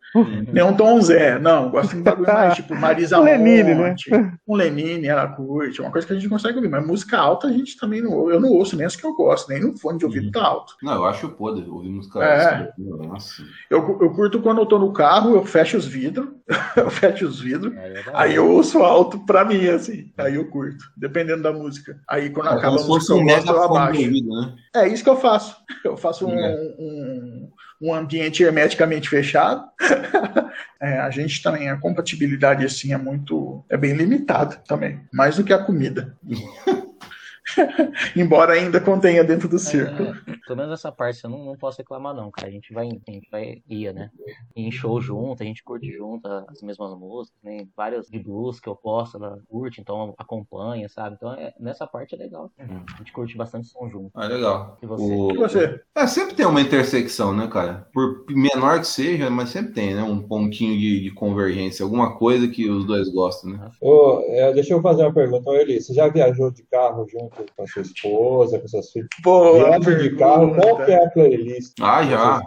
Nem 0.51 0.63
um 0.63 0.75
Tom 0.75 1.01
Zé, 1.01 1.39
não, 1.39 1.69
gosta 1.71 1.93
de 1.93 2.01
um 2.01 2.03
bagulho 2.03 2.27
mais 2.27 2.55
tipo 2.55 2.75
Marisa 2.75 3.19
Um 3.19 3.23
Lenine, 3.23 3.73
né? 3.73 3.95
Um 4.45 4.55
Lenine, 4.55 5.07
ela 5.07 5.29
curte, 5.29 5.79
é 5.79 5.83
uma 5.83 5.91
coisa 5.91 6.05
que 6.05 6.11
a 6.11 6.15
gente 6.17 6.27
consegue 6.27 6.57
ouvir, 6.57 6.67
mas 6.67 6.85
música 6.85 7.17
alta 7.17 7.47
a 7.47 7.51
gente 7.51 7.77
também 7.77 8.01
não 8.01 8.11
ouve, 8.11 8.33
eu 8.33 8.39
não 8.41 8.49
ouço 8.49 8.75
nem 8.75 8.85
as 8.85 8.97
que 8.97 9.05
eu 9.05 9.13
gosto, 9.13 9.47
nem 9.47 9.61
no 9.61 9.77
fone 9.77 9.97
de 9.97 10.05
ouvido 10.05 10.29
tá 10.29 10.43
alto. 10.43 10.73
Não, 10.83 10.95
eu 10.95 11.05
acho 11.05 11.29
podre 11.29 11.65
ouvir 11.69 11.89
música. 11.89 12.21
É. 12.21 12.69
Nossa. 12.77 13.43
Eu, 13.69 13.79
eu 14.01 14.11
curto 14.11 14.41
quando 14.41 14.59
eu 14.59 14.65
tô 14.65 14.77
no 14.77 14.91
carro, 14.91 15.35
eu 15.35 15.45
fecho 15.45 15.77
os 15.77 15.85
vidros, 15.85 16.27
eu 16.75 16.89
fecho 16.89 17.27
os 17.27 17.39
vidros, 17.39 17.73
Aí 17.77 17.93
é 17.93 18.03
aí 18.13 18.35
eu 18.35 18.49
ouço 18.49 18.79
alto 18.79 19.25
pra 19.25 19.45
mim, 19.45 19.67
assim, 19.67 20.11
aí 20.17 20.35
eu 20.35 20.49
curto, 20.49 20.83
dependendo 20.97 21.43
da 21.43 21.53
música. 21.53 21.97
Aí 22.09 22.29
quando 22.29 22.47
É 22.47 22.53
acaba 22.53 22.75
a 22.81 22.83
música 22.83 23.13
eu 23.13 23.23
gosto, 23.23 23.51
eu 23.51 23.63
abaixo. 23.63 24.16
Ouvido, 24.17 24.41
né? 24.41 24.55
É 24.75 24.87
isso 24.87 25.03
que 25.03 25.09
eu 25.09 25.19
faço. 25.19 25.55
Eu 25.83 25.97
faço 25.97 26.27
um, 26.27 26.35
um, 26.79 27.51
um 27.81 27.93
ambiente 27.93 28.43
hermeticamente 28.43 29.09
fechado. 29.09 29.65
É, 30.79 30.99
a 30.99 31.09
gente 31.09 31.41
também, 31.41 31.69
a 31.69 31.77
compatibilidade 31.77 32.63
assim 32.63 32.93
é 32.93 32.97
muito, 32.97 33.65
é 33.67 33.75
bem 33.75 33.93
limitada 33.93 34.57
também, 34.67 35.01
mais 35.11 35.35
do 35.35 35.43
que 35.43 35.51
a 35.51 35.63
comida. 35.63 36.15
Embora 38.15 38.53
ainda 38.53 38.79
contenha 38.79 39.23
dentro 39.23 39.47
do 39.47 39.57
círculo. 39.59 40.09
É, 40.27 40.37
pelo 40.45 40.57
menos 40.57 40.73
essa 40.73 40.91
parte 40.91 41.23
eu 41.23 41.29
não, 41.29 41.45
não 41.45 41.57
posso 41.57 41.77
reclamar, 41.77 42.13
não, 42.13 42.29
cara. 42.31 42.47
A 42.47 42.51
gente 42.51 42.73
vai, 42.73 42.87
a 42.87 43.11
gente 43.11 43.29
vai, 43.31 43.61
ia, 43.67 43.93
né? 43.93 44.09
Em 44.55 44.71
show 44.71 44.99
junto, 45.01 45.41
a 45.41 45.45
gente 45.45 45.63
curte 45.63 45.91
junto 45.91 46.27
as 46.27 46.61
mesmas 46.61 46.91
músicas, 46.97 47.39
né? 47.43 47.67
Várias 47.75 48.07
de 48.07 48.19
blues 48.19 48.59
que 48.59 48.67
eu 48.67 48.75
posto, 48.75 49.17
ela 49.17 49.39
curte, 49.49 49.81
então 49.81 50.13
acompanha, 50.17 50.87
sabe? 50.89 51.15
Então 51.15 51.33
é- 51.33 51.53
nessa 51.59 51.85
parte 51.87 52.15
é 52.15 52.17
legal. 52.17 52.51
A 52.59 52.97
gente 52.97 53.11
curte 53.11 53.37
bastante 53.37 53.67
som 53.67 53.89
junto. 53.89 54.11
Ah, 54.13 54.27
legal. 54.27 54.77
E 54.81 54.85
você? 54.85 55.03
O- 55.03 55.31
E 55.31 55.37
você? 55.37 55.81
É, 55.95 56.07
sempre 56.07 56.35
tem 56.35 56.45
uma 56.45 56.61
intersecção, 56.61 57.33
né, 57.33 57.47
cara? 57.47 57.87
Por 57.93 58.25
menor 58.29 58.79
que 58.79 58.87
seja, 58.87 59.29
mas 59.29 59.49
sempre 59.49 59.73
tem, 59.73 59.95
né? 59.95 60.03
Um 60.03 60.21
pontinho 60.21 60.77
de, 60.77 61.01
de 61.01 61.11
convergência, 61.11 61.83
alguma 61.83 62.17
coisa 62.17 62.47
que 62.47 62.69
os 62.69 62.85
dois 62.85 63.09
gostam, 63.09 63.51
né? 63.51 63.71
Ô, 63.81 64.21
é, 64.27 64.53
deixa 64.53 64.73
eu 64.73 64.81
fazer 64.81 65.03
uma 65.03 65.13
pergunta, 65.13 65.49
Eli. 65.51 65.79
Você 65.81 65.93
já 65.93 66.07
viajou 66.07 66.51
de 66.51 66.63
carro 66.63 67.07
junto 67.09 67.36
com 67.55 67.63
a 67.63 67.67
sua 67.67 67.81
esposa, 67.81 68.59
com 68.59 68.67
seus 68.67 68.91
filhos? 68.91 69.07
Boa 69.21 69.79
Viagem 69.79 69.97
de 69.97 70.15
carro, 70.15 70.55
qual 70.55 70.77
que 70.85 70.91
é 70.91 71.05
a 71.05 71.09
playlist? 71.09 71.73
Ah, 71.81 72.03
já. 72.03 72.41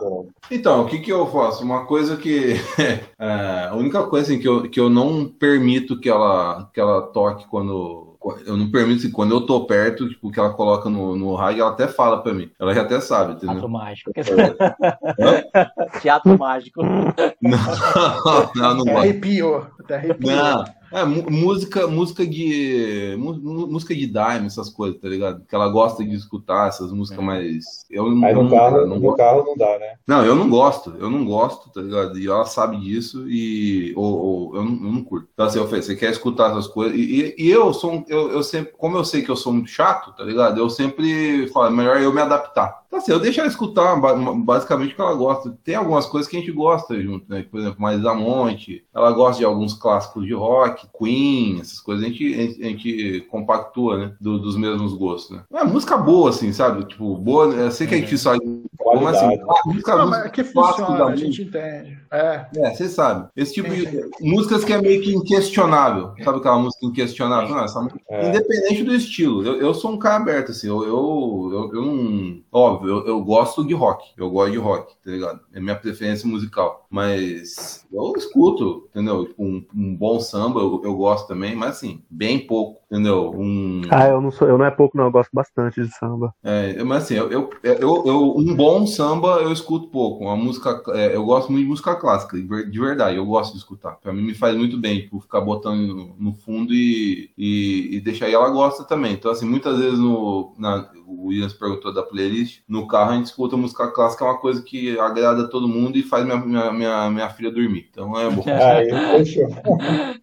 Então, 0.51 0.83
o 0.83 0.87
que 0.87 0.99
que 0.99 1.13
eu 1.13 1.27
faço? 1.27 1.65
Uma 1.65 1.87
coisa 1.87 2.17
que. 2.17 2.55
é, 3.19 3.69
a 3.71 3.75
única 3.75 4.03
coisa 4.05 4.27
assim, 4.27 4.41
que, 4.41 4.49
eu, 4.49 4.69
que 4.69 4.81
eu 4.81 4.91
não 4.91 5.27
permito 5.27 5.99
que 5.99 6.09
ela, 6.09 6.71
que 6.73 6.81
ela 6.81 7.03
toque 7.03 7.47
quando. 7.49 8.17
Eu 8.45 8.55
não 8.55 8.71
permito, 8.71 9.01
assim, 9.01 9.11
quando 9.11 9.35
eu 9.35 9.47
tô 9.47 9.65
perto, 9.65 10.07
tipo, 10.07 10.31
que 10.31 10.39
ela 10.39 10.53
coloca 10.53 10.91
no, 10.91 11.17
no 11.17 11.35
rádio, 11.35 11.63
ela 11.63 11.71
até 11.71 11.89
fala 11.89 12.23
pra 12.23 12.35
mim. 12.35 12.51
Ela 12.61 12.75
já 12.75 12.83
até 12.83 13.01
sabe, 13.01 13.37
Teatro 13.37 13.47
entendeu? 13.47 13.69
mágico. 13.69 14.13
Teatro 16.03 16.39
mágico. 16.39 16.83
Não, 16.83 17.59
não, 18.55 18.75
não 18.75 18.83
Até 18.83 18.93
gosto. 18.93 18.99
arrepiou. 18.99 19.67
Até 19.81 19.95
arrepiou. 19.97 20.37
Não, 20.37 20.65
é 20.93 21.05
música, 21.05 21.87
música 21.87 22.27
de 22.27 23.15
música 23.19 23.95
de 23.95 24.07
dime, 24.07 24.47
essas 24.47 24.69
coisas, 24.71 25.01
tá 25.01 25.09
ligado? 25.09 25.45
Que 25.47 25.55
ela 25.55 25.69
gosta 25.69 26.05
de 26.05 26.15
escutar 26.15 26.69
essas 26.69 26.93
músicas 26.93 27.25
mais. 27.25 27.65
Eu, 27.89 28.11
não- 28.15 28.27
Aí 28.27 28.33
eu 28.33 28.43
no 28.43 28.43
não, 28.45 28.51
carro, 28.51 28.87
não 28.87 28.97
no 28.97 29.01
gosto. 29.01 29.17
carro 29.17 29.45
não 29.45 29.57
dá, 29.57 29.79
né? 29.79 29.95
Não, 30.07 30.25
eu 30.25 30.35
não 30.35 30.49
gosto, 30.51 30.95
eu 30.99 31.11
não 31.11 31.25
gosto, 31.25 31.71
tá 31.71 31.81
ligado? 31.81 32.19
E 32.19 32.27
ela 32.27 32.45
sabe 32.45 32.79
disso 32.81 33.29
e 33.29 33.93
ou, 33.97 34.51
ou 34.51 34.57
eu, 34.57 34.65
não, 34.65 34.73
eu 34.73 34.93
não 34.93 35.05
curto. 35.05 35.29
Então 35.33 35.47
assim, 35.47 35.59
eu 35.59 35.67
falei, 35.67 35.83
você 35.83 35.95
quer 35.97 36.11
escutar 36.11 36.51
essas 36.51 36.67
coisas? 36.67 36.97
E, 36.99 37.35
e- 37.39 37.47
e 37.47 37.51
eu 37.51 37.73
sou 37.73 37.93
um- 37.95 38.05
eu, 38.09 38.31
eu 38.33 38.43
sempre, 38.43 38.73
como 38.77 38.97
eu 38.97 39.05
sei 39.05 39.23
que 39.23 39.31
eu 39.31 39.37
sou 39.37 39.53
muito 39.53 39.69
chato, 39.71 40.13
tá 40.17 40.25
ligado? 40.25 40.59
Eu 40.59 40.69
sempre 40.71 41.47
falo, 41.49 41.67
é 41.67 41.71
melhor 41.71 42.01
eu 42.01 42.13
me 42.13 42.21
adaptar. 42.21 42.80
Então, 42.91 42.99
assim, 42.99 43.13
eu 43.13 43.21
deixo 43.21 43.39
ela 43.39 43.49
escutar 43.49 43.95
basicamente 44.41 44.93
o 44.93 44.97
que 44.97 45.01
ela 45.01 45.15
gosta. 45.15 45.57
Tem 45.63 45.77
algumas 45.77 46.07
coisas 46.07 46.29
que 46.29 46.37
a 46.37 46.41
gente 46.41 46.51
gosta 46.51 47.01
junto, 47.01 47.25
né? 47.29 47.47
Por 47.49 47.61
exemplo, 47.61 47.81
Marisa 47.81 48.13
Monte, 48.13 48.85
ela 48.93 49.13
gosta 49.13 49.39
de 49.39 49.45
alguns 49.45 49.75
clássicos 49.75 50.27
de 50.27 50.35
rock, 50.35 50.89
Queen, 50.99 51.61
essas 51.61 51.79
coisas 51.79 52.05
a 52.05 52.09
gente, 52.09 52.35
a 52.35 52.65
gente 52.67 53.21
compactua, 53.31 53.97
né? 53.97 54.13
Do, 54.21 54.41
dos 54.41 54.57
mesmos 54.57 54.93
gostos, 54.95 55.37
né? 55.37 55.45
É 55.55 55.63
música 55.63 55.97
boa, 55.97 56.31
assim, 56.31 56.53
sabe? 56.53 56.85
Tipo, 56.85 57.17
boa, 57.17 57.47
eu 57.47 57.71
sei 57.71 57.87
que 57.87 57.95
a 57.95 57.99
gente 57.99 58.19
só. 58.19 58.35
Como 58.77 59.07
assim? 59.07 59.39
Música, 59.67 59.97
não, 59.97 60.09
música 60.09 60.27
é 60.27 60.31
que 60.31 60.43
funciona, 60.43 61.05
a 61.05 61.15
gente 61.15 61.43
entende. 61.43 61.97
É. 62.11 62.47
É, 62.57 62.75
você 62.75 62.89
sabe. 62.89 63.29
Esse 63.37 63.55
tipo 63.55 63.69
de 63.73 64.11
músicas 64.21 64.65
que 64.65 64.73
é 64.73 64.81
meio 64.81 65.01
que 65.01 65.15
inquestionável. 65.15 66.13
Sabe 66.25 66.39
aquela 66.39 66.59
música 66.59 66.87
inquestionável? 66.87 67.55
Não, 67.55 67.65
essa 67.65 67.81
música... 67.81 68.01
é. 68.11 68.29
Independente 68.29 68.83
do 68.83 68.95
estilo. 68.95 69.45
Eu, 69.47 69.61
eu 69.61 69.75
sou 69.75 69.93
um 69.93 69.99
cara 69.99 70.17
aberto, 70.17 70.51
assim. 70.51 70.67
Eu, 70.67 70.83
eu, 70.83 71.51
eu, 71.53 71.75
eu 71.75 71.87
não. 71.87 72.41
Óbvio, 72.51 72.80
eu, 72.87 73.07
eu 73.07 73.25
gosto 73.25 73.67
de 73.67 73.75
rock. 73.75 74.13
Eu 74.17 74.31
gosto 74.31 74.53
de 74.53 74.59
rock, 74.59 74.95
tá 75.05 75.11
ligado? 75.11 75.41
É 75.53 75.61
minha 75.61 75.77
preferência 75.77 76.29
musical. 76.29 76.80
Mas 76.91 77.87
eu 77.93 78.13
escuto, 78.17 78.89
entendeu? 78.91 79.33
Um, 79.39 79.65
um 79.73 79.95
bom 79.95 80.19
samba 80.19 80.61
eu, 80.61 80.81
eu 80.85 80.95
gosto 80.97 81.29
também, 81.29 81.55
mas 81.55 81.77
assim, 81.77 82.03
bem 82.11 82.45
pouco, 82.45 82.81
entendeu? 82.91 83.31
Um... 83.31 83.83
Ah, 83.89 84.09
eu 84.09 84.21
não 84.21 84.33
sou, 84.33 84.49
eu 84.49 84.59
não 84.59 84.65
é 84.65 84.71
pouco, 84.73 84.97
não, 84.97 85.05
eu 85.05 85.13
gosto 85.13 85.31
bastante 85.33 85.81
de 85.81 85.89
samba. 85.97 86.35
É, 86.43 86.83
mas 86.83 87.05
assim, 87.05 87.15
eu, 87.15 87.31
eu, 87.31 87.51
eu, 87.63 88.05
eu 88.07 88.37
um 88.37 88.57
bom 88.57 88.87
samba 88.89 89.39
eu 89.41 89.53
escuto 89.53 89.87
pouco. 89.89 90.25
Uma 90.25 90.37
música, 90.37 90.83
é, 90.89 91.15
eu 91.15 91.25
gosto 91.25 91.53
muito 91.53 91.65
de 91.65 91.71
música 91.71 91.95
clássica, 91.95 92.37
de 92.37 92.81
verdade, 92.81 93.17
eu 93.17 93.27
gosto 93.27 93.53
de 93.53 93.59
escutar. 93.59 93.93
Pra 93.93 94.13
mim 94.13 94.23
me 94.23 94.35
faz 94.35 94.57
muito 94.57 94.77
bem, 94.77 95.03
tipo, 95.03 95.21
ficar 95.21 95.41
botando 95.41 95.87
no, 95.87 96.17
no 96.19 96.35
fundo 96.35 96.75
e, 96.75 97.31
e, 97.39 97.97
e 97.97 98.01
deixar. 98.01 98.29
E 98.29 98.35
ela 98.35 98.51
gosta 98.51 98.83
também. 98.83 99.13
Então, 99.13 99.31
assim, 99.31 99.47
muitas 99.47 99.79
vezes 99.79 99.99
no. 99.99 100.55
Na, 100.59 100.91
o 101.07 101.27
Williams 101.27 101.53
perguntou 101.53 101.93
da 101.93 102.03
playlist, 102.03 102.61
no 102.69 102.87
carro 102.87 103.11
a 103.11 103.17
gente 103.17 103.27
escuta 103.27 103.57
música 103.57 103.89
clássica, 103.89 104.25
é 104.25 104.29
uma 104.29 104.39
coisa 104.39 104.63
que 104.63 104.99
agrada 104.99 105.49
todo 105.49 105.69
mundo 105.69 105.99
e 105.99 106.03
faz 106.03 106.25
minha, 106.25 106.39
minha, 106.39 106.73
minha, 106.81 107.11
minha 107.11 107.31
filha 107.31 107.51
dormir. 107.51 107.89
Então 107.91 108.19
é 108.19 108.31
bom. 108.31 108.43
Aí, 108.49 109.25
fechou. 109.25 109.49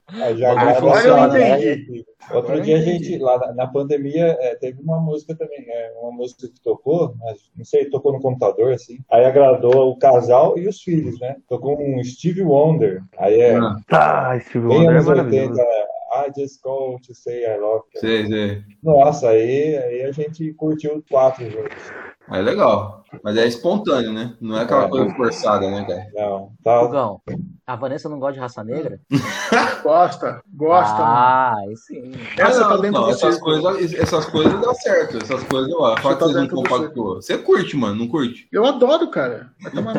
Aí 0.07 0.37
já 0.37 0.51
Agora 0.51 1.07
eu 1.07 1.27
entendi. 1.27 2.05
Outro 2.31 2.59
dia 2.61 2.77
a 2.77 2.81
gente, 2.81 3.17
lá 3.17 3.37
na, 3.37 3.53
na 3.53 3.67
pandemia, 3.67 4.37
é, 4.41 4.55
teve 4.55 4.81
uma 4.81 4.99
música 4.99 5.33
também, 5.35 5.65
é, 5.69 5.93
uma 6.01 6.11
música 6.11 6.47
que 6.47 6.59
tocou, 6.61 7.15
mas, 7.19 7.37
não 7.55 7.63
sei, 7.63 7.89
tocou 7.89 8.11
no 8.11 8.19
computador, 8.19 8.73
assim. 8.73 8.99
Aí 9.09 9.23
agradou 9.23 9.91
o 9.91 9.97
casal 9.97 10.57
e 10.57 10.67
os 10.67 10.81
filhos, 10.81 11.19
né? 11.19 11.37
Tocou 11.47 11.79
um 11.79 12.03
Steve 12.03 12.41
Wonder. 12.41 13.01
Aí 13.17 13.39
é. 13.39 13.57
Ah, 13.91 14.37
Steve 14.41 14.67
Wonder 14.67 14.97
é 14.97 15.01
maravilhoso. 15.01 15.51
80, 15.51 15.87
I 16.09 16.31
just 16.35 16.61
go 16.61 16.99
to 17.05 17.13
say 17.13 17.45
I 17.45 17.57
love 17.57 17.83
you. 17.93 18.01
Sei, 18.01 18.27
sei. 18.27 18.63
Nossa, 18.83 19.29
aí, 19.29 19.77
aí 19.77 20.01
a 20.03 20.11
gente 20.11 20.53
curtiu 20.53 21.03
quatro 21.09 21.49
juntos. 21.49 21.93
É 22.29 22.41
legal. 22.41 23.03
Mas 23.23 23.37
é 23.37 23.47
espontâneo, 23.47 24.11
né? 24.11 24.35
Não 24.41 24.57
é 24.57 24.63
aquela 24.63 24.85
é. 24.85 24.89
coisa 24.89 25.15
forçada, 25.15 25.69
né, 25.69 25.85
cara? 25.85 26.07
Não. 26.13 26.51
Tá. 26.63 26.79
Fogão, 26.81 27.21
a 27.65 27.75
Vanessa 27.75 28.09
não 28.09 28.19
gosta 28.19 28.33
de 28.33 28.39
raça 28.39 28.63
negra? 28.63 28.99
gosta, 29.81 30.41
gosta. 30.53 31.01
Ah, 31.01 31.55
aí 31.57 31.77
sim. 31.77 32.11
Essa 32.37 32.61
não, 32.61 32.69
tá 32.69 32.77
dentro 32.77 33.01
não, 33.01 33.09
essas 33.09 33.39
coisas, 33.39 33.93
essas 33.93 34.25
coisas 34.25 34.59
dão 34.59 34.73
certo. 34.75 35.17
Essas 35.17 35.43
coisas, 35.43 35.71
ó. 35.73 35.95
Você, 35.95 36.15
tá 36.15 36.25
você 36.25 36.33
não 36.33 36.47
compactou. 36.49 37.15
Você 37.15 37.37
curte, 37.37 37.77
mano, 37.77 37.95
não 37.95 38.07
curte? 38.07 38.47
Eu 38.51 38.65
adoro, 38.65 39.09
cara. 39.09 39.51
Vai 39.61 39.71
tomar 39.71 39.93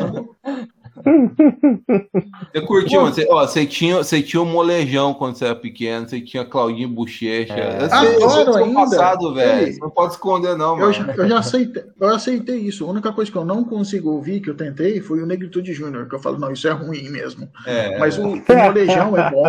Você 2.51 2.61
curtiu? 2.61 3.01
Você, 3.01 3.27
ó, 3.29 3.45
você, 3.45 3.65
tinha, 3.65 3.97
você 3.97 4.21
tinha 4.21 4.41
um 4.41 4.45
molejão 4.45 5.13
quando 5.13 5.35
você 5.35 5.45
era 5.45 5.55
pequeno, 5.55 6.07
você 6.07 6.21
tinha 6.21 6.45
Claudinho 6.45 6.89
Bochecha. 6.89 7.53
É. 7.53 7.85
Adoro 7.85 8.55
ainda. 8.55 8.73
passado, 8.81 9.33
velho. 9.33 9.77
Não 9.79 9.89
pode 9.89 10.13
esconder, 10.13 10.55
não, 10.57 10.79
eu 10.79 10.93
Já, 10.93 11.13
eu 11.15 11.27
já 11.27 11.39
aceitei, 11.39 11.83
eu 11.99 12.09
aceitei 12.09 12.57
isso. 12.57 12.85
A 12.85 12.91
única 12.91 13.11
coisa 13.11 13.31
que 13.31 13.37
eu 13.37 13.45
não 13.45 13.63
consigo 13.63 14.11
ouvir, 14.11 14.39
que 14.39 14.49
eu 14.49 14.55
tentei, 14.55 15.01
foi 15.01 15.21
o 15.21 15.25
Negritude 15.25 15.73
Júnior, 15.73 16.07
que 16.07 16.15
eu 16.15 16.19
falo, 16.19 16.37
não, 16.37 16.51
isso 16.51 16.67
é 16.67 16.71
ruim 16.71 17.09
mesmo. 17.09 17.49
É. 17.65 17.97
Mas 17.97 18.17
o, 18.17 18.23
o 18.23 18.43
molejão 18.47 19.17
é 19.17 19.31
bom. 19.31 19.43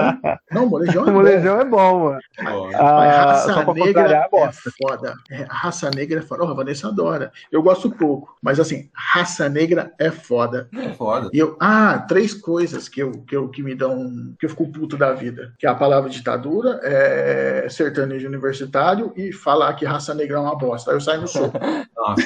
Não, 0.51 0.65
o 0.67 0.71
molejão 0.71 1.05
é 1.07 1.11
o 1.11 1.15
molejão 1.15 1.57
bom. 1.57 1.61
é 1.61 1.65
bom, 1.65 2.05
mano. 2.05 2.21
Ah, 2.75 3.25
raça 3.25 3.73
negra 3.73 4.29
é 4.33 4.51
foda. 4.53 5.15
É, 5.31 5.47
raça 5.49 5.91
negra 5.91 6.21
é 6.21 6.23
foda. 6.23 6.45
Oh, 6.45 6.49
a 6.49 6.55
Vanessa 6.55 6.89
adora. 6.89 7.33
Eu 7.51 7.63
gosto 7.63 7.91
pouco, 7.91 8.37
mas 8.43 8.61
assim, 8.61 8.89
raça 8.93 9.49
negra 9.49 9.93
é 9.99 10.11
foda. 10.11 10.69
É 10.73 10.91
foda. 10.91 11.31
E 11.33 11.39
eu, 11.39 11.50
ah, 11.59 11.99
três 12.07 12.35
coisas 12.35 12.89
que, 12.89 13.03
eu, 13.03 13.13
que, 13.27 13.37
eu, 13.37 13.49
que 13.49 13.63
me 13.63 13.75
dão. 13.75 14.35
que 14.39 14.47
eu 14.47 14.51
fico 14.51 14.71
puto 14.71 14.97
da 14.97 15.13
vida. 15.13 15.55
Que 15.59 15.67
é 15.67 15.71
a 15.71 15.75
palavra 15.75 16.11
ditadura, 16.11 16.81
é 16.83 17.67
sertanejo 17.69 18.29
universitário 18.29 19.13
e 19.17 19.33
falar 19.33 19.75
que 19.75 19.85
raça 19.85 20.15
negra 20.15 20.37
é 20.37 20.41
uma 20.41 20.57
bosta. 20.57 20.91
Aí 20.91 20.97
eu 20.97 21.01
saio 21.01 21.23
no 21.23 21.29
soco. 21.29 21.59
Nossa, 21.97 22.23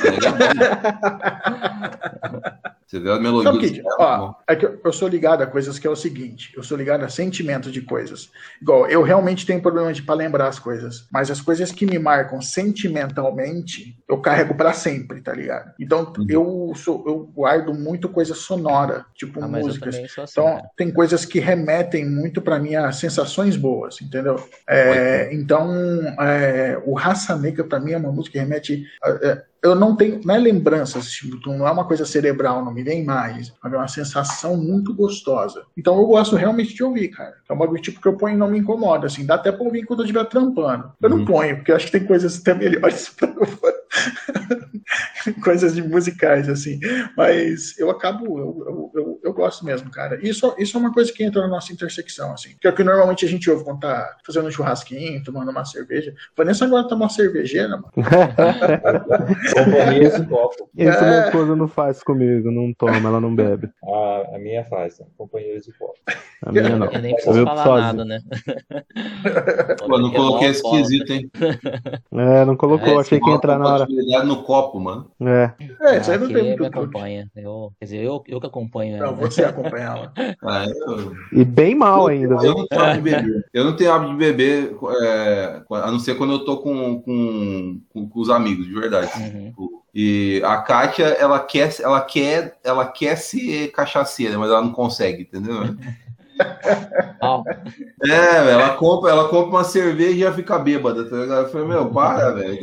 Você 2.87 3.01
vê 3.01 3.11
a 3.11 3.18
melodia. 3.18 3.59
Que, 3.59 3.82
ó, 3.99 4.35
é 4.47 4.55
que 4.55 4.66
eu 4.66 4.93
sou 4.93 5.09
ligado 5.09 5.43
a 5.43 5.47
coisas 5.47 5.78
que 5.78 5.87
é 5.87 5.91
o 5.91 5.97
seguinte: 5.97 6.53
eu 6.57 6.62
sou 6.62 6.76
ligado 6.76 7.05
a 7.05 7.09
sentimentos 7.09 7.72
de 7.72 7.80
coisas. 7.80 8.30
Igual, 8.61 8.87
eu 8.89 9.03
realmente 9.03 9.47
tenho 9.47 9.61
problema 9.61 9.93
de 9.93 10.03
para 10.03 10.14
lembrar 10.14 10.49
as 10.49 10.59
coisas, 10.59 11.07
mas 11.12 11.30
as 11.30 11.41
coisas 11.41 11.72
que 11.72 11.87
me 11.87 11.99
marcam 11.99 12.41
sentimentalmente, 12.41 13.97
eu 14.09 14.20
carrego 14.20 14.55
para 14.55 14.72
sempre, 14.72 15.20
tá 15.20 15.32
ligado? 15.32 15.72
Então, 15.80 16.12
uhum. 16.18 16.26
eu 16.28 16.72
sou, 16.74 17.05
eu 17.07 17.30
guardo 17.35 17.72
muito 17.72 18.09
coisa 18.09 18.35
sonora, 18.35 19.07
tipo 19.14 19.43
ah, 19.43 19.49
músicas. 19.49 19.95
Assim, 19.95 20.30
então, 20.30 20.57
né? 20.57 20.62
tem 20.76 20.93
coisas 20.93 21.24
que 21.24 21.41
remetem 21.41 22.09
muito 22.09 22.43
para 22.43 22.59
mim 22.59 22.74
a 22.74 22.93
sensações 22.93 23.57
boas, 23.57 24.01
entendeu? 24.01 24.37
É, 24.68 25.30
então, 25.32 25.72
é, 26.20 26.80
o 26.85 26.95
Raça 26.95 27.37
Negra 27.37 27.64
para 27.64 27.80
mim 27.80 27.93
é 27.93 27.97
uma 27.97 28.12
música 28.12 28.32
que 28.32 28.39
remete. 28.39 28.87
A, 29.03 29.11
a, 29.11 29.53
eu 29.64 29.74
não 29.74 29.96
tenho, 29.96 30.20
não 30.22 30.34
é 30.34 30.38
lembranças, 30.38 31.10
tipo, 31.10 31.38
não 31.48 31.66
é 31.66 31.70
uma 31.70 31.86
coisa 31.86 32.04
cerebral, 32.04 32.62
não 32.62 32.70
me 32.70 32.82
vem 32.82 33.00
imagens, 33.00 33.50
mas 33.62 33.72
é 33.72 33.76
uma 33.76 33.88
sensação 33.88 34.58
muito 34.58 34.94
gostosa. 34.94 35.64
Então 35.74 35.98
eu 35.98 36.06
gosto 36.06 36.36
realmente 36.36 36.74
de 36.74 36.84
ouvir, 36.84 37.08
cara. 37.08 37.34
É 37.48 37.52
um 37.52 37.56
bagulho 37.56 37.80
tipo 37.80 37.98
que 37.98 38.06
eu 38.06 38.16
ponho 38.16 38.34
e 38.34 38.38
não 38.38 38.50
me 38.50 38.58
incomoda, 38.58 39.06
assim, 39.06 39.24
dá 39.24 39.36
até 39.36 39.50
pra 39.50 39.64
ouvir 39.64 39.86
quando 39.86 40.00
eu 40.00 40.04
estiver 40.04 40.24
trampando. 40.26 40.92
Eu 41.00 41.08
não 41.08 41.18
uhum. 41.18 41.24
ponho, 41.24 41.56
porque 41.56 41.72
eu 41.72 41.76
acho 41.76 41.86
que 41.86 41.92
tem 41.92 42.06
coisas 42.06 42.38
até 42.38 42.52
melhores 42.52 43.08
pra 43.16 43.28
coisas 45.42 45.74
de 45.74 45.82
musicais, 45.82 46.48
assim. 46.48 46.78
Mas 47.16 47.78
eu 47.78 47.90
acabo, 47.90 48.38
eu, 48.38 48.64
eu, 48.66 48.92
eu, 48.94 49.13
eu, 49.24 49.32
gosto 49.32 49.64
mesmo, 49.64 49.90
cara. 49.90 50.18
Isso, 50.22 50.54
isso 50.58 50.76
é 50.76 50.80
uma 50.80 50.92
coisa 50.92 51.12
que 51.12 51.24
entra 51.24 51.42
na 51.42 51.48
nossa 51.48 51.72
intersecção, 51.72 52.32
assim. 52.32 52.54
Que 52.60 52.66
é 52.66 52.70
o 52.70 52.74
que 52.74 52.84
normalmente 52.84 53.24
a 53.24 53.28
gente 53.28 53.50
ouve 53.50 53.64
quando 53.64 53.80
tá 53.80 54.16
fazendo 54.24 54.48
um 54.48 54.50
churrasquinho, 54.50 55.22
tomando 55.24 55.50
uma 55.50 55.64
cerveja. 55.64 56.14
Vanessa 56.36 56.64
agora 56.64 56.86
tá 56.86 56.94
uma 56.94 57.08
cervejeira, 57.08 57.70
mano. 57.70 57.92
De 60.04 60.26
copo. 60.26 60.68
Isso 60.74 60.90
é... 60.90 61.08
minha 61.08 61.26
esposa 61.26 61.56
não 61.56 61.68
faz 61.68 62.02
comigo, 62.02 62.50
não 62.50 62.72
toma, 62.74 63.08
ela 63.08 63.20
não 63.20 63.34
bebe. 63.34 63.70
A, 63.84 64.36
a 64.36 64.38
minha 64.38 64.64
faz, 64.64 65.00
companheiro 65.16 65.60
de 65.60 65.72
copo. 65.72 65.94
A 66.42 66.52
minha 66.52 66.76
não. 66.76 66.90
Eu 66.90 67.00
nem 67.00 67.14
preciso 67.14 67.44
falar 67.44 67.80
nada, 67.80 68.04
né? 68.04 68.20
Pô, 69.86 69.98
não 69.98 70.12
coloquei 70.12 70.48
esquisito, 70.48 71.12
hein? 71.12 71.30
É, 72.12 72.44
não 72.44 72.56
colocou, 72.56 72.98
é, 72.98 73.00
achei 73.00 73.20
que 73.20 73.28
ia 73.28 73.36
entrar 73.36 73.58
na 73.58 73.66
hora. 73.66 73.86
no 74.24 74.42
copo, 74.42 74.78
mano. 74.78 75.10
É. 75.20 75.52
É, 75.80 75.98
isso 75.98 76.10
aí 76.10 76.18
não 76.18 76.28
tem 76.28 76.44
muito 76.44 76.60
me 76.60 76.66
acompanha. 76.66 77.30
Eu, 77.36 77.72
quer 77.78 77.84
dizer, 77.84 78.02
eu, 78.02 78.22
eu 78.26 78.40
que 78.40 78.46
acompanho 78.46 78.96
ela. 78.96 79.13
Você 79.14 79.44
acompanha 79.44 79.84
ela. 79.84 80.12
Ah, 80.42 80.66
eu... 80.66 81.16
E 81.32 81.44
bem 81.44 81.74
mal 81.74 82.02
eu, 82.02 82.06
ainda, 82.08 82.34
eu, 82.34 82.42
eu, 82.42 82.54
não 82.54 82.66
tenho 82.66 82.82
hábito 82.82 83.02
de 83.02 83.10
beber. 83.10 83.46
Eu 83.52 83.64
não 83.64 83.76
tenho 83.76 83.92
hábito 83.92 84.12
de 84.12 84.18
beber, 84.18 84.76
é, 85.00 85.62
a 85.70 85.90
não 85.90 85.98
ser 85.98 86.16
quando 86.16 86.34
eu 86.34 86.44
tô 86.44 86.58
com, 86.58 87.00
com, 87.00 87.80
com, 87.88 88.08
com 88.08 88.20
os 88.20 88.28
amigos, 88.28 88.66
de 88.66 88.74
verdade. 88.74 89.10
Uhum. 89.16 89.46
Tipo, 89.46 89.84
e 89.94 90.42
a 90.44 90.56
Kátia, 90.58 91.04
ela 91.04 91.38
quer, 91.38 91.74
ela 91.80 92.00
quer, 92.00 92.58
ela 92.64 92.84
quer 92.86 93.16
ser 93.16 93.68
cachaceira, 93.68 94.36
mas 94.36 94.50
ela 94.50 94.60
não 94.60 94.72
consegue, 94.72 95.22
entendeu? 95.22 95.54
É, 98.05 98.53
ela 98.53 98.70
compra, 98.76 99.11
ela 99.11 99.28
compra 99.28 99.51
uma 99.51 99.64
cerveja 99.64 100.11
e 100.11 100.20
já 100.20 100.32
fica 100.32 100.59
bêbada, 100.59 101.09
tá 101.09 101.16
ligado? 101.16 101.47
Eu 101.47 101.51
falei, 101.51 101.66
meu, 101.66 101.91
para, 101.91 102.32
velho. 102.32 102.59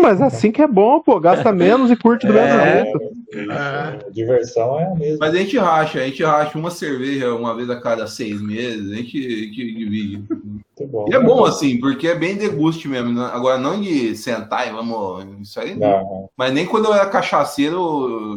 Mas 0.00 0.20
assim 0.20 0.50
que 0.50 0.62
é 0.62 0.66
bom, 0.66 1.00
pô, 1.00 1.20
gasta 1.20 1.52
menos 1.52 1.90
e 1.90 1.96
curte 1.96 2.26
do 2.26 2.36
é, 2.36 2.84
mesmo 2.84 2.98
jeito. 2.98 3.24
É, 3.52 4.10
diversão 4.10 4.78
é 4.78 4.86
a 4.86 4.94
mesma. 4.94 5.18
Mas 5.20 5.34
a 5.34 5.38
gente 5.38 5.58
racha, 5.58 6.00
a 6.00 6.04
gente 6.04 6.22
racha 6.22 6.58
uma 6.58 6.70
cerveja 6.70 7.34
uma 7.34 7.54
vez 7.54 7.68
a 7.68 7.80
cada 7.80 8.06
seis 8.06 8.40
meses, 8.40 8.90
a 8.90 8.96
gente, 8.96 9.18
a 9.18 9.30
gente 9.30 9.74
divide. 9.74 10.24
Bom, 10.82 11.06
e 11.08 11.14
é 11.14 11.20
bom 11.20 11.44
assim, 11.44 11.78
porque 11.78 12.08
é 12.08 12.14
bem 12.16 12.36
deguste 12.36 12.88
mesmo. 12.88 13.12
Né? 13.12 13.30
Agora, 13.32 13.58
não 13.58 13.80
de 13.80 14.16
sentar 14.16 14.66
e 14.66 14.72
vamos. 14.72 15.24
Isso 15.40 15.60
aí 15.60 15.74
não. 15.74 16.28
Mas 16.36 16.52
nem 16.52 16.66
quando 16.66 16.86
eu 16.86 16.94
era 16.94 17.06
cachaceiro 17.06 18.36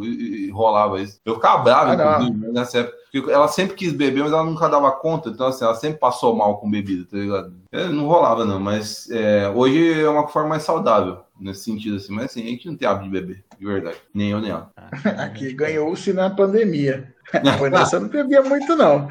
rolava 0.51 1.01
isso. 1.01 1.19
Eu 1.25 1.35
ficava 1.35 1.63
bravo, 1.63 2.01
ah, 2.01 2.29
nessa 2.51 2.79
época. 2.79 2.97
Ela 3.31 3.47
sempre 3.47 3.75
quis 3.75 3.93
beber, 3.93 4.23
mas 4.23 4.31
ela 4.31 4.43
nunca 4.43 4.67
dava 4.67 4.91
conta. 4.91 5.29
Então, 5.29 5.47
assim, 5.47 5.65
ela 5.65 5.73
sempre 5.73 5.99
passou 5.99 6.35
mal 6.35 6.59
com 6.59 6.69
bebida, 6.69 7.07
tá 7.09 7.17
ligado? 7.17 7.53
É, 7.71 7.85
não 7.85 8.05
rolava, 8.05 8.45
não. 8.45 8.59
Mas 8.59 9.09
é, 9.09 9.49
hoje 9.49 9.99
é 9.99 10.07
uma 10.07 10.27
forma 10.27 10.49
mais 10.49 10.63
saudável, 10.63 11.21
nesse 11.39 11.63
sentido, 11.63 11.95
assim. 11.95 12.13
Mas 12.13 12.25
assim, 12.25 12.43
a 12.43 12.45
gente 12.45 12.67
não 12.67 12.75
tem 12.75 12.87
hábito 12.87 13.05
de 13.05 13.11
beber, 13.11 13.43
de 13.57 13.65
verdade. 13.65 13.97
Nem 14.13 14.29
eu, 14.29 14.39
nem 14.39 14.51
ela. 14.51 14.71
Aqui 15.17 15.53
ganhou-se 15.53 16.13
na 16.13 16.29
pandemia. 16.29 17.11
Foi 17.57 17.69
nessa 17.69 17.99
não 17.99 18.07
bebia 18.07 18.43
muito, 18.43 18.75
não. 18.75 19.09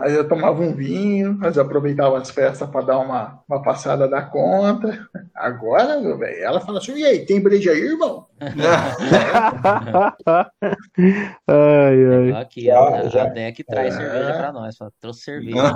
Aí 0.00 0.14
eu 0.14 0.28
tomava 0.28 0.62
um 0.62 0.74
vinho, 0.74 1.36
mas 1.38 1.56
eu 1.56 1.62
aproveitava 1.62 2.18
as 2.18 2.30
festas 2.30 2.68
para 2.70 2.86
dar 2.86 2.98
uma, 2.98 3.42
uma 3.48 3.62
passada 3.62 4.08
da 4.08 4.22
conta. 4.22 5.08
Agora, 5.34 6.00
meu 6.00 6.16
velho, 6.16 6.42
ela 6.42 6.60
fala 6.60 6.78
assim: 6.78 6.96
e 6.96 7.04
aí, 7.04 7.26
tem 7.26 7.40
breja 7.40 7.72
aí, 7.72 7.80
irmão? 7.80 8.26
ai, 11.46 12.06
ai. 12.06 12.32
Aqui, 12.40 12.64
já, 12.66 12.78
a, 12.78 13.08
já, 13.08 13.24
a 13.24 13.26
DEC 13.26 13.64
traz 13.64 13.94
é... 13.94 13.98
cerveja 13.98 14.32
para 14.34 14.52
nós, 14.52 14.76
trouxe 15.00 15.22
cerveja. 15.22 15.74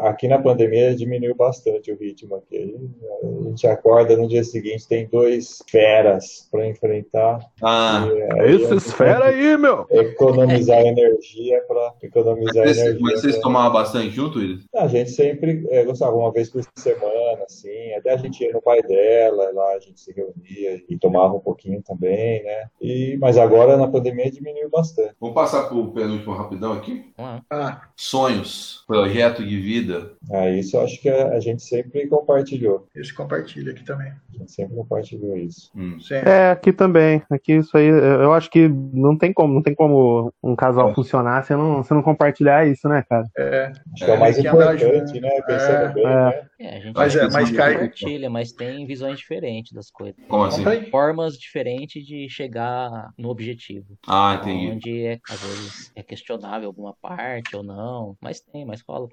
aqui 0.00 0.28
na 0.28 0.38
pandemia 0.38 0.94
diminuiu 0.94 1.34
bastante 1.34 1.92
o 1.92 1.96
ritmo 1.96 2.36
aqui. 2.36 2.76
A 3.22 3.48
gente 3.48 3.66
acorda 3.66 4.16
no 4.16 4.28
dia 4.28 4.44
seguinte, 4.44 4.88
tem 4.88 5.08
dois 5.08 5.62
feras 5.68 6.48
para 6.50 6.66
enfrentar. 6.66 7.40
Ah, 7.62 8.06
esses 8.46 8.92
fera 8.92 9.26
aí, 9.26 9.56
meu! 9.56 9.86
Economizar 9.90 10.80
energia 10.80 11.62
para 11.68 11.94
economizar 12.02 12.66
mas 12.66 12.78
energia. 12.78 13.00
Mas 13.00 13.20
vocês 13.20 13.34
pra... 13.34 13.42
tomavam 13.42 13.72
bastante 13.72 14.10
junto, 14.10 14.38
Willis? 14.38 14.64
A 14.74 14.88
gente 14.88 15.10
sempre 15.10 15.66
é, 15.70 15.84
gostava, 15.84 16.16
uma 16.16 16.32
vez 16.32 16.50
por 16.50 16.62
semana, 16.76 17.44
assim, 17.44 17.92
até 17.94 18.12
a 18.12 18.16
gente 18.16 18.42
ia 18.42 18.52
no 18.52 18.62
pai 18.62 18.82
dela, 18.82 19.50
lá 19.52 19.74
a 19.74 19.78
gente 19.78 20.00
se 20.00 20.12
reunia 20.12 20.82
e 20.88 20.98
tomava 20.98 21.34
um 21.34 21.40
pouquinho 21.52 21.82
também, 21.82 22.42
né? 22.42 22.66
E, 22.80 23.16
mas 23.20 23.36
agora 23.36 23.76
na 23.76 23.86
pandemia 23.86 24.30
diminuiu 24.30 24.70
bastante. 24.70 25.14
Vamos 25.20 25.34
passar 25.34 25.64
para 25.64 25.76
o 25.76 25.92
penúltimo 25.92 26.34
rapidão 26.34 26.72
aqui? 26.72 27.12
Ah. 27.50 27.82
Sonhos, 27.96 28.84
projeto 28.86 29.44
de 29.44 29.60
vida. 29.60 30.12
Ah, 30.30 30.48
isso 30.48 30.76
eu 30.76 30.82
acho 30.82 31.00
que 31.00 31.08
a, 31.08 31.28
a 31.28 31.40
gente 31.40 31.62
sempre 31.62 32.06
compartilhou. 32.06 32.86
Isso 32.96 33.14
compartilha 33.14 33.72
aqui 33.72 33.84
também. 33.84 34.12
A 34.34 34.38
gente 34.38 34.52
sempre 34.52 34.74
compartilhou 34.74 35.36
isso. 35.36 35.70
Hum. 35.76 35.98
É, 36.10 36.50
aqui 36.50 36.72
também. 36.72 37.22
Aqui 37.30 37.52
isso 37.52 37.76
aí, 37.76 37.86
eu 37.86 38.32
acho 38.32 38.50
que 38.50 38.68
não 38.68 39.16
tem 39.16 39.32
como, 39.32 39.54
não 39.54 39.62
tem 39.62 39.74
como 39.74 40.32
um 40.42 40.56
casal 40.56 40.90
é. 40.90 40.94
funcionar 40.94 41.44
se 41.44 41.54
não, 41.54 41.82
se 41.82 41.92
não 41.92 42.02
compartilhar 42.02 42.66
isso, 42.66 42.88
né, 42.88 43.04
cara? 43.08 43.26
É. 43.36 43.72
Acho 43.92 44.04
que 44.04 44.10
é 44.10 44.14
o 44.14 44.20
mais 44.20 44.38
importante, 44.38 45.20
né? 45.20 45.40
Pensando 45.42 45.72
é. 45.72 45.92
bem, 45.92 46.04
é. 46.04 46.08
né? 46.08 46.42
É, 46.62 46.76
a 46.76 46.80
gente 46.80 46.94
mas, 46.94 47.16
é, 47.16 47.28
mas 47.28 47.50
cai... 47.50 47.72
compartilha, 47.74 48.30
mas 48.30 48.52
tem 48.52 48.86
visões 48.86 49.18
diferentes 49.18 49.72
das 49.72 49.90
coisas. 49.90 50.16
Como 50.28 50.44
assim? 50.44 50.62
Formas 50.90 51.36
diferentes 51.42 52.06
de 52.06 52.28
chegar 52.28 53.12
no 53.18 53.28
objetivo. 53.30 53.98
Ah, 54.06 54.34
entendi. 54.40 54.70
Onde 54.70 55.06
é, 55.06 55.20
às 55.28 55.40
vezes 55.42 55.90
é 55.94 56.02
questionável 56.02 56.68
alguma 56.68 56.94
parte 56.94 57.54
ou 57.56 57.62
não, 57.62 58.16
mas 58.20 58.40
tem, 58.40 58.64
mas 58.64 58.82
rola 58.82 59.08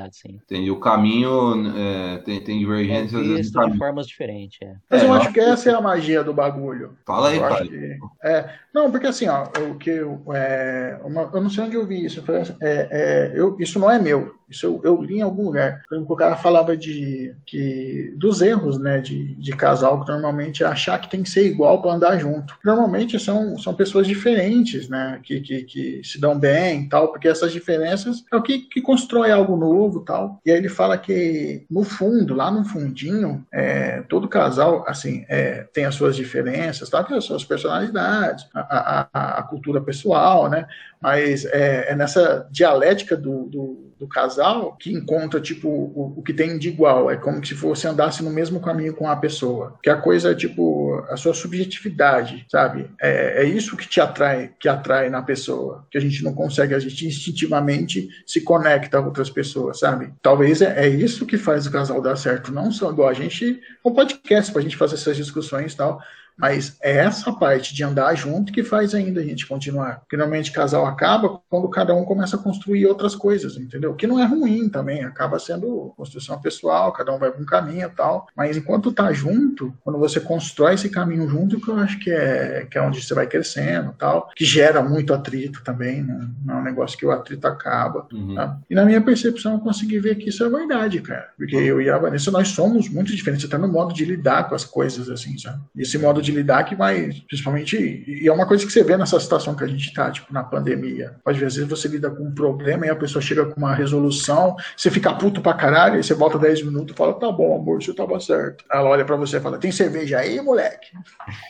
compatibilidade 0.00 0.16
sim. 0.16 0.40
Entendi. 0.44 0.70
O 0.70 0.80
caminho 0.80 1.76
é, 1.76 2.18
tem, 2.18 2.40
tem 2.40 2.58
divergências. 2.58 3.20
É 3.20 3.34
visto 3.34 3.70
de 3.70 3.78
formas 3.78 4.06
diferentes, 4.06 4.58
é. 4.62 4.74
Mas 4.88 5.02
eu 5.02 5.12
acho 5.12 5.32
que 5.32 5.40
essa 5.40 5.70
é 5.70 5.74
a 5.74 5.80
magia 5.80 6.24
do 6.24 6.32
bagulho. 6.32 6.96
Fala 7.06 7.28
aí, 7.28 7.38
pai. 7.38 7.68
Que... 7.68 7.98
É, 8.22 8.50
não, 8.72 8.90
porque 8.90 9.06
assim, 9.06 9.26
ó, 9.28 9.44
o 9.70 9.74
que 9.76 9.90
eu, 9.90 10.22
é, 10.32 10.98
uma, 11.04 11.30
eu 11.32 11.40
não 11.40 11.50
sei 11.50 11.64
onde 11.64 11.76
eu 11.76 11.86
vi 11.86 12.04
isso. 12.04 12.22
É, 12.60 12.88
é, 12.90 13.32
eu, 13.34 13.56
isso 13.58 13.78
não 13.78 13.90
é 13.90 13.98
meu. 13.98 14.34
Isso 14.48 14.66
eu, 14.66 14.80
eu, 14.82 15.00
li 15.00 15.18
em 15.18 15.22
algum 15.22 15.44
lugar. 15.44 15.82
O 15.92 16.16
cara 16.16 16.36
falava 16.36 16.76
de 16.76 17.34
que 17.46 18.12
dos 18.16 18.42
erros, 18.42 18.78
né, 18.78 19.00
de, 19.00 19.36
de 19.36 19.52
casal 19.52 20.00
que 20.00 20.10
normalmente 20.10 20.64
é 20.64 20.66
achar 20.66 21.00
que 21.00 21.08
tem 21.08 21.22
que 21.22 21.30
ser 21.30 21.46
igual 21.46 21.80
para 21.80 21.92
andar 21.92 22.18
junto. 22.18 22.56
Normalmente 22.64 23.18
são, 23.20 23.56
são 23.58 23.72
pessoas 23.74 24.08
diferentes, 24.08 24.88
né, 24.88 25.20
que, 25.22 25.40
que, 25.40 25.62
que 25.62 26.00
se 26.04 26.20
dão 26.20 26.36
bem, 26.36 26.88
tal, 26.88 27.08
porque 27.12 27.28
essas 27.28 27.52
diferenças 27.52 28.24
é 28.32 28.36
o 28.36 28.42
que, 28.42 28.58
que 28.58 28.80
constrói 28.80 29.30
algo 29.30 29.56
novo, 29.56 29.89
tal. 29.98 30.40
E 30.46 30.52
aí 30.52 30.56
ele 30.58 30.68
fala 30.68 30.96
que 30.96 31.66
no 31.68 31.82
fundo, 31.82 32.34
lá 32.34 32.48
no 32.50 32.64
fundinho, 32.64 33.44
é, 33.52 34.02
todo 34.02 34.28
casal, 34.28 34.84
assim, 34.86 35.24
é, 35.28 35.64
tem 35.72 35.84
as 35.84 35.96
suas 35.96 36.14
diferenças, 36.14 36.88
tal, 36.88 37.02
tem 37.02 37.16
as 37.16 37.24
suas 37.24 37.44
personalidades, 37.44 38.46
a, 38.54 39.08
a, 39.12 39.38
a 39.40 39.42
cultura 39.42 39.80
pessoal, 39.80 40.48
né, 40.48 40.66
mas 41.00 41.46
é, 41.46 41.92
é 41.92 41.96
nessa 41.96 42.46
dialética 42.50 43.16
do, 43.16 43.44
do, 43.46 43.94
do, 43.98 44.06
casal 44.06 44.76
que 44.76 44.92
encontra 44.92 45.40
tipo 45.40 45.68
o, 45.68 46.14
o, 46.18 46.22
que 46.22 46.34
tem 46.34 46.58
de 46.58 46.68
igual. 46.68 47.10
É 47.10 47.16
como 47.16 47.44
se 47.44 47.54
fosse 47.54 47.86
andasse 47.86 48.22
no 48.22 48.30
mesmo 48.30 48.60
caminho 48.60 48.94
com 48.94 49.08
a 49.08 49.16
pessoa. 49.16 49.78
Que 49.82 49.88
a 49.88 49.96
coisa 49.96 50.32
é 50.32 50.34
tipo 50.34 51.02
a 51.08 51.16
sua 51.16 51.32
subjetividade, 51.32 52.44
sabe? 52.50 52.90
É, 53.00 53.42
é 53.42 53.44
isso 53.44 53.76
que 53.76 53.88
te 53.88 54.00
atrai, 54.00 54.52
que 54.60 54.68
atrai 54.68 55.08
na 55.08 55.22
pessoa. 55.22 55.86
Que 55.90 55.96
a 55.96 56.00
gente 56.00 56.22
não 56.22 56.34
consegue, 56.34 56.74
a 56.74 56.78
gente 56.78 57.06
instintivamente 57.06 58.08
se 58.26 58.42
conecta 58.42 58.98
a 58.98 59.00
outras 59.00 59.30
pessoas, 59.30 59.78
sabe? 59.78 60.12
Talvez 60.20 60.60
é, 60.60 60.84
é 60.84 60.88
isso 60.88 61.24
que 61.24 61.38
faz 61.38 61.66
o 61.66 61.72
casal 61.72 62.02
dar 62.02 62.16
certo. 62.16 62.52
Não 62.52 62.70
só 62.70 62.90
igual 62.90 63.08
a 63.08 63.14
gente, 63.14 63.58
um 63.82 63.94
podcast 63.94 64.52
pra 64.52 64.60
gente 64.60 64.76
fazer 64.76 64.96
essas 64.96 65.16
discussões 65.16 65.72
e 65.72 65.76
tal. 65.76 66.00
Mas 66.40 66.76
é 66.82 66.96
essa 66.98 67.32
parte 67.32 67.74
de 67.74 67.84
andar 67.84 68.14
junto 68.14 68.52
que 68.52 68.62
faz 68.62 68.94
ainda 68.94 69.20
a 69.20 69.24
gente 69.24 69.46
continuar. 69.46 70.00
Porque 70.00 70.16
normalmente 70.16 70.52
casal 70.52 70.86
acaba 70.86 71.40
quando 71.48 71.68
cada 71.68 71.94
um 71.94 72.04
começa 72.04 72.36
a 72.36 72.38
construir 72.38 72.86
outras 72.86 73.14
coisas, 73.14 73.56
entendeu? 73.56 73.94
Que 73.94 74.06
não 74.06 74.18
é 74.18 74.24
ruim 74.24 74.68
também, 74.68 75.04
acaba 75.04 75.38
sendo 75.38 75.92
construção 75.96 76.40
pessoal, 76.40 76.92
cada 76.92 77.12
um 77.12 77.18
vai 77.18 77.30
para 77.30 77.42
um 77.42 77.46
caminho 77.46 77.86
e 77.86 77.90
tal. 77.90 78.26
Mas 78.36 78.56
enquanto 78.56 78.92
tá 78.92 79.12
junto, 79.12 79.74
quando 79.82 79.98
você 79.98 80.20
constrói 80.20 80.74
esse 80.74 80.88
caminho 80.88 81.28
junto, 81.28 81.60
que 81.60 81.68
eu 81.68 81.76
acho 81.76 81.98
que 81.98 82.10
é, 82.10 82.66
que 82.70 82.78
é 82.78 82.82
onde 82.82 83.02
você 83.02 83.14
vai 83.14 83.26
crescendo 83.26 83.94
tal, 83.98 84.30
que 84.34 84.44
gera 84.44 84.82
muito 84.82 85.12
atrito 85.12 85.62
também, 85.62 86.02
né? 86.02 86.28
não 86.44 86.56
é 86.56 86.58
um 86.58 86.64
negócio 86.64 86.98
que 86.98 87.06
o 87.06 87.10
atrito 87.10 87.46
acaba. 87.46 88.06
Uhum. 88.12 88.34
Tá? 88.34 88.58
E 88.68 88.74
na 88.74 88.84
minha 88.84 89.00
percepção, 89.00 89.54
eu 89.54 89.60
consegui 89.60 89.98
ver 89.98 90.16
que 90.16 90.28
isso 90.28 90.44
é 90.44 90.48
verdade, 90.48 91.00
cara. 91.00 91.28
Porque 91.36 91.56
eu 91.56 91.80
e 91.80 91.90
a 91.90 91.98
Vanessa, 91.98 92.30
nós 92.30 92.48
somos 92.48 92.88
muito 92.88 93.14
diferentes, 93.14 93.44
até 93.44 93.58
no 93.58 93.68
modo 93.68 93.92
de 93.92 94.04
lidar 94.04 94.48
com 94.48 94.54
as 94.54 94.64
coisas, 94.64 95.08
assim, 95.08 95.36
sabe? 95.38 95.60
Esse 95.76 95.98
modo 95.98 96.22
de 96.22 96.29
de 96.30 96.36
lidar 96.36 96.64
que 96.64 96.74
vai, 96.74 97.10
principalmente, 97.26 98.04
e 98.06 98.28
é 98.28 98.32
uma 98.32 98.46
coisa 98.46 98.64
que 98.64 98.72
você 98.72 98.82
vê 98.82 98.96
nessa 98.96 99.18
situação 99.18 99.54
que 99.54 99.64
a 99.64 99.66
gente 99.66 99.88
está, 99.88 100.10
tipo, 100.10 100.32
na 100.32 100.44
pandemia. 100.44 101.16
Às 101.24 101.36
vezes 101.36 101.66
você 101.66 101.88
lida 101.88 102.10
com 102.10 102.24
um 102.24 102.34
problema 102.34 102.86
e 102.86 102.90
a 102.90 102.96
pessoa 102.96 103.20
chega 103.20 103.44
com 103.44 103.56
uma 103.56 103.74
resolução, 103.74 104.56
você 104.76 104.90
fica 104.90 105.12
puto 105.12 105.40
pra 105.40 105.54
caralho, 105.54 105.96
aí 105.96 106.02
você 106.02 106.14
volta 106.14 106.38
10 106.38 106.62
minutos 106.62 106.94
e 106.94 106.96
fala, 106.96 107.14
tá 107.14 107.30
bom, 107.30 107.56
amor, 107.56 107.80
isso 107.80 107.94
tava 107.94 108.18
certo. 108.20 108.64
Ela 108.70 108.88
olha 108.88 109.04
pra 109.04 109.16
você 109.16 109.38
e 109.38 109.40
fala, 109.40 109.58
tem 109.58 109.72
cerveja 109.72 110.18
aí, 110.18 110.40
moleque? 110.40 110.88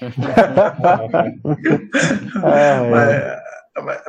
é, 2.45 2.91
Mas, 2.91 3.41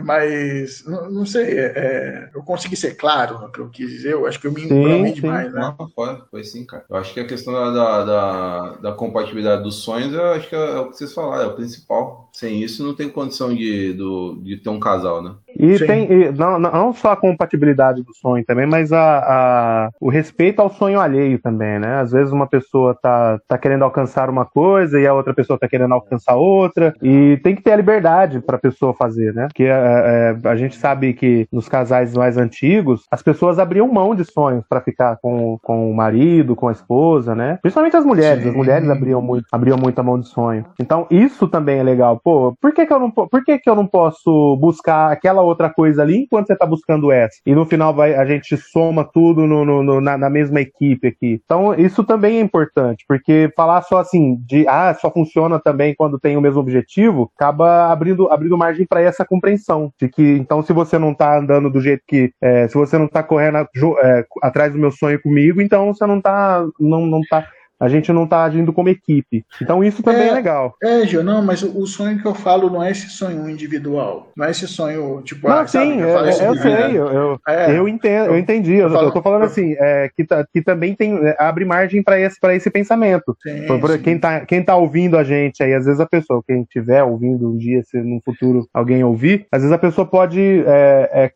mas 0.01 0.83
não, 0.85 1.25
sei, 1.25 1.59
é, 1.59 1.73
é, 1.75 2.29
eu 2.33 2.41
consegui 2.41 2.75
ser 2.75 2.95
claro 2.95 3.39
no 3.39 3.51
que 3.51 3.59
eu 3.59 3.69
quis 3.69 3.89
dizer, 3.89 4.13
eu 4.13 4.25
acho 4.25 4.39
que 4.39 4.47
eu 4.47 4.51
me 4.51 4.63
embromei 4.63 5.13
demais, 5.13 5.53
né? 5.53 5.75
Não, 5.77 5.89
foi, 5.89 6.21
foi 6.31 6.43
sim, 6.43 6.65
cara. 6.65 6.83
Eu 6.89 6.95
acho 6.95 7.13
que 7.13 7.19
a 7.19 7.27
questão 7.27 7.53
da, 7.53 8.03
da, 8.03 8.69
da, 8.77 8.91
compatibilidade 8.93 9.61
dos 9.61 9.83
sonhos, 9.83 10.13
eu 10.13 10.25
acho 10.31 10.49
que 10.49 10.55
é, 10.55 10.59
é, 10.59 10.79
o 10.79 10.89
que 10.89 10.97
vocês 10.97 11.13
falaram, 11.13 11.43
é 11.43 11.47
o 11.47 11.55
principal. 11.55 12.29
Sem 12.33 12.63
isso 12.63 12.83
não 12.83 12.95
tem 12.95 13.07
condição 13.07 13.53
de, 13.53 13.93
do, 13.93 14.41
de 14.41 14.57
ter 14.57 14.69
um 14.69 14.79
casal, 14.79 15.21
né? 15.21 15.35
E 15.57 15.77
sim. 15.77 15.85
tem 15.85 16.11
e 16.11 16.31
não, 16.31 16.59
não 16.59 16.93
só 16.93 17.11
a 17.11 17.17
compatibilidade 17.17 18.03
do 18.03 18.13
sonho 18.13 18.43
também, 18.45 18.65
mas 18.65 18.91
a, 18.91 19.19
a, 19.19 19.89
o 19.99 20.09
respeito 20.09 20.61
ao 20.61 20.69
sonho 20.69 20.99
alheio 20.99 21.39
também, 21.39 21.79
né? 21.79 21.99
Às 21.99 22.11
vezes 22.11 22.31
uma 22.31 22.47
pessoa 22.47 22.97
tá, 23.01 23.39
tá 23.47 23.57
querendo 23.57 23.83
alcançar 23.83 24.29
uma 24.29 24.45
coisa 24.45 24.99
e 24.99 25.07
a 25.07 25.13
outra 25.13 25.33
pessoa 25.33 25.59
tá 25.59 25.67
querendo 25.67 25.93
alcançar 25.93 26.35
outra, 26.35 26.93
e 27.01 27.39
tem 27.43 27.55
que 27.55 27.61
ter 27.61 27.71
a 27.71 27.75
liberdade 27.75 28.39
para 28.39 28.55
a 28.55 28.59
pessoa 28.59 28.93
fazer, 28.93 29.33
né? 29.33 29.47
Porque 29.47 29.63
é, 29.63 30.35
é, 30.43 30.47
a 30.47 30.55
gente 30.55 30.75
sabe 30.75 31.13
que 31.13 31.47
nos 31.51 31.69
casais 31.69 32.15
mais 32.15 32.37
antigos, 32.37 33.05
as 33.11 33.21
pessoas 33.21 33.59
abriam 33.59 33.87
mão 33.87 34.15
de 34.15 34.23
sonhos 34.23 34.65
para 34.67 34.81
ficar 34.81 35.17
com, 35.21 35.57
com 35.61 35.89
o 35.89 35.95
marido, 35.95 36.55
com 36.55 36.67
a 36.67 36.71
esposa, 36.71 37.35
né? 37.35 37.59
Principalmente 37.61 37.95
as 37.95 38.05
mulheres. 38.05 38.43
Sim. 38.43 38.49
As 38.49 38.55
mulheres 38.55 38.89
abriam 38.89 39.21
muito, 39.21 39.45
abriam 39.51 39.77
muito 39.77 39.99
a 39.99 40.03
mão 40.03 40.19
de 40.19 40.27
sonho. 40.27 40.65
Então, 40.79 41.07
isso 41.09 41.47
também 41.47 41.79
é 41.79 41.83
legal. 41.83 42.19
Pô, 42.23 42.53
por 42.59 42.73
que, 42.73 42.85
que, 42.85 42.93
eu, 42.93 42.99
não, 42.99 43.11
por 43.11 43.43
que, 43.43 43.57
que 43.59 43.69
eu 43.69 43.75
não 43.75 43.85
posso 43.85 44.57
buscar 44.57 45.11
aquela 45.11 45.40
outra 45.41 45.69
coisa 45.69 46.01
ali 46.01 46.17
enquanto 46.17 46.47
você 46.47 46.55
tá 46.55 46.65
buscando 46.65 47.11
essa? 47.11 47.39
E 47.45 47.53
no 47.53 47.65
final 47.65 47.93
vai, 47.93 48.15
a 48.15 48.25
gente 48.25 48.55
soma 48.57 49.03
tudo 49.03 49.45
no, 49.45 49.65
no, 49.65 49.83
no 49.83 50.01
na, 50.01 50.17
na 50.17 50.29
mesma 50.29 50.61
equipe 50.61 51.07
aqui. 51.07 51.41
Então, 51.43 51.73
isso 51.73 52.03
também 52.03 52.37
é 52.37 52.41
importante, 52.41 53.05
porque 53.07 53.51
falar 53.55 53.81
só 53.81 53.97
assim, 53.97 54.35
de 54.45 54.67
ah, 54.67 54.93
só 54.93 55.11
funciona 55.11 55.59
também 55.59 55.95
quando 55.95 56.19
tem 56.19 56.37
o 56.37 56.41
mesmo 56.41 56.59
objetivo, 56.59 57.31
acaba 57.35 57.91
abrindo, 57.91 58.29
abrindo 58.31 58.57
margem 58.57 58.85
para 58.85 59.01
essa 59.01 59.25
compreensão 59.25 59.91
de 59.99 60.09
que 60.09 60.21
então 60.33 60.61
se 60.61 60.73
você 60.73 60.97
não 60.97 61.13
tá 61.13 61.37
andando 61.37 61.69
do 61.69 61.81
jeito 61.81 62.03
que 62.07 62.31
é, 62.41 62.67
se 62.67 62.75
você 62.75 62.97
não 62.97 63.07
tá 63.07 63.23
correndo 63.23 63.57
é, 64.03 64.25
atrás 64.41 64.73
do 64.73 64.79
meu 64.79 64.91
sonho 64.91 65.21
comigo, 65.21 65.61
então 65.61 65.93
você 65.93 66.05
não 66.05 66.21
tá 66.21 66.65
não, 66.79 67.05
não 67.05 67.21
tá 67.29 67.45
a 67.81 67.87
gente 67.87 68.13
não 68.13 68.25
está 68.25 68.43
agindo 68.43 68.71
como 68.71 68.89
equipe. 68.89 69.43
Então 69.59 69.83
isso 69.83 70.03
também 70.03 70.27
é, 70.27 70.27
é 70.27 70.33
legal. 70.33 70.75
É, 70.83 71.03
Gil, 71.07 71.23
não, 71.23 71.41
mas 71.41 71.63
o 71.63 71.87
sonho 71.87 72.21
que 72.21 72.27
eu 72.27 72.35
falo 72.35 72.69
não 72.69 72.83
é 72.83 72.91
esse 72.91 73.09
sonho 73.09 73.49
individual. 73.49 74.31
Não 74.37 74.45
é 74.45 74.51
esse 74.51 74.67
sonho, 74.67 75.19
tipo, 75.23 75.49
não, 75.49 75.57
ah, 75.57 75.67
sim, 75.67 75.99
eu, 75.99 76.09
eu, 76.09 76.25
eu 76.25 76.55
sei, 76.57 76.71
né? 76.71 76.91
eu, 76.91 77.07
eu, 77.07 77.39
é, 77.47 77.79
eu, 77.79 77.87
entendo, 77.87 78.27
eu 78.27 78.37
entendi. 78.37 78.75
Eu, 78.75 78.91
falo, 78.91 79.07
eu 79.07 79.11
tô 79.11 79.21
falando 79.23 79.45
assim, 79.45 79.75
é, 79.79 80.11
que, 80.15 80.23
que 80.53 80.61
também 80.61 80.93
tem, 80.93 81.17
é, 81.25 81.35
abre 81.39 81.65
margem 81.65 82.03
para 82.03 82.19
esse, 82.19 82.37
esse 82.51 82.69
pensamento. 82.69 83.35
Sim, 83.41 83.65
por, 83.65 83.89
sim. 83.89 83.99
Quem, 83.99 84.19
tá, 84.19 84.41
quem 84.41 84.63
tá 84.63 84.75
ouvindo 84.75 85.17
a 85.17 85.23
gente 85.23 85.63
aí, 85.63 85.73
às 85.73 85.85
vezes 85.85 85.99
a 85.99 86.05
pessoa, 86.05 86.43
quem 86.47 86.61
estiver 86.61 87.03
ouvindo 87.03 87.49
um 87.49 87.57
dia, 87.57 87.81
se 87.83 87.97
no 87.97 88.21
futuro 88.23 88.67
alguém 88.71 89.03
ouvir, 89.03 89.47
às 89.51 89.63
vezes 89.63 89.73
a 89.73 89.79
pessoa 89.79 90.05
pode 90.05 90.63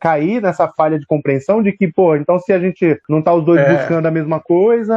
cair 0.00 0.40
nessa 0.40 0.68
falha 0.68 0.96
de 0.96 1.06
compreensão 1.06 1.60
de 1.60 1.72
que, 1.72 1.88
pô, 1.88 2.14
então 2.14 2.38
se 2.38 2.52
a 2.52 2.60
gente 2.60 2.96
não 3.08 3.20
tá 3.20 3.34
os 3.34 3.44
dois 3.44 3.60
buscando 3.66 4.06
a 4.06 4.10
mesma 4.10 4.38
coisa, 4.38 4.96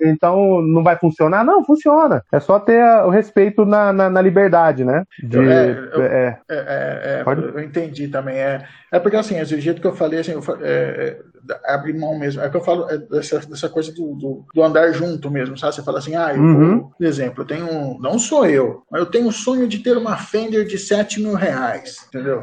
então 0.00 0.62
não 0.62 0.83
vai 0.84 0.96
funcionar? 0.96 1.44
Não, 1.44 1.64
funciona. 1.64 2.22
É 2.30 2.38
só 2.38 2.60
ter 2.60 2.82
o 3.04 3.10
respeito 3.10 3.64
na, 3.64 3.92
na, 3.92 4.10
na 4.10 4.20
liberdade, 4.20 4.84
né? 4.84 5.04
De, 5.18 5.38
é, 5.38 5.70
eu, 5.92 6.02
é, 6.02 6.38
é, 6.48 6.56
é, 6.56 7.22
é 7.22 7.24
eu 7.26 7.60
entendi 7.60 8.08
também. 8.08 8.36
É, 8.36 8.64
é 8.92 8.98
porque 9.00 9.16
assim, 9.16 9.40
o 9.40 9.44
jeito 9.44 9.80
que 9.80 9.86
eu 9.86 9.96
falei, 9.96 10.20
assim, 10.20 10.32
eu, 10.32 10.42
é, 10.62 11.18
abrir 11.64 11.94
mão 11.94 12.18
mesmo. 12.18 12.42
É 12.42 12.48
que 12.48 12.56
eu 12.56 12.60
falo 12.60 12.88
é 12.88 12.98
dessa, 12.98 13.38
dessa 13.40 13.68
coisa 13.68 13.92
do, 13.92 14.14
do, 14.14 14.44
do, 14.54 14.62
andar 14.62 14.92
junto 14.92 15.30
mesmo, 15.30 15.56
sabe? 15.56 15.74
Você 15.74 15.82
fala 15.82 15.98
assim, 15.98 16.14
ah, 16.14 16.32
eu, 16.34 16.40
uhum. 16.40 16.88
por 16.90 17.04
exemplo, 17.06 17.42
eu 17.42 17.46
tenho, 17.46 17.98
não 18.00 18.18
sou 18.18 18.46
eu, 18.46 18.82
mas 18.90 19.00
eu 19.00 19.06
tenho 19.06 19.28
o 19.28 19.32
sonho 19.32 19.68
de 19.68 19.78
ter 19.78 19.96
uma 19.96 20.16
Fender 20.16 20.66
de 20.66 20.78
7 20.78 21.20
mil 21.20 21.34
reais, 21.34 22.06
entendeu? 22.08 22.42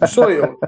Não 0.00 0.08
sou 0.08 0.30
eu. 0.30 0.58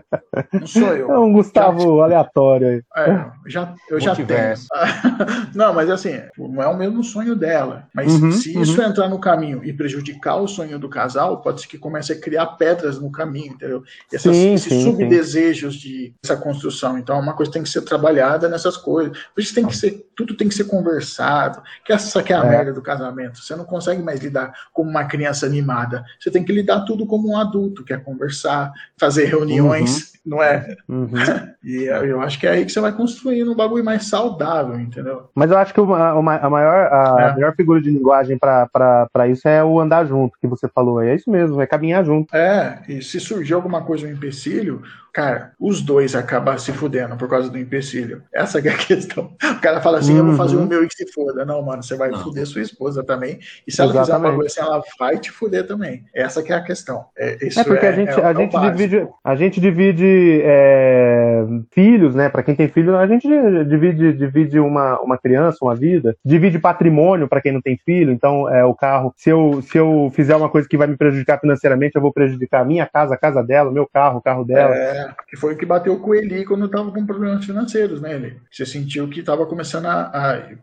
Não 0.53 0.67
sou 0.67 0.95
eu. 0.95 1.09
É 1.19 1.19
um 1.19 1.33
Gustavo 1.33 1.99
já, 1.99 2.05
aleatório 2.05 2.69
aí. 2.69 2.83
É, 2.97 3.27
já, 3.47 3.75
eu 3.91 3.99
já 3.99 4.15
tenho. 4.15 4.29
não, 5.55 5.73
mas 5.73 5.91
assim, 5.91 6.21
não 6.37 6.63
é 6.63 6.69
o 6.69 6.77
mesmo 6.77 7.03
sonho 7.03 7.35
dela. 7.35 7.87
Mas 7.95 8.13
uhum, 8.13 8.33
se 8.33 8.55
uhum. 8.55 8.63
isso 8.63 8.83
entrar 8.83 9.09
no 9.09 9.21
caminho 9.21 9.65
e 9.65 9.73
prejudicar 9.73 10.37
o 10.37 10.47
sonho 10.47 10.79
do 10.79 10.89
casal, 10.89 11.41
pode 11.41 11.61
ser 11.61 11.69
que 11.69 11.79
comece 11.79 12.13
a 12.13 12.21
criar 12.21 12.47
pedras 12.47 13.01
no 13.01 13.11
caminho, 13.11 13.55
entendeu? 13.55 13.83
Essas, 14.13 14.37
sim, 14.37 14.55
esses 14.55 14.73
sim, 14.73 14.85
subdesejos 14.85 15.75
sim. 15.75 15.81
de 15.81 16.15
essa 16.23 16.37
construção. 16.37 16.99
Então, 16.99 17.17
é 17.17 17.21
uma 17.21 17.35
coisa 17.35 17.51
que 17.51 17.55
tem 17.55 17.63
que 17.63 17.68
ser 17.69 17.83
trabalhada 17.83 18.49
nessas 18.49 18.77
coisas. 18.77 19.17
Por 19.35 19.41
isso 19.41 19.55
tem 19.55 19.67
que 19.67 19.77
ser, 19.77 20.08
tudo 20.19 20.37
tem 20.37 20.49
que 20.49 20.55
ser 20.55 20.65
conversado. 20.65 21.63
Que 21.85 21.93
essa 21.93 22.21
que 22.25 22.33
é 22.33 22.37
a 22.37 22.45
é. 22.45 22.49
merda 22.49 22.73
do 22.73 22.83
casamento. 22.83 23.39
Você 23.39 23.55
não 23.55 23.65
consegue 23.65 24.03
mais 24.03 24.19
lidar 24.21 24.53
como 24.73 24.91
uma 24.91 25.05
criança 25.05 25.47
animada. 25.47 26.05
Você 26.19 26.29
tem 26.29 26.43
que 26.43 26.53
lidar 26.53 26.81
tudo 26.81 27.07
como 27.07 27.31
um 27.31 27.39
adulto, 27.39 27.85
que 27.85 27.93
é 27.93 27.97
conversar, 27.97 28.73
fazer 28.99 29.27
reuniões, 29.27 30.15
uhum. 30.15 30.21
não 30.27 30.43
é? 30.43 30.77
Uhum. 30.89 31.13
e 31.63 31.85
eu 31.85 32.21
acho 32.21 32.41
que 32.41 32.49
é 32.49 32.51
aí 32.51 32.65
que 32.65 32.73
você 32.73 32.81
vai 32.81 32.91
construindo 32.91 33.53
um 33.53 33.55
bagulho 33.55 33.85
mais 33.85 34.07
saudável, 34.07 34.81
entendeu? 34.81 35.31
Mas 35.37 35.53
eu 35.53 35.59
acho 35.59 35.73
que 35.73 35.81
uma, 35.81 36.15
uma, 36.15 36.35
a, 36.35 36.51
maior, 36.51 36.93
a 36.93 37.17
é. 37.21 37.35
melhor 37.37 37.55
figura 37.55 37.81
de 37.81 37.89
linguagem 37.89 38.37
para 38.37 39.29
isso 39.29 39.47
é 39.47 39.63
o 39.63 39.79
andar 39.79 40.05
junto, 40.05 40.37
que 40.41 40.49
você 40.49 40.67
falou. 40.67 41.01
É 41.01 41.15
isso 41.15 41.31
mesmo, 41.31 41.63
é 41.63 41.67
caminhar 41.67 42.05
junto. 42.05 42.35
É, 42.35 42.83
e 42.89 43.01
se 43.03 43.21
surgir 43.21 43.55
alguma 43.55 43.83
coisa, 43.83 44.05
um 44.05 44.11
empecilho, 44.11 44.83
cara, 45.13 45.53
os 45.59 45.81
dois 45.81 46.15
acabam 46.15 46.57
se 46.59 46.73
fudendo 46.73 47.17
por 47.17 47.29
causa 47.29 47.51
do 47.51 47.59
empecilho. 47.59 48.23
Essa 48.33 48.59
é 48.59 48.71
a 48.71 48.75
questão. 48.79 49.33
O 49.43 49.61
cara 49.61 49.81
fala 49.81 49.99
assim, 49.99 50.08
uhum. 50.13 50.19
eu 50.19 50.25
vou 50.27 50.37
fazer 50.37 50.57
o 50.57 50.67
meu 50.67 50.85
e 50.85 50.89
se 50.91 51.11
foda. 51.13 51.45
Não, 51.45 51.63
mano, 51.63 51.83
você 51.83 51.97
vai 51.97 52.11
não. 52.11 52.19
fuder 52.21 52.47
sua 52.47 52.63
esposa 52.63 53.03
também. 53.03 53.39
E 53.67 53.73
se 53.73 53.81
ela 53.81 53.91
Exatamente. 53.91 54.07
fizer 54.07 54.17
uma 54.17 54.35
coisa 54.35 54.47
assim, 54.47 54.61
ela 54.61 54.83
vai 54.99 55.19
te 55.19 55.31
fuder 55.31 55.67
também. 55.67 56.05
Essa 56.15 56.43
que 56.43 56.53
é 56.53 56.57
a 56.57 56.63
questão. 56.63 57.05
É, 57.17 57.37
é 57.45 57.65
porque 57.65 57.87
é, 57.87 57.89
a 57.89 57.93
gente, 57.93 58.11
é, 58.11 58.25
a, 58.25 58.33
gente 58.33 58.59
divide, 58.59 59.09
a 59.25 59.37
gente 59.37 59.61
divide 59.61 60.41
é, 60.43 61.47
filhos, 61.73 62.15
né? 62.15 62.29
Para 62.29 62.43
quem 62.43 62.55
tem 62.55 62.69
filho, 62.69 62.97
a 62.97 63.07
gente 63.07 63.29
divide, 63.69 64.13
divide 64.13 64.59
uma, 64.59 65.01
uma 65.01 65.19
criança, 65.19 65.59
uma 65.63 65.75
vida, 65.75 66.17
divide 66.25 66.59
patrimônio 66.59 67.29
para 67.29 67.41
quem 67.41 67.53
não 67.53 67.61
tem 67.61 67.79
filho. 67.85 68.13
Então, 68.13 68.49
é, 68.49 68.65
o 68.65 68.75
carro, 68.75 69.13
se 69.17 69.31
eu, 69.31 69.61
se 69.63 69.79
eu 69.79 70.11
fizer 70.15 70.37
uma 70.37 70.49
coisa 70.49 70.69
que 70.69 70.77
vai 70.77 70.87
me 70.87 70.97
prejudicar 70.97 71.41
financeiramente, 71.41 71.97
eu 71.97 72.03
vou 72.03 72.13
prejudicar 72.13 72.63
a 72.63 72.65
minha 72.65 72.87
casa, 72.87 73.15
a 73.15 73.19
casa 73.19 73.43
dela, 73.43 73.71
o 73.71 73.73
meu 73.73 73.87
carro, 73.87 74.19
o 74.19 74.23
carro 74.23 74.45
dela. 74.45 74.75
É, 74.75 75.15
que 75.29 75.37
foi 75.37 75.55
o 75.55 75.57
que 75.57 75.67
bateu 75.67 75.99
com 75.99 76.11
o 76.11 76.15
Eli 76.15 76.45
quando 76.45 76.67
estava 76.67 76.91
com 76.91 77.07
problemas 77.07 77.45
financeiros, 77.45 78.01
né, 78.01 78.15
Eli? 78.15 78.37
Você 78.51 78.67
sentiu 78.67 79.09
que 79.09 79.21
estava 79.21 79.47
começando 79.47 79.87
a, 79.87 79.98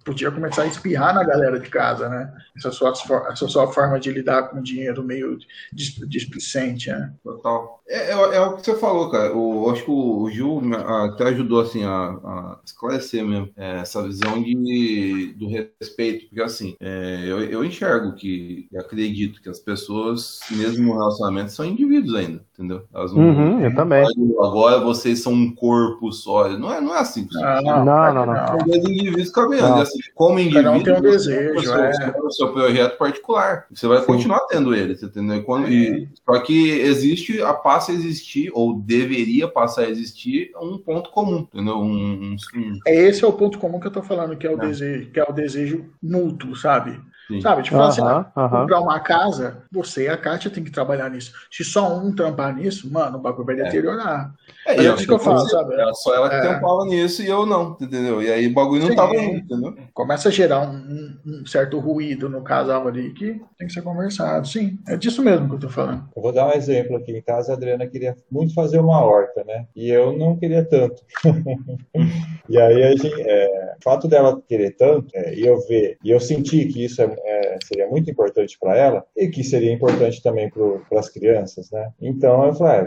podia 0.03 0.31
começar 0.31 0.63
a 0.63 0.67
espirrar 0.67 1.13
na 1.13 1.23
galera 1.23 1.59
de 1.59 1.69
casa, 1.69 2.09
né? 2.09 2.33
Essa 2.55 2.71
sua, 2.71 2.93
essa 3.29 3.47
sua 3.47 3.71
forma 3.71 3.99
de 3.99 4.11
lidar 4.11 4.49
com 4.49 4.59
o 4.59 4.63
dinheiro 4.63 5.03
meio 5.03 5.37
displicente, 5.73 6.89
né? 6.89 7.13
Total. 7.23 7.81
É, 7.87 8.11
é, 8.11 8.13
é, 8.13 8.41
o 8.41 8.55
que 8.55 8.65
você 8.65 8.75
falou, 8.75 9.09
cara. 9.11 9.27
Eu 9.27 9.69
acho 9.69 9.83
que 9.83 9.91
o 9.91 10.27
Gil 10.29 10.61
até 10.73 11.25
ajudou 11.25 11.61
assim, 11.61 11.83
a, 11.83 11.89
a 11.91 12.57
esclarecer 12.65 13.23
mesmo 13.23 13.49
é, 13.55 13.79
essa 13.79 14.01
visão 14.01 14.41
de, 14.41 15.33
do 15.37 15.47
respeito, 15.47 16.27
porque 16.27 16.41
assim, 16.41 16.75
é, 16.79 17.23
eu, 17.27 17.41
eu 17.41 17.63
enxergo 17.63 18.13
que, 18.15 18.67
acredito 18.75 19.41
que 19.41 19.49
as 19.49 19.59
pessoas, 19.59 20.39
mesmo 20.49 20.87
no 20.87 20.99
relacionamento, 20.99 21.51
são 21.51 21.65
indivíduos 21.65 22.15
ainda, 22.15 22.41
entendeu? 22.53 22.83
Elas 22.93 23.13
não, 23.13 23.21
uhum, 23.21 23.61
eu 23.61 23.75
também. 23.75 24.03
Agora 24.39 24.79
vocês 24.79 25.21
são 25.21 25.33
um 25.33 25.53
corpo 25.53 26.11
só. 26.11 26.49
Não 26.49 26.73
é, 26.73 26.81
não 26.81 26.95
é 26.95 26.99
assim. 26.99 27.27
Não, 27.31 27.61
não, 27.61 27.85
não. 27.85 28.13
não, 28.13 28.25
não. 28.25 28.47
São 28.47 28.57
dois 28.57 28.83
indivíduos 28.83 29.29
caminhando. 29.29 29.81
Assim, 29.81 29.99
como 30.15 30.39
indivíduo, 30.39 30.73
um 30.73 30.83
tem 30.83 30.93
um 30.93 31.01
desejo, 31.01 31.71
é. 31.71 32.15
o 32.19 32.31
seu 32.31 32.51
projeto 32.51 32.97
particular. 32.97 33.65
Você 33.71 33.87
vai 33.87 33.99
Sim. 33.99 34.05
continuar 34.05 34.39
tendo 34.47 34.73
ele, 34.73 34.93
entendeu? 34.93 35.43
Quando, 35.43 35.69
e, 35.69 36.09
só 36.25 36.39
que 36.39 36.71
existe 36.79 37.41
a 37.41 37.53
parte 37.53 37.74
passa 37.75 37.91
a 37.91 37.95
existir, 37.95 38.49
ou 38.53 38.79
deveria 38.79 39.49
passar 39.49 39.81
a 39.81 39.89
existir, 39.89 40.51
um 40.61 40.77
ponto 40.77 41.11
comum, 41.11 41.39
entendeu? 41.39 41.77
Um, 41.77 42.35
um, 42.55 42.79
É 42.87 42.95
esse 42.95 43.23
é 43.23 43.27
o 43.27 43.33
ponto 43.33 43.59
comum 43.59 43.81
que 43.81 43.87
eu 43.87 43.91
tô 43.91 44.01
falando, 44.01 44.37
que 44.37 44.47
é 44.47 44.49
o, 44.49 44.53
é. 44.53 44.67
Desejo, 44.67 45.11
que 45.11 45.19
é 45.19 45.23
o 45.23 45.33
desejo 45.33 45.85
mútuo, 46.01 46.55
sabe? 46.55 46.97
Sim. 47.27 47.41
Sabe? 47.41 47.63
Tipo, 47.63 47.77
uh 47.77 47.81
-huh, 47.81 47.87
assim, 47.87 48.01
uh 48.01 48.05
-huh. 48.05 48.49
comprar 48.49 48.81
uma 48.81 48.99
casa, 48.99 49.63
você 49.71 50.05
e 50.05 50.09
a 50.09 50.17
Kátia 50.17 50.51
tem 50.51 50.63
que 50.63 50.71
trabalhar 50.71 51.09
nisso. 51.09 51.31
Se 51.51 51.63
só 51.63 51.97
um 51.97 52.13
trampar 52.13 52.55
nisso, 52.55 52.91
mano, 52.91 53.17
o 53.17 53.21
bagulho 53.21 53.45
vai 53.45 53.59
é. 53.59 53.63
deteriorar. 53.63 54.33
É, 54.67 54.77
é 54.77 54.93
isso 54.93 55.05
que 55.05 55.13
eu 55.13 55.19
falo, 55.19 55.47
sabe? 55.47 55.73
Era 55.73 55.93
só 55.93 56.15
ela 56.15 56.29
que 56.29 56.35
é. 56.35 56.41
tampava 56.41 56.85
nisso 56.85 57.21
e 57.21 57.27
eu 57.27 57.45
não, 57.45 57.77
entendeu? 57.79 58.21
E 58.21 58.31
aí 58.31 58.47
o 58.47 58.53
bagulho 58.53 58.81
não 58.81 58.89
Sim. 58.89 58.95
tava 58.95 59.15
indo, 59.15 59.37
entendeu? 59.37 59.75
Começa 59.93 60.29
a 60.29 60.31
gerar 60.31 60.61
um, 60.61 61.17
um, 61.25 61.45
certo 61.45 61.79
ruído 61.79 62.29
no 62.29 62.41
casal 62.41 62.87
ali 62.87 63.11
que 63.13 63.41
tem 63.57 63.67
que 63.67 63.73
ser 63.73 63.81
conversado. 63.81 64.47
Sim, 64.47 64.79
é 64.87 64.95
disso 64.95 65.23
mesmo 65.23 65.47
que 65.49 65.55
eu 65.55 65.59
tô 65.59 65.69
falando. 65.69 66.03
Eu 66.15 66.21
vou 66.21 66.31
dar 66.31 66.47
um 66.47 66.53
exemplo 66.53 66.97
aqui. 66.97 67.15
Em 67.15 67.21
casa, 67.21 67.53
a 67.53 67.55
Adriana 67.55 67.87
queria 67.87 68.15
muito 68.29 68.53
fazer 68.53 68.79
uma 68.79 69.01
horta, 69.03 69.43
né? 69.43 69.65
E 69.75 69.89
eu 69.89 70.17
não 70.17 70.35
queria 70.35 70.63
tanto. 70.63 71.01
e 72.49 72.57
aí, 72.57 72.83
a 72.83 72.91
gente, 72.91 73.13
é, 73.21 73.75
o 73.79 73.83
fato 73.83 74.07
dela 74.07 74.41
querer 74.47 74.75
tanto, 74.75 75.07
é, 75.13 75.33
e 75.33 75.45
eu 75.45 75.59
ver, 75.67 75.97
e 76.03 76.11
eu 76.11 76.19
senti 76.19 76.65
que 76.65 76.83
isso 76.83 77.01
é, 77.01 77.14
é 77.23 77.57
seria 77.65 77.87
muito 77.87 78.09
importante 78.09 78.57
para 78.59 78.77
ela 78.77 79.05
e 79.15 79.27
que 79.27 79.43
seria 79.43 79.71
importante 79.71 80.21
também 80.21 80.49
para 80.49 80.99
as 80.99 81.09
crianças, 81.09 81.71
né? 81.71 81.91
Então 82.01 82.45
eu 82.45 82.53
falei, 82.53 82.81
ah, 82.81 82.85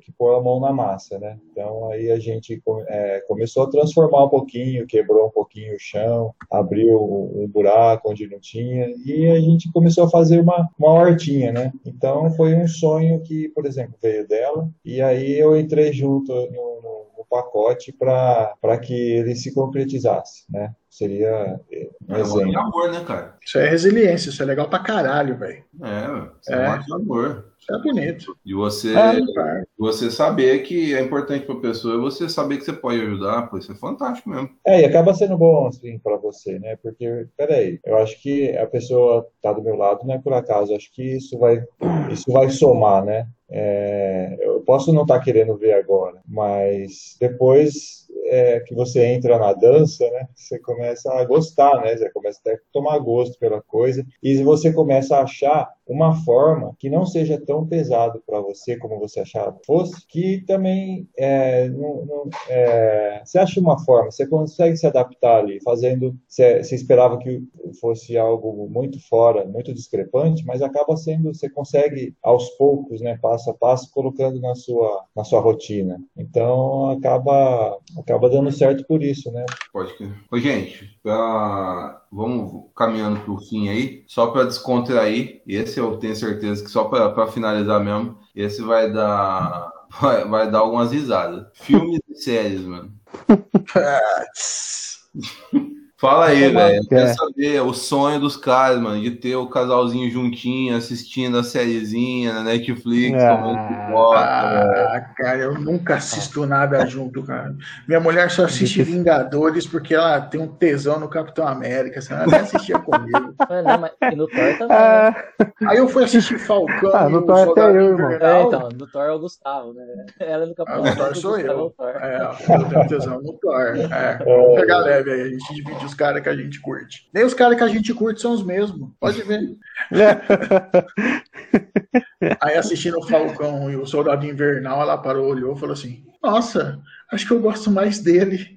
que 0.00 0.10
pôr 0.10 0.34
a 0.34 0.42
mão 0.42 0.58
na 0.58 0.72
massa, 0.72 1.18
né? 1.18 1.38
Então 1.50 1.90
aí 1.90 2.10
a 2.10 2.18
gente 2.18 2.60
é, 2.88 3.20
começou 3.28 3.62
a 3.62 3.70
transformar 3.70 4.24
um 4.24 4.28
pouquinho, 4.28 4.86
quebrou 4.86 5.28
um 5.28 5.30
pouquinho 5.30 5.76
o 5.76 5.78
chão, 5.78 6.34
abriu 6.50 7.00
um 7.00 7.46
buraco 7.46 8.10
onde 8.10 8.28
não 8.28 8.40
tinha 8.40 8.92
e 9.04 9.28
a 9.28 9.38
gente 9.40 9.70
começou 9.72 10.04
a 10.04 10.10
fazer 10.10 10.40
uma, 10.40 10.68
uma 10.78 10.92
hortinha, 10.92 11.52
né? 11.52 11.72
Então 11.84 12.30
foi 12.32 12.54
um 12.54 12.66
sonho 12.66 13.20
que, 13.20 13.48
por 13.50 13.64
exemplo, 13.64 13.94
veio 14.02 14.26
dela 14.26 14.68
e 14.84 15.00
aí 15.00 15.38
eu 15.38 15.56
entrei 15.58 15.92
junto 15.92 16.32
no 16.32 17.15
pacote 17.28 17.92
para 17.92 18.78
que 18.78 18.94
ele 18.94 19.34
se 19.34 19.54
concretizasse, 19.54 20.44
né? 20.50 20.74
Seria 20.88 21.60
é, 21.70 21.88
um 22.08 22.16
é 22.16 22.20
exemplo. 22.20 22.58
amor, 22.58 22.90
né, 22.90 23.04
cara? 23.04 23.36
Isso 23.44 23.58
é 23.58 23.68
resiliência, 23.68 24.30
isso 24.30 24.42
é 24.42 24.46
legal 24.46 24.68
pra 24.68 24.78
caralho, 24.78 25.36
velho. 25.36 25.62
É, 25.82 26.30
isso 26.40 26.52
é, 26.52 26.64
é. 26.64 26.94
amor. 26.94 27.52
É 27.68 27.78
bonito. 27.78 28.36
E 28.46 28.54
você, 28.54 28.96
é, 28.96 29.64
você 29.76 30.10
saber 30.10 30.60
que 30.60 30.94
é 30.94 31.02
importante 31.02 31.44
para 31.44 31.56
a 31.56 31.60
pessoa, 31.60 32.00
você 32.00 32.28
saber 32.28 32.58
que 32.58 32.64
você 32.64 32.72
pode 32.72 33.00
ajudar, 33.00 33.48
pô, 33.48 33.58
isso 33.58 33.72
é 33.72 33.74
fantástico 33.74 34.30
mesmo. 34.30 34.50
É, 34.64 34.82
e 34.82 34.84
acaba 34.84 35.12
sendo 35.12 35.36
bom, 35.36 35.66
assim, 35.66 35.98
para 35.98 36.16
você, 36.16 36.58
né? 36.58 36.76
Porque, 36.76 37.26
peraí, 37.36 37.80
eu 37.84 37.98
acho 37.98 38.22
que 38.22 38.56
a 38.56 38.66
pessoa 38.66 39.26
tá 39.42 39.52
do 39.52 39.62
meu 39.62 39.76
lado 39.76 40.06
não 40.06 40.14
é 40.14 40.18
por 40.18 40.32
acaso, 40.32 40.74
acho 40.74 40.90
que 40.92 41.16
isso 41.16 41.38
vai, 41.38 41.62
isso 42.10 42.30
vai 42.30 42.48
somar, 42.50 43.04
né? 43.04 43.26
É, 43.48 44.36
eu 44.40 44.60
posso 44.62 44.92
não 44.92 45.02
estar 45.02 45.18
tá 45.18 45.24
querendo 45.24 45.56
ver 45.56 45.74
agora, 45.74 46.20
mas 46.26 47.16
depois 47.20 48.05
é, 48.26 48.60
que 48.60 48.74
você 48.74 49.04
entra 49.06 49.38
na 49.38 49.52
dança, 49.52 50.08
né, 50.10 50.28
você 50.34 50.58
começa 50.58 51.12
a 51.12 51.24
gostar, 51.24 51.80
né, 51.82 51.96
você 51.96 52.10
começa 52.10 52.40
até 52.40 52.54
a 52.54 52.58
tomar 52.72 52.98
gosto 52.98 53.38
pela 53.38 53.60
coisa 53.62 54.04
e 54.22 54.42
você 54.42 54.72
começa 54.72 55.16
a 55.16 55.22
achar 55.22 55.68
uma 55.86 56.14
forma 56.24 56.74
que 56.78 56.90
não 56.90 57.06
seja 57.06 57.40
tão 57.40 57.64
pesado 57.66 58.20
para 58.26 58.40
você 58.40 58.76
como 58.76 58.98
você 58.98 59.20
achava 59.20 59.56
fosse, 59.64 60.04
que 60.08 60.44
também 60.46 61.08
é, 61.16 61.68
não, 61.68 62.04
não, 62.04 62.30
é, 62.48 63.22
você 63.24 63.38
acha 63.38 63.60
uma 63.60 63.78
forma, 63.84 64.10
você 64.10 64.26
consegue 64.26 64.76
se 64.76 64.86
adaptar 64.86 65.38
ali, 65.38 65.60
fazendo, 65.62 66.16
você, 66.26 66.62
você, 66.62 66.74
esperava 66.74 67.18
que 67.18 67.42
fosse 67.80 68.18
algo 68.18 68.68
muito 68.68 69.00
fora, 69.08 69.44
muito 69.44 69.72
discrepante, 69.72 70.44
mas 70.44 70.60
acaba 70.60 70.96
sendo, 70.96 71.32
você 71.32 71.48
consegue 71.48 72.14
aos 72.22 72.50
poucos, 72.50 73.00
né, 73.00 73.18
passo 73.22 73.50
a 73.50 73.54
passo, 73.54 73.90
colocando 73.92 74.40
na 74.40 74.54
sua, 74.54 75.04
na 75.14 75.22
sua 75.22 75.40
rotina. 75.40 76.00
Então 76.16 76.90
acaba, 76.90 77.78
acaba 77.96 78.15
dando 78.18 78.50
certo 78.50 78.84
por 78.86 79.02
isso, 79.02 79.30
né? 79.30 79.44
Pode 79.72 79.94
que. 79.96 80.08
Oi, 80.30 80.40
gente, 80.40 80.98
pra... 81.02 82.02
vamos 82.10 82.70
caminhando 82.74 83.20
para 83.20 83.32
o 83.32 83.40
fim 83.40 83.68
aí, 83.68 84.04
só 84.06 84.28
para 84.28 84.44
descontrair, 84.44 85.42
esse 85.46 85.78
eu 85.78 85.96
tenho 85.98 86.16
certeza 86.16 86.64
que 86.64 86.70
só 86.70 86.84
para 86.84 87.26
finalizar 87.28 87.82
mesmo, 87.82 88.18
esse 88.34 88.62
vai 88.62 88.92
dar 88.92 89.70
vai, 90.00 90.24
vai 90.24 90.50
dar 90.50 90.58
algumas 90.58 90.92
risadas. 90.92 91.46
Filmes 91.54 92.00
e 92.08 92.14
séries, 92.16 92.62
mano. 92.62 92.92
Fala 95.98 96.26
aí, 96.26 96.50
velho. 96.50 96.76
Eu 96.76 96.86
quero 96.86 97.06
é. 97.06 97.14
saber 97.14 97.62
o 97.62 97.72
sonho 97.72 98.20
dos 98.20 98.36
caras, 98.36 98.78
mano, 98.78 99.00
de 99.00 99.12
ter 99.12 99.34
o 99.34 99.48
casalzinho 99.48 100.10
juntinho, 100.10 100.76
assistindo 100.76 101.38
a 101.38 101.42
sériezinha 101.42 102.34
na 102.34 102.42
Netflix, 102.42 103.22
ah, 103.22 103.36
tomando 103.36 104.12
Ah, 104.12 105.14
cara, 105.16 105.38
eu 105.38 105.54
nunca 105.54 105.94
assisto 105.94 106.44
nada 106.44 106.84
junto, 106.84 107.22
cara. 107.22 107.56
Minha 107.88 107.98
mulher 107.98 108.30
só 108.30 108.44
assiste 108.44 108.82
Vingadores 108.82 109.66
porque 109.66 109.94
ela 109.94 110.20
tem 110.20 110.38
um 110.38 110.48
tesão 110.48 111.00
no 111.00 111.08
Capitão 111.08 111.48
América, 111.48 112.02
senão 112.02 112.22
ela 112.22 112.30
nem 112.30 112.40
assistia 112.40 112.78
comigo. 112.78 113.34
Não, 113.64 113.78
mas 113.78 113.92
e 114.02 114.16
no 114.16 114.26
Thor 114.26 114.58
também. 114.58 114.76
Ah. 114.76 115.16
Né? 115.40 115.52
Aí 115.66 115.78
eu 115.78 115.88
fui 115.88 116.04
assistir 116.04 116.38
Falcão. 116.38 116.94
Ah, 116.94 117.08
no 117.08 117.24
Thor 117.24 117.52
até 117.52 117.70
eu, 117.70 117.74
irmão. 117.74 118.10
É, 118.10 118.42
então, 118.42 118.68
no 118.68 118.86
Thor 118.86 119.02
é 119.02 119.12
o 119.12 119.18
Gustavo, 119.18 119.72
né? 119.72 120.06
Ela 120.20 120.44
é 120.44 120.46
no 120.46 120.54
Capitão 120.54 120.84
ah, 120.84 120.90
no 120.90 120.96
Thor 120.96 121.16
sou 121.16 121.38
eu. 121.38 121.74
É, 121.80 122.20
eu 122.54 122.64
tenho 122.68 122.86
tesão 122.86 123.22
no 123.22 123.32
Thor. 123.32 123.76
É, 123.90 124.18
vamos 124.22 124.60
pegar 124.60 124.78
leve 124.80 125.10
aí, 125.10 125.22
a 125.22 125.28
gente 125.28 125.54
divide 125.54 125.85
os 125.86 125.94
caras 125.94 126.22
que 126.22 126.28
a 126.28 126.36
gente 126.36 126.60
curte. 126.60 127.08
Nem 127.12 127.24
os 127.24 127.34
caras 127.34 127.56
que 127.56 127.64
a 127.64 127.68
gente 127.68 127.92
curte 127.94 128.20
são 128.20 128.32
os 128.32 128.44
mesmos. 128.44 128.90
Pode 129.00 129.22
ver. 129.22 129.56
Aí 132.40 132.56
assistindo 132.56 132.98
o 132.98 133.06
Falcão 133.06 133.70
e 133.70 133.76
o 133.76 133.86
Soldado 133.86 134.26
Invernal, 134.26 134.82
ela 134.82 134.98
parou, 134.98 135.28
olhou 135.28 135.56
e 135.56 135.58
falou 135.58 135.72
assim: 135.72 136.04
Nossa, 136.22 136.80
acho 137.10 137.26
que 137.26 137.32
eu 137.32 137.40
gosto 137.40 137.70
mais 137.70 137.98
dele. 137.98 138.55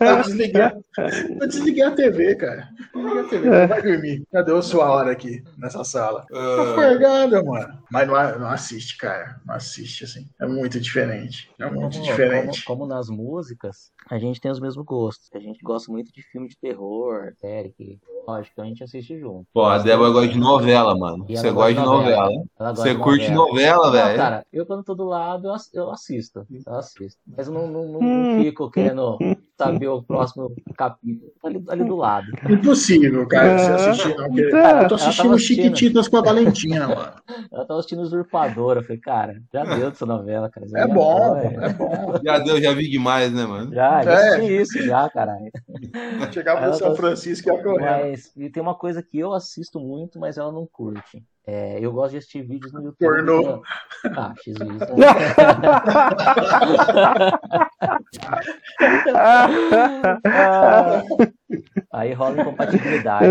Eu, 0.00 0.22
desliguei, 0.22 0.62
eu 1.40 1.48
desliguei 1.48 1.82
a 1.84 1.90
TV, 1.92 2.34
cara. 2.34 2.68
Desliguei 2.92 3.20
a 3.20 3.24
TV. 3.24 3.66
Vai 3.66 3.82
dormir. 3.82 4.22
Já 4.32 4.42
deu 4.42 4.62
sua 4.62 4.90
hora 4.90 5.12
aqui 5.12 5.42
nessa 5.56 5.84
sala. 5.84 6.26
Uh... 6.30 6.74
Forgada, 6.74 7.42
mano. 7.42 7.78
Mas 7.90 8.08
não, 8.08 8.38
não, 8.40 8.48
assiste, 8.48 8.96
cara. 8.98 9.40
Não 9.46 9.54
assiste, 9.54 10.04
assim. 10.04 10.28
É 10.40 10.46
muito 10.46 10.80
diferente. 10.80 11.50
É 11.58 11.70
muito 11.70 11.92
como, 11.98 12.04
diferente. 12.04 12.64
Como, 12.64 12.80
como, 12.80 12.92
nas 12.92 13.08
músicas, 13.08 13.92
a 14.10 14.18
gente 14.18 14.40
tem 14.40 14.50
os 14.50 14.60
mesmos 14.60 14.84
gostos. 14.84 15.28
A 15.34 15.38
gente 15.38 15.62
gosta 15.62 15.90
muito 15.92 16.12
de 16.12 16.22
filme 16.22 16.48
de 16.48 16.58
terror, 16.58 17.32
série, 17.40 17.70
que 17.70 18.00
lógico, 18.26 18.60
a 18.60 18.64
gente 18.64 18.82
assiste 18.82 19.18
junto. 19.18 19.46
Pô, 19.52 19.64
a 19.64 19.78
Débora 19.78 20.10
gosta 20.10 20.28
de 20.28 20.38
novela, 20.38 20.96
mano. 20.96 21.24
Você 21.26 21.50
gosta 21.50 21.74
de 21.74 21.80
novela. 21.80 22.30
novela. 22.58 22.74
Você 22.74 22.94
curte 22.94 23.30
novela, 23.30 23.90
velho? 23.90 24.16
Cara, 24.16 24.46
eu 24.52 24.66
quando 24.66 24.84
tô 24.84 24.94
do 24.94 25.04
lado, 25.04 25.48
eu 25.72 25.90
assisto. 25.90 26.46
Eu 26.66 26.74
assisto. 26.74 27.20
Mas 27.26 27.46
eu 27.46 27.52
não, 27.52 27.66
não, 27.66 27.88
não, 27.88 28.00
não 28.00 28.31
fico 28.40 28.70
querendo 28.70 29.18
saber 29.56 29.88
o 29.88 30.02
próximo 30.02 30.54
capítulo. 30.76 31.32
Ali, 31.44 31.64
ali 31.68 31.84
do 31.84 31.96
lado. 31.96 32.26
Impossível, 32.48 33.26
cara, 33.26 33.58
você 33.58 33.72
assistir. 33.72 34.16
Não, 34.16 34.50
cara, 34.50 34.82
eu 34.82 34.88
tô 34.88 34.94
assistindo 34.94 35.38
Chiquititas 35.38 36.08
com 36.08 36.16
a 36.16 36.22
Valentina, 36.22 36.88
mano. 36.88 37.12
Ela 37.52 37.64
tava 37.64 37.78
assistindo 37.78 38.02
Usurpadora. 38.02 38.80
Eu 38.80 38.84
falei, 38.84 38.98
cara, 38.98 39.42
já 39.52 39.64
deu 39.64 39.90
dessa 39.90 40.06
novela, 40.06 40.50
cara. 40.50 40.66
É 40.74 40.86
bom, 40.86 41.36
é 41.36 41.72
bom. 41.72 42.20
Já 42.24 42.38
deu, 42.38 42.60
já 42.60 42.72
vi 42.72 42.88
demais, 42.88 43.32
né, 43.32 43.44
mano? 43.44 43.72
Já, 43.72 44.02
já 44.02 44.36
é. 44.36 44.44
isso, 44.44 44.82
já, 44.82 45.08
caralho. 45.08 45.50
Chegava 46.32 46.66
no 46.66 46.74
São 46.74 46.94
Francisco 46.96 47.48
e 47.48 47.52
ia 47.52 47.62
correr. 47.62 47.80
Mas 47.80 48.32
e 48.36 48.50
tem 48.50 48.62
uma 48.62 48.74
coisa 48.74 49.02
que 49.02 49.18
eu 49.18 49.32
assisto 49.32 49.78
muito, 49.78 50.18
mas 50.18 50.38
ela 50.38 50.52
não 50.52 50.66
curte. 50.66 51.22
É, 51.44 51.78
eu 51.80 51.92
gosto 51.92 52.12
de 52.12 52.18
assistir 52.18 52.42
vídeos 52.42 52.72
no 52.72 52.82
YouTube. 52.82 52.98
Pornô. 52.98 53.62
Ah, 54.16 54.32
x 54.36 54.54
vídeos. 54.58 54.82
Aí 61.92 62.12
rola 62.12 62.40
incompatibilidade. 62.40 63.26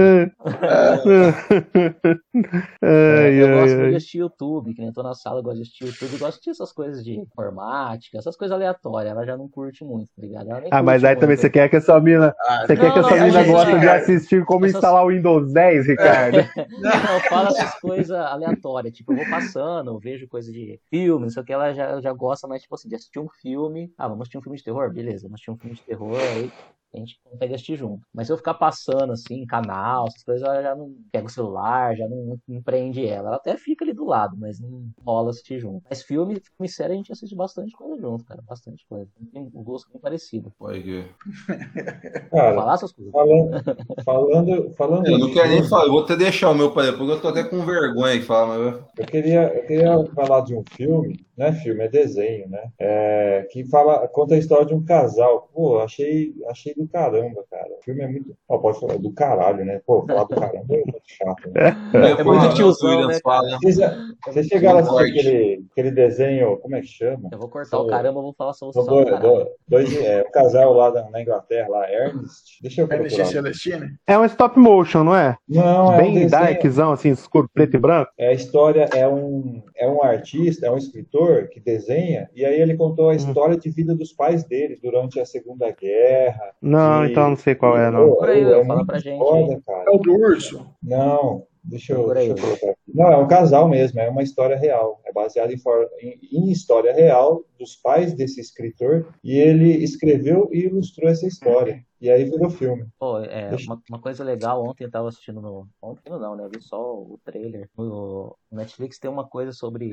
é, 2.82 3.34
eu 3.34 3.60
gosto 3.60 3.78
de 3.78 3.96
assistir 3.96 4.18
YouTube, 4.20 4.74
que 4.74 4.82
nem 4.82 4.92
tô 4.92 5.02
na 5.02 5.14
sala, 5.14 5.40
eu 5.40 5.44
gosto 5.44 5.58
de 5.58 5.64
assistir 5.64 5.86
YouTube, 5.86 6.14
eu 6.14 6.20
gosto 6.20 6.20
de 6.20 6.28
assistir 6.28 6.50
essas 6.52 6.72
coisas 6.72 7.04
de 7.04 7.20
informática, 7.20 8.18
essas 8.18 8.36
coisas 8.36 8.54
aleatórias. 8.54 9.12
Ela 9.12 9.26
já 9.26 9.36
não 9.36 9.50
curte 9.50 9.84
muito, 9.84 10.10
tá 10.16 10.22
ligado? 10.22 10.48
ah, 10.70 10.84
mas 10.84 11.04
aí 11.04 11.12
muito. 11.12 11.22
também 11.22 11.38
você 11.38 11.50
quer 11.50 11.70
que 11.70 11.76
a 11.76 11.82
sua 11.82 12.00
mina. 12.00 12.36
Ah, 12.48 12.66
você 12.66 12.76
não, 12.76 12.82
quer 12.82 12.94
que 12.94 13.00
a 13.00 13.04
sua 13.04 13.18
mina 13.18 13.44
goste 13.44 13.80
de 13.80 13.88
assistir 13.88 14.46
como 14.46 14.66
essas... 14.66 14.76
instalar 14.76 15.04
o 15.04 15.10
Windows 15.10 15.52
10, 15.54 15.88
Ricardo? 15.88 16.38
não, 16.80 17.20
fala 17.30 17.50
essas 17.50 17.80
coisas 17.80 18.12
aleatórias. 18.12 18.94
Tipo, 18.94 19.14
eu 19.14 19.18
vou 19.18 19.30
passando, 19.30 19.92
eu 19.92 20.00
vejo 20.00 20.28
coisa 20.28 20.52
de 20.52 20.80
filme, 20.90 21.24
não 21.24 21.30
sei 21.30 21.42
o 21.42 21.46
que, 21.46 21.54
ela 21.54 21.74
já, 21.74 22.00
já 22.00 22.14
gosta 22.14 22.48
mais, 22.48 22.62
tipo 22.62 22.76
assim, 22.76 22.90
de 22.90 22.96
assistir 22.96 23.20
um 23.20 23.30
filme. 23.30 23.92
Ah, 23.98 24.08
vamos 24.08 24.22
assistir 24.22 24.38
um 24.38 24.42
filme 24.42 24.58
de 24.58 24.64
terror? 24.64 24.92
Beleza, 24.94 25.24
vamos 25.24 25.36
assistir 25.36 25.52
um 25.52 25.58
filme 25.58 25.76
de 25.76 25.84
terror, 25.84 26.20
aí 26.36 26.52
a 26.94 27.00
gente 27.00 27.20
consegue 27.24 27.54
assistir 27.54 27.76
junto. 27.78 28.06
Mas 28.14 28.28
se 28.28 28.34
eu 28.34 28.38
ficar 28.38 28.54
passando 28.54 29.14
assim, 29.14 29.46
canal, 29.46 30.08
essas 30.08 30.24
coisas, 30.24 30.48
ela 30.48 30.62
já 30.62 30.76
não 30.76 30.94
pega 31.12 31.28
o 31.28 31.30
celular, 31.30 31.96
já 31.96 32.08
não, 32.08 32.38
não 32.48 32.62
prende 32.62 33.06
ela. 33.06 33.30
Ela 33.30 33.38
até 33.38 33.58
fica 33.58 33.84
ali 33.84 33.94
do 33.94 34.06
lado, 34.06 34.36
mas 34.38 34.60
não 34.60 34.90
rola 35.06 35.30
assistir 35.30 35.60
junto. 35.60 35.84
Mas 35.90 36.04
filme, 36.04 36.40
filme 36.40 36.70
sério, 36.70 36.94
a 36.94 36.98
gente 36.98 37.12
assiste 37.12 37.36
bastante 37.36 37.72
coisa 37.74 38.00
junto, 38.00 38.26
cara. 38.26 38.42
Bastante 38.48 38.86
coisa. 38.88 39.10
Tem 39.32 39.42
um 39.42 39.64
gosto 39.64 39.90
bem 39.92 40.02
parecido. 40.02 40.52
Pode 40.58 40.82
que. 40.82 41.06
Cara, 42.32 42.56
falar 42.56 42.74
essas 42.74 42.92
coisas. 42.92 43.12
Falando. 43.12 43.64
falando, 44.04 44.72
falando 44.72 45.08
eu 45.08 45.20
não 45.20 45.34
quero 45.34 45.50
nem 45.50 45.64
falar, 45.64 45.86
eu 45.86 45.92
vou 45.92 46.04
até 46.04 46.16
deixar 46.16 46.50
o 46.50 46.56
meu 46.56 46.72
para 46.72 46.94
porque 46.94 47.12
eu 47.12 47.22
tô 47.22 47.28
até 47.30 47.44
com 47.44 47.66
vergonha 47.66 48.20
de 48.20 48.26
falar, 48.26 48.58
mas. 48.58 48.84
Eu 48.98 49.06
queria, 49.06 49.54
eu 49.54 49.66
queria 49.66 50.06
falar 50.14 50.42
de 50.42 50.56
um 50.56 50.64
filme, 50.72 51.26
não 51.38 51.48
é 51.48 51.54
filme, 51.54 51.84
é 51.84 51.88
desenho, 51.88 52.50
né? 52.50 52.72
É, 52.80 53.48
que 53.52 53.64
fala, 53.66 54.08
conta 54.08 54.36
a 54.36 54.38
história 54.38 54.66
de 54.66 54.74
um 54.74 54.84
casal. 54.84 55.50
Pô, 55.54 55.80
achei, 55.80 56.34
achei 56.48 56.74
do 56.82 56.88
caramba, 56.88 57.44
cara. 57.50 57.70
O 57.80 57.84
filme 57.84 58.02
é 58.02 58.08
muito. 58.08 58.36
Oh, 58.48 58.60
pode 58.60 58.80
falar 58.80 58.98
do 58.98 59.12
caralho, 59.14 59.64
né? 59.66 59.82
Pô, 59.86 60.06
falar 60.06 60.24
do 60.24 60.36
caramba 60.36 60.66
é 60.70 60.78
muito 60.78 61.02
chato. 61.06 61.50
Né? 61.52 61.78
É, 62.02 62.22
é 62.22 62.24
muito 62.24 62.54
tiozão, 62.56 63.08
né? 63.08 63.20
Vocês, 63.62 63.78
vocês 64.26 64.48
chegaram 64.48 64.80
a 64.80 64.82
assistir 64.82 65.20
aquele, 65.20 65.66
aquele 65.72 65.92
desenho, 65.92 66.58
como 66.58 66.76
é 66.76 66.82
que 66.82 66.88
chama? 66.88 67.30
Eu 67.32 67.38
vou 67.38 67.50
cortar 67.50 67.80
o 67.80 67.88
caramba, 67.88 68.20
eu 68.20 68.24
vou 68.24 68.34
falar 68.34 68.54
só 68.54 68.70
o 68.70 68.72
dois, 68.72 69.20
dois, 69.20 69.48
dois, 69.68 70.02
é, 70.02 70.22
O 70.22 70.32
casal 70.32 70.74
lá 70.74 70.90
da, 70.90 71.10
na 71.10 71.22
Inglaterra, 71.22 71.70
lá, 71.70 71.92
Ernest. 71.92 72.60
Deixa 72.62 72.82
eu 72.82 72.92
Ernest 72.92 73.26
Celestine? 73.26 73.96
É 74.08 74.18
um 74.18 74.26
stop 74.26 74.58
motion, 74.58 75.04
não 75.04 75.16
é? 75.16 75.38
Não, 75.48 75.94
é 75.94 75.98
Bem 75.98 76.26
um 76.26 76.28
darkzão, 76.28 76.92
assim, 76.92 77.10
escuro, 77.10 77.50
preto 77.54 77.76
e 77.76 77.80
branco. 77.80 78.12
É 78.18 78.30
a 78.30 78.34
história, 78.34 78.90
é 78.94 79.08
um, 79.08 79.62
é 79.76 79.88
um 79.88 80.04
artista, 80.04 80.66
é 80.66 80.72
um 80.72 80.78
escritor 80.78 81.50
que 81.50 81.60
desenha, 81.60 82.30
e 82.34 82.46
aí 82.46 82.60
ele 82.60 82.76
contou 82.76 83.10
a 83.10 83.14
hum. 83.14 83.16
história 83.16 83.56
hum. 83.56 83.60
de 83.60 83.70
vida 83.70 83.94
dos 83.94 84.12
pais 84.12 84.44
dele 84.44 84.80
durante 84.82 85.20
a 85.20 85.26
Segunda 85.26 85.70
Guerra. 85.72 86.54
Não, 86.72 87.06
e, 87.06 87.12
então 87.12 87.30
não 87.30 87.38
sei 87.38 87.54
qual 87.54 87.78
é, 87.78 87.92
não. 87.92 88.16
Por 88.16 88.30
aí, 88.30 88.44
é 88.44 88.66
fala 88.66 88.86
pra 88.86 89.00
gente. 89.00 89.18
Foda, 89.18 89.62
é 89.88 89.90
o 89.90 89.98
do 89.98 90.14
urso. 90.14 90.66
Não, 90.82 91.46
deixa 91.64 91.94
eu, 91.94 92.14
deixa 92.14 92.32
eu 92.32 92.38
colocar 92.38 92.70
aqui. 92.72 92.80
Não, 92.88 93.12
é 93.12 93.18
um 93.18 93.28
casal 93.28 93.68
mesmo, 93.68 94.00
é 94.00 94.10
uma 94.10 94.24
história 94.24 94.58
real. 94.58 95.02
É 95.06 95.12
baseado 95.12 95.52
em, 95.52 95.60
em, 96.02 96.20
em, 96.32 96.52
história 96.52 96.94
real 96.94 97.44
dos 97.60 97.76
pais 97.76 98.14
desse 98.14 98.40
escritor. 98.40 99.08
E 99.24 99.38
ele 99.38 99.84
escreveu 99.84 100.50
e 100.52 100.66
ilustrou 100.66 101.10
essa 101.10 101.28
história. 101.28 101.84
E 102.02 102.10
aí 102.10 102.24
virou 102.24 102.50
filme. 102.50 102.88
Pô, 102.98 103.20
é, 103.20 103.52
uma, 103.68 103.80
uma, 103.88 104.00
coisa 104.00 104.24
legal, 104.24 104.66
ontem 104.66 104.86
eu 104.86 104.90
tava 104.92 105.08
assistindo 105.08 105.40
no. 105.40 105.68
Ontem 105.80 106.10
não, 106.10 106.36
né? 106.36 106.44
Eu 106.44 106.50
vi 106.50 106.60
só 106.60 106.78
o 106.78 107.20
trailer. 107.24 107.70
No 107.78 108.36
Netflix 108.52 108.98
tem 108.98 109.10
uma 109.10 109.28
coisa 109.28 109.52
sobre, 109.52 109.92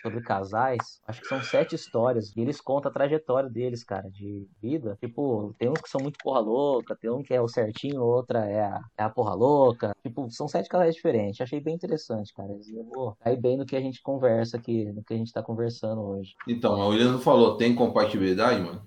sobre 0.00 0.22
casais. 0.22 1.00
Acho 1.06 1.20
que 1.20 1.26
são 1.26 1.42
sete 1.42 1.74
histórias. 1.74 2.32
E 2.36 2.40
eles 2.40 2.60
contam 2.60 2.90
a 2.90 2.94
trajetória 2.94 3.50
deles, 3.50 3.82
cara, 3.82 4.08
de 4.08 4.46
vida. 4.62 4.96
Tipo, 5.00 5.52
tem 5.58 5.68
uns 5.68 5.80
que 5.80 5.88
são 5.88 6.00
muito 6.00 6.18
porra 6.22 6.38
louca, 6.38 6.96
tem 6.96 7.10
um 7.10 7.24
que 7.24 7.34
é 7.34 7.40
o 7.40 7.48
certinho, 7.48 8.02
outra 8.02 8.46
é 8.46 8.60
a, 8.60 8.80
é 8.96 9.02
a 9.02 9.10
porra 9.10 9.34
louca. 9.34 9.92
Tipo, 10.00 10.30
são 10.30 10.46
sete 10.46 10.68
casais 10.68 10.94
diferentes. 10.94 11.40
Achei 11.40 11.60
bem 11.60 11.74
interessante, 11.74 12.32
cara. 12.34 12.52
Eu 12.52 12.84
vou 12.84 13.16
cair 13.18 13.40
bem 13.40 13.56
no 13.56 13.66
que 13.66 13.74
a 13.74 13.80
gente 13.80 14.00
conversa 14.00 14.56
aqui, 14.56 14.84
no 14.92 15.02
que 15.02 15.12
a 15.12 15.16
gente 15.16 15.32
tá 15.32 15.42
conversando 15.42 16.02
hoje. 16.02 16.34
Então, 16.46 16.78
o 16.78 16.88
William 16.90 17.18
falou, 17.18 17.56
tem 17.56 17.74
compatibilidade, 17.74 18.60
mano? 18.60 18.86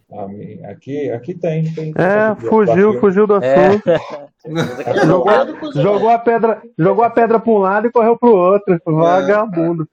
Aqui, 0.69 1.10
aqui 1.11 1.35
tem, 1.35 1.73
tem. 1.73 1.93
É, 1.98 2.35
fugiu, 2.65 2.99
fugiu 2.99 3.27
do 3.27 3.43
é. 3.43 3.67
assunto. 3.67 3.83
É. 4.43 5.05
jogou, 5.05 5.71
jogou, 5.75 6.09
a 6.09 6.17
pedra, 6.17 6.63
jogou 6.75 7.03
a 7.03 7.11
pedra 7.11 7.39
para 7.39 7.51
um 7.51 7.59
lado 7.59 7.85
e 7.85 7.91
correu 7.91 8.17
pro 8.17 8.35
outro. 8.35 8.81
Vagabundo. 8.83 9.88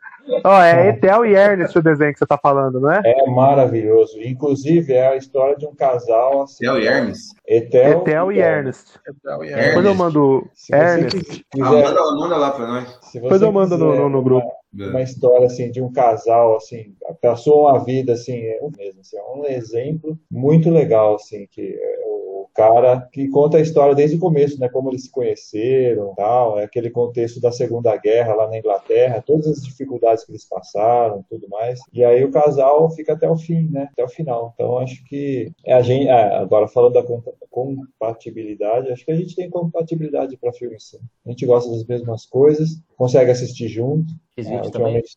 Ó, 0.44 0.58
oh, 0.58 0.62
é 0.62 0.88
Etel 0.88 1.26
e 1.26 1.34
Ernest 1.34 1.78
o 1.78 1.82
desenho 1.82 2.14
que 2.14 2.18
você 2.18 2.26
tá 2.26 2.38
falando, 2.38 2.80
não 2.80 2.90
é? 2.90 3.02
É 3.04 3.26
maravilhoso. 3.30 4.18
Inclusive, 4.22 4.92
é 4.92 5.08
a 5.08 5.16
história 5.16 5.54
de 5.54 5.66
um 5.66 5.74
casal 5.74 6.42
assim. 6.42 6.64
Etel 6.64 6.78
e 6.78 6.86
Ernest? 6.86 7.34
Etel, 7.46 7.98
Etel 8.00 8.32
e 8.32 8.38
Ernest. 8.40 8.98
Etel 9.06 9.44
e 9.44 9.48
Ernest. 9.48 9.68
Depois 9.68 9.86
eu 9.86 9.94
mando 9.94 10.50
Ernest. 10.72 11.44
Quiser... 11.50 11.66
Ah, 11.66 11.70
manda, 11.70 12.16
manda 12.16 12.36
lá 12.36 12.50
pra 12.50 12.66
nós. 12.66 12.98
Depois 13.12 13.42
eu 13.42 13.52
mando 13.52 13.76
no, 13.76 13.96
no, 13.96 14.08
no 14.08 14.22
grupo 14.22 14.48
uma 14.74 15.02
história 15.02 15.46
assim 15.46 15.70
de 15.70 15.80
um 15.80 15.90
casal 15.90 16.56
assim 16.56 16.94
passou 17.22 17.62
uma 17.62 17.82
vida 17.82 18.12
assim 18.12 18.36
é 18.36 18.58
o 18.60 18.70
mesmo 18.70 19.00
assim, 19.00 19.16
é 19.16 19.22
um 19.22 19.46
exemplo 19.46 20.18
muito 20.30 20.70
legal 20.70 21.14
assim 21.14 21.46
que 21.50 21.62
é 21.62 21.98
o 22.04 22.17
cara 22.58 23.08
que 23.12 23.28
conta 23.28 23.58
a 23.58 23.60
história 23.60 23.94
desde 23.94 24.16
o 24.16 24.20
começo 24.20 24.58
né 24.58 24.68
como 24.68 24.90
eles 24.90 25.04
se 25.04 25.10
conheceram 25.12 26.12
tal 26.16 26.58
é 26.58 26.64
aquele 26.64 26.90
contexto 26.90 27.40
da 27.40 27.52
segunda 27.52 27.96
guerra 27.96 28.34
lá 28.34 28.48
na 28.48 28.58
Inglaterra 28.58 29.22
todas 29.24 29.46
as 29.46 29.62
dificuldades 29.62 30.24
que 30.24 30.32
eles 30.32 30.44
passaram 30.44 31.24
tudo 31.30 31.48
mais 31.48 31.78
e 31.92 32.04
aí 32.04 32.24
o 32.24 32.32
casal 32.32 32.90
fica 32.90 33.12
até 33.12 33.30
o 33.30 33.36
fim 33.36 33.68
né 33.70 33.88
até 33.92 34.04
o 34.04 34.08
final 34.08 34.52
então 34.54 34.78
acho 34.78 35.04
que 35.04 35.52
é 35.64 35.72
a 35.72 35.82
gente 35.82 36.08
é, 36.08 36.36
agora 36.36 36.66
falando 36.66 36.94
da 36.94 37.04
compatibilidade. 37.50 38.90
Acho 38.92 39.04
que 39.04 39.10
a 39.10 39.16
gente 39.16 39.34
tem 39.34 39.50
compatibilidade 39.50 40.36
para 40.36 40.52
filme 40.52 40.78
sim. 40.78 40.98
A 41.26 41.30
gente 41.30 41.46
gosta 41.46 41.70
das 41.70 41.84
mesmas 41.84 42.24
coisas, 42.26 42.80
consegue 42.96 43.30
assistir 43.30 43.68
junto. 43.68 44.12
Existe 44.38 44.68
é, 44.68 44.70
também. 44.70 45.02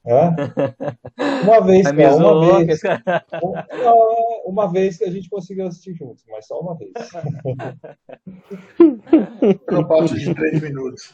Uma 1.43 1.61
vez, 1.61 1.91
cara, 1.91 2.15
uma 2.15 2.65
vez. 2.65 2.81
Uma, 3.41 3.65
uma 4.45 4.71
vez 4.71 4.97
que 4.97 5.03
a 5.03 5.11
gente 5.11 5.29
conseguiu 5.29 5.67
assistir 5.67 5.93
juntos, 5.93 6.23
mas 6.27 6.47
só 6.47 6.59
uma 6.59 6.75
vez. 6.75 6.91
Eu 9.67 9.87
posso 9.87 10.17
de 10.17 10.33
três 10.33 10.59
minutos. 10.61 11.13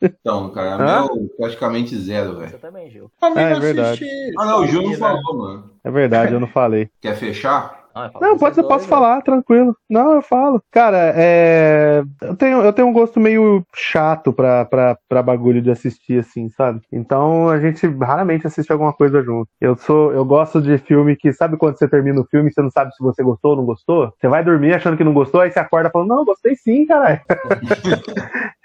Então, 0.00 0.50
cara, 0.50 1.08
meu 1.08 1.28
praticamente 1.36 1.98
zero, 1.98 2.38
velho. 2.38 2.50
Você 2.50 2.58
também, 2.58 2.88
Gil. 2.88 3.10
Ah, 3.20 3.40
é 3.40 3.58
verdade. 3.58 4.06
Ah, 4.38 4.46
não, 4.46 4.62
o 4.62 4.66
Gil 4.66 4.82
não 4.82 4.94
falou, 4.94 5.36
mano. 5.36 5.72
É 5.82 5.90
verdade, 5.90 6.34
eu 6.34 6.40
não 6.40 6.48
falei. 6.48 6.88
Quer 7.00 7.16
fechar? 7.16 7.85
Ah, 7.98 8.10
não, 8.20 8.36
pode, 8.36 8.58
eu 8.58 8.68
posso 8.68 8.86
falar, 8.86 9.22
tranquilo. 9.22 9.74
Não, 9.88 10.12
eu 10.12 10.20
falo. 10.20 10.62
Cara, 10.70 11.14
é... 11.16 12.02
eu, 12.20 12.36
tenho, 12.36 12.60
eu 12.60 12.70
tenho 12.70 12.88
um 12.88 12.92
gosto 12.92 13.18
meio 13.18 13.64
chato 13.74 14.34
pra, 14.34 14.66
pra, 14.66 14.98
pra 15.08 15.22
bagulho 15.22 15.62
de 15.62 15.70
assistir, 15.70 16.20
assim, 16.20 16.50
sabe? 16.50 16.82
Então 16.92 17.48
a 17.48 17.58
gente 17.58 17.86
raramente 17.86 18.46
assiste 18.46 18.70
alguma 18.70 18.92
coisa 18.92 19.22
junto. 19.22 19.48
Eu 19.58 19.78
sou, 19.78 20.12
eu 20.12 20.26
gosto 20.26 20.60
de 20.60 20.76
filme 20.76 21.16
que, 21.16 21.32
sabe 21.32 21.56
quando 21.56 21.78
você 21.78 21.88
termina 21.88 22.20
o 22.20 22.26
filme 22.26 22.52
você 22.52 22.60
não 22.60 22.70
sabe 22.70 22.94
se 22.94 23.02
você 23.02 23.22
gostou 23.22 23.52
ou 23.52 23.56
não 23.56 23.64
gostou? 23.64 24.12
Você 24.20 24.28
vai 24.28 24.44
dormir 24.44 24.74
achando 24.74 24.98
que 24.98 25.04
não 25.04 25.14
gostou, 25.14 25.40
aí 25.40 25.50
você 25.50 25.58
acorda 25.58 25.88
falando, 25.88 26.08
não, 26.08 26.24
gostei 26.26 26.54
sim, 26.54 26.84
caralho. 26.84 27.22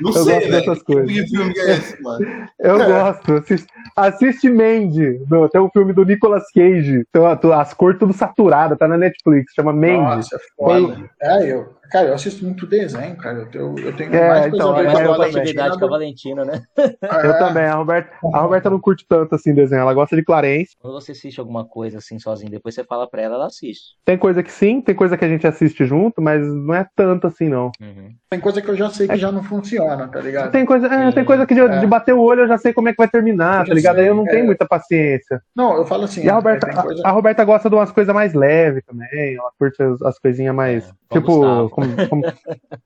Não 0.00 0.10
eu 0.10 0.24
sei, 0.24 0.34
gosto 0.34 0.50
dessas 0.50 0.82
coisas. 0.82 1.06
Que 1.10 1.26
filme 1.26 1.58
é 1.58 1.72
esse, 1.72 2.02
mano? 2.02 2.48
Eu 2.60 2.78
gosto. 2.78 3.32
Assiste, 3.34 3.66
assiste 3.96 4.50
Mandy. 4.50 5.20
Tem 5.50 5.60
um 5.60 5.70
filme 5.70 5.92
do 5.92 6.04
Nicolas 6.04 6.44
Cage. 6.52 7.04
Então, 7.08 7.26
as 7.52 7.74
cores 7.74 7.98
tudo 7.98 8.12
saturadas, 8.12 8.78
tá 8.78 8.86
na 8.86 8.98
Netflix. 8.98 9.52
Chama 9.54 9.72
Mandy. 9.72 10.16
Nossa, 10.16 10.36
é 10.36 10.38
foda. 10.56 11.10
É, 11.20 11.52
eu, 11.52 11.74
cara, 11.90 12.08
eu 12.08 12.14
assisto 12.14 12.44
muito 12.44 12.66
desenho, 12.66 13.16
cara. 13.16 13.48
Eu, 13.52 13.74
eu 13.78 13.96
tenho 13.96 14.14
é, 14.14 14.28
mais 14.28 14.46
então, 14.46 14.74
coisa 14.74 14.90
a 14.90 14.94
ver 14.94 15.06
com 15.06 15.12
a 15.12 15.16
Valentina. 15.16 15.78
com 15.78 15.84
a 15.84 15.88
Valentina, 15.88 16.44
né? 16.44 16.62
É. 16.78 17.26
Eu 17.26 17.38
também. 17.38 17.64
A 17.64 17.74
Roberta, 17.74 18.10
a 18.32 18.40
Roberta 18.40 18.70
não 18.70 18.80
curte 18.80 19.04
tanto 19.08 19.34
assim 19.34 19.54
desenho. 19.54 19.80
Ela 19.80 19.94
gosta 19.94 20.16
de 20.16 20.24
Clarence. 20.24 20.74
Quando 20.78 20.94
você 20.94 21.12
assiste 21.12 21.38
alguma 21.38 21.64
coisa 21.64 21.98
assim 21.98 22.18
sozinho, 22.18 22.50
depois 22.50 22.74
você 22.74 22.84
fala 22.84 23.08
pra 23.08 23.22
ela, 23.22 23.34
ela 23.34 23.46
assiste. 23.46 23.96
Tem 24.04 24.16
coisa 24.16 24.42
que 24.42 24.50
sim, 24.50 24.80
tem 24.80 24.94
coisa 24.94 25.16
que 25.16 25.24
a 25.24 25.28
gente 25.28 25.46
assiste 25.46 25.84
junto, 25.84 26.20
mas 26.20 26.46
não 26.46 26.74
é 26.74 26.86
tanto 26.96 27.26
assim, 27.26 27.48
não. 27.48 27.70
Uhum. 27.80 28.14
Tem 28.30 28.40
coisa 28.40 28.62
que 28.62 28.68
eu 28.70 28.76
já 28.76 28.88
sei 28.90 29.06
que 29.06 29.12
é. 29.14 29.18
já 29.18 29.30
não 29.30 29.42
funciona, 29.42 30.08
tá 30.08 30.20
ligado? 30.20 30.50
Tem 30.50 30.64
coisa, 30.64 30.86
é, 30.86 31.12
tem 31.12 31.24
coisa 31.24 31.46
que 31.46 31.54
de, 31.54 31.60
é. 31.60 31.78
de, 31.78 31.86
bater 31.86 32.14
o 32.14 32.20
olho 32.20 32.42
eu 32.42 32.48
já 32.48 32.58
sei 32.58 32.72
como 32.72 32.88
é 32.88 32.92
que 32.92 32.98
vai 32.98 33.08
terminar, 33.08 33.66
tá 33.66 33.74
ligado? 33.74 33.96
Sei, 33.96 34.04
Aí 34.04 34.08
eu 34.08 34.14
não 34.14 34.24
tenho 34.24 34.44
é. 34.44 34.46
muita 34.46 34.66
paciência. 34.66 35.40
Não, 35.54 35.76
eu 35.76 35.84
falo 35.84 36.04
assim. 36.04 36.24
E 36.24 36.30
a 36.30 36.34
Roberta, 36.34 36.66
coisa... 36.82 37.02
a, 37.04 37.08
a, 37.08 37.12
Roberta 37.12 37.44
gosta 37.44 37.68
de 37.68 37.74
umas 37.74 37.92
coisas 37.92 38.14
mais 38.14 38.32
leves 38.32 38.82
também. 38.86 39.36
Ela 39.36 39.50
curte 39.58 39.82
as, 39.82 40.00
as 40.02 40.18
coisinhas 40.18 40.54
mais. 40.54 40.88
É, 41.10 41.14
tipo, 41.14 41.68
como, 41.72 42.08
como, 42.08 42.22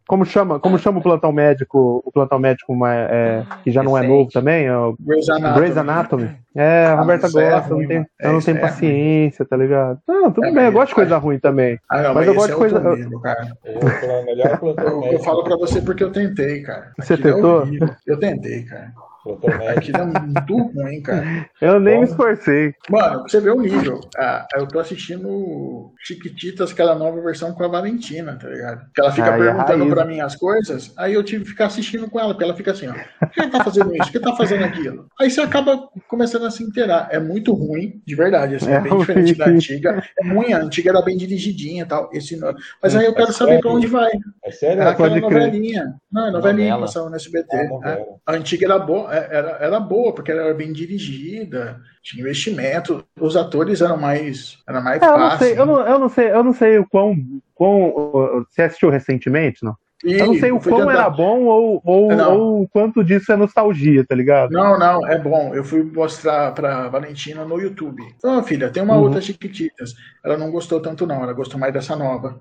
como, 0.06 0.24
chama, 0.24 0.60
como 0.60 0.78
chama 0.78 0.98
o 1.00 1.02
plantão 1.02 1.32
médico? 1.32 2.02
O 2.04 2.12
plantão 2.12 2.38
médico 2.38 2.74
é, 2.86 3.44
que 3.62 3.70
já 3.70 3.82
não 3.82 3.98
é 3.98 4.06
novo 4.06 4.30
também? 4.30 4.66
É 4.66 4.76
o 4.76 4.96
Grey's 4.98 5.28
Anatomy. 5.28 5.58
Grey's 5.58 5.76
Anatomy. 5.76 6.36
É, 6.54 6.86
a 6.86 6.92
ah, 6.92 7.00
Roberta 7.00 7.28
gosta, 7.28 7.40
é 7.40 7.58
ruim, 7.58 7.68
eu 7.68 7.78
não 7.78 7.88
tenho, 7.88 8.06
eu 8.20 8.32
não 8.32 8.40
tenho 8.40 8.60
paciência, 8.60 9.44
tá 9.44 9.56
ligado? 9.56 9.98
Não, 10.08 10.32
tudo 10.32 10.52
bem, 10.52 10.64
eu 10.64 10.72
gosto 10.72 10.88
de 10.88 10.94
coisa 10.94 11.18
ruim 11.18 11.38
também. 11.38 11.78
Ah, 11.88 12.02
não, 12.02 12.14
mas, 12.14 12.14
mas 12.14 12.26
eu 12.28 12.34
gosto 12.34 12.50
de 12.50 12.56
coisa. 12.56 12.80
Mesmo, 12.80 13.20
cara. 13.20 13.56
Eu, 13.64 14.74
eu, 14.78 15.12
eu, 15.12 15.18
falo 15.20 15.44
pra 15.44 15.56
você 15.56 15.82
porque 15.82 16.02
eu 16.02 16.12
tentei, 16.12 16.62
cara. 16.62 16.92
Você 16.98 17.16
tentou? 17.16 17.66
eu 18.06 18.18
tentei, 18.18 18.62
cara. 18.64 18.92
É 19.26 20.06
muito 20.06 20.72
ruim, 20.72 21.02
cara. 21.02 21.48
Eu 21.60 21.80
nem 21.80 21.94
Bom, 21.94 22.00
me 22.00 22.06
esforcei. 22.06 22.74
Mano, 22.88 23.22
você 23.22 23.40
vê 23.40 23.50
o 23.50 23.60
nível. 23.60 24.00
Ah, 24.16 24.46
eu 24.54 24.66
tô 24.68 24.78
assistindo 24.78 25.92
Chiquititas, 25.98 26.72
aquela 26.72 26.94
nova 26.94 27.20
versão 27.20 27.52
com 27.52 27.64
a 27.64 27.68
Valentina, 27.68 28.38
tá 28.40 28.48
ligado? 28.48 28.86
Que 28.94 29.00
ela 29.00 29.10
fica 29.10 29.32
Ai, 29.32 29.38
perguntando 29.38 29.88
pra 29.88 30.04
mim 30.04 30.20
as 30.20 30.36
coisas, 30.36 30.92
aí 30.96 31.14
eu 31.14 31.24
tive 31.24 31.44
que 31.44 31.50
ficar 31.50 31.66
assistindo 31.66 32.08
com 32.08 32.20
ela, 32.20 32.28
porque 32.28 32.44
ela 32.44 32.54
fica 32.54 32.70
assim, 32.70 32.88
ó. 32.88 32.94
Por 33.18 33.30
que 33.30 33.48
tá 33.48 33.64
fazendo 33.64 33.94
isso? 33.94 34.04
Por 34.04 34.12
que 34.12 34.20
tá 34.20 34.36
fazendo 34.36 34.64
aquilo? 34.64 35.06
Aí 35.20 35.30
você 35.30 35.40
acaba 35.40 35.88
começando 36.08 36.46
a 36.46 36.50
se 36.50 36.62
inteirar. 36.62 37.08
É 37.10 37.18
muito 37.18 37.52
ruim, 37.52 38.00
de 38.06 38.14
verdade, 38.14 38.56
assim, 38.56 38.70
é, 38.70 38.74
é 38.74 38.80
bem 38.80 38.92
ruim. 38.92 39.00
diferente 39.00 39.34
da 39.34 39.46
antiga. 39.46 40.02
É 40.18 40.28
ruim, 40.28 40.52
a 40.52 40.62
antiga 40.62 40.90
era 40.90 41.02
bem 41.02 41.16
dirigidinha 41.16 41.82
e 41.82 41.86
tal. 41.86 42.10
Esse. 42.12 42.38
Mas 42.82 42.94
aí 42.94 43.06
eu 43.06 43.14
quero 43.14 43.30
é 43.30 43.32
saber 43.32 43.50
sério? 43.52 43.62
pra 43.62 43.72
onde 43.72 43.86
vai. 43.86 44.12
É 44.44 44.50
sério? 44.50 44.82
É 44.82 44.88
aquela 44.88 45.18
novelinha. 45.18 45.94
Não, 46.12 46.28
é 46.28 46.30
novelinha 46.30 46.74
que 46.74 46.80
passava 46.80 47.10
no 47.10 47.16
SBT. 47.16 47.56
É, 47.56 48.06
a 48.26 48.32
antiga 48.32 48.66
era 48.66 48.78
boa 48.78 49.14
é, 49.14 49.15
era, 49.18 49.50
era 49.60 49.80
boa, 49.80 50.14
porque 50.14 50.30
ela 50.30 50.42
era 50.42 50.54
bem 50.54 50.72
dirigida, 50.72 51.80
tinha 52.02 52.22
investimento, 52.22 53.04
os 53.20 53.36
atores 53.36 53.80
eram 53.80 53.96
mais, 53.96 54.58
era 54.68 54.80
mais 54.80 55.02
é, 55.02 55.06
eu 55.06 55.18
não 55.18 55.38
sei, 55.38 55.58
eu, 55.58 55.66
não, 55.66 55.86
eu 55.86 55.98
não 55.98 56.08
sei, 56.08 56.30
eu 56.30 56.44
não 56.44 56.52
sei 56.52 56.78
o 56.78 56.86
quão, 56.88 57.16
quão. 57.54 58.44
Você 58.48 58.62
assistiu 58.62 58.90
recentemente, 58.90 59.64
não? 59.64 59.76
E 60.04 60.12
eu 60.12 60.26
não 60.26 60.34
sei 60.34 60.52
o 60.52 60.60
quão 60.60 60.80
tentar... 60.80 60.92
era 60.92 61.10
bom 61.10 61.44
ou, 61.44 61.82
ou, 61.84 62.12
ou 62.12 62.62
o 62.62 62.68
quanto 62.68 63.02
disso 63.02 63.32
é 63.32 63.36
nostalgia, 63.36 64.04
tá 64.06 64.14
ligado? 64.14 64.50
Não, 64.50 64.78
não, 64.78 65.06
é 65.06 65.18
bom. 65.18 65.54
Eu 65.54 65.64
fui 65.64 65.82
mostrar 65.82 66.52
pra 66.52 66.88
Valentina 66.88 67.44
no 67.44 67.58
YouTube. 67.58 68.02
Então, 68.16 68.42
filha, 68.42 68.70
tem 68.70 68.82
uma 68.82 68.94
uhum. 68.94 69.04
outra 69.04 69.22
Chiquititas. 69.22 69.94
Ela 70.22 70.36
não 70.36 70.50
gostou 70.50 70.80
tanto, 70.80 71.06
não. 71.06 71.22
Ela 71.22 71.32
gostou 71.32 71.58
mais 71.58 71.72
dessa 71.72 71.96
nova. 71.96 72.38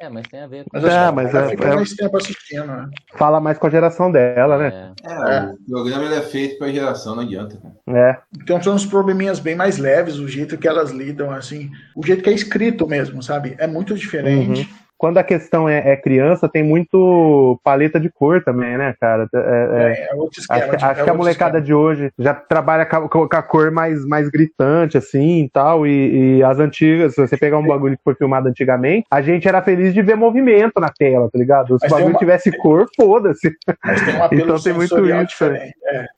É, 0.00 0.08
mas 0.08 0.28
tem 0.28 0.40
a 0.40 0.46
ver 0.46 0.64
com. 0.64 0.70
Mas, 0.72 0.84
é, 0.84 1.10
mas 1.10 1.34
é, 1.34 1.48
fica 1.48 1.68
é, 1.68 1.74
mais 1.74 1.92
tempo 1.92 2.16
assistindo, 2.16 2.66
né? 2.66 2.88
Fala 3.14 3.40
mais 3.40 3.58
com 3.58 3.66
a 3.66 3.70
geração 3.70 4.12
dela, 4.12 4.56
né? 4.56 4.92
É, 5.04 5.12
é 5.12 5.52
o 5.52 5.70
programa 5.70 6.04
ele 6.04 6.14
é 6.14 6.22
feito 6.22 6.56
pra 6.58 6.70
geração, 6.70 7.16
não 7.16 7.22
adianta. 7.22 7.60
É. 7.88 8.16
Então 8.40 8.62
são 8.62 8.74
uns 8.74 8.86
probleminhas 8.86 9.40
bem 9.40 9.56
mais 9.56 9.76
leves, 9.76 10.18
o 10.18 10.28
jeito 10.28 10.56
que 10.56 10.68
elas 10.68 10.90
lidam, 10.90 11.32
assim. 11.32 11.70
O 11.96 12.06
jeito 12.06 12.22
que 12.22 12.30
é 12.30 12.32
escrito 12.32 12.86
mesmo, 12.86 13.22
sabe? 13.22 13.56
É 13.58 13.66
muito 13.66 13.94
diferente. 13.94 14.60
Uhum 14.60 14.87
quando 14.98 15.18
a 15.18 15.22
questão 15.22 15.68
é, 15.68 15.92
é, 15.92 15.96
criança, 15.96 16.48
tem 16.48 16.62
muito 16.62 17.58
paleta 17.62 18.00
de 18.00 18.10
cor 18.10 18.42
também, 18.42 18.76
né, 18.76 18.94
cara? 19.00 19.28
É, 19.32 19.38
é, 19.38 19.40
é, 19.40 20.08
é 20.10 20.14
outro 20.16 20.40
esquema, 20.40 20.74
acho, 20.74 20.84
acho 20.84 21.04
que 21.04 21.10
a 21.10 21.14
molecada 21.14 21.58
esquema. 21.58 21.66
de 21.66 21.72
hoje 21.72 22.12
já 22.18 22.34
trabalha 22.34 22.84
com, 22.84 23.08
com, 23.08 23.28
a 23.30 23.42
cor 23.42 23.70
mais, 23.70 24.04
mais 24.04 24.28
gritante, 24.28 24.98
assim 24.98 25.44
e 25.44 25.50
tal. 25.50 25.86
E, 25.86 26.38
e, 26.38 26.42
as 26.42 26.58
antigas, 26.58 27.14
se 27.14 27.20
você 27.20 27.36
pegar 27.36 27.58
um 27.58 27.66
bagulho 27.66 27.96
que 27.96 28.02
foi 28.02 28.16
filmado 28.16 28.48
antigamente, 28.48 29.06
a 29.08 29.22
gente 29.22 29.46
era 29.46 29.62
feliz 29.62 29.94
de 29.94 30.02
ver 30.02 30.16
movimento 30.16 30.80
na 30.80 30.88
tela, 30.88 31.30
tá 31.30 31.38
ligado? 31.38 31.78
Se 31.78 31.86
o 31.86 31.90
bagulho 31.90 32.10
uma... 32.10 32.18
tivesse 32.18 32.50
cor, 32.58 32.86
foda-se. 32.96 33.52
então 34.32 34.58
tem 34.58 34.72
muito 34.72 35.06
isso, 35.06 35.44
é. 35.44 35.72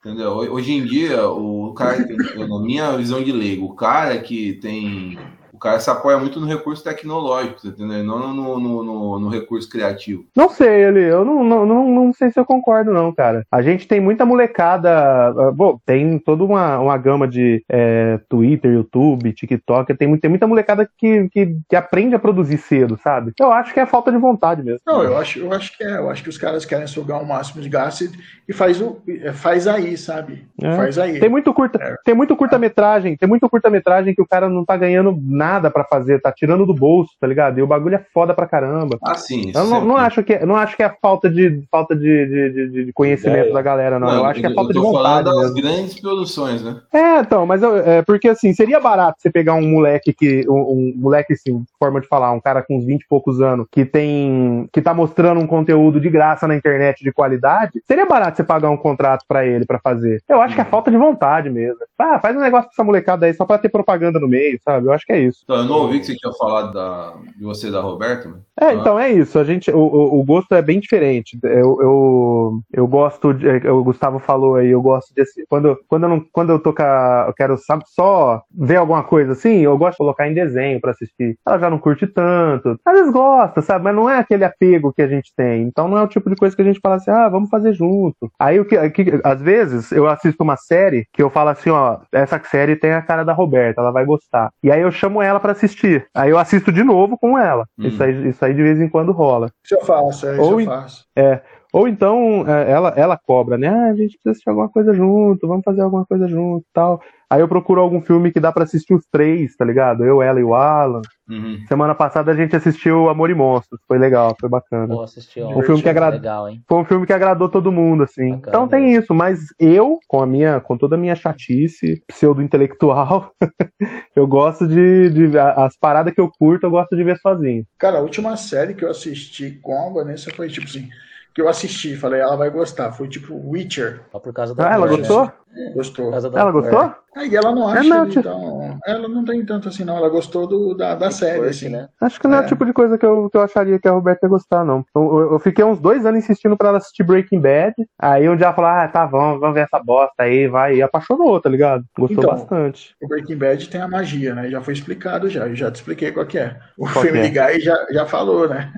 Entendeu? 0.05 0.31
Hoje 0.31 0.73
em 0.73 0.85
dia, 0.85 1.29
o 1.29 1.75
cara, 1.75 1.99
na 2.49 2.61
minha 2.61 2.97
visão 2.97 3.23
de 3.23 3.31
leigo, 3.31 3.67
o 3.67 3.75
cara 3.75 4.19
que 4.19 4.55
tem 4.55 5.19
cara 5.61 5.79
se 5.79 5.91
apoia 5.91 6.19
muito 6.19 6.41
no 6.41 6.47
recurso 6.47 6.83
tecnológico, 6.83 7.67
entendeu? 7.67 8.03
Não 8.03 8.33
no, 8.33 8.59
no, 8.59 8.83
no, 8.83 9.21
no, 9.21 9.29
recurso 9.29 9.69
criativo. 9.69 10.25
Não 10.35 10.49
sei, 10.49 10.85
ele, 10.85 11.01
eu 11.01 11.25
não, 11.25 11.45
não, 11.45 11.67
não, 11.67 11.91
não, 11.91 12.13
sei 12.13 12.31
se 12.31 12.41
eu 12.41 12.45
concordo, 12.45 12.93
não, 12.93 13.13
cara. 13.13 13.45
A 13.53 13.61
gente 13.61 13.87
tem 13.87 14.01
muita 14.01 14.25
molecada. 14.25 14.91
Ah, 14.91 15.53
bom, 15.53 15.79
tem 15.85 16.19
toda 16.19 16.43
uma, 16.43 16.79
uma 16.79 16.97
gama 16.97 17.29
de 17.29 17.63
é, 17.69 18.19
Twitter, 18.29 18.73
YouTube, 18.73 19.33
TikTok. 19.33 19.95
Tem, 19.95 20.17
tem 20.17 20.31
muita 20.31 20.47
molecada 20.47 20.89
que, 20.97 21.29
que, 21.29 21.57
que, 21.69 21.77
aprende 21.77 22.15
a 22.15 22.19
produzir 22.19 22.59
cedo, 22.59 22.99
sabe? 23.03 23.33
Eu 23.39 23.53
acho 23.53 23.75
que 23.75 23.81
é 23.81 23.87
falta 23.87 24.11
de 24.11 24.19
vontade 24.19 24.63
mesmo. 24.63 24.81
Não, 24.87 25.03
eu 25.03 25.17
acho, 25.19 25.41
eu 25.41 25.53
acho 25.53 25.77
que 25.77 25.85
é. 25.85 25.99
Eu 25.99 26.09
acho 26.09 26.23
que 26.23 26.31
os 26.31 26.39
caras 26.39 26.65
querem 26.65 26.87
sugar 26.87 27.23
o 27.23 27.27
máximo 27.27 27.61
de 27.61 27.69
gasto 27.69 28.11
e 28.49 28.53
faz, 28.53 28.81
o, 28.81 29.03
faz 29.35 29.67
aí, 29.67 29.97
sabe? 29.97 30.47
É. 30.63 30.75
Faz 30.75 30.99
aí. 30.99 31.21
Tem 31.21 31.29
muito 31.29 31.53
curta, 31.53 31.79
é. 31.83 31.97
tem 32.05 32.15
muito 32.15 32.35
curta-metragem, 32.35 33.17
tem 33.17 33.29
muito 33.29 33.49
curta-metragem 33.49 34.15
que 34.15 34.23
o 34.23 34.27
cara 34.27 34.49
não 34.49 34.65
tá 34.65 34.77
ganhando 34.77 35.17
nada 35.21 35.50
nada 35.51 35.71
para 35.71 35.85
fazer, 35.85 36.21
tá 36.21 36.33
tirando 36.33 36.65
do 36.65 36.75
bolso, 36.75 37.13
tá 37.21 37.27
ligado? 37.27 37.59
E 37.59 37.63
o 37.63 37.67
bagulho 37.67 37.97
é 37.97 38.05
foda 38.15 38.33
pra 38.33 38.47
caramba. 38.47 38.99
Ah, 39.03 39.15
sim. 39.15 39.51
Eu 39.55 39.65
não, 39.67 39.85
não, 39.85 39.97
acho 39.97 40.23
que, 40.23 40.39
não 40.41 40.57
acho 40.57 40.77
que 40.77 40.83
é 40.83 40.95
falta 41.03 41.29
de, 41.29 41.63
falta 41.71 41.97
de, 41.97 42.53
de, 42.53 42.85
de 42.87 42.93
conhecimento 42.93 43.53
da 43.53 43.63
galera, 43.63 43.99
não. 43.99 44.07
não. 44.07 44.17
Eu 44.17 44.25
acho 44.25 44.41
que 44.41 44.47
é 44.47 44.55
falta 44.55 44.73
de 44.73 44.79
vontade. 44.79 45.25
falando 45.25 45.43
das 45.43 45.55
grandes 45.55 46.01
produções, 46.01 46.63
né? 46.63 46.81
É, 46.93 47.19
então, 47.19 47.45
mas 47.45 47.63
eu, 47.63 47.77
é, 47.77 48.03
porque 48.03 48.29
assim, 48.29 48.53
seria 48.53 48.79
barato 48.79 49.21
você 49.21 49.31
pegar 49.31 49.55
um 49.55 49.69
moleque 49.69 50.13
que. 50.13 50.45
Um, 50.49 50.61
um, 50.61 50.93
moleque, 50.97 51.33
assim, 51.33 51.65
forma 51.79 52.01
de 52.01 52.07
falar, 52.07 52.33
um 52.33 52.41
cara 52.41 52.63
com 52.63 52.79
uns 52.79 52.85
20 52.85 53.03
e 53.03 53.09
poucos 53.09 53.41
anos, 53.41 53.67
que 53.71 53.85
tem. 53.85 54.69
que 54.73 54.81
tá 54.81 54.95
mostrando 54.95 55.41
um 55.41 55.47
conteúdo 55.47 56.01
de 56.01 56.09
graça 56.09 56.47
na 56.47 56.55
internet 56.55 57.03
de 57.03 57.13
qualidade. 57.13 57.83
Seria 57.87 58.07
barato 58.07 58.37
você 58.37 58.45
pagar 58.45 58.71
um 58.71 58.77
contrato 58.77 59.25
para 59.27 59.45
ele 59.45 59.67
para 59.67 59.79
fazer. 59.79 60.23
Eu 60.29 60.41
acho 60.41 60.55
que 60.55 60.61
é 60.61 60.65
falta 60.65 60.91
de 60.91 60.97
vontade 60.97 61.51
mesmo. 61.51 61.79
Ah, 61.99 62.19
faz 62.21 62.37
um 62.37 62.41
negócio 62.41 62.69
pra 62.69 62.75
essa 62.75 62.85
molecada 62.85 63.27
aí 63.27 63.35
só 63.35 63.45
pra 63.45 63.59
ter 63.59 63.69
propaganda 63.69 64.21
no 64.21 64.29
meio, 64.29 64.59
sabe? 64.65 64.87
Eu 64.87 64.93
acho 64.93 65.05
que 65.05 65.13
é 65.13 65.19
isso. 65.19 65.40
Então, 65.45 65.57
eu 65.57 65.65
não 65.65 65.77
ouvi 65.77 66.01
que 66.01 66.07
você 66.07 66.17
tinha 66.17 66.33
falado 66.35 66.73
da, 66.73 67.15
de 67.37 67.45
você 67.45 67.71
da 67.71 67.81
Roberta. 67.81 68.29
Né? 68.29 68.37
É, 68.61 68.67
ah. 68.67 68.75
então 68.75 68.99
é 68.99 69.11
isso. 69.11 69.39
A 69.39 69.45
gente, 69.45 69.71
o, 69.71 69.81
o 70.21 70.23
gosto 70.25 70.55
é 70.55 70.63
bem 70.63 70.81
diferente. 70.81 71.39
Eu, 71.43 71.79
eu, 71.81 72.61
eu 72.73 72.87
gosto, 72.87 73.33
de, 73.33 73.69
o 73.69 73.83
Gustavo 73.83 74.19
falou 74.19 74.57
aí, 74.57 74.69
eu 74.69 74.83
gosto 74.83 75.15
de 75.15 75.25
quando, 75.49 75.79
quando 75.89 76.05
eu 76.05 76.09
não, 76.09 76.25
quando 76.33 76.51
eu 76.51 76.59
tô 76.59 76.71
eu 76.71 77.33
quero 77.35 77.57
sabe, 77.59 77.85
só 77.87 78.43
ver 78.51 78.77
alguma 78.77 79.03
coisa 79.03 79.33
assim, 79.33 79.61
eu 79.61 79.77
gosto 79.77 79.93
de 79.93 79.99
colocar 79.99 80.29
em 80.29 80.35
desenho 80.35 80.81
para 80.81 80.93
assistir. 80.93 81.39
Ela 81.47 81.59
já 81.59 81.71
não 81.71 81.79
curte 81.79 82.07
tanto. 82.07 82.79
Às 82.85 82.95
vezes 82.95 83.13
gosta, 83.13 83.63
sabe? 83.63 83.85
Mas 83.85 83.95
não 83.95 84.09
é 84.09 84.19
aquele 84.19 84.45
apego 84.45 84.93
que 84.93 85.03
a 85.03 85.09
gente 85.09 85.33
tem. 85.37 85.63
Então 85.63 85.89
não 85.89 85.99
é 85.99 86.03
o 86.03 86.09
tipo 86.09 86.31
de 86.31 86.37
coisa 86.37 86.55
que 86.55 86.63
a 86.63 86.65
gente 86.65 86.81
fala 86.81 86.97
assim, 86.97 87.11
ah, 87.11 87.29
vamos 87.29 87.51
fazer 87.51 87.73
junto. 87.73 88.31
Aí 88.39 88.59
o 88.61 88.65
que, 88.65 88.91
que 88.91 89.21
às 89.25 89.41
vezes 89.41 89.91
eu 89.93 90.07
assisto 90.07 90.43
uma 90.43 90.57
série 90.57 91.07
que 91.13 91.23
eu 91.23 91.31
falo 91.31 91.51
assim, 91.51 91.71
ó, 91.71 91.99
essa 92.13 92.41
série 92.45 92.77
tem 92.77 92.93
a 92.93 93.03
cara 93.03 93.25
da 93.25 93.33
Roberta, 93.33 93.81
ela 93.81 93.91
vai 93.91 94.05
gostar. 94.05 94.51
E 94.63 94.71
aí 94.71 94.81
eu 94.81 94.91
chamo 94.91 95.23
ela 95.23 95.30
ela 95.31 95.41
para 95.41 95.53
assistir. 95.53 96.07
Aí 96.15 96.31
eu 96.31 96.39
assisto 96.39 96.71
de 96.71 96.83
novo 96.83 97.17
com 97.19 97.39
ela. 97.39 97.67
Hum. 97.79 97.87
Isso, 97.87 98.03
aí, 98.03 98.29
isso 98.29 98.45
aí 98.45 98.55
de 98.55 98.63
vez 98.63 98.81
em 98.81 98.89
quando 98.89 99.13
rola. 99.13 99.51
Isso 99.65 99.75
eu 99.75 99.85
faço, 99.85 100.27
é, 100.27 100.33
isso 100.33 100.43
Ou 100.43 100.61
eu 100.61 100.67
faço. 100.67 101.07
É. 101.17 101.41
Ou 101.73 101.87
então 101.87 102.45
é, 102.47 102.71
ela, 102.71 102.93
ela 102.97 103.17
cobra, 103.17 103.57
né? 103.57 103.69
Ah, 103.69 103.87
a 103.87 103.95
gente 103.95 104.13
precisa 104.15 104.31
assistir 104.31 104.49
alguma 104.49 104.69
coisa 104.69 104.93
junto, 104.93 105.47
vamos 105.47 105.65
fazer 105.65 105.83
alguma 105.83 106.05
coisa 106.05 106.29
junto 106.29 106.65
tal. 106.73 107.01
Aí 107.31 107.41
eu 107.41 107.47
procuro 107.47 107.81
algum 107.81 108.01
filme 108.01 108.33
que 108.33 108.41
dá 108.41 108.51
para 108.51 108.65
assistir 108.65 108.93
os 108.93 109.07
três, 109.07 109.55
tá 109.57 109.65
ligado? 109.65 110.05
Eu, 110.05 110.21
ela 110.21 110.41
e 110.41 110.43
o 110.43 110.53
Alan. 110.53 111.01
Uhum. 111.29 111.61
Semana 111.69 111.95
passada 111.95 112.33
a 112.33 112.35
gente 112.35 112.57
assistiu 112.57 113.09
Amor 113.09 113.31
e 113.31 113.35
Monstros, 113.35 113.81
foi 113.87 113.99
legal, 113.99 114.37
foi 114.41 114.49
bacana. 114.49 114.89
Pô, 114.89 115.03
assistiu 115.03 115.47
um 115.47 115.63
filme 115.63 115.81
que 115.81 115.89
agrada... 115.89 116.17
legal, 116.17 116.49
hein? 116.49 116.61
Foi 116.67 116.79
um 116.79 116.85
filme 116.85 117.07
que 117.07 117.13
agradou 117.13 117.49
todo 117.49 117.71
mundo, 117.71 118.03
assim. 118.03 118.33
Bacana, 118.33 118.49
então 118.49 118.67
tem 118.67 118.95
isso, 118.95 119.15
mas 119.15 119.39
eu, 119.61 120.01
com 120.09 120.21
a 120.21 120.27
minha, 120.27 120.61
com 120.61 120.77
toda 120.77 120.97
a 120.97 120.99
minha 120.99 121.15
chatice 121.15 122.03
pseudo-intelectual, 122.09 123.31
eu 124.17 124.27
gosto 124.27 124.67
de, 124.67 125.11
de, 125.11 125.39
As 125.39 125.77
paradas 125.79 126.13
que 126.13 126.21
eu 126.21 126.29
curto, 126.37 126.67
eu 126.67 126.71
gosto 126.71 126.97
de 126.97 127.05
ver 127.05 127.17
sozinho. 127.19 127.65
Cara, 127.79 127.99
a 127.99 128.03
última 128.03 128.37
série 128.37 128.75
que 128.75 128.85
eu 128.85 128.91
assisti 128.91 129.53
com 129.63 129.87
a 129.87 130.03
Vanessa 130.03 130.33
foi 130.33 130.49
tipo 130.49 130.67
assim 130.67 130.89
que 131.33 131.41
eu 131.41 131.49
assisti, 131.49 131.97
falei, 131.97 132.21
ela 132.21 132.37
vai 132.37 132.51
gostar. 132.51 132.93
Foi 132.93 133.09
tipo 133.09 133.35
Witcher. 133.35 134.03
Só 134.11 134.19
por 134.19 134.33
causa 134.33 134.55
da. 134.55 134.69
Ah, 134.69 134.75
ela 134.75 134.89
gostou? 134.89 135.33
Gostou. 135.75 136.13
Ela 136.13 136.51
gostou? 136.51 136.83
É. 136.83 136.95
Aí 137.17 137.35
ela 137.35 137.53
não 137.53 137.67
acha, 137.67 137.85
é, 137.85 137.89
não, 137.89 138.09
tipo... 138.09 138.21
então. 138.21 138.79
Ela 138.87 139.09
não 139.09 139.25
tem 139.25 139.45
tanto 139.45 139.69
assim, 139.69 139.85
não. 139.85 139.97
Ela 139.97 140.09
gostou 140.09 140.47
do, 140.47 140.75
da, 140.75 140.95
da 140.95 141.11
série, 141.11 141.45
assim. 141.49 141.69
Né? 141.69 141.89
Acho 142.01 142.21
que 142.21 142.29
não 142.29 142.37
é, 142.37 142.43
é 142.43 142.45
o 142.45 142.47
tipo 142.47 142.65
de 142.65 142.73
coisa 142.73 142.97
que 142.97 143.05
eu, 143.05 143.29
que 143.29 143.37
eu 143.37 143.43
acharia 143.43 143.81
que 143.81 143.89
a 143.89 143.93
Roberta 143.93 144.27
ia 144.27 144.31
gostar, 144.31 144.65
não. 144.65 144.85
Eu, 144.95 145.33
eu 145.33 145.39
fiquei 145.41 145.65
uns 145.65 145.81
dois 145.81 146.07
anos 146.07 146.21
insistindo 146.21 146.57
pra 146.57 146.69
ela 146.69 146.79
assistir 146.79 147.03
Breaking 147.03 147.41
Bad. 147.41 147.75
Aí 147.99 148.29
um 148.29 148.37
dia 148.37 148.47
ela 148.47 148.55
falou: 148.55 148.71
ah, 148.71 148.87
tá, 148.87 149.07
vamos, 149.07 149.41
vamos 149.41 149.55
ver 149.55 149.63
essa 149.63 149.83
bosta 149.83 150.23
aí, 150.23 150.47
vai. 150.47 150.77
E 150.77 150.83
apaixonou, 150.83 151.41
tá 151.41 151.51
ligado? 151.51 151.85
Gostou 151.99 152.23
então, 152.23 152.31
bastante. 152.31 152.95
O 153.03 153.09
Breaking 153.09 153.37
Bad 153.37 153.69
tem 153.69 153.81
a 153.81 153.89
magia, 153.89 154.35
né? 154.35 154.49
Já 154.49 154.61
foi 154.61 154.75
explicado 154.75 155.29
já. 155.29 155.49
Eu 155.49 155.57
já 155.57 155.71
te 155.71 155.77
expliquei 155.77 156.13
qual 156.13 156.27
que 156.27 156.39
é. 156.39 156.57
O 156.79 156.85
qual 156.85 157.05
Family 157.05 157.27
é? 157.37 157.53
Guy 157.53 157.61
já, 157.61 157.87
já 157.91 158.07
falou, 158.07 158.49
né? 158.49 158.73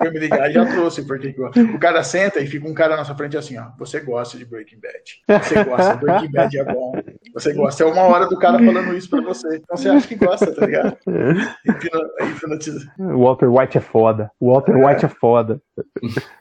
o 0.00 0.04
Family 0.04 0.28
Guy 0.28 0.52
já 0.52 0.66
trouxe, 0.66 1.02
porque 1.06 1.32
o 1.72 1.78
cara 1.78 2.02
senta 2.02 2.40
e 2.40 2.46
fica 2.46 2.68
um 2.68 2.74
cara 2.74 2.96
na 2.96 3.04
sua 3.04 3.14
frente 3.14 3.36
assim, 3.36 3.56
ó. 3.56 3.66
Você 3.78 4.00
gosta 4.00 4.36
de 4.36 4.44
Breaking 4.44 4.80
Bad. 4.80 5.43
Você 5.44 5.64
gosta, 5.64 5.94
Breaking 5.96 6.30
Bad 6.32 6.58
é 6.58 6.64
bom. 6.64 6.92
Você 7.34 7.52
gosta. 7.52 7.84
É 7.84 7.86
uma 7.86 8.02
hora 8.02 8.26
do 8.26 8.38
cara 8.38 8.58
falando 8.58 8.96
isso 8.96 9.10
pra 9.10 9.20
você. 9.20 9.56
Então 9.56 9.76
você 9.76 9.88
acha 9.88 10.08
que 10.08 10.14
gosta, 10.14 10.52
tá 10.54 10.66
ligado? 10.66 10.96
Hipnotiza. 12.20 12.92
Walter 12.98 13.48
White 13.48 13.78
é 13.78 13.80
foda. 13.80 14.30
Walter 14.40 14.76
é. 14.76 14.86
White 14.86 15.04
é 15.04 15.08
foda. 15.08 15.60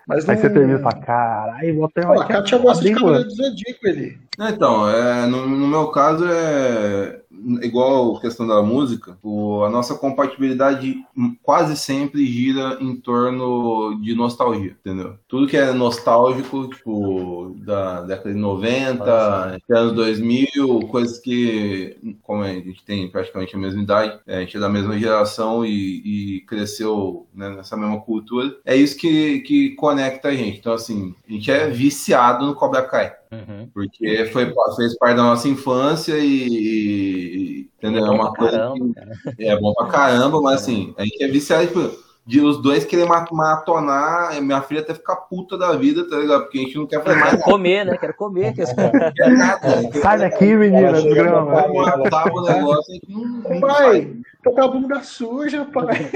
Mas 0.07 0.25
não... 0.25 0.33
Aí 0.33 0.39
você 0.39 0.49
termina 0.49 0.79
e 0.79 0.81
fala, 0.81 1.01
caralho, 1.01 1.79
Walter 1.79 2.09
White. 2.09 2.15
Pô, 2.15 2.21
a 2.21 2.25
Kátia 2.25 2.55
é 2.55 2.59
gosta 2.59 2.83
de 2.83 2.93
Cavaleiro 2.93 3.27
do 3.27 3.35
Zodíaco, 3.35 3.87
ele. 3.87 4.17
Então, 4.39 4.89
é, 4.89 5.25
no, 5.25 5.47
no 5.47 5.67
meu 5.67 5.87
caso 5.87 6.25
é 6.27 7.22
igual 7.61 8.15
a 8.15 8.21
questão 8.21 8.47
da 8.47 8.61
música, 8.61 9.17
o, 9.21 9.63
a 9.63 9.69
nossa 9.69 9.95
compatibilidade 9.95 10.95
quase 11.41 11.75
sempre 11.77 12.25
gira 12.25 12.77
em 12.79 12.95
torno 12.95 13.99
de 14.01 14.13
nostalgia, 14.15 14.75
entendeu? 14.79 15.17
Tudo 15.27 15.47
que 15.47 15.57
é 15.57 15.71
nostálgico, 15.73 16.67
tipo, 16.69 17.55
da 17.59 18.01
década 18.01 18.33
de 18.33 18.39
90, 18.39 19.57
anos 19.69 19.93
2000, 19.93 20.79
coisas 20.89 21.19
que, 21.19 21.97
como 22.21 22.43
a 22.43 22.53
gente 22.53 22.83
tem 22.83 23.09
praticamente 23.09 23.55
a 23.55 23.59
mesma 23.59 23.81
idade, 23.81 24.19
a 24.27 24.39
gente 24.39 24.57
é 24.57 24.59
da 24.59 24.69
mesma 24.69 24.97
geração 24.97 25.65
e, 25.65 26.37
e 26.37 26.41
cresceu 26.41 27.27
né, 27.33 27.49
nessa 27.49 27.75
mesma 27.75 27.99
cultura, 28.01 28.55
é 28.65 28.75
isso 28.75 28.97
que, 28.97 29.39
que 29.39 29.71
conecta 29.75 30.29
a 30.29 30.35
gente. 30.35 30.59
Então, 30.59 30.73
assim, 30.73 31.15
a 31.27 31.31
gente 31.31 31.51
é 31.51 31.69
viciado 31.69 32.45
no 32.45 32.55
Cobra 32.55 32.83
Kai. 32.83 33.13
Uhum. 33.33 33.69
Porque 33.73 34.25
foi, 34.31 34.53
fez 34.75 34.97
parte 34.97 35.17
da 35.17 35.23
nossa 35.23 35.47
infância 35.47 36.15
e, 36.17 37.69
entendeu? 37.77 38.05
É 38.05 38.09
uma 38.09 38.33
coisa 38.33 38.57
caramba, 38.57 38.93
que 39.35 39.43
é 39.43 39.59
bom 39.59 39.73
pra 39.73 39.87
caramba, 39.87 40.41
mas 40.41 40.61
assim, 40.61 40.93
a 40.97 41.03
gente 41.03 41.23
é 41.23 41.27
viciado 41.27 41.67
tipo, 41.67 41.91
de 42.25 42.39
os 42.39 42.61
dois 42.61 42.85
querer 42.85 43.05
matonar, 43.05 44.41
minha 44.41 44.61
filha 44.61 44.81
até 44.81 44.93
ficar 44.93 45.15
puta 45.15 45.57
da 45.57 45.73
vida, 45.73 46.07
tá 46.07 46.17
ligado? 46.17 46.43
Porque 46.43 46.59
a 46.59 46.61
gente 46.61 46.77
não 46.77 46.87
quer 46.87 47.03
fazer 47.03 47.19
mais 47.19 47.33
nada. 47.33 47.43
comer, 47.43 47.85
né? 47.85 47.97
Quero 47.97 48.13
comer. 48.13 48.53
Quer... 48.53 48.65
quer 49.13 49.29
nada, 49.29 49.91
Sai 50.01 50.19
daqui, 50.19 50.55
menina, 50.55 51.01
do 51.01 51.09
grama. 51.09 51.67
Matar 51.67 52.31
o 52.31 52.41
negócio, 52.41 52.91
a 52.91 52.93
gente 52.93 53.11
não, 53.11 53.25
não 53.25 53.59
Pai, 53.59 54.05
tô 54.05 54.32
com 54.51 54.61
a 54.61 54.67
bunda 54.67 55.01
suja, 55.03 55.65
pai. 55.65 56.11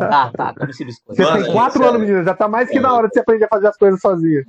ah, 0.00 0.30
tá, 0.36 0.54
como 0.54 0.72
se 0.72 0.84
biscoito. 0.84 1.22
Você 1.22 1.32
tem 1.32 1.52
quatro 1.52 1.86
anos, 1.86 2.00
menina, 2.00 2.24
já 2.24 2.34
tá 2.34 2.48
mais 2.48 2.70
que 2.70 2.80
na 2.80 2.92
hora 2.92 3.08
de 3.08 3.14
você 3.14 3.20
aprender 3.20 3.44
a 3.44 3.48
fazer 3.48 3.68
as 3.68 3.76
coisas 3.76 4.00
sozinha. 4.00 4.44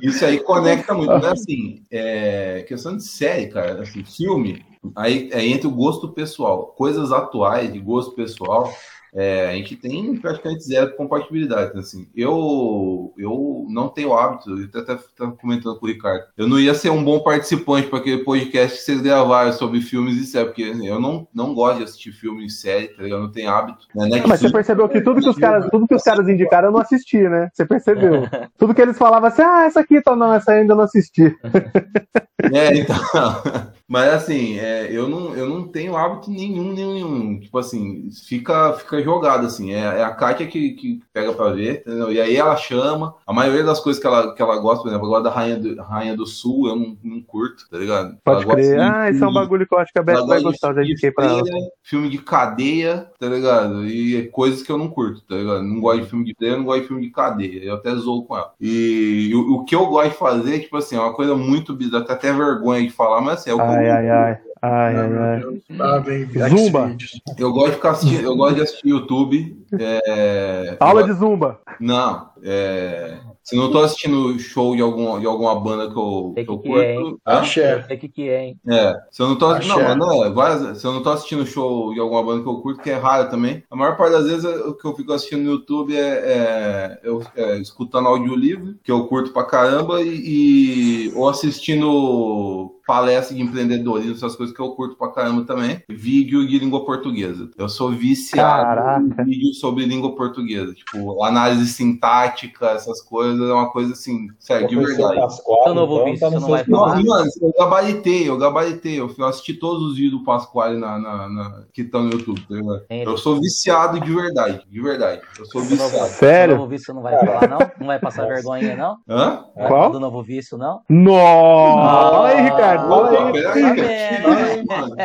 Isso 0.00 0.24
aí 0.24 0.40
conecta 0.40 0.94
muito, 0.94 1.18
né? 1.18 1.30
Assim, 1.30 1.82
é, 1.90 2.64
questão 2.66 2.96
de 2.96 3.02
série, 3.02 3.48
cara, 3.48 3.82
assim, 3.82 4.04
filme, 4.04 4.64
aí 4.94 5.28
é 5.32 5.44
entre 5.44 5.66
o 5.66 5.72
gosto 5.72 6.08
pessoal, 6.08 6.74
coisas 6.76 7.12
atuais 7.12 7.72
de 7.72 7.78
gosto 7.78 8.12
pessoal, 8.12 8.72
é, 9.16 9.48
a 9.48 9.52
gente 9.54 9.76
tem 9.76 10.14
praticamente 10.16 10.64
zero 10.64 10.94
compatibilidade. 10.94 11.70
Então, 11.70 11.80
assim, 11.80 12.06
eu, 12.14 13.14
eu 13.16 13.66
não 13.70 13.88
tenho 13.88 14.12
hábito, 14.12 14.50
eu 14.50 14.80
até 14.80 14.92
estava 14.92 15.32
comentando 15.32 15.78
com 15.78 15.86
o 15.86 15.88
Ricardo, 15.88 16.24
eu 16.36 16.46
não 16.46 16.60
ia 16.60 16.74
ser 16.74 16.90
um 16.90 17.02
bom 17.02 17.20
participante 17.20 17.88
para 17.88 17.98
aquele 17.98 18.22
podcast 18.24 18.76
que 18.76 18.84
vocês 18.84 19.00
gravaram 19.00 19.52
sobre 19.54 19.80
filmes 19.80 20.16
e 20.16 20.26
séries, 20.26 20.48
porque 20.48 20.62
eu 20.62 21.00
não, 21.00 21.26
não 21.34 21.54
gosto 21.54 21.78
de 21.78 21.84
assistir 21.84 22.12
filme 22.12 22.44
e 22.44 22.50
série, 22.50 22.88
tá? 22.88 23.04
Eu 23.04 23.20
não 23.20 23.32
tenho 23.32 23.50
hábito. 23.50 23.86
Né? 23.94 24.22
Mas 24.26 24.40
você 24.40 24.52
percebeu 24.52 24.86
que 24.88 25.00
tudo 25.00 25.22
que 25.22 25.28
os 25.28 25.36
caras, 25.36 25.70
tudo 25.70 25.88
que 25.88 25.94
os 25.94 26.02
caras 26.02 26.28
indicaram 26.28 26.68
eu 26.68 26.72
não 26.72 26.80
assisti, 26.80 27.26
né? 27.26 27.48
Você 27.54 27.64
percebeu? 27.64 28.22
tudo 28.58 28.74
que 28.74 28.82
eles 28.82 28.98
falavam 28.98 29.28
assim, 29.28 29.42
ah, 29.42 29.64
essa 29.64 29.80
aqui, 29.80 30.02
tá, 30.02 30.14
não, 30.14 30.34
essa 30.34 30.52
ainda 30.52 30.74
não 30.74 30.84
assisti. 30.84 31.24
é, 32.52 32.76
então. 32.76 32.96
Mas 33.88 34.12
assim, 34.12 34.58
é, 34.58 34.90
eu, 34.90 35.08
não, 35.08 35.34
eu 35.36 35.48
não 35.48 35.68
tenho 35.68 35.96
hábito 35.96 36.30
nenhum, 36.30 36.72
nenhum. 36.72 37.38
Tipo 37.38 37.58
assim, 37.58 38.10
fica, 38.26 38.72
fica 38.74 39.00
jogado, 39.00 39.46
assim. 39.46 39.72
É, 39.72 39.78
é 39.78 40.02
a 40.02 40.10
Kátia 40.10 40.46
que, 40.46 40.70
que 40.70 41.00
pega 41.12 41.32
pra 41.32 41.50
ver, 41.50 41.80
entendeu? 41.80 42.12
E 42.12 42.20
aí 42.20 42.36
ela 42.36 42.56
chama. 42.56 43.14
A 43.24 43.32
maioria 43.32 43.62
das 43.62 43.78
coisas 43.78 44.00
que 44.00 44.06
ela, 44.06 44.34
que 44.34 44.42
ela 44.42 44.56
gosta, 44.56 44.82
por 44.82 44.88
exemplo, 44.88 45.06
agora 45.06 45.22
da 45.22 45.30
Rainha 45.30 45.56
do, 45.56 45.82
Rainha 45.82 46.16
do 46.16 46.26
Sul, 46.26 46.68
eu 46.68 46.76
não, 46.76 46.96
não 47.02 47.22
curto, 47.22 47.68
tá 47.70 47.78
ligado? 47.78 48.16
Pode 48.24 48.44
ela 48.44 48.54
crer. 48.54 48.80
Ah, 48.80 49.10
isso 49.10 49.24
é 49.24 49.28
um 49.28 49.32
bagulho 49.32 49.66
que 49.66 49.74
eu 49.74 49.78
acho 49.78 49.92
que 49.92 49.98
a 49.98 50.02
Beth 50.02 50.26
vai 50.26 50.40
gostar, 50.42 50.74
já 50.74 50.82
indiquei 50.82 51.12
pra 51.12 51.26
ela. 51.26 51.42
Filme 51.82 52.08
de 52.08 52.18
cadeia, 52.18 53.08
tá 53.18 53.28
ligado? 53.28 53.86
E 53.86 54.26
coisas 54.28 54.62
que 54.62 54.72
eu 54.72 54.78
não 54.78 54.88
curto, 54.88 55.22
tá 55.22 55.36
ligado? 55.36 55.62
Não 55.62 55.80
gosto 55.80 56.02
de 56.02 56.10
filme 56.10 56.24
de 56.24 56.34
cadeia, 56.34 56.56
não 56.56 56.64
gosto 56.64 56.82
de 56.82 56.88
filme 56.88 57.02
de 57.02 57.10
cadeia. 57.10 57.64
Eu 57.64 57.74
até 57.76 57.94
zoo 57.94 58.24
com 58.24 58.36
ela. 58.36 58.52
E, 58.60 59.28
e 59.30 59.34
o, 59.34 59.54
o, 59.54 59.64
que 59.64 59.76
eu 59.76 59.86
gosto 59.86 60.10
de 60.10 60.16
fazer, 60.16 60.58
tipo 60.60 60.76
assim, 60.76 60.96
é 60.96 61.00
uma 61.00 61.14
coisa 61.14 61.36
muito 61.36 61.72
bizarra, 61.74 62.02
até, 62.02 62.12
até 62.14 62.32
vergonha 62.32 62.82
de 62.82 62.90
falar, 62.90 63.20
mas 63.20 63.40
assim, 63.40 63.50
é 63.50 63.54
o 63.54 63.60
ah, 63.60 63.75
ai, 63.76 63.90
ai, 63.90 64.10
ai. 64.10 64.38
Ai, 64.62 64.96
ai, 64.96 65.18
ai. 65.18 65.42
Ah, 65.78 66.48
Zumba. 66.48 66.96
Eu 67.38 67.52
gosto 67.52 67.70
de 67.70 67.76
ficar 67.76 67.90
assistindo, 67.90 68.24
eu 68.24 68.36
gosto 68.36 68.54
de 68.56 68.62
assistir 68.62 68.88
YouTube. 68.88 69.64
É... 69.78 70.76
Aula 70.80 71.04
de 71.04 71.12
Zumba. 71.12 71.60
Não, 71.78 72.30
é... 72.42 73.18
Se 73.46 73.54
não 73.54 73.70
tô 73.70 73.78
assistindo 73.78 74.36
show 74.40 74.74
de, 74.74 74.82
algum, 74.82 75.20
de 75.20 75.26
alguma 75.26 75.54
banda 75.60 75.88
que 75.88 75.96
eu, 75.96 76.32
que 76.34 76.50
eu 76.50 76.58
curto. 76.58 77.20
É, 77.24 77.32
Axé. 77.32 77.78
que 77.96 78.08
que 78.08 78.28
é, 78.28 78.46
hein? 78.46 78.60
É. 78.68 78.92
Se 79.12 79.22
eu 79.22 79.28
não 79.28 79.36
tô 79.36 79.56
Não, 79.60 79.94
não, 79.94 80.24
é, 80.24 80.30
várias, 80.30 80.78
se 80.78 80.84
eu 80.84 80.92
não 80.92 81.00
tô 81.00 81.10
assistindo 81.10 81.46
show 81.46 81.94
de 81.94 82.00
alguma 82.00 82.24
banda 82.24 82.42
que 82.42 82.48
eu 82.48 82.60
curto, 82.60 82.82
que 82.82 82.90
é 82.90 82.96
raro 82.96 83.30
também. 83.30 83.62
A 83.70 83.76
maior 83.76 83.96
parte 83.96 84.14
das 84.14 84.26
vezes 84.26 84.44
o 84.44 84.74
que 84.74 84.84
eu 84.84 84.96
fico 84.96 85.12
assistindo 85.12 85.44
no 85.44 85.52
YouTube 85.52 85.96
é, 85.96 86.00
é 86.00 87.00
eu 87.04 87.22
é, 87.36 87.58
escutando 87.58 88.08
audiolivro, 88.08 88.74
que 88.82 88.90
eu 88.90 89.06
curto 89.06 89.32
pra 89.32 89.44
caramba, 89.44 90.02
e, 90.02 91.10
e 91.10 91.12
ou 91.14 91.28
assistindo 91.28 92.75
palestra 92.86 93.34
de 93.34 93.42
empreendedorismo, 93.42 94.14
essas 94.14 94.36
coisas 94.36 94.54
que 94.54 94.62
eu 94.62 94.70
curto 94.70 94.96
pra 94.96 95.10
caramba 95.10 95.44
também. 95.44 95.82
Vídeo 95.88 96.46
de 96.46 96.58
língua 96.58 96.84
portuguesa. 96.84 97.50
Eu 97.58 97.68
sou 97.68 97.90
viciado 97.90 98.62
Caraca. 98.62 99.22
em 99.22 99.24
vídeo 99.24 99.54
sobre 99.54 99.84
língua 99.84 100.14
portuguesa. 100.14 100.72
Tipo, 100.72 101.22
análise 101.24 101.66
sintática, 101.66 102.66
essas 102.66 103.02
coisas, 103.02 103.40
é 103.48 103.52
uma 103.52 103.70
coisa 103.70 103.92
assim, 103.92 104.28
sério, 104.38 104.68
de 104.68 104.76
verdade. 104.76 105.16
Pascoal, 105.16 105.68
eu 105.68 105.74
não 105.74 105.86
vou 105.86 106.08
então, 106.08 106.30
tá 106.30 106.40
não 106.40 106.48
vai 106.48 106.64
falar. 106.64 107.02
Mano, 107.02 107.30
eu 107.42 107.52
gabaritei, 107.58 108.28
eu 108.28 108.38
gabaritei. 108.38 109.00
Eu 109.00 109.10
assisti 109.26 109.54
todos 109.54 109.82
os 109.82 109.96
vídeos 109.96 110.20
do 110.20 110.24
Pascoal 110.24 110.74
na, 110.74 110.98
na, 110.98 111.28
na, 111.28 111.62
que 111.72 111.82
estão 111.82 112.04
no 112.04 112.12
YouTube, 112.12 112.40
tá 112.48 112.54
Eu 112.90 113.18
sou 113.18 113.40
viciado 113.40 113.98
de 114.00 114.14
verdade, 114.14 114.62
de 114.70 114.80
verdade. 114.80 115.20
Eu 115.38 115.46
sou 115.46 115.62
viciado. 115.62 116.08
Sério? 116.10 116.54
Do 116.54 116.58
novo 116.58 116.70
vício 116.70 116.94
não 116.94 117.02
vai 117.02 117.18
falar, 117.18 117.48
não? 117.48 117.58
Não 117.80 117.86
vai 117.86 117.98
passar 117.98 118.26
vergonha, 118.26 118.76
não? 118.76 118.96
Hã? 119.08 119.44
Qual? 119.66 119.90
Do 119.90 120.00
novo 120.00 120.22
vício, 120.22 120.56
não? 120.56 120.82
Nossa! 120.88 122.26
Aí, 122.26 122.42
Ricardo. 122.42 122.75
Ricardo. 122.76 124.66
Fala 124.66 124.96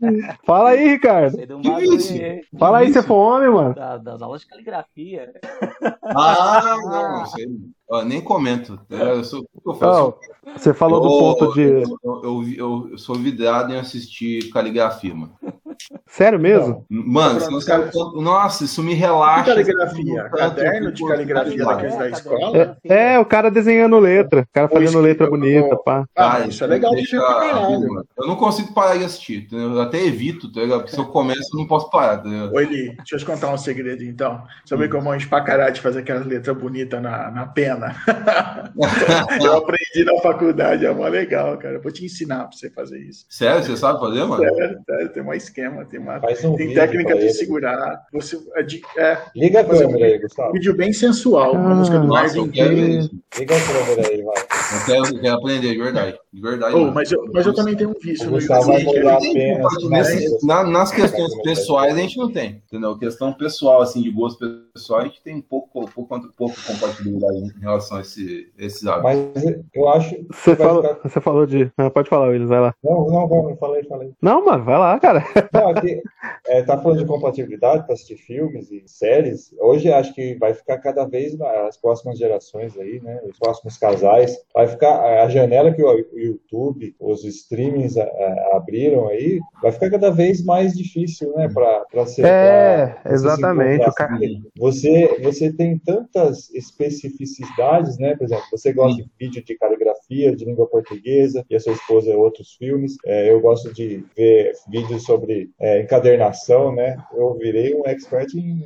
aí. 0.00 0.38
Fala 0.44 0.68
aí, 0.70 0.88
Ricardo. 0.88 1.38
Fala 2.58 2.78
aí, 2.78 2.92
você 2.92 3.02
foi 3.02 3.16
homem, 3.16 3.50
mano. 3.50 3.74
Das 4.02 4.22
aulas 4.22 4.42
de 4.42 4.46
caligrafia. 4.46 5.32
Ah, 6.04 6.76
não, 6.82 7.18
não 7.18 7.26
sei. 7.26 7.46
nem 8.04 8.20
comento. 8.20 8.80
Eu 8.88 9.24
sou, 9.24 9.44
eu 9.66 9.74
faço, 9.74 10.14
oh, 10.46 10.58
você 10.58 10.74
falou 10.74 10.98
eu, 10.98 11.02
do 11.02 11.18
ponto 11.18 11.54
de. 11.54 11.62
Eu, 11.62 12.22
eu, 12.24 12.88
eu, 12.90 12.98
sou 12.98 13.16
vidrado 13.16 13.72
em 13.72 13.78
assistir 13.78 14.50
caligrafia, 14.50 15.14
mano. 15.14 15.32
Sério 16.06 16.38
mesmo? 16.38 16.84
Mano, 16.88 17.40
se 17.40 17.50
você... 17.50 17.72
nossa, 18.16 18.64
isso 18.64 18.82
me 18.82 18.94
relaxa. 18.94 19.44
Que 19.44 19.50
caligrafia? 19.50 20.24
Caderno 20.30 20.92
de 20.92 21.06
caligrafia 21.06 21.64
daqueles 21.64 21.96
da 21.96 22.10
escola? 22.10 22.76
É, 22.84 23.14
é, 23.14 23.18
o 23.18 23.24
cara 23.24 23.50
desenhando 23.50 23.98
letra, 23.98 24.42
o 24.42 24.52
cara 24.52 24.68
fazendo 24.68 25.00
letra 25.00 25.28
bonita, 25.28 25.76
pá. 25.76 26.04
Ah, 26.16 26.40
isso 26.46 26.62
é 26.64 26.66
legal 26.66 26.94
de 26.94 27.02
ver 27.02 27.20
Eu 28.18 28.26
não 28.26 28.36
consigo 28.36 28.72
parar 28.74 28.96
de 28.96 29.04
assistir, 29.04 29.48
eu 29.52 29.80
até 29.80 30.04
evito, 30.04 30.52
tá 30.52 30.60
ligado? 30.60 30.80
Porque 30.80 30.94
se 30.94 31.00
eu 31.00 31.06
começo, 31.06 31.50
eu 31.54 31.58
não 31.60 31.66
posso 31.66 31.90
parar, 31.90 32.18
tá 32.18 32.28
ligado? 32.28 32.54
Oi, 32.54 32.64
Li, 32.64 32.96
deixa 32.96 33.14
eu 33.14 33.18
te 33.18 33.24
contar 33.24 33.52
um 33.52 33.58
segredo 33.58 34.02
então. 34.04 34.42
Sabe 34.64 34.86
hum. 34.86 34.90
como 34.90 35.10
a 35.10 35.18
gente 35.18 35.28
pra 35.28 35.40
caralho 35.40 35.72
de 35.72 35.80
fazer 35.80 36.00
aquelas 36.00 36.26
letras 36.26 36.56
bonitas 36.56 37.00
na, 37.00 37.30
na 37.30 37.46
pena? 37.46 37.96
eu 39.42 39.56
aprendi 39.56 40.04
na 40.04 40.20
faculdade, 40.20 40.86
é 40.86 40.92
mó 40.92 41.06
legal, 41.06 41.56
cara. 41.58 41.76
Eu 41.76 41.82
vou 41.82 41.92
te 41.92 42.04
ensinar 42.04 42.44
pra 42.44 42.56
você 42.56 42.70
fazer 42.70 42.98
isso. 42.98 43.24
Sério? 43.28 43.62
Você 43.62 43.76
sabe 43.76 44.00
fazer, 44.00 44.24
mano? 44.24 44.42
Sério, 44.42 44.80
sério 44.84 45.08
tem 45.10 45.22
um 45.22 45.32
esquema, 45.34 45.67
tem, 45.86 46.00
uma, 46.00 46.16
um 46.16 46.56
tem 46.56 46.74
técnica 46.74 47.16
de 47.16 47.32
segurar. 47.32 48.06
Você, 48.12 48.38
é, 48.56 48.62
de, 48.62 48.82
é, 48.96 49.18
Liga 49.34 49.60
a 49.60 49.64
câmera 49.64 50.06
aí, 50.06 50.18
Gustavo. 50.18 50.52
Vídeo 50.52 50.76
bem 50.76 50.92
sensual, 50.92 51.54
ah, 51.54 51.58
uma 51.58 51.74
música 51.74 51.98
do 51.98 52.08
Marvin 52.08 52.48
Gaye. 52.48 53.10
Liga 53.38 53.56
a 53.56 53.60
câmera 53.60 54.08
aí, 54.08 54.22
vai. 54.22 54.36
Eu 54.38 54.86
quero, 54.86 55.16
eu 55.16 55.20
quero 55.20 55.36
aprender, 55.36 55.70
de 55.72 55.78
verdade. 55.78 56.18
De 56.32 56.42
verdade. 56.42 56.74
Oh, 56.74 56.90
mas, 56.90 57.10
eu, 57.10 57.24
mas 57.32 57.46
eu 57.46 57.54
também 57.54 57.74
tenho 57.74 57.90
um 57.90 57.94
vício 57.94 58.30
no 58.30 58.38
YouTube. 58.38 58.84
Na, 60.42 60.62
nas 60.62 60.90
questões 60.90 61.34
pessoais 61.42 61.96
a 61.96 61.98
gente 61.98 62.18
não 62.18 62.30
tem, 62.30 62.62
entendeu? 62.66 62.98
Questão 62.98 63.32
pessoal, 63.32 63.80
assim, 63.80 64.02
de 64.02 64.10
gosto 64.10 64.38
pessoal, 64.74 65.00
a 65.00 65.04
gente 65.04 65.22
tem 65.22 65.40
pouco, 65.40 65.68
pouco, 65.90 66.32
pouco 66.36 66.56
compatibilidade 66.66 67.38
em 67.38 67.60
relação 67.60 67.96
a 67.96 68.00
esse, 68.02 68.52
esses 68.58 68.86
hábitos. 68.86 69.42
Mas 69.42 69.60
eu 69.74 69.88
acho. 69.88 70.16
Você, 70.30 70.54
falou, 70.54 70.82
ficar... 70.82 71.08
você 71.08 71.20
falou 71.20 71.46
de. 71.46 71.72
Não, 71.78 71.90
pode 71.90 72.10
falar, 72.10 72.28
Willis, 72.28 72.48
vai 72.48 72.60
lá. 72.60 72.74
Não, 72.84 73.06
não, 73.06 73.26
não, 73.26 73.56
falei, 73.56 73.82
falei. 73.84 74.12
Não, 74.20 74.44
mano, 74.44 74.64
vai 74.64 74.78
lá, 74.78 75.00
cara. 75.00 75.24
Não, 75.52 75.70
aqui, 75.70 76.00
é, 76.46 76.62
tá 76.62 76.76
falando 76.78 76.98
de 76.98 77.06
compatibilidade 77.06 77.84
para 77.84 77.94
assistir 77.94 78.16
filmes 78.16 78.70
e 78.70 78.82
séries. 78.86 79.54
Hoje 79.58 79.90
acho 79.90 80.14
que 80.14 80.34
vai 80.34 80.52
ficar 80.52 80.78
cada 80.78 81.04
vez 81.06 81.40
as 81.40 81.76
próximas 81.76 82.18
gerações 82.18 82.76
aí, 82.78 83.00
né? 83.00 83.20
Os 83.24 83.38
próximos 83.38 83.78
casais. 83.78 84.36
Vai 84.54 84.66
ficar 84.66 85.22
a 85.22 85.28
janela 85.28 85.72
que 85.72 85.82
o 85.82 86.17
YouTube, 86.18 86.94
os 86.98 87.24
streamings 87.24 87.96
a, 87.96 88.04
a, 88.04 88.56
abriram 88.56 89.08
aí, 89.08 89.40
vai 89.62 89.72
ficar 89.72 89.90
cada 89.90 90.10
vez 90.10 90.44
mais 90.44 90.76
difícil, 90.76 91.32
né? 91.36 91.48
Para 91.48 92.06
ser. 92.06 92.24
É, 92.24 92.86
pra, 93.02 93.12
exatamente. 93.12 93.94
Cara... 93.94 94.18
Você, 94.58 95.18
você 95.22 95.52
tem 95.52 95.78
tantas 95.78 96.50
especificidades, 96.54 97.98
né? 97.98 98.16
Por 98.16 98.24
exemplo, 98.24 98.44
você 98.50 98.72
gosta 98.72 99.02
de 99.02 99.10
vídeo 99.18 99.44
de 99.44 99.56
caligrafia, 99.56 100.34
de 100.34 100.44
língua 100.44 100.66
portuguesa, 100.66 101.44
e 101.48 101.56
a 101.56 101.60
sua 101.60 101.72
esposa 101.72 102.16
outros 102.16 102.54
filmes. 102.54 102.96
É, 103.04 103.30
eu 103.30 103.40
gosto 103.40 103.72
de 103.72 104.04
ver 104.16 104.52
vídeos 104.68 105.04
sobre 105.04 105.50
é, 105.58 105.82
encadernação, 105.82 106.74
né? 106.74 106.96
Eu 107.12 107.34
virei 107.34 107.74
um 107.74 107.86
expert 107.86 108.34
em 108.34 108.64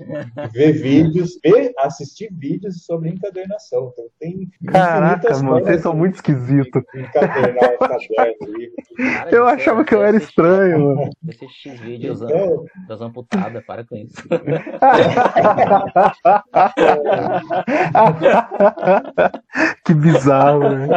ver 0.52 0.72
vídeos, 0.72 1.38
ver, 1.42 1.72
assistir 1.78 2.32
vídeos 2.32 2.84
sobre 2.84 3.10
encadernação. 3.10 3.90
Então 3.92 4.06
tem 4.18 4.48
Caraca, 4.66 5.36
mano, 5.38 5.64
vocês 5.64 5.82
são 5.82 5.94
muito 5.94 6.16
esquisitos. 6.16 6.82
Eu 9.31 9.47
achava 9.47 9.85
que 9.85 9.94
eu 9.94 10.02
era 10.02 10.16
estranho, 10.16 10.81
mano. 10.81 11.10
Esses 11.28 11.78
vídeos 11.81 12.23
então... 12.23 12.64
das 12.89 13.01
amputadas, 13.01 13.64
para 13.64 13.85
com 13.85 13.94
isso. 13.97 14.16
que 19.85 19.94
bizarro, 19.94 20.69
né? 20.69 20.89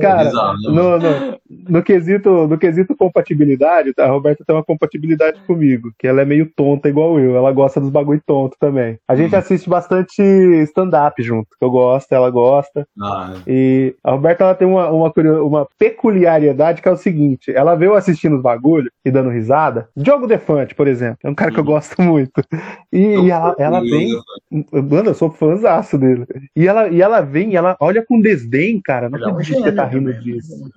Cara, 0.00 0.24
bizarro, 0.24 0.56
né? 0.62 0.70
no, 0.70 0.98
no, 0.98 1.38
no, 1.68 1.82
quesito, 1.82 2.48
no 2.48 2.56
quesito 2.58 2.96
compatibilidade, 2.96 3.92
tá? 3.92 4.06
a 4.06 4.10
Roberta 4.10 4.42
tem 4.44 4.56
uma 4.56 4.64
compatibilidade 4.64 5.38
comigo, 5.46 5.92
que 5.98 6.06
ela 6.06 6.22
é 6.22 6.24
meio 6.24 6.50
tonta 6.54 6.88
igual 6.88 7.20
eu, 7.20 7.36
ela 7.36 7.52
gosta 7.52 7.78
dos 7.80 7.90
bagulho 7.90 8.22
tonto 8.26 8.56
também. 8.58 8.98
A 9.06 9.14
gente 9.14 9.34
hum. 9.34 9.38
assiste 9.38 9.68
bastante 9.68 10.22
stand-up 10.64 11.22
junto, 11.22 11.50
que 11.58 11.64
eu 11.64 11.70
gosto, 11.70 12.10
ela 12.12 12.30
gosta. 12.30 12.88
Ah, 13.00 13.34
é. 13.46 13.46
E 13.46 13.94
a 14.02 14.15
Roberta 14.16 14.44
ela 14.44 14.54
tem 14.54 14.66
uma, 14.66 14.90
uma, 14.90 15.12
uma 15.42 15.68
peculiaridade 15.78 16.82
que 16.82 16.88
é 16.88 16.92
o 16.92 16.96
seguinte: 16.96 17.52
ela 17.54 17.74
veio 17.74 17.94
assistindo 17.94 18.36
os 18.36 18.42
bagulho 18.42 18.90
e 19.04 19.10
dando 19.10 19.30
risada. 19.30 19.88
Diogo 19.96 20.26
Defante, 20.26 20.74
por 20.74 20.88
exemplo, 20.88 21.18
é 21.22 21.30
um 21.30 21.34
cara 21.34 21.50
que 21.50 21.58
eu 21.58 21.64
uhum. 21.64 21.70
gosto 21.70 22.00
muito. 22.02 22.42
E, 22.92 22.98
e 22.98 23.30
ela, 23.30 23.54
ela 23.58 23.80
vem. 23.80 24.12
Mano, 24.72 25.10
eu 25.10 25.14
sou 25.14 25.30
fãzaço 25.30 25.98
dele. 25.98 26.26
E 26.54 26.66
ela, 26.66 26.88
e 26.88 27.00
ela 27.00 27.20
vem, 27.20 27.52
e 27.52 27.56
ela 27.56 27.76
olha 27.80 28.04
com 28.04 28.20
desdém, 28.20 28.80
cara. 28.82 29.08
Não 29.08 29.18
acredito 29.18 29.56
que 29.56 29.62
você 29.62 29.72
tá 29.72 29.84
rindo 29.84 30.12
disso. 30.14 30.70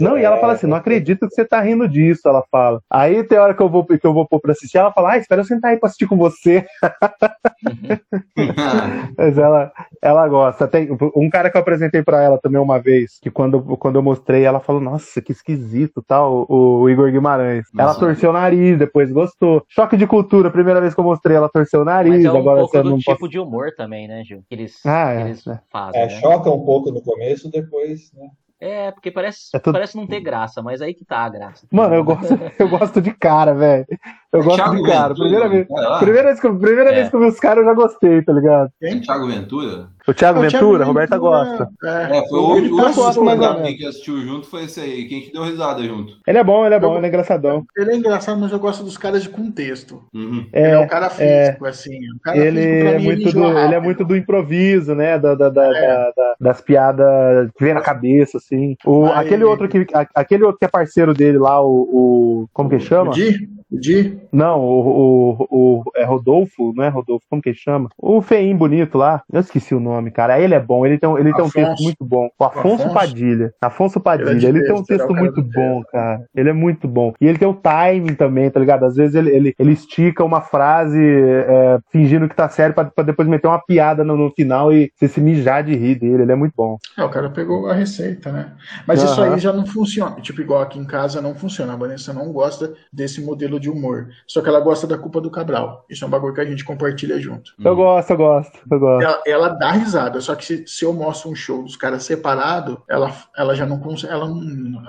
Não, 0.00 0.18
e 0.18 0.24
ela 0.24 0.38
fala 0.38 0.54
assim: 0.54 0.66
não 0.66 0.76
acredito 0.76 1.28
que 1.28 1.34
você 1.34 1.44
tá 1.44 1.60
rindo 1.60 1.88
disso, 1.88 2.28
ela 2.28 2.44
fala. 2.50 2.80
Aí 2.90 3.22
tem 3.24 3.38
hora 3.38 3.54
que 3.54 3.62
eu 3.62 3.68
vou, 3.68 3.84
que 3.84 4.06
eu 4.06 4.12
vou 4.12 4.26
pôr 4.26 4.40
pra 4.40 4.52
assistir, 4.52 4.78
ela 4.78 4.92
fala: 4.92 5.12
ah, 5.12 5.18
espera 5.18 5.40
eu 5.40 5.44
sentar 5.44 5.70
aí 5.70 5.78
pra 5.78 5.86
assistir 5.86 6.06
com 6.06 6.16
você. 6.16 6.66
Mas 9.16 9.38
ela, 9.38 9.72
ela 10.00 10.28
gosta. 10.28 10.66
Tem 10.66 10.88
um 11.14 11.30
cara 11.30 11.50
que 11.50 11.56
eu 11.56 11.60
apresentei 11.60 12.02
pra 12.02 12.22
ela 12.22 12.38
também 12.38 12.60
uma 12.60 12.71
vez, 12.78 13.18
que 13.20 13.30
quando, 13.30 13.60
quando 13.76 13.96
eu 13.96 14.02
mostrei, 14.02 14.44
ela 14.44 14.60
falou: 14.60 14.80
nossa, 14.80 15.20
que 15.20 15.32
esquisito, 15.32 16.02
tal, 16.02 16.46
o, 16.48 16.82
o 16.82 16.90
Igor 16.90 17.10
Guimarães. 17.10 17.66
Nossa. 17.72 17.90
Ela 17.90 18.00
torceu 18.00 18.30
o 18.30 18.32
nariz, 18.32 18.78
depois 18.78 19.10
gostou. 19.10 19.64
Choque 19.68 19.96
de 19.96 20.06
cultura, 20.06 20.50
primeira 20.50 20.80
vez 20.80 20.94
que 20.94 21.00
eu 21.00 21.04
mostrei, 21.04 21.36
ela 21.36 21.48
torceu 21.48 21.82
o 21.82 21.84
nariz. 21.84 22.16
Mas 22.16 22.24
é 22.24 22.32
um 22.32 22.38
agora 22.38 22.60
pouco 22.60 22.72
você 22.72 22.82
do 22.82 22.90
não 22.90 22.98
tipo 22.98 23.18
pode... 23.18 23.32
de 23.32 23.38
humor 23.38 23.72
também, 23.76 24.06
né, 24.08 24.22
Gil? 24.24 24.42
Que 24.48 24.54
eles, 24.54 24.84
ah, 24.84 25.12
é, 25.12 25.20
eles 25.22 25.46
é. 25.46 25.60
fazem. 25.70 26.00
É, 26.00 26.06
né? 26.06 26.20
choca 26.20 26.50
um 26.50 26.64
pouco 26.64 26.90
no 26.90 27.02
começo, 27.02 27.50
depois, 27.50 28.12
né? 28.14 28.28
É, 28.64 28.92
porque 28.92 29.10
parece, 29.10 29.48
é 29.52 29.58
tudo... 29.58 29.72
parece 29.72 29.96
não 29.96 30.06
ter 30.06 30.20
graça, 30.20 30.62
mas 30.62 30.80
aí 30.80 30.94
que 30.94 31.04
tá 31.04 31.18
a 31.18 31.28
graça. 31.28 31.66
Mano, 31.68 31.96
eu 31.96 32.04
gosto, 32.04 32.28
eu 32.56 32.68
gosto 32.68 33.02
de 33.02 33.12
cara, 33.12 33.52
velho. 33.52 33.84
Eu 34.32 34.42
gosto 34.42 34.56
Thiago 34.56 34.76
de 34.76 34.82
cara. 34.82 35.14
Primeira, 35.14 35.48
vez, 35.48 35.66
primeira, 36.00 36.28
vez, 36.28 36.40
que, 36.40 36.48
primeira 36.48 36.90
é. 36.90 36.94
vez 36.94 37.08
que 37.10 37.16
eu 37.16 37.20
vi 37.20 37.26
os 37.26 37.38
caras, 37.38 37.58
eu 37.58 37.64
já 37.64 37.74
gostei, 37.74 38.22
tá 38.22 38.32
ligado? 38.32 38.70
Quem? 38.80 39.00
Thiago 39.00 39.26
Ventura? 39.26 39.88
O 40.08 40.14
Thiago 40.14 40.38
o 40.38 40.42
Ventura, 40.42 40.84
a 40.84 40.86
Roberta 40.86 41.18
gosta. 41.18 41.68
É, 41.84 42.18
é 42.18 42.28
foi 42.28 42.38
o, 42.38 42.54
último 42.54 42.82
o 42.82 43.76
que 43.76 43.86
assistiu 43.86 44.20
junto 44.22 44.46
foi 44.46 44.64
esse 44.64 44.80
aí. 44.80 45.04
Quem 45.04 45.20
que 45.20 45.32
deu 45.32 45.44
risada 45.44 45.82
junto? 45.84 46.16
Ele 46.26 46.38
é 46.38 46.42
bom, 46.42 46.64
ele 46.64 46.74
é 46.74 46.80
bom, 46.80 46.92
eu, 46.92 46.96
ele 46.96 47.06
é 47.06 47.08
engraçadão. 47.08 47.64
Ele 47.76 47.92
é 47.92 47.96
engraçado, 47.96 48.40
mas 48.40 48.50
eu 48.50 48.58
gosto 48.58 48.82
dos 48.82 48.96
caras 48.96 49.22
de 49.22 49.28
contexto. 49.28 50.02
Uhum. 50.12 50.46
É, 50.52 50.64
ele 50.64 50.74
é 50.74 50.78
um 50.80 50.88
cara 50.88 51.06
é. 51.06 51.46
físico, 51.46 51.66
é, 51.66 51.68
assim. 51.68 51.98
Um 51.98 52.18
cara 52.24 52.38
ele, 52.38 52.60
físico, 52.60 52.88
é 52.88 52.98
mim, 52.98 53.04
muito 53.04 53.28
ele, 53.28 53.32
do, 53.32 53.58
ele 53.58 53.74
é 53.74 53.80
muito 53.80 54.04
do 54.04 54.16
improviso, 54.16 54.94
né? 54.94 55.18
Da, 55.18 55.34
da, 55.34 55.50
da, 55.50 55.66
é. 55.66 56.12
da 56.16 56.34
das 56.40 56.60
piadas 56.60 57.50
que 57.56 57.64
vem 57.64 57.74
na 57.74 57.80
cabeça, 57.80 58.38
assim. 58.38 58.76
O, 58.84 59.06
aquele, 59.06 59.44
outro 59.44 59.68
que, 59.68 59.86
aquele 60.14 60.42
outro 60.42 60.58
que 60.58 60.64
é 60.64 60.68
parceiro 60.68 61.14
dele 61.14 61.38
lá, 61.38 61.62
o. 61.62 61.82
o 61.82 62.48
como 62.52 62.68
que 62.68 62.80
chama? 62.80 63.10
O 63.10 63.14
Di? 63.14 63.48
De? 63.72 64.18
Não, 64.30 64.60
o, 64.60 65.38
o, 65.40 65.46
o, 65.50 65.82
é 65.96 66.04
Rodolfo, 66.04 66.72
não 66.74 66.84
é 66.84 66.88
Rodolfo, 66.88 67.24
como 67.28 67.40
que 67.40 67.48
ele 67.48 67.56
chama? 67.56 67.88
O 67.98 68.20
feinho 68.20 68.56
bonito 68.56 68.98
lá, 68.98 69.22
eu 69.32 69.40
esqueci 69.40 69.74
o 69.74 69.80
nome, 69.80 70.10
cara. 70.10 70.38
Ele 70.38 70.54
é 70.54 70.60
bom, 70.60 70.84
ele 70.84 70.98
tem, 70.98 71.10
ele 71.16 71.32
tem 71.32 71.44
um 71.44 71.50
texto 71.50 71.82
muito 71.82 72.04
bom. 72.04 72.28
O 72.38 72.44
Afonso, 72.44 72.82
Afonso? 72.82 72.94
Padilha. 72.94 73.52
Afonso 73.60 74.00
Padilha, 74.00 74.30
ele, 74.30 74.46
é 74.46 74.48
ele 74.50 74.64
tem 74.64 74.74
um 74.74 74.84
texto 74.84 75.14
muito 75.14 75.42
bom, 75.42 75.82
cara. 75.90 76.22
Ele 76.34 76.50
é 76.50 76.52
muito 76.52 76.86
bom. 76.86 77.14
E 77.20 77.26
ele 77.26 77.38
tem 77.38 77.48
o 77.48 77.54
timing 77.54 78.14
também, 78.14 78.50
tá 78.50 78.60
ligado? 78.60 78.84
Às 78.84 78.96
vezes 78.96 79.14
ele, 79.14 79.30
ele, 79.30 79.54
ele 79.58 79.72
estica 79.72 80.24
uma 80.24 80.42
frase 80.42 81.00
é, 81.02 81.78
fingindo 81.90 82.28
que 82.28 82.36
tá 82.36 82.48
sério 82.48 82.74
pra, 82.74 82.84
pra, 82.84 83.04
depois 83.04 83.26
meter 83.26 83.46
uma 83.46 83.62
piada 83.64 84.04
no, 84.04 84.16
no, 84.16 84.30
final 84.30 84.72
e 84.72 84.90
você 84.94 85.08
se 85.08 85.20
mijar 85.20 85.64
de 85.64 85.74
rir 85.74 85.94
dele. 85.94 86.22
Ele 86.22 86.32
é 86.32 86.36
muito 86.36 86.52
bom. 86.56 86.76
É, 86.98 87.04
o 87.04 87.08
cara 87.08 87.30
pegou 87.30 87.68
a 87.68 87.74
receita, 87.74 88.30
né? 88.30 88.52
Mas 88.86 89.00
uhum. 89.02 89.06
isso 89.06 89.22
aí 89.22 89.38
já 89.38 89.52
não 89.52 89.66
funciona. 89.66 90.16
Tipo, 90.20 90.40
igual 90.42 90.60
aqui 90.60 90.78
em 90.78 90.84
casa 90.84 91.22
não 91.22 91.34
funciona. 91.34 91.72
A 91.72 91.76
Vanessa 91.76 92.12
não 92.12 92.32
gosta 92.32 92.74
desse 92.92 93.20
modelo 93.22 93.61
de 93.62 93.70
humor. 93.70 94.08
Só 94.26 94.42
que 94.42 94.48
ela 94.48 94.60
gosta 94.60 94.86
da 94.86 94.98
culpa 94.98 95.20
do 95.20 95.30
Cabral. 95.30 95.86
Isso 95.88 96.04
é 96.04 96.06
um 96.06 96.10
bagulho 96.10 96.34
que 96.34 96.40
a 96.40 96.44
gente 96.44 96.64
compartilha 96.64 97.18
junto. 97.18 97.52
Eu 97.64 97.76
gosto, 97.76 98.10
eu 98.10 98.16
gosto, 98.16 98.58
eu 98.70 98.78
gosto. 98.78 99.04
Ela, 99.04 99.22
ela 99.26 99.48
dá 99.48 99.70
risada, 99.70 100.20
só 100.20 100.34
que 100.34 100.44
se, 100.44 100.66
se, 100.66 100.84
eu 100.84 100.92
mostro 100.92 101.30
um 101.30 101.34
show 101.34 101.62
dos 101.62 101.76
caras 101.76 102.02
separado, 102.02 102.82
ela, 102.88 103.14
ela 103.36 103.54
já 103.54 103.64
não 103.64 103.78
consegue, 103.78 104.12
ela 104.12 104.28
não, 104.28 104.40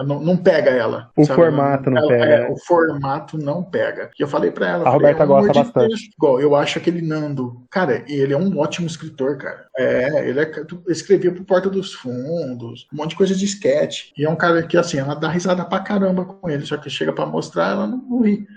não, 0.04 0.20
não 0.20 0.38
pega 0.38 0.72
ela. 0.72 1.10
O 1.16 1.24
sabe? 1.24 1.40
formato 1.40 1.90
não 1.90 1.98
ela, 2.00 2.08
pega. 2.08 2.26
É, 2.26 2.50
o 2.50 2.58
formato 2.58 3.38
não 3.38 3.64
pega. 3.64 4.10
E 4.20 4.24
eu 4.24 4.28
falei 4.28 4.52
pra 4.52 4.70
ela. 4.70 4.82
A 4.82 4.92
falei, 4.92 5.14
Roberta 5.14 5.24
é 5.24 5.26
gosta 5.26 5.54
bastante. 5.54 6.10
Igual, 6.18 6.42
eu 6.42 6.56
acho 6.56 6.80
aquele 6.80 7.02
Nando. 7.02 7.64
Cara, 7.70 8.04
ele 8.08 8.34
é 8.34 8.38
um 8.38 8.58
ótimo 8.58 8.88
escritor, 8.88 9.38
cara. 9.38 9.66
É, 9.78 10.28
ele 10.28 10.40
é, 10.40 10.52
escrevia 10.88 11.32
pro 11.32 11.44
Porta 11.44 11.70
dos 11.70 11.94
Fundos, 11.94 12.88
um 12.94 12.98
monte 12.98 13.12
de 13.12 13.16
coisa 13.16 13.36
de 13.36 13.46
sketch. 13.46 14.12
E 14.18 14.26
é 14.26 14.30
um 14.30 14.36
cara 14.36 14.64
que, 14.64 14.78
assim, 14.78 14.98
ela 14.98 15.16
dá 15.16 15.30
risada 15.30 15.64
pra 15.66 15.80
caramba 15.80 16.26
com 16.26 16.50
ele, 16.50 16.66
só 16.66 16.78
que 16.78 16.90
chega 16.90 17.14
pra 17.14 17.26
mostrar, 17.26 17.72
ela 17.72 17.88
não 17.88 18.22
ri. 18.22 18.48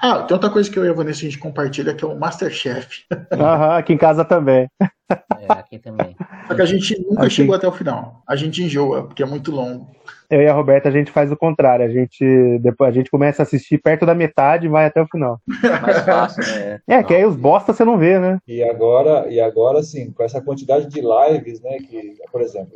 Ah, 0.00 0.22
tem 0.22 0.34
outra 0.34 0.50
coisa 0.50 0.70
que 0.70 0.78
eu 0.78 0.84
e 0.84 0.88
a 0.88 0.92
Vanessa 0.92 1.20
a 1.20 1.24
gente 1.24 1.38
compartilha 1.38 1.94
que 1.94 2.04
é 2.04 2.08
o 2.08 2.18
Masterchef. 2.18 3.04
Aham, 3.32 3.76
aqui 3.76 3.92
em 3.92 3.98
casa 3.98 4.24
também. 4.24 4.68
É, 4.80 5.52
aqui 5.52 5.78
também. 5.78 6.16
Só 6.48 6.54
que 6.54 6.62
a 6.62 6.66
gente 6.66 7.00
nunca 7.00 7.22
aqui... 7.22 7.30
chegou 7.30 7.54
até 7.54 7.66
o 7.66 7.72
final. 7.72 8.22
A 8.26 8.36
gente 8.36 8.62
enjoa, 8.62 9.06
porque 9.06 9.22
é 9.22 9.26
muito 9.26 9.50
longo. 9.50 9.90
Eu 10.30 10.42
e 10.42 10.48
a 10.48 10.52
Roberta, 10.52 10.88
a 10.88 10.92
gente 10.92 11.10
faz 11.10 11.30
o 11.30 11.36
contrário. 11.36 11.84
A 11.84 11.88
gente, 11.88 12.58
depois, 12.60 12.90
a 12.90 12.92
gente 12.92 13.10
começa 13.10 13.42
a 13.42 13.44
assistir 13.44 13.78
perto 13.78 14.04
da 14.04 14.14
metade 14.14 14.66
e 14.66 14.70
vai 14.70 14.86
até 14.86 15.00
o 15.02 15.06
final. 15.06 15.40
Mais 15.62 16.00
fácil, 16.00 16.42
né? 16.42 16.80
É, 16.88 17.02
que 17.02 17.14
aí 17.14 17.24
os 17.24 17.36
bosta 17.36 17.72
você 17.72 17.84
não 17.84 17.98
vê, 17.98 18.18
né? 18.18 18.38
E 18.46 18.62
agora, 18.62 19.26
e 19.28 19.40
agora 19.40 19.82
sim, 19.82 20.12
com 20.12 20.22
essa 20.22 20.40
quantidade 20.40 20.86
de 20.88 21.00
lives, 21.00 21.60
né? 21.60 21.78
Que, 21.78 22.14
por 22.30 22.40
exemplo, 22.40 22.72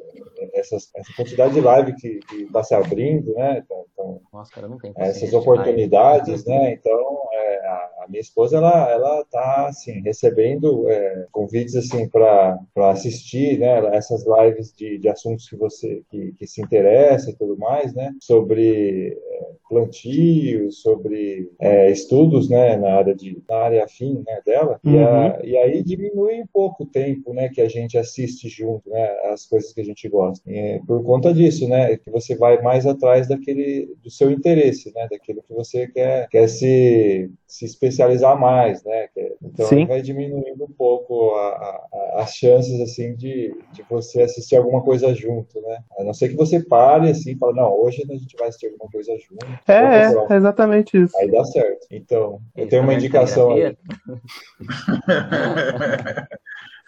essas, 0.54 0.90
essa 0.94 1.12
quantidade 1.14 1.54
de 1.54 1.60
live 1.60 1.94
que 1.94 2.20
está 2.32 2.62
se 2.62 2.74
abrindo, 2.74 3.32
né? 3.34 3.62
Então, 3.64 3.84
então 3.92 4.20
Nossa, 4.32 4.52
cara, 4.52 4.68
não 4.68 4.78
tem 4.78 4.92
essas 4.96 5.32
oportunidades, 5.32 6.44
né? 6.44 6.72
Então, 6.72 7.18
é, 7.32 7.66
a, 7.66 8.04
a, 8.04 8.06
minha 8.08 8.20
esposa, 8.20 8.56
ela, 8.56 8.90
ela 8.90 9.24
tá, 9.30 9.66
assim, 9.68 10.00
recebendo 10.00 10.88
é, 10.88 11.26
convites, 11.30 11.76
assim, 11.76 12.08
para 12.08 12.58
assistir, 12.90 13.58
né? 13.58 13.96
Essas 13.96 14.24
lives 14.26 14.72
de, 14.72 14.98
de 14.98 15.08
assuntos 15.08 15.48
que 15.48 15.56
você, 15.56 16.02
que, 16.10 16.32
que 16.32 16.46
se 16.46 16.62
interessa 16.62 17.34
tudo 17.40 17.56
mais, 17.56 17.94
né? 17.94 18.14
Sobre 18.20 19.18
é, 19.18 19.52
plantio, 19.70 20.72
sobre 20.72 21.48
é, 21.60 21.92
estudos, 21.92 22.50
né? 22.50 22.76
Na 22.76 22.94
área 22.94 23.14
de 23.14 23.40
na 23.48 23.56
área 23.56 23.84
afim, 23.84 24.24
né? 24.26 24.40
Dela 24.44 24.80
uhum. 24.84 24.92
e, 24.92 24.98
a, 24.98 25.40
e, 25.44 25.56
aí 25.56 25.82
diminui 25.84 26.42
um 26.42 26.46
pouco 26.52 26.82
o 26.82 26.86
tempo, 26.86 27.32
né? 27.32 27.48
Que 27.48 27.60
a 27.60 27.68
gente 27.68 27.96
assiste 27.96 28.48
junto, 28.48 28.90
né? 28.90 29.08
As 29.32 29.46
coisas 29.46 29.72
que 29.72 29.80
a 29.80 29.84
gente 29.84 30.08
gosta. 30.08 30.42
E, 30.50 30.80
por 30.84 31.04
conta 31.04 31.32
disso, 31.32 31.68
né? 31.68 31.96
Que 31.96 32.10
você 32.10 32.34
vai 32.34 32.60
mais 32.60 32.84
atrás 32.84 33.28
daquele 33.28 33.94
do 34.02 34.10
seu 34.10 34.32
interesse, 34.32 34.92
né? 34.92 35.06
Daquilo 35.08 35.44
que 35.46 35.54
você 35.54 35.86
quer 35.86 36.28
quer 36.28 36.48
se 36.48 37.30
se 37.46 37.64
especializar 37.64 38.38
mais, 38.38 38.82
né? 38.84 39.08
Então 39.42 39.66
Sim. 39.66 39.84
vai 39.84 40.00
diminuindo 40.00 40.64
um 40.64 40.72
pouco 40.72 41.34
a, 41.34 41.48
a, 41.48 42.22
as 42.22 42.34
chances 42.34 42.80
assim 42.80 43.14
de, 43.16 43.52
de 43.72 43.82
você 43.90 44.22
assistir 44.22 44.56
alguma 44.56 44.82
coisa 44.82 45.12
junto, 45.14 45.60
né? 45.60 45.82
A 45.98 46.04
não 46.04 46.14
ser 46.14 46.28
que 46.28 46.36
você 46.36 46.60
pare 46.62 47.10
assim, 47.10 47.32
e 47.32 47.36
fale, 47.36 47.56
não, 47.56 47.72
hoje 47.80 48.04
a 48.08 48.14
gente 48.14 48.36
vai 48.38 48.48
assistir 48.48 48.66
alguma 48.66 48.90
coisa 48.90 49.16
junto. 49.18 49.46
É, 49.66 50.32
é 50.32 50.36
exatamente 50.36 50.96
isso. 50.96 51.16
Aí 51.18 51.30
dá 51.30 51.44
certo. 51.44 51.86
Então, 51.90 52.40
eu 52.56 52.68
tenho 52.68 52.82
uma 52.82 52.94
indicação 52.94 53.52
aí. 53.52 53.76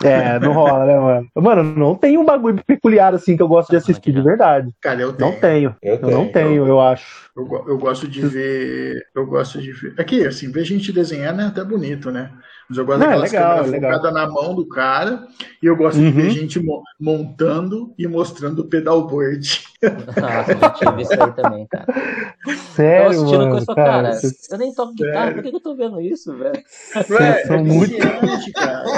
É, 0.02 0.38
não 0.40 0.52
rola, 0.52 0.84
né, 0.84 0.98
mano? 0.98 1.30
Mano, 1.36 1.62
não 1.62 1.94
tem 1.94 2.18
um 2.18 2.24
bagulho 2.24 2.62
peculiar 2.66 3.14
assim 3.14 3.36
que 3.36 3.42
eu 3.42 3.48
gosto 3.48 3.70
de 3.70 3.76
assistir 3.76 4.12
de 4.12 4.20
verdade. 4.20 4.74
Cara, 4.80 5.00
eu 5.00 5.12
tenho. 5.12 5.30
Não 5.30 5.40
tenho. 5.40 5.76
Eu, 5.80 5.94
eu 5.96 6.10
não 6.10 6.28
tenho, 6.28 6.66
eu 6.66 6.80
acho. 6.80 7.30
Eu, 7.36 7.64
eu, 7.68 7.78
gosto 7.78 8.08
de 8.08 8.20
ver. 8.26 9.00
Eu 9.14 9.26
gosto 9.26 9.60
de 9.60 9.72
ver. 9.72 9.94
Aqui, 9.98 10.26
assim, 10.26 10.50
ver 10.50 10.64
gente 10.64 10.92
desenhar 10.92 11.38
é 11.38 11.44
até 11.44 11.62
bonito, 11.62 12.10
né? 12.10 12.30
Eu 12.76 12.86
gosto 12.86 13.00
legal. 13.00 13.64
focada 13.64 14.10
na 14.10 14.26
mão 14.28 14.54
do 14.54 14.66
cara 14.66 15.26
e 15.62 15.66
eu 15.66 15.76
gosto 15.76 15.98
uhum. 15.98 16.04
de 16.04 16.10
ver 16.10 16.24
uhum. 16.24 16.30
gente 16.30 16.60
montando 16.98 17.94
e 17.98 18.06
mostrando 18.06 18.60
o 18.60 18.64
pedalboard. 18.64 19.62
Nossa, 19.82 20.52
eu 20.52 20.70
tive 20.74 21.02
isso 21.02 21.12
aí 21.12 21.32
também, 21.32 21.66
cara. 21.66 21.86
Sério, 22.74 23.18
eu 23.18 23.24
mano, 23.24 23.66
cara, 23.66 24.12
cara 24.12 24.20
eu 24.50 24.58
nem 24.58 24.74
toco 24.74 24.94
guitarra, 24.94 25.32
por 25.32 25.42
que 25.42 25.48
eu 25.48 25.60
tô 25.60 25.74
vendo 25.74 26.00
isso, 26.00 26.36
velho? 26.36 26.62
Vocês 26.94 27.46
são 27.46 27.56
é 27.56 27.62
muito... 27.62 27.98
cara. 28.54 28.94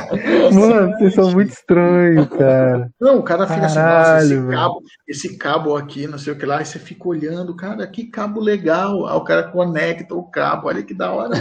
Mano, 0.53 0.93
vocês 0.93 1.15
são 1.15 1.31
muito 1.33 1.51
estranhos, 1.51 2.29
cara. 2.29 2.91
Não, 3.01 3.19
o 3.19 3.23
cara 3.23 3.47
fica 3.47 3.67
Caralho, 3.67 4.17
assim, 4.17 4.35
nossa, 4.35 4.45
esse 4.45 4.57
cabo, 4.57 4.83
esse 5.09 5.39
cabo 5.39 5.77
aqui, 5.77 6.07
não 6.07 6.19
sei 6.19 6.33
o 6.33 6.39
que 6.39 6.47
lá, 6.47 6.61
e 6.61 6.67
você 6.67 6.79
fica 6.79 7.09
olhando, 7.09 7.57
cara, 7.57 7.87
que 7.87 8.05
cabo 8.05 8.41
legal. 8.41 9.07
Aí 9.07 9.17
o 9.17 9.25
cara 9.25 9.45
conecta 9.45 10.15
o 10.15 10.23
cabo, 10.23 10.69
olha 10.69 10.83
que 10.83 10.95
da 10.95 11.13
hora. 11.13 11.35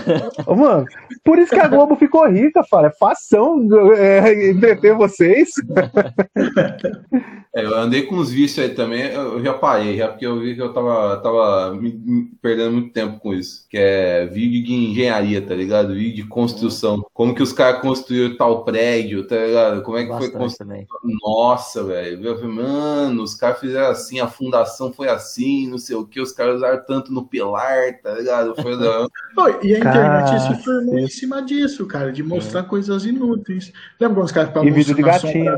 mano, 0.47 0.85
por 1.23 1.37
isso 1.37 1.51
que 1.51 1.59
a 1.59 1.67
Globo 1.67 1.95
ficou 1.95 2.22
rica, 2.27 2.63
fala. 2.63 2.87
É 2.87 2.91
fação 2.91 3.67
é, 3.95 4.49
entreter 4.49 4.95
vocês. 4.95 5.49
É, 7.55 7.63
eu 7.63 7.77
andei 7.77 8.01
com 8.01 8.15
uns 8.15 8.31
vícios 8.31 8.65
aí 8.65 8.73
também, 8.73 9.03
eu 9.11 9.43
já 9.43 9.53
parei, 9.53 9.95
já 9.95 10.07
porque 10.07 10.25
eu 10.25 10.39
vi 10.39 10.55
que 10.55 10.61
eu 10.61 10.73
tava, 10.73 11.17
tava 11.17 11.75
me, 11.75 11.91
me 11.93 12.25
perdendo 12.41 12.71
muito 12.71 12.91
tempo 12.91 13.19
com 13.19 13.31
isso. 13.31 13.67
Que 13.69 13.77
é 13.77 14.25
vídeo 14.25 14.63
de 14.63 14.73
engenharia, 14.73 15.39
tá 15.39 15.53
ligado? 15.53 15.93
Vídeo 15.93 16.23
de 16.23 16.29
construção. 16.29 17.05
Como 17.13 17.35
que 17.35 17.43
os 17.43 17.53
caras 17.53 17.79
construíram 17.79 18.35
tal 18.37 18.63
prédio, 18.65 19.27
tá 19.27 19.35
ligado? 19.35 19.83
Como 19.83 19.97
é 19.97 20.03
que 20.03 20.09
Bastante 20.09 20.31
foi 20.31 20.39
construído? 20.39 20.87
Nossa, 21.23 21.83
velho. 21.83 22.23
Mano, 22.51 23.21
os 23.21 23.35
caras 23.35 23.59
fizeram 23.59 23.91
assim, 23.91 24.19
a 24.19 24.27
fundação 24.27 24.91
foi 24.91 25.07
assim, 25.07 25.69
não 25.69 25.77
sei 25.77 25.95
o 25.95 26.07
que, 26.07 26.19
os 26.19 26.31
caras 26.31 26.55
usaram 26.55 26.83
tanto 26.87 27.13
no 27.13 27.27
pilar, 27.27 27.99
tá 28.01 28.15
ligado? 28.15 28.55
Foi 28.59 28.79
da... 28.79 29.07
e 29.61 29.75
a 29.75 29.77
internet 29.77 30.41
se 30.41 30.63
formou 30.63 30.97
em 30.97 31.07
cima 31.07 31.39
disso, 31.43 31.85
cara, 31.85 32.11
de 32.11 32.23
mostrar 32.23 32.61
é. 32.61 32.63
coisas 32.63 33.05
inúteis. 33.05 33.71
Lembra 33.99 34.15
quando 34.15 34.25
os 34.25 34.31
caras 34.31 34.49
estavam 34.49 34.73
vídeo 34.73 34.95
de 34.95 35.03
gatinho. 35.03 35.57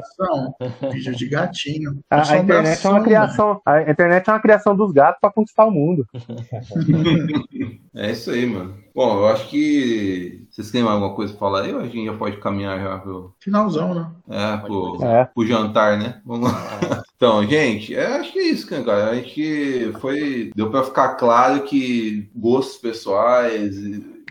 Vídeo 0.92 1.16
de 1.16 1.28
gatinho. 1.30 1.85
A, 2.10 2.32
a, 2.32 2.38
internet 2.38 2.86
é 2.86 2.90
uma 2.90 3.04
criação, 3.04 3.62
a 3.66 3.82
internet 3.82 4.30
é 4.30 4.34
uma 4.34 4.40
criação 4.40 4.76
dos 4.76 4.92
gatos 4.92 5.20
para 5.20 5.32
conquistar 5.32 5.66
o 5.66 5.72
mundo. 5.72 6.06
é 7.96 8.12
isso 8.12 8.32
aí, 8.32 8.46
mano. 8.46 8.76
Bom, 8.94 9.18
eu 9.20 9.28
acho 9.28 9.50
que 9.50 10.48
vocês 10.50 10.72
têm 10.72 10.82
alguma 10.82 11.14
coisa 11.14 11.34
para 11.34 11.40
falar 11.40 11.64
aí 11.64 11.74
ou 11.74 11.82
a 11.82 11.84
gente 11.84 12.06
já 12.06 12.14
pode 12.14 12.38
caminhar 12.38 12.80
já 12.80 12.98
pro. 12.98 13.36
Finalzão, 13.40 13.94
né? 13.94 14.10
É, 14.30 14.58
pro, 14.58 15.04
é. 15.04 15.26
pro 15.26 15.46
jantar, 15.46 15.98
né? 15.98 16.22
Vamos 16.26 16.52
lá. 16.52 17.04
Então, 17.18 17.48
gente, 17.48 17.96
é, 17.96 18.18
acho 18.18 18.34
que 18.34 18.40
é 18.40 18.48
isso, 18.50 18.68
cara. 18.68 19.10
A 19.10 19.16
gente 19.16 19.94
foi. 20.02 20.52
Deu 20.54 20.70
para 20.70 20.84
ficar 20.84 21.16
claro 21.16 21.62
que 21.62 22.30
gostos 22.36 22.78
pessoais 22.78 23.74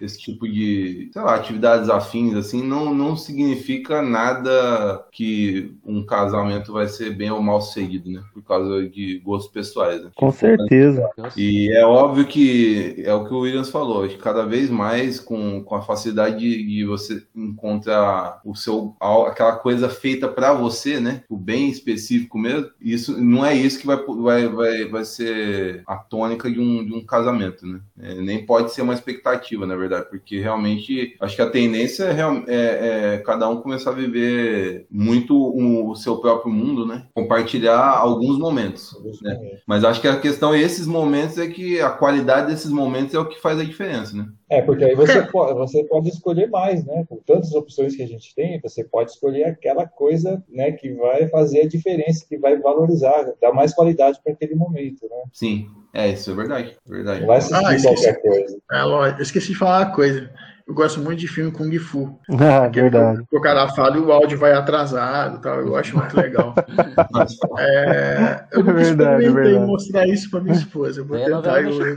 esse 0.01 0.19
tipo 0.19 0.49
de, 0.49 1.11
sei 1.12 1.23
lá, 1.23 1.35
atividades 1.35 1.89
afins, 1.89 2.35
assim, 2.35 2.62
não, 2.62 2.95
não 2.95 3.16
significa 3.16 4.03
nada 4.03 5.07
que 5.12 5.75
um 5.85 6.05
casamento 6.05 6.73
vai 6.73 6.89
ser 6.89 7.15
bem 7.15 7.31
ou 7.31 7.43
mal 7.43 7.61
sucedido, 7.61 8.11
né? 8.11 8.23
Por 8.33 8.43
causa 8.43 8.89
de 8.89 9.19
gostos 9.21 9.53
pessoais. 9.53 10.03
Né? 10.03 10.11
Com 10.15 10.31
certeza. 10.31 11.09
E 11.37 11.71
é 11.73 11.85
óbvio 11.85 12.27
que 12.27 13.03
é 13.05 13.15
o 13.15 13.25
que 13.25 13.35
o 13.35 13.41
Williams 13.41 13.71
falou, 13.71 14.09
que 14.09 14.16
cada 14.16 14.45
vez 14.45 14.69
mais 14.71 15.21
com, 15.21 15.62
com 15.62 15.75
a 15.75 15.83
facilidade 15.83 16.39
de, 16.39 16.65
de 16.65 16.85
você 16.85 17.23
encontrar 17.35 18.41
o 18.45 18.55
seu, 18.55 18.97
aquela 19.01 19.57
coisa 19.57 19.89
feita 19.89 20.29
para 20.29 20.53
você, 20.53 21.01
né? 21.01 21.23
O 21.29 21.37
bem 21.37 21.69
específico 21.69 22.39
mesmo, 22.39 22.71
isso 22.81 23.21
não 23.21 23.45
é 23.45 23.55
isso 23.55 23.79
que 23.79 23.87
vai, 23.87 23.97
vai, 23.97 24.49
vai, 24.49 24.85
vai 24.87 25.05
ser 25.05 25.83
a 25.87 25.97
tônica 25.97 26.51
de 26.51 26.61
um, 26.61 26.85
de 26.85 26.93
um 26.93 27.05
casamento, 27.05 27.66
né? 27.66 27.81
É, 28.01 28.15
nem 28.16 28.45
pode 28.45 28.73
ser 28.73 28.83
uma 28.83 28.95
expectativa, 28.95 29.66
na 29.66 29.77
verdade 29.77 29.84
verdade, 29.89 30.09
porque 30.11 30.40
realmente 30.40 31.16
acho 31.20 31.36
que 31.36 31.43
a 31.43 31.51
tendência 31.51 32.05
é, 32.05 32.55
é, 32.55 33.15
é 33.15 33.19
cada 33.19 33.48
um 33.48 33.61
começar 33.61 33.90
a 33.90 33.94
viver 33.94 34.86
muito 34.90 35.36
o, 35.36 35.90
o, 35.90 35.94
seu 35.94 36.16
próprio 36.19 36.52
mundo, 36.52 36.86
né? 36.86 37.06
Compartilhar 37.15 37.81
alguns 37.81 38.39
momentos, 38.39 38.97
né? 39.23 39.39
Mas 39.66 39.85
acho 39.85 40.01
que 40.01 40.09
a 40.09 40.19
questão 40.19 40.55
é 40.55 40.61
esses 40.61 40.86
momentos 40.86 41.39
é 41.39 41.47
que 41.47 41.81
a 41.81 41.90
qualidade 41.90 42.48
desses 42.48 42.70
momentos 42.70 43.15
é 43.15 43.19
o 43.19 43.28
que 43.28 43.40
faz 43.40 43.59
a 43.59 43.65
diferença, 43.65 44.16
né? 44.16 44.27
É, 44.49 44.61
porque 44.61 44.85
aí 44.85 44.95
você 44.95 45.23
pode, 45.31 45.55
você 45.55 45.85
pode 45.85 46.09
escolher 46.09 46.49
mais, 46.49 46.85
né? 46.85 47.05
Com 47.09 47.16
tantas 47.16 47.53
opções 47.55 47.97
que 47.97 48.03
a 48.03 48.07
gente 48.07 48.35
tem, 48.35 48.61
você 48.61 48.85
pode 48.85 49.11
escolher 49.11 49.45
aquela 49.45 49.87
coisa, 49.87 50.43
né, 50.49 50.73
que 50.73 50.93
vai 50.95 51.29
fazer 51.29 51.62
a 51.62 51.69
diferença, 51.69 52.27
que 52.29 52.37
vai 52.37 52.59
valorizar, 52.59 53.33
dar 53.41 53.53
mais 53.53 53.75
qualidade 53.75 54.21
para 54.23 54.33
aquele 54.33 54.55
momento, 54.55 55.09
né? 55.09 55.23
Sim. 55.33 55.69
É, 55.93 56.09
isso 56.09 56.31
é 56.31 56.35
verdade. 56.35 56.77
verdade. 56.87 57.21
Não 57.21 57.29
vai 57.29 57.39
assistir 57.39 57.55
ah, 57.55 57.95
qualquer 57.95 58.21
coisa. 58.21 58.59
É, 58.73 58.83
lógico. 58.83 59.21
Eu 59.21 59.23
esqueci 59.23 59.53
de 59.53 59.59
falar 59.59 59.87
uma 59.87 59.95
coisa. 59.95 60.31
Eu 60.66 60.73
gosto 60.73 60.99
muito 60.99 61.20
de 61.20 61.28
filme 61.28 61.53
Kung 61.53 61.78
Fu. 61.78 62.19
Ah, 62.45 62.69
verdade. 62.69 63.23
O 63.32 63.41
cara 63.41 63.69
fala 63.69 63.97
e 63.97 64.01
o 64.01 64.12
áudio 64.12 64.39
vai 64.39 64.53
atrasado 64.53 65.41
tal. 65.41 65.61
Eu 65.61 65.77
acho 65.77 65.97
muito 65.97 66.16
legal. 66.16 66.55
é, 67.59 68.45
eu 68.53 68.65
não 68.65 68.70
é 68.70 68.74
verdade, 68.74 69.24
experimentei 69.24 69.57
é 69.57 69.66
mostrar 69.66 70.07
isso 70.07 70.31
pra 70.31 70.41
minha 70.41 70.55
esposa. 70.55 71.01
Eu 71.01 71.07
vou 71.07 71.16
é 71.16 71.24
tentar. 71.24 71.62
Eu... 71.62 71.97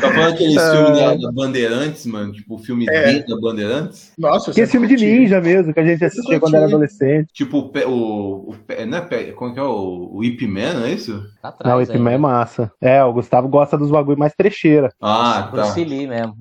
tá 0.00 0.10
falando 0.12 0.34
aquele 0.34 0.58
ah. 0.58 0.72
filme 0.72 1.22
da 1.22 1.32
Bandeirantes, 1.32 2.06
mano? 2.06 2.32
Tipo 2.32 2.54
o 2.54 2.58
filme 2.58 2.86
é. 2.88 3.20
da 3.22 3.36
Bandeirantes? 3.40 4.12
Nossa, 4.18 4.52
Que 4.52 4.66
filme 4.66 4.86
de 4.88 4.96
ninja 4.96 5.40
mesmo, 5.40 5.72
que 5.72 5.80
a 5.80 5.84
gente 5.84 6.04
assistia 6.04 6.40
quando 6.40 6.56
era 6.56 6.66
adolescente. 6.66 7.28
Tipo 7.32 7.58
o. 7.58 7.70
o, 7.88 8.50
o 8.50 8.56
não 8.86 8.98
é, 8.98 9.32
como 9.32 9.52
que 9.54 9.60
é 9.60 9.62
o, 9.62 10.10
o 10.12 10.24
Ip 10.24 10.46
Man, 10.46 10.74
não 10.74 10.86
é 10.86 10.92
isso? 10.92 11.24
Tá 11.42 11.54
não, 11.64 11.76
o 11.76 11.82
Ip 11.82 11.96
Man 11.98 12.12
é 12.12 12.18
massa. 12.18 12.72
É, 12.80 13.02
o 13.04 13.12
Gustavo 13.12 13.48
gosta 13.48 13.76
dos 13.76 13.90
bagulho 13.90 14.18
mais 14.18 14.34
trecheira. 14.34 14.90
Ah, 15.00 15.42
tá. 15.42 15.50
Bruce 15.50 15.84
Lee 15.84 16.06
mesmo. 16.20 16.36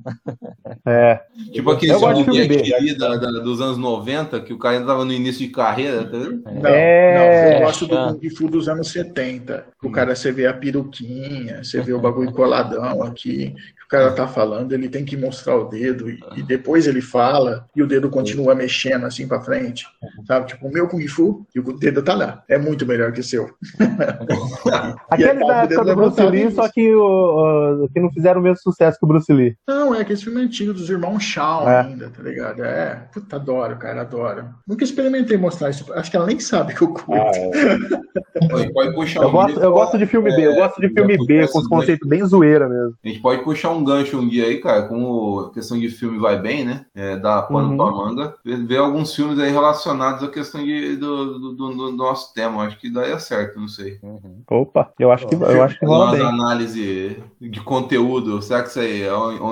É. 0.86 1.22
Tipo 1.52 1.72
aquele 1.72 1.94
filme, 1.94 2.24
filme 2.24 2.74
ali 2.74 2.98
da, 2.98 3.16
da, 3.16 3.32
dos 3.40 3.62
anos 3.62 3.78
90, 3.78 4.42
que 4.42 4.54
o 4.54 4.58
cara 4.58 4.76
ainda 4.76 4.88
tava 4.88 5.06
no 5.06 5.14
início 5.14 5.46
de 5.46 5.52
carreira, 5.52 6.04
tá 6.04 6.18
vendo? 6.18 6.44
Não, 6.44 6.70
é... 6.70 7.18
não, 7.18 7.54
eu 7.54 7.66
gosto 7.66 7.88
do 7.88 7.96
Kung 7.96 8.30
Fu 8.30 8.50
dos 8.50 8.68
anos 8.68 8.90
70. 8.90 9.66
O 9.84 9.92
cara, 9.92 10.16
você 10.16 10.32
vê 10.32 10.48
a 10.48 10.54
peruquinha, 10.54 11.64
você 11.64 11.82
vê 11.82 11.94
o 11.94 12.00
bagulho 12.00 12.32
coladão 12.32 13.04
aqui, 13.04 13.56
cara 13.90 14.12
tá 14.12 14.28
falando, 14.28 14.72
ele 14.72 14.88
tem 14.88 15.04
que 15.04 15.18
mostrar 15.18 15.58
o 15.58 15.68
dedo 15.68 16.10
e, 16.10 16.20
e 16.38 16.44
depois 16.44 16.86
ele 16.86 17.02
fala 17.02 17.66
e 17.76 17.82
o 17.82 17.88
dedo 17.88 18.10
continua 18.10 18.54
mexendo 18.54 19.06
assim 19.06 19.28
pra 19.28 19.42
frente. 19.42 19.86
Sabe? 20.28 20.48
Tipo, 20.48 20.68
o 20.68 20.72
meu 20.72 20.88
Kung 20.88 21.06
Fu 21.08 21.46
e 21.56 21.60
o 21.60 21.74
dedo 21.74 22.04
tá 22.04 22.14
lá. 22.14 22.44
É 22.48 22.58
muito 22.58 22.86
melhor 22.86 23.12
que 23.12 23.20
o 23.20 23.24
seu. 23.24 23.50
Aquele 25.10 25.40
da 25.40 25.64
época 25.64 25.84
do 25.84 25.96
Bruce 25.96 26.22
Lee, 26.22 26.52
só 26.52 26.70
que, 26.70 26.94
o, 26.94 27.84
o, 27.84 27.90
que 27.90 28.00
não 28.00 28.12
fizeram 28.12 28.40
o 28.40 28.44
mesmo 28.44 28.62
sucesso 28.62 29.00
que 29.00 29.06
o 29.06 29.08
Bruce 29.08 29.34
Lee. 29.34 29.56
Não, 29.68 29.96
é 29.96 30.02
aquele 30.02 30.20
filme 30.20 30.42
antigo 30.42 30.74
dos 30.74 30.90
irmãos 30.90 31.24
Shaw 31.24 31.68
é. 31.68 31.82
ainda, 31.82 32.10
tá 32.10 32.22
ligado? 32.22 32.64
É, 32.64 33.08
puta, 33.12 33.36
adoro, 33.38 33.76
cara, 33.78 34.02
adoro. 34.02 34.50
Nunca 34.68 34.84
experimentei 34.84 35.38
mostrar 35.38 35.72
isso. 35.72 35.92
Acho 35.94 36.12
que 36.12 36.18
ela 36.18 36.28
nem 36.28 36.40
sabe 36.40 36.76
que 36.76 36.82
eu 36.84 36.90
curto. 36.90 37.12
Ah, 37.14 37.32
é. 37.34 38.70
pode 38.72 38.94
puxar 38.94 39.24
eu, 39.24 39.30
um 39.30 39.32
gosto, 39.32 39.60
eu 39.60 39.72
gosto 39.72 39.98
de 39.98 40.06
filme 40.06 40.32
é, 40.32 40.36
B, 40.36 40.48
eu 40.48 40.56
gosto 40.56 40.80
de 40.80 40.90
filme 40.90 41.18
B, 41.26 41.48
com 41.48 41.60
os 41.60 41.68
conceitos 41.68 42.08
bem 42.08 42.24
zoeira 42.26 42.70
mesmo. 42.70 42.94
A 43.04 43.08
gente 43.08 43.22
pode 43.22 43.44
puxar 43.44 43.72
um 43.72 43.79
gancho 43.84 44.18
um 44.18 44.28
dia 44.28 44.46
aí, 44.46 44.60
cara, 44.60 44.84
como 44.84 45.40
a 45.42 45.54
questão 45.54 45.80
de 45.80 45.90
filme 45.90 46.20
vai 46.20 46.40
bem, 46.40 46.66
né? 46.66 46.86
É, 46.96 47.18
da 47.18 47.42
pano 47.42 47.70
uhum. 47.70 47.78
pra 47.78 47.86
manga. 47.86 48.36
Ver 48.44 48.78
alguns 48.78 49.16
filmes 49.16 49.40
aí 49.40 49.52
relacionados 49.52 50.24
à 50.24 50.28
questão 50.28 50.64
de, 50.64 50.96
do, 50.96 51.40
do, 51.40 51.54
do, 51.54 51.74
do 51.74 51.92
nosso 51.92 52.34
tema. 52.34 52.64
Acho 52.64 52.80
que 52.80 52.90
daí 52.90 53.12
é 53.12 53.20
certo, 53.20 53.60
não 53.60 53.68
sei. 53.68 54.00
Uhum. 54.02 54.42
Opa, 54.50 54.92
eu 55.00 55.12
acho 55.12 55.28
que, 55.28 55.36
eu 55.36 55.64
acho 55.64 55.80
que 55.80 55.86
rola 55.86 56.12
bem. 56.12 56.22
análise 56.26 57.18
de 57.40 57.62
conteúdo, 57.62 58.42
será 58.42 58.64
que 58.64 58.70
isso 58.70 58.80
aí 58.80 59.04
é 59.04 59.10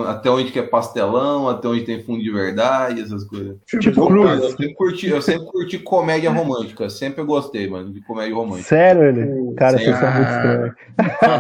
até 0.08 0.30
onde 0.30 0.52
que 0.52 0.60
é 0.60 0.64
pastelão, 0.64 1.48
até 1.48 1.68
onde 1.68 1.82
tem 1.82 2.04
fundo 2.04 2.22
de 2.22 2.32
verdade, 2.32 3.02
essas 3.02 3.24
coisas. 3.24 3.58
Tipo, 3.66 4.10
eu, 4.12 4.28
eu, 4.28 4.50
sempre 4.50 4.74
curti, 4.74 5.08
eu 5.08 5.22
sempre 5.22 5.46
curti 5.46 5.80
comédia 5.80 6.32
romântica, 6.32 6.90
sempre 6.90 7.24
gostei, 7.24 7.70
mano, 7.70 7.92
de 7.92 8.02
comédia 8.02 8.36
romântica. 8.36 8.70
Sério, 8.70 9.04
ele? 9.04 9.56
Cara, 9.56 9.78
vocês 9.78 9.98
são 9.98 10.12
muito 10.12 10.30
estranhos. 10.30 10.76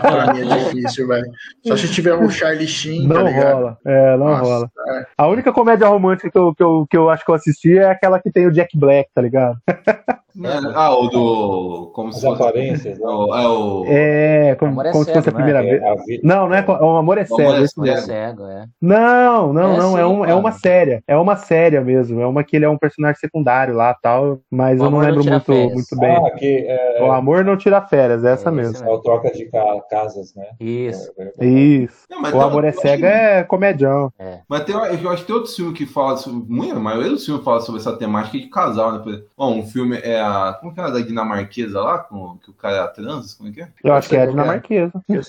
pra 0.02 0.34
mim 0.34 0.42
é 0.52 0.64
difícil, 0.64 1.08
velho. 1.08 1.32
Só 1.66 1.78
se 1.78 1.92
tiver 1.92 2.16
um 2.16 2.30
Charlie 2.30 2.68
Sheen, 2.78 3.08
tá 3.08 3.14
Não 3.14 3.26
tá 3.26 3.32
rola, 3.32 3.78
é, 3.86 4.18
não 4.18 4.26
Nossa, 4.28 4.44
rola. 4.44 4.72
É. 4.90 5.06
A 5.18 5.28
única 5.28 5.52
comédia 5.52 5.88
romântica 5.88 6.30
que 6.30 6.38
eu, 6.38 6.54
que, 6.54 6.64
eu, 6.64 6.88
que 6.90 6.98
eu 6.98 7.10
acho 7.10 7.26
que 7.26 7.32
eu 7.32 7.36
assisti 7.36 7.78
é 7.78 7.90
aquela 7.90 8.20
que 8.20 8.32
tem 8.32 8.46
o 8.46 8.52
Jack 8.52 8.78
Black, 8.78 9.10
tá 9.14 9.22
ligado? 9.22 9.58
É, 10.44 10.72
ah, 10.76 10.96
o 10.96 11.08
do. 11.08 11.92
Como 11.94 12.10
As 12.10 12.20
se 12.20 12.28
aparências, 12.28 13.00
não? 13.00 13.36
É, 13.36 13.48
o... 13.48 13.86
é 13.88 14.56
como, 14.56 14.82
é 14.84 14.92
como 14.92 15.04
se 15.04 15.14
fosse 15.14 15.30
a 15.30 15.32
primeira 15.32 15.64
né? 15.64 15.80
vez. 16.06 16.22
Não, 16.24 16.48
não 16.48 16.56
é. 16.56 16.64
O 16.68 16.98
Amor 16.98 17.18
é 17.18 17.26
Cego. 17.26 17.42
O 17.42 17.46
amor 17.46 17.64
é 17.64 17.68
cego. 17.68 18.02
cego 18.02 18.46
é. 18.46 18.66
Não, 18.80 19.52
não, 19.52 19.74
é 19.74 19.78
não. 19.78 19.98
é, 19.98 20.06
um, 20.06 20.26
é 20.26 20.36
uma 20.36 20.52
séria. 20.52 21.04
É 21.08 21.18
uma 21.18 21.36
séria 21.36 21.82
mesmo. 21.82 22.22
É 22.22 22.28
uma 22.28 22.44
que 22.44 22.56
ele 22.56 22.66
é 22.66 22.70
um 22.70 22.78
personagem 22.78 23.20
secundário 23.20 23.74
lá 23.74 23.96
tal. 23.96 24.40
Mas 24.52 24.80
o 24.80 24.86
eu 24.86 24.92
não 24.92 25.00
lembro 25.00 25.24
não 25.24 25.32
muito, 25.32 25.74
muito 25.74 25.98
bem. 25.98 26.16
Ah, 26.16 26.32
que, 26.32 26.66
é... 26.68 27.04
O 27.04 27.12
Amor 27.12 27.44
não 27.44 27.58
tira 27.58 27.82
férias, 27.82 28.24
é 28.24 28.34
essa 28.34 28.52
mesmo. 28.52 28.88
É 28.88 28.92
o 28.92 29.00
troca 29.00 29.32
de 29.32 29.50
casas, 29.90 30.36
né? 30.36 30.46
Isso. 30.60 31.12
Isso. 31.42 32.06
Não, 32.10 32.22
o 32.22 32.42
Amor 32.42 32.64
é 32.64 32.72
Cego 32.72 33.06
é 33.06 33.44
comedião. 33.44 34.12
Mas 34.48 34.64
tem, 34.66 34.76
eu 34.76 35.10
acho 35.10 35.22
que 35.22 35.28
tem 35.28 35.36
outro 35.36 35.52
filme 35.52 35.74
que 35.74 35.86
fala 35.86 36.18
sobre. 36.18 36.38
A 36.72 36.80
maioria 36.80 37.10
dos 37.10 37.26
filmes 37.26 37.44
fala 37.44 37.62
sobre 37.62 37.82
essa 37.82 37.96
temática 37.96 38.38
de 38.38 38.50
casal, 38.50 38.94
né? 38.94 39.22
Bom, 39.36 39.58
um 39.58 39.66
filme 39.66 39.98
é 39.98 40.27
a. 40.28 40.54
Como 40.54 40.74
que 40.74 40.80
é 40.80 40.84
a 40.84 40.90
da 40.90 41.00
dinamarquesa 41.00 41.82
lá? 41.82 42.00
Com, 42.00 42.38
que 42.38 42.50
o 42.50 42.54
cara 42.54 42.78
é 42.78 42.88
trans? 42.88 43.34
Como 43.34 43.50
é 43.50 43.52
que 43.52 43.62
é? 43.62 43.70
Eu 43.84 43.94
acho 43.94 44.10
que 44.10 44.16
é 44.16 44.24
a 44.24 44.26
dinamarquesa. 44.26 44.92
Eu 45.08 45.20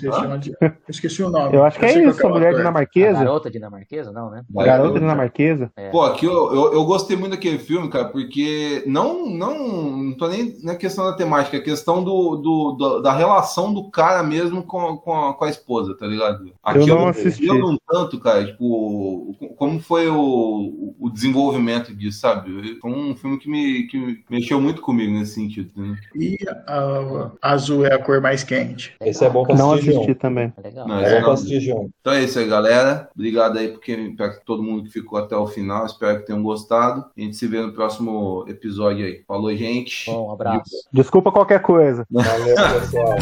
esqueci 0.88 1.22
o 1.22 1.30
nome. 1.30 1.56
Eu 1.56 1.64
acho 1.64 1.78
que 1.78 1.84
é 1.84 1.98
isso, 1.98 2.26
a 2.26 2.30
mulher 2.30 2.54
dinamarquesa. 2.54 3.18
A 3.18 3.24
garota 3.24 3.50
dinamarquesa, 3.50 4.12
não, 4.12 4.30
né? 4.30 4.44
Garota 4.50 4.98
dinamarquesa. 4.98 5.70
É. 5.76 5.90
Pô, 5.90 6.02
aqui 6.02 6.26
eu, 6.26 6.54
eu, 6.54 6.72
eu, 6.74 6.84
gostei 6.84 7.16
muito 7.16 7.32
daquele 7.32 7.58
filme, 7.58 7.88
cara, 7.88 8.06
porque 8.06 8.82
não, 8.86 9.26
não, 9.28 9.96
não 9.96 10.16
tô 10.16 10.28
nem 10.28 10.56
na 10.62 10.74
questão 10.74 11.04
da 11.04 11.12
temática, 11.12 11.56
é 11.56 11.60
questão 11.60 12.02
do, 12.02 12.36
do, 12.36 12.72
do, 12.72 13.00
da 13.00 13.12
relação 13.12 13.72
do 13.72 13.90
cara 13.90 14.22
mesmo 14.22 14.62
com, 14.62 14.96
com, 14.96 15.28
a, 15.28 15.34
com 15.34 15.44
a 15.44 15.50
esposa, 15.50 15.96
tá 15.96 16.06
ligado? 16.06 16.52
Aqui 16.62 16.80
eu 16.80 16.86
não 16.86 17.08
assisti. 17.08 17.46
Eu 17.46 17.58
não 17.58 17.78
tanto, 17.86 18.18
cara, 18.18 18.44
tipo, 18.44 19.34
como 19.56 19.80
foi 19.80 20.08
o, 20.08 20.94
o 20.98 21.10
desenvolvimento 21.10 21.94
disso, 21.94 22.20
sabe? 22.20 22.78
Foi 22.80 22.90
um 22.90 23.14
filme 23.14 23.38
que 23.38 23.48
me, 23.48 23.82
que 23.84 24.24
mexeu 24.28 24.60
muito 24.60 24.82
comigo 24.88 25.12
nesse 25.12 25.34
sentido. 25.34 25.70
Né? 25.76 25.98
E 26.14 26.38
a, 26.66 27.30
a, 27.42 27.52
azul 27.52 27.84
é 27.84 27.92
a 27.92 28.02
cor 28.02 28.22
mais 28.22 28.42
quente. 28.42 28.94
Esse 29.02 29.22
é 29.22 29.28
bom 29.28 29.44
pra 29.44 29.54
não 29.54 29.72
assistir 29.72 30.14
também. 30.14 30.50
É 30.56 30.60
legal. 30.62 30.88
Não, 30.88 30.98
é, 30.98 31.16
bom 31.16 31.24
pra 31.24 31.32
assistir 31.34 31.60
junto. 31.60 31.90
Então 32.00 32.14
é 32.14 32.24
isso 32.24 32.38
aí, 32.38 32.48
galera. 32.48 33.10
Obrigado 33.14 33.58
aí 33.58 33.68
porque, 33.68 34.14
pra 34.16 34.30
todo 34.46 34.62
mundo 34.62 34.84
que 34.84 34.90
ficou 34.90 35.18
até 35.18 35.36
o 35.36 35.46
final. 35.46 35.84
Espero 35.84 36.20
que 36.20 36.26
tenham 36.26 36.42
gostado. 36.42 37.04
A 37.14 37.20
gente 37.20 37.36
se 37.36 37.46
vê 37.46 37.60
no 37.60 37.74
próximo 37.74 38.46
episódio 38.48 39.04
aí. 39.04 39.22
Falou, 39.28 39.54
gente. 39.54 40.10
Bom, 40.10 40.28
um 40.28 40.32
abraço. 40.32 40.70
Desculpa 40.90 41.30
qualquer 41.30 41.60
coisa. 41.60 42.06
Valeu, 42.10 42.56
pessoal. 42.80 43.16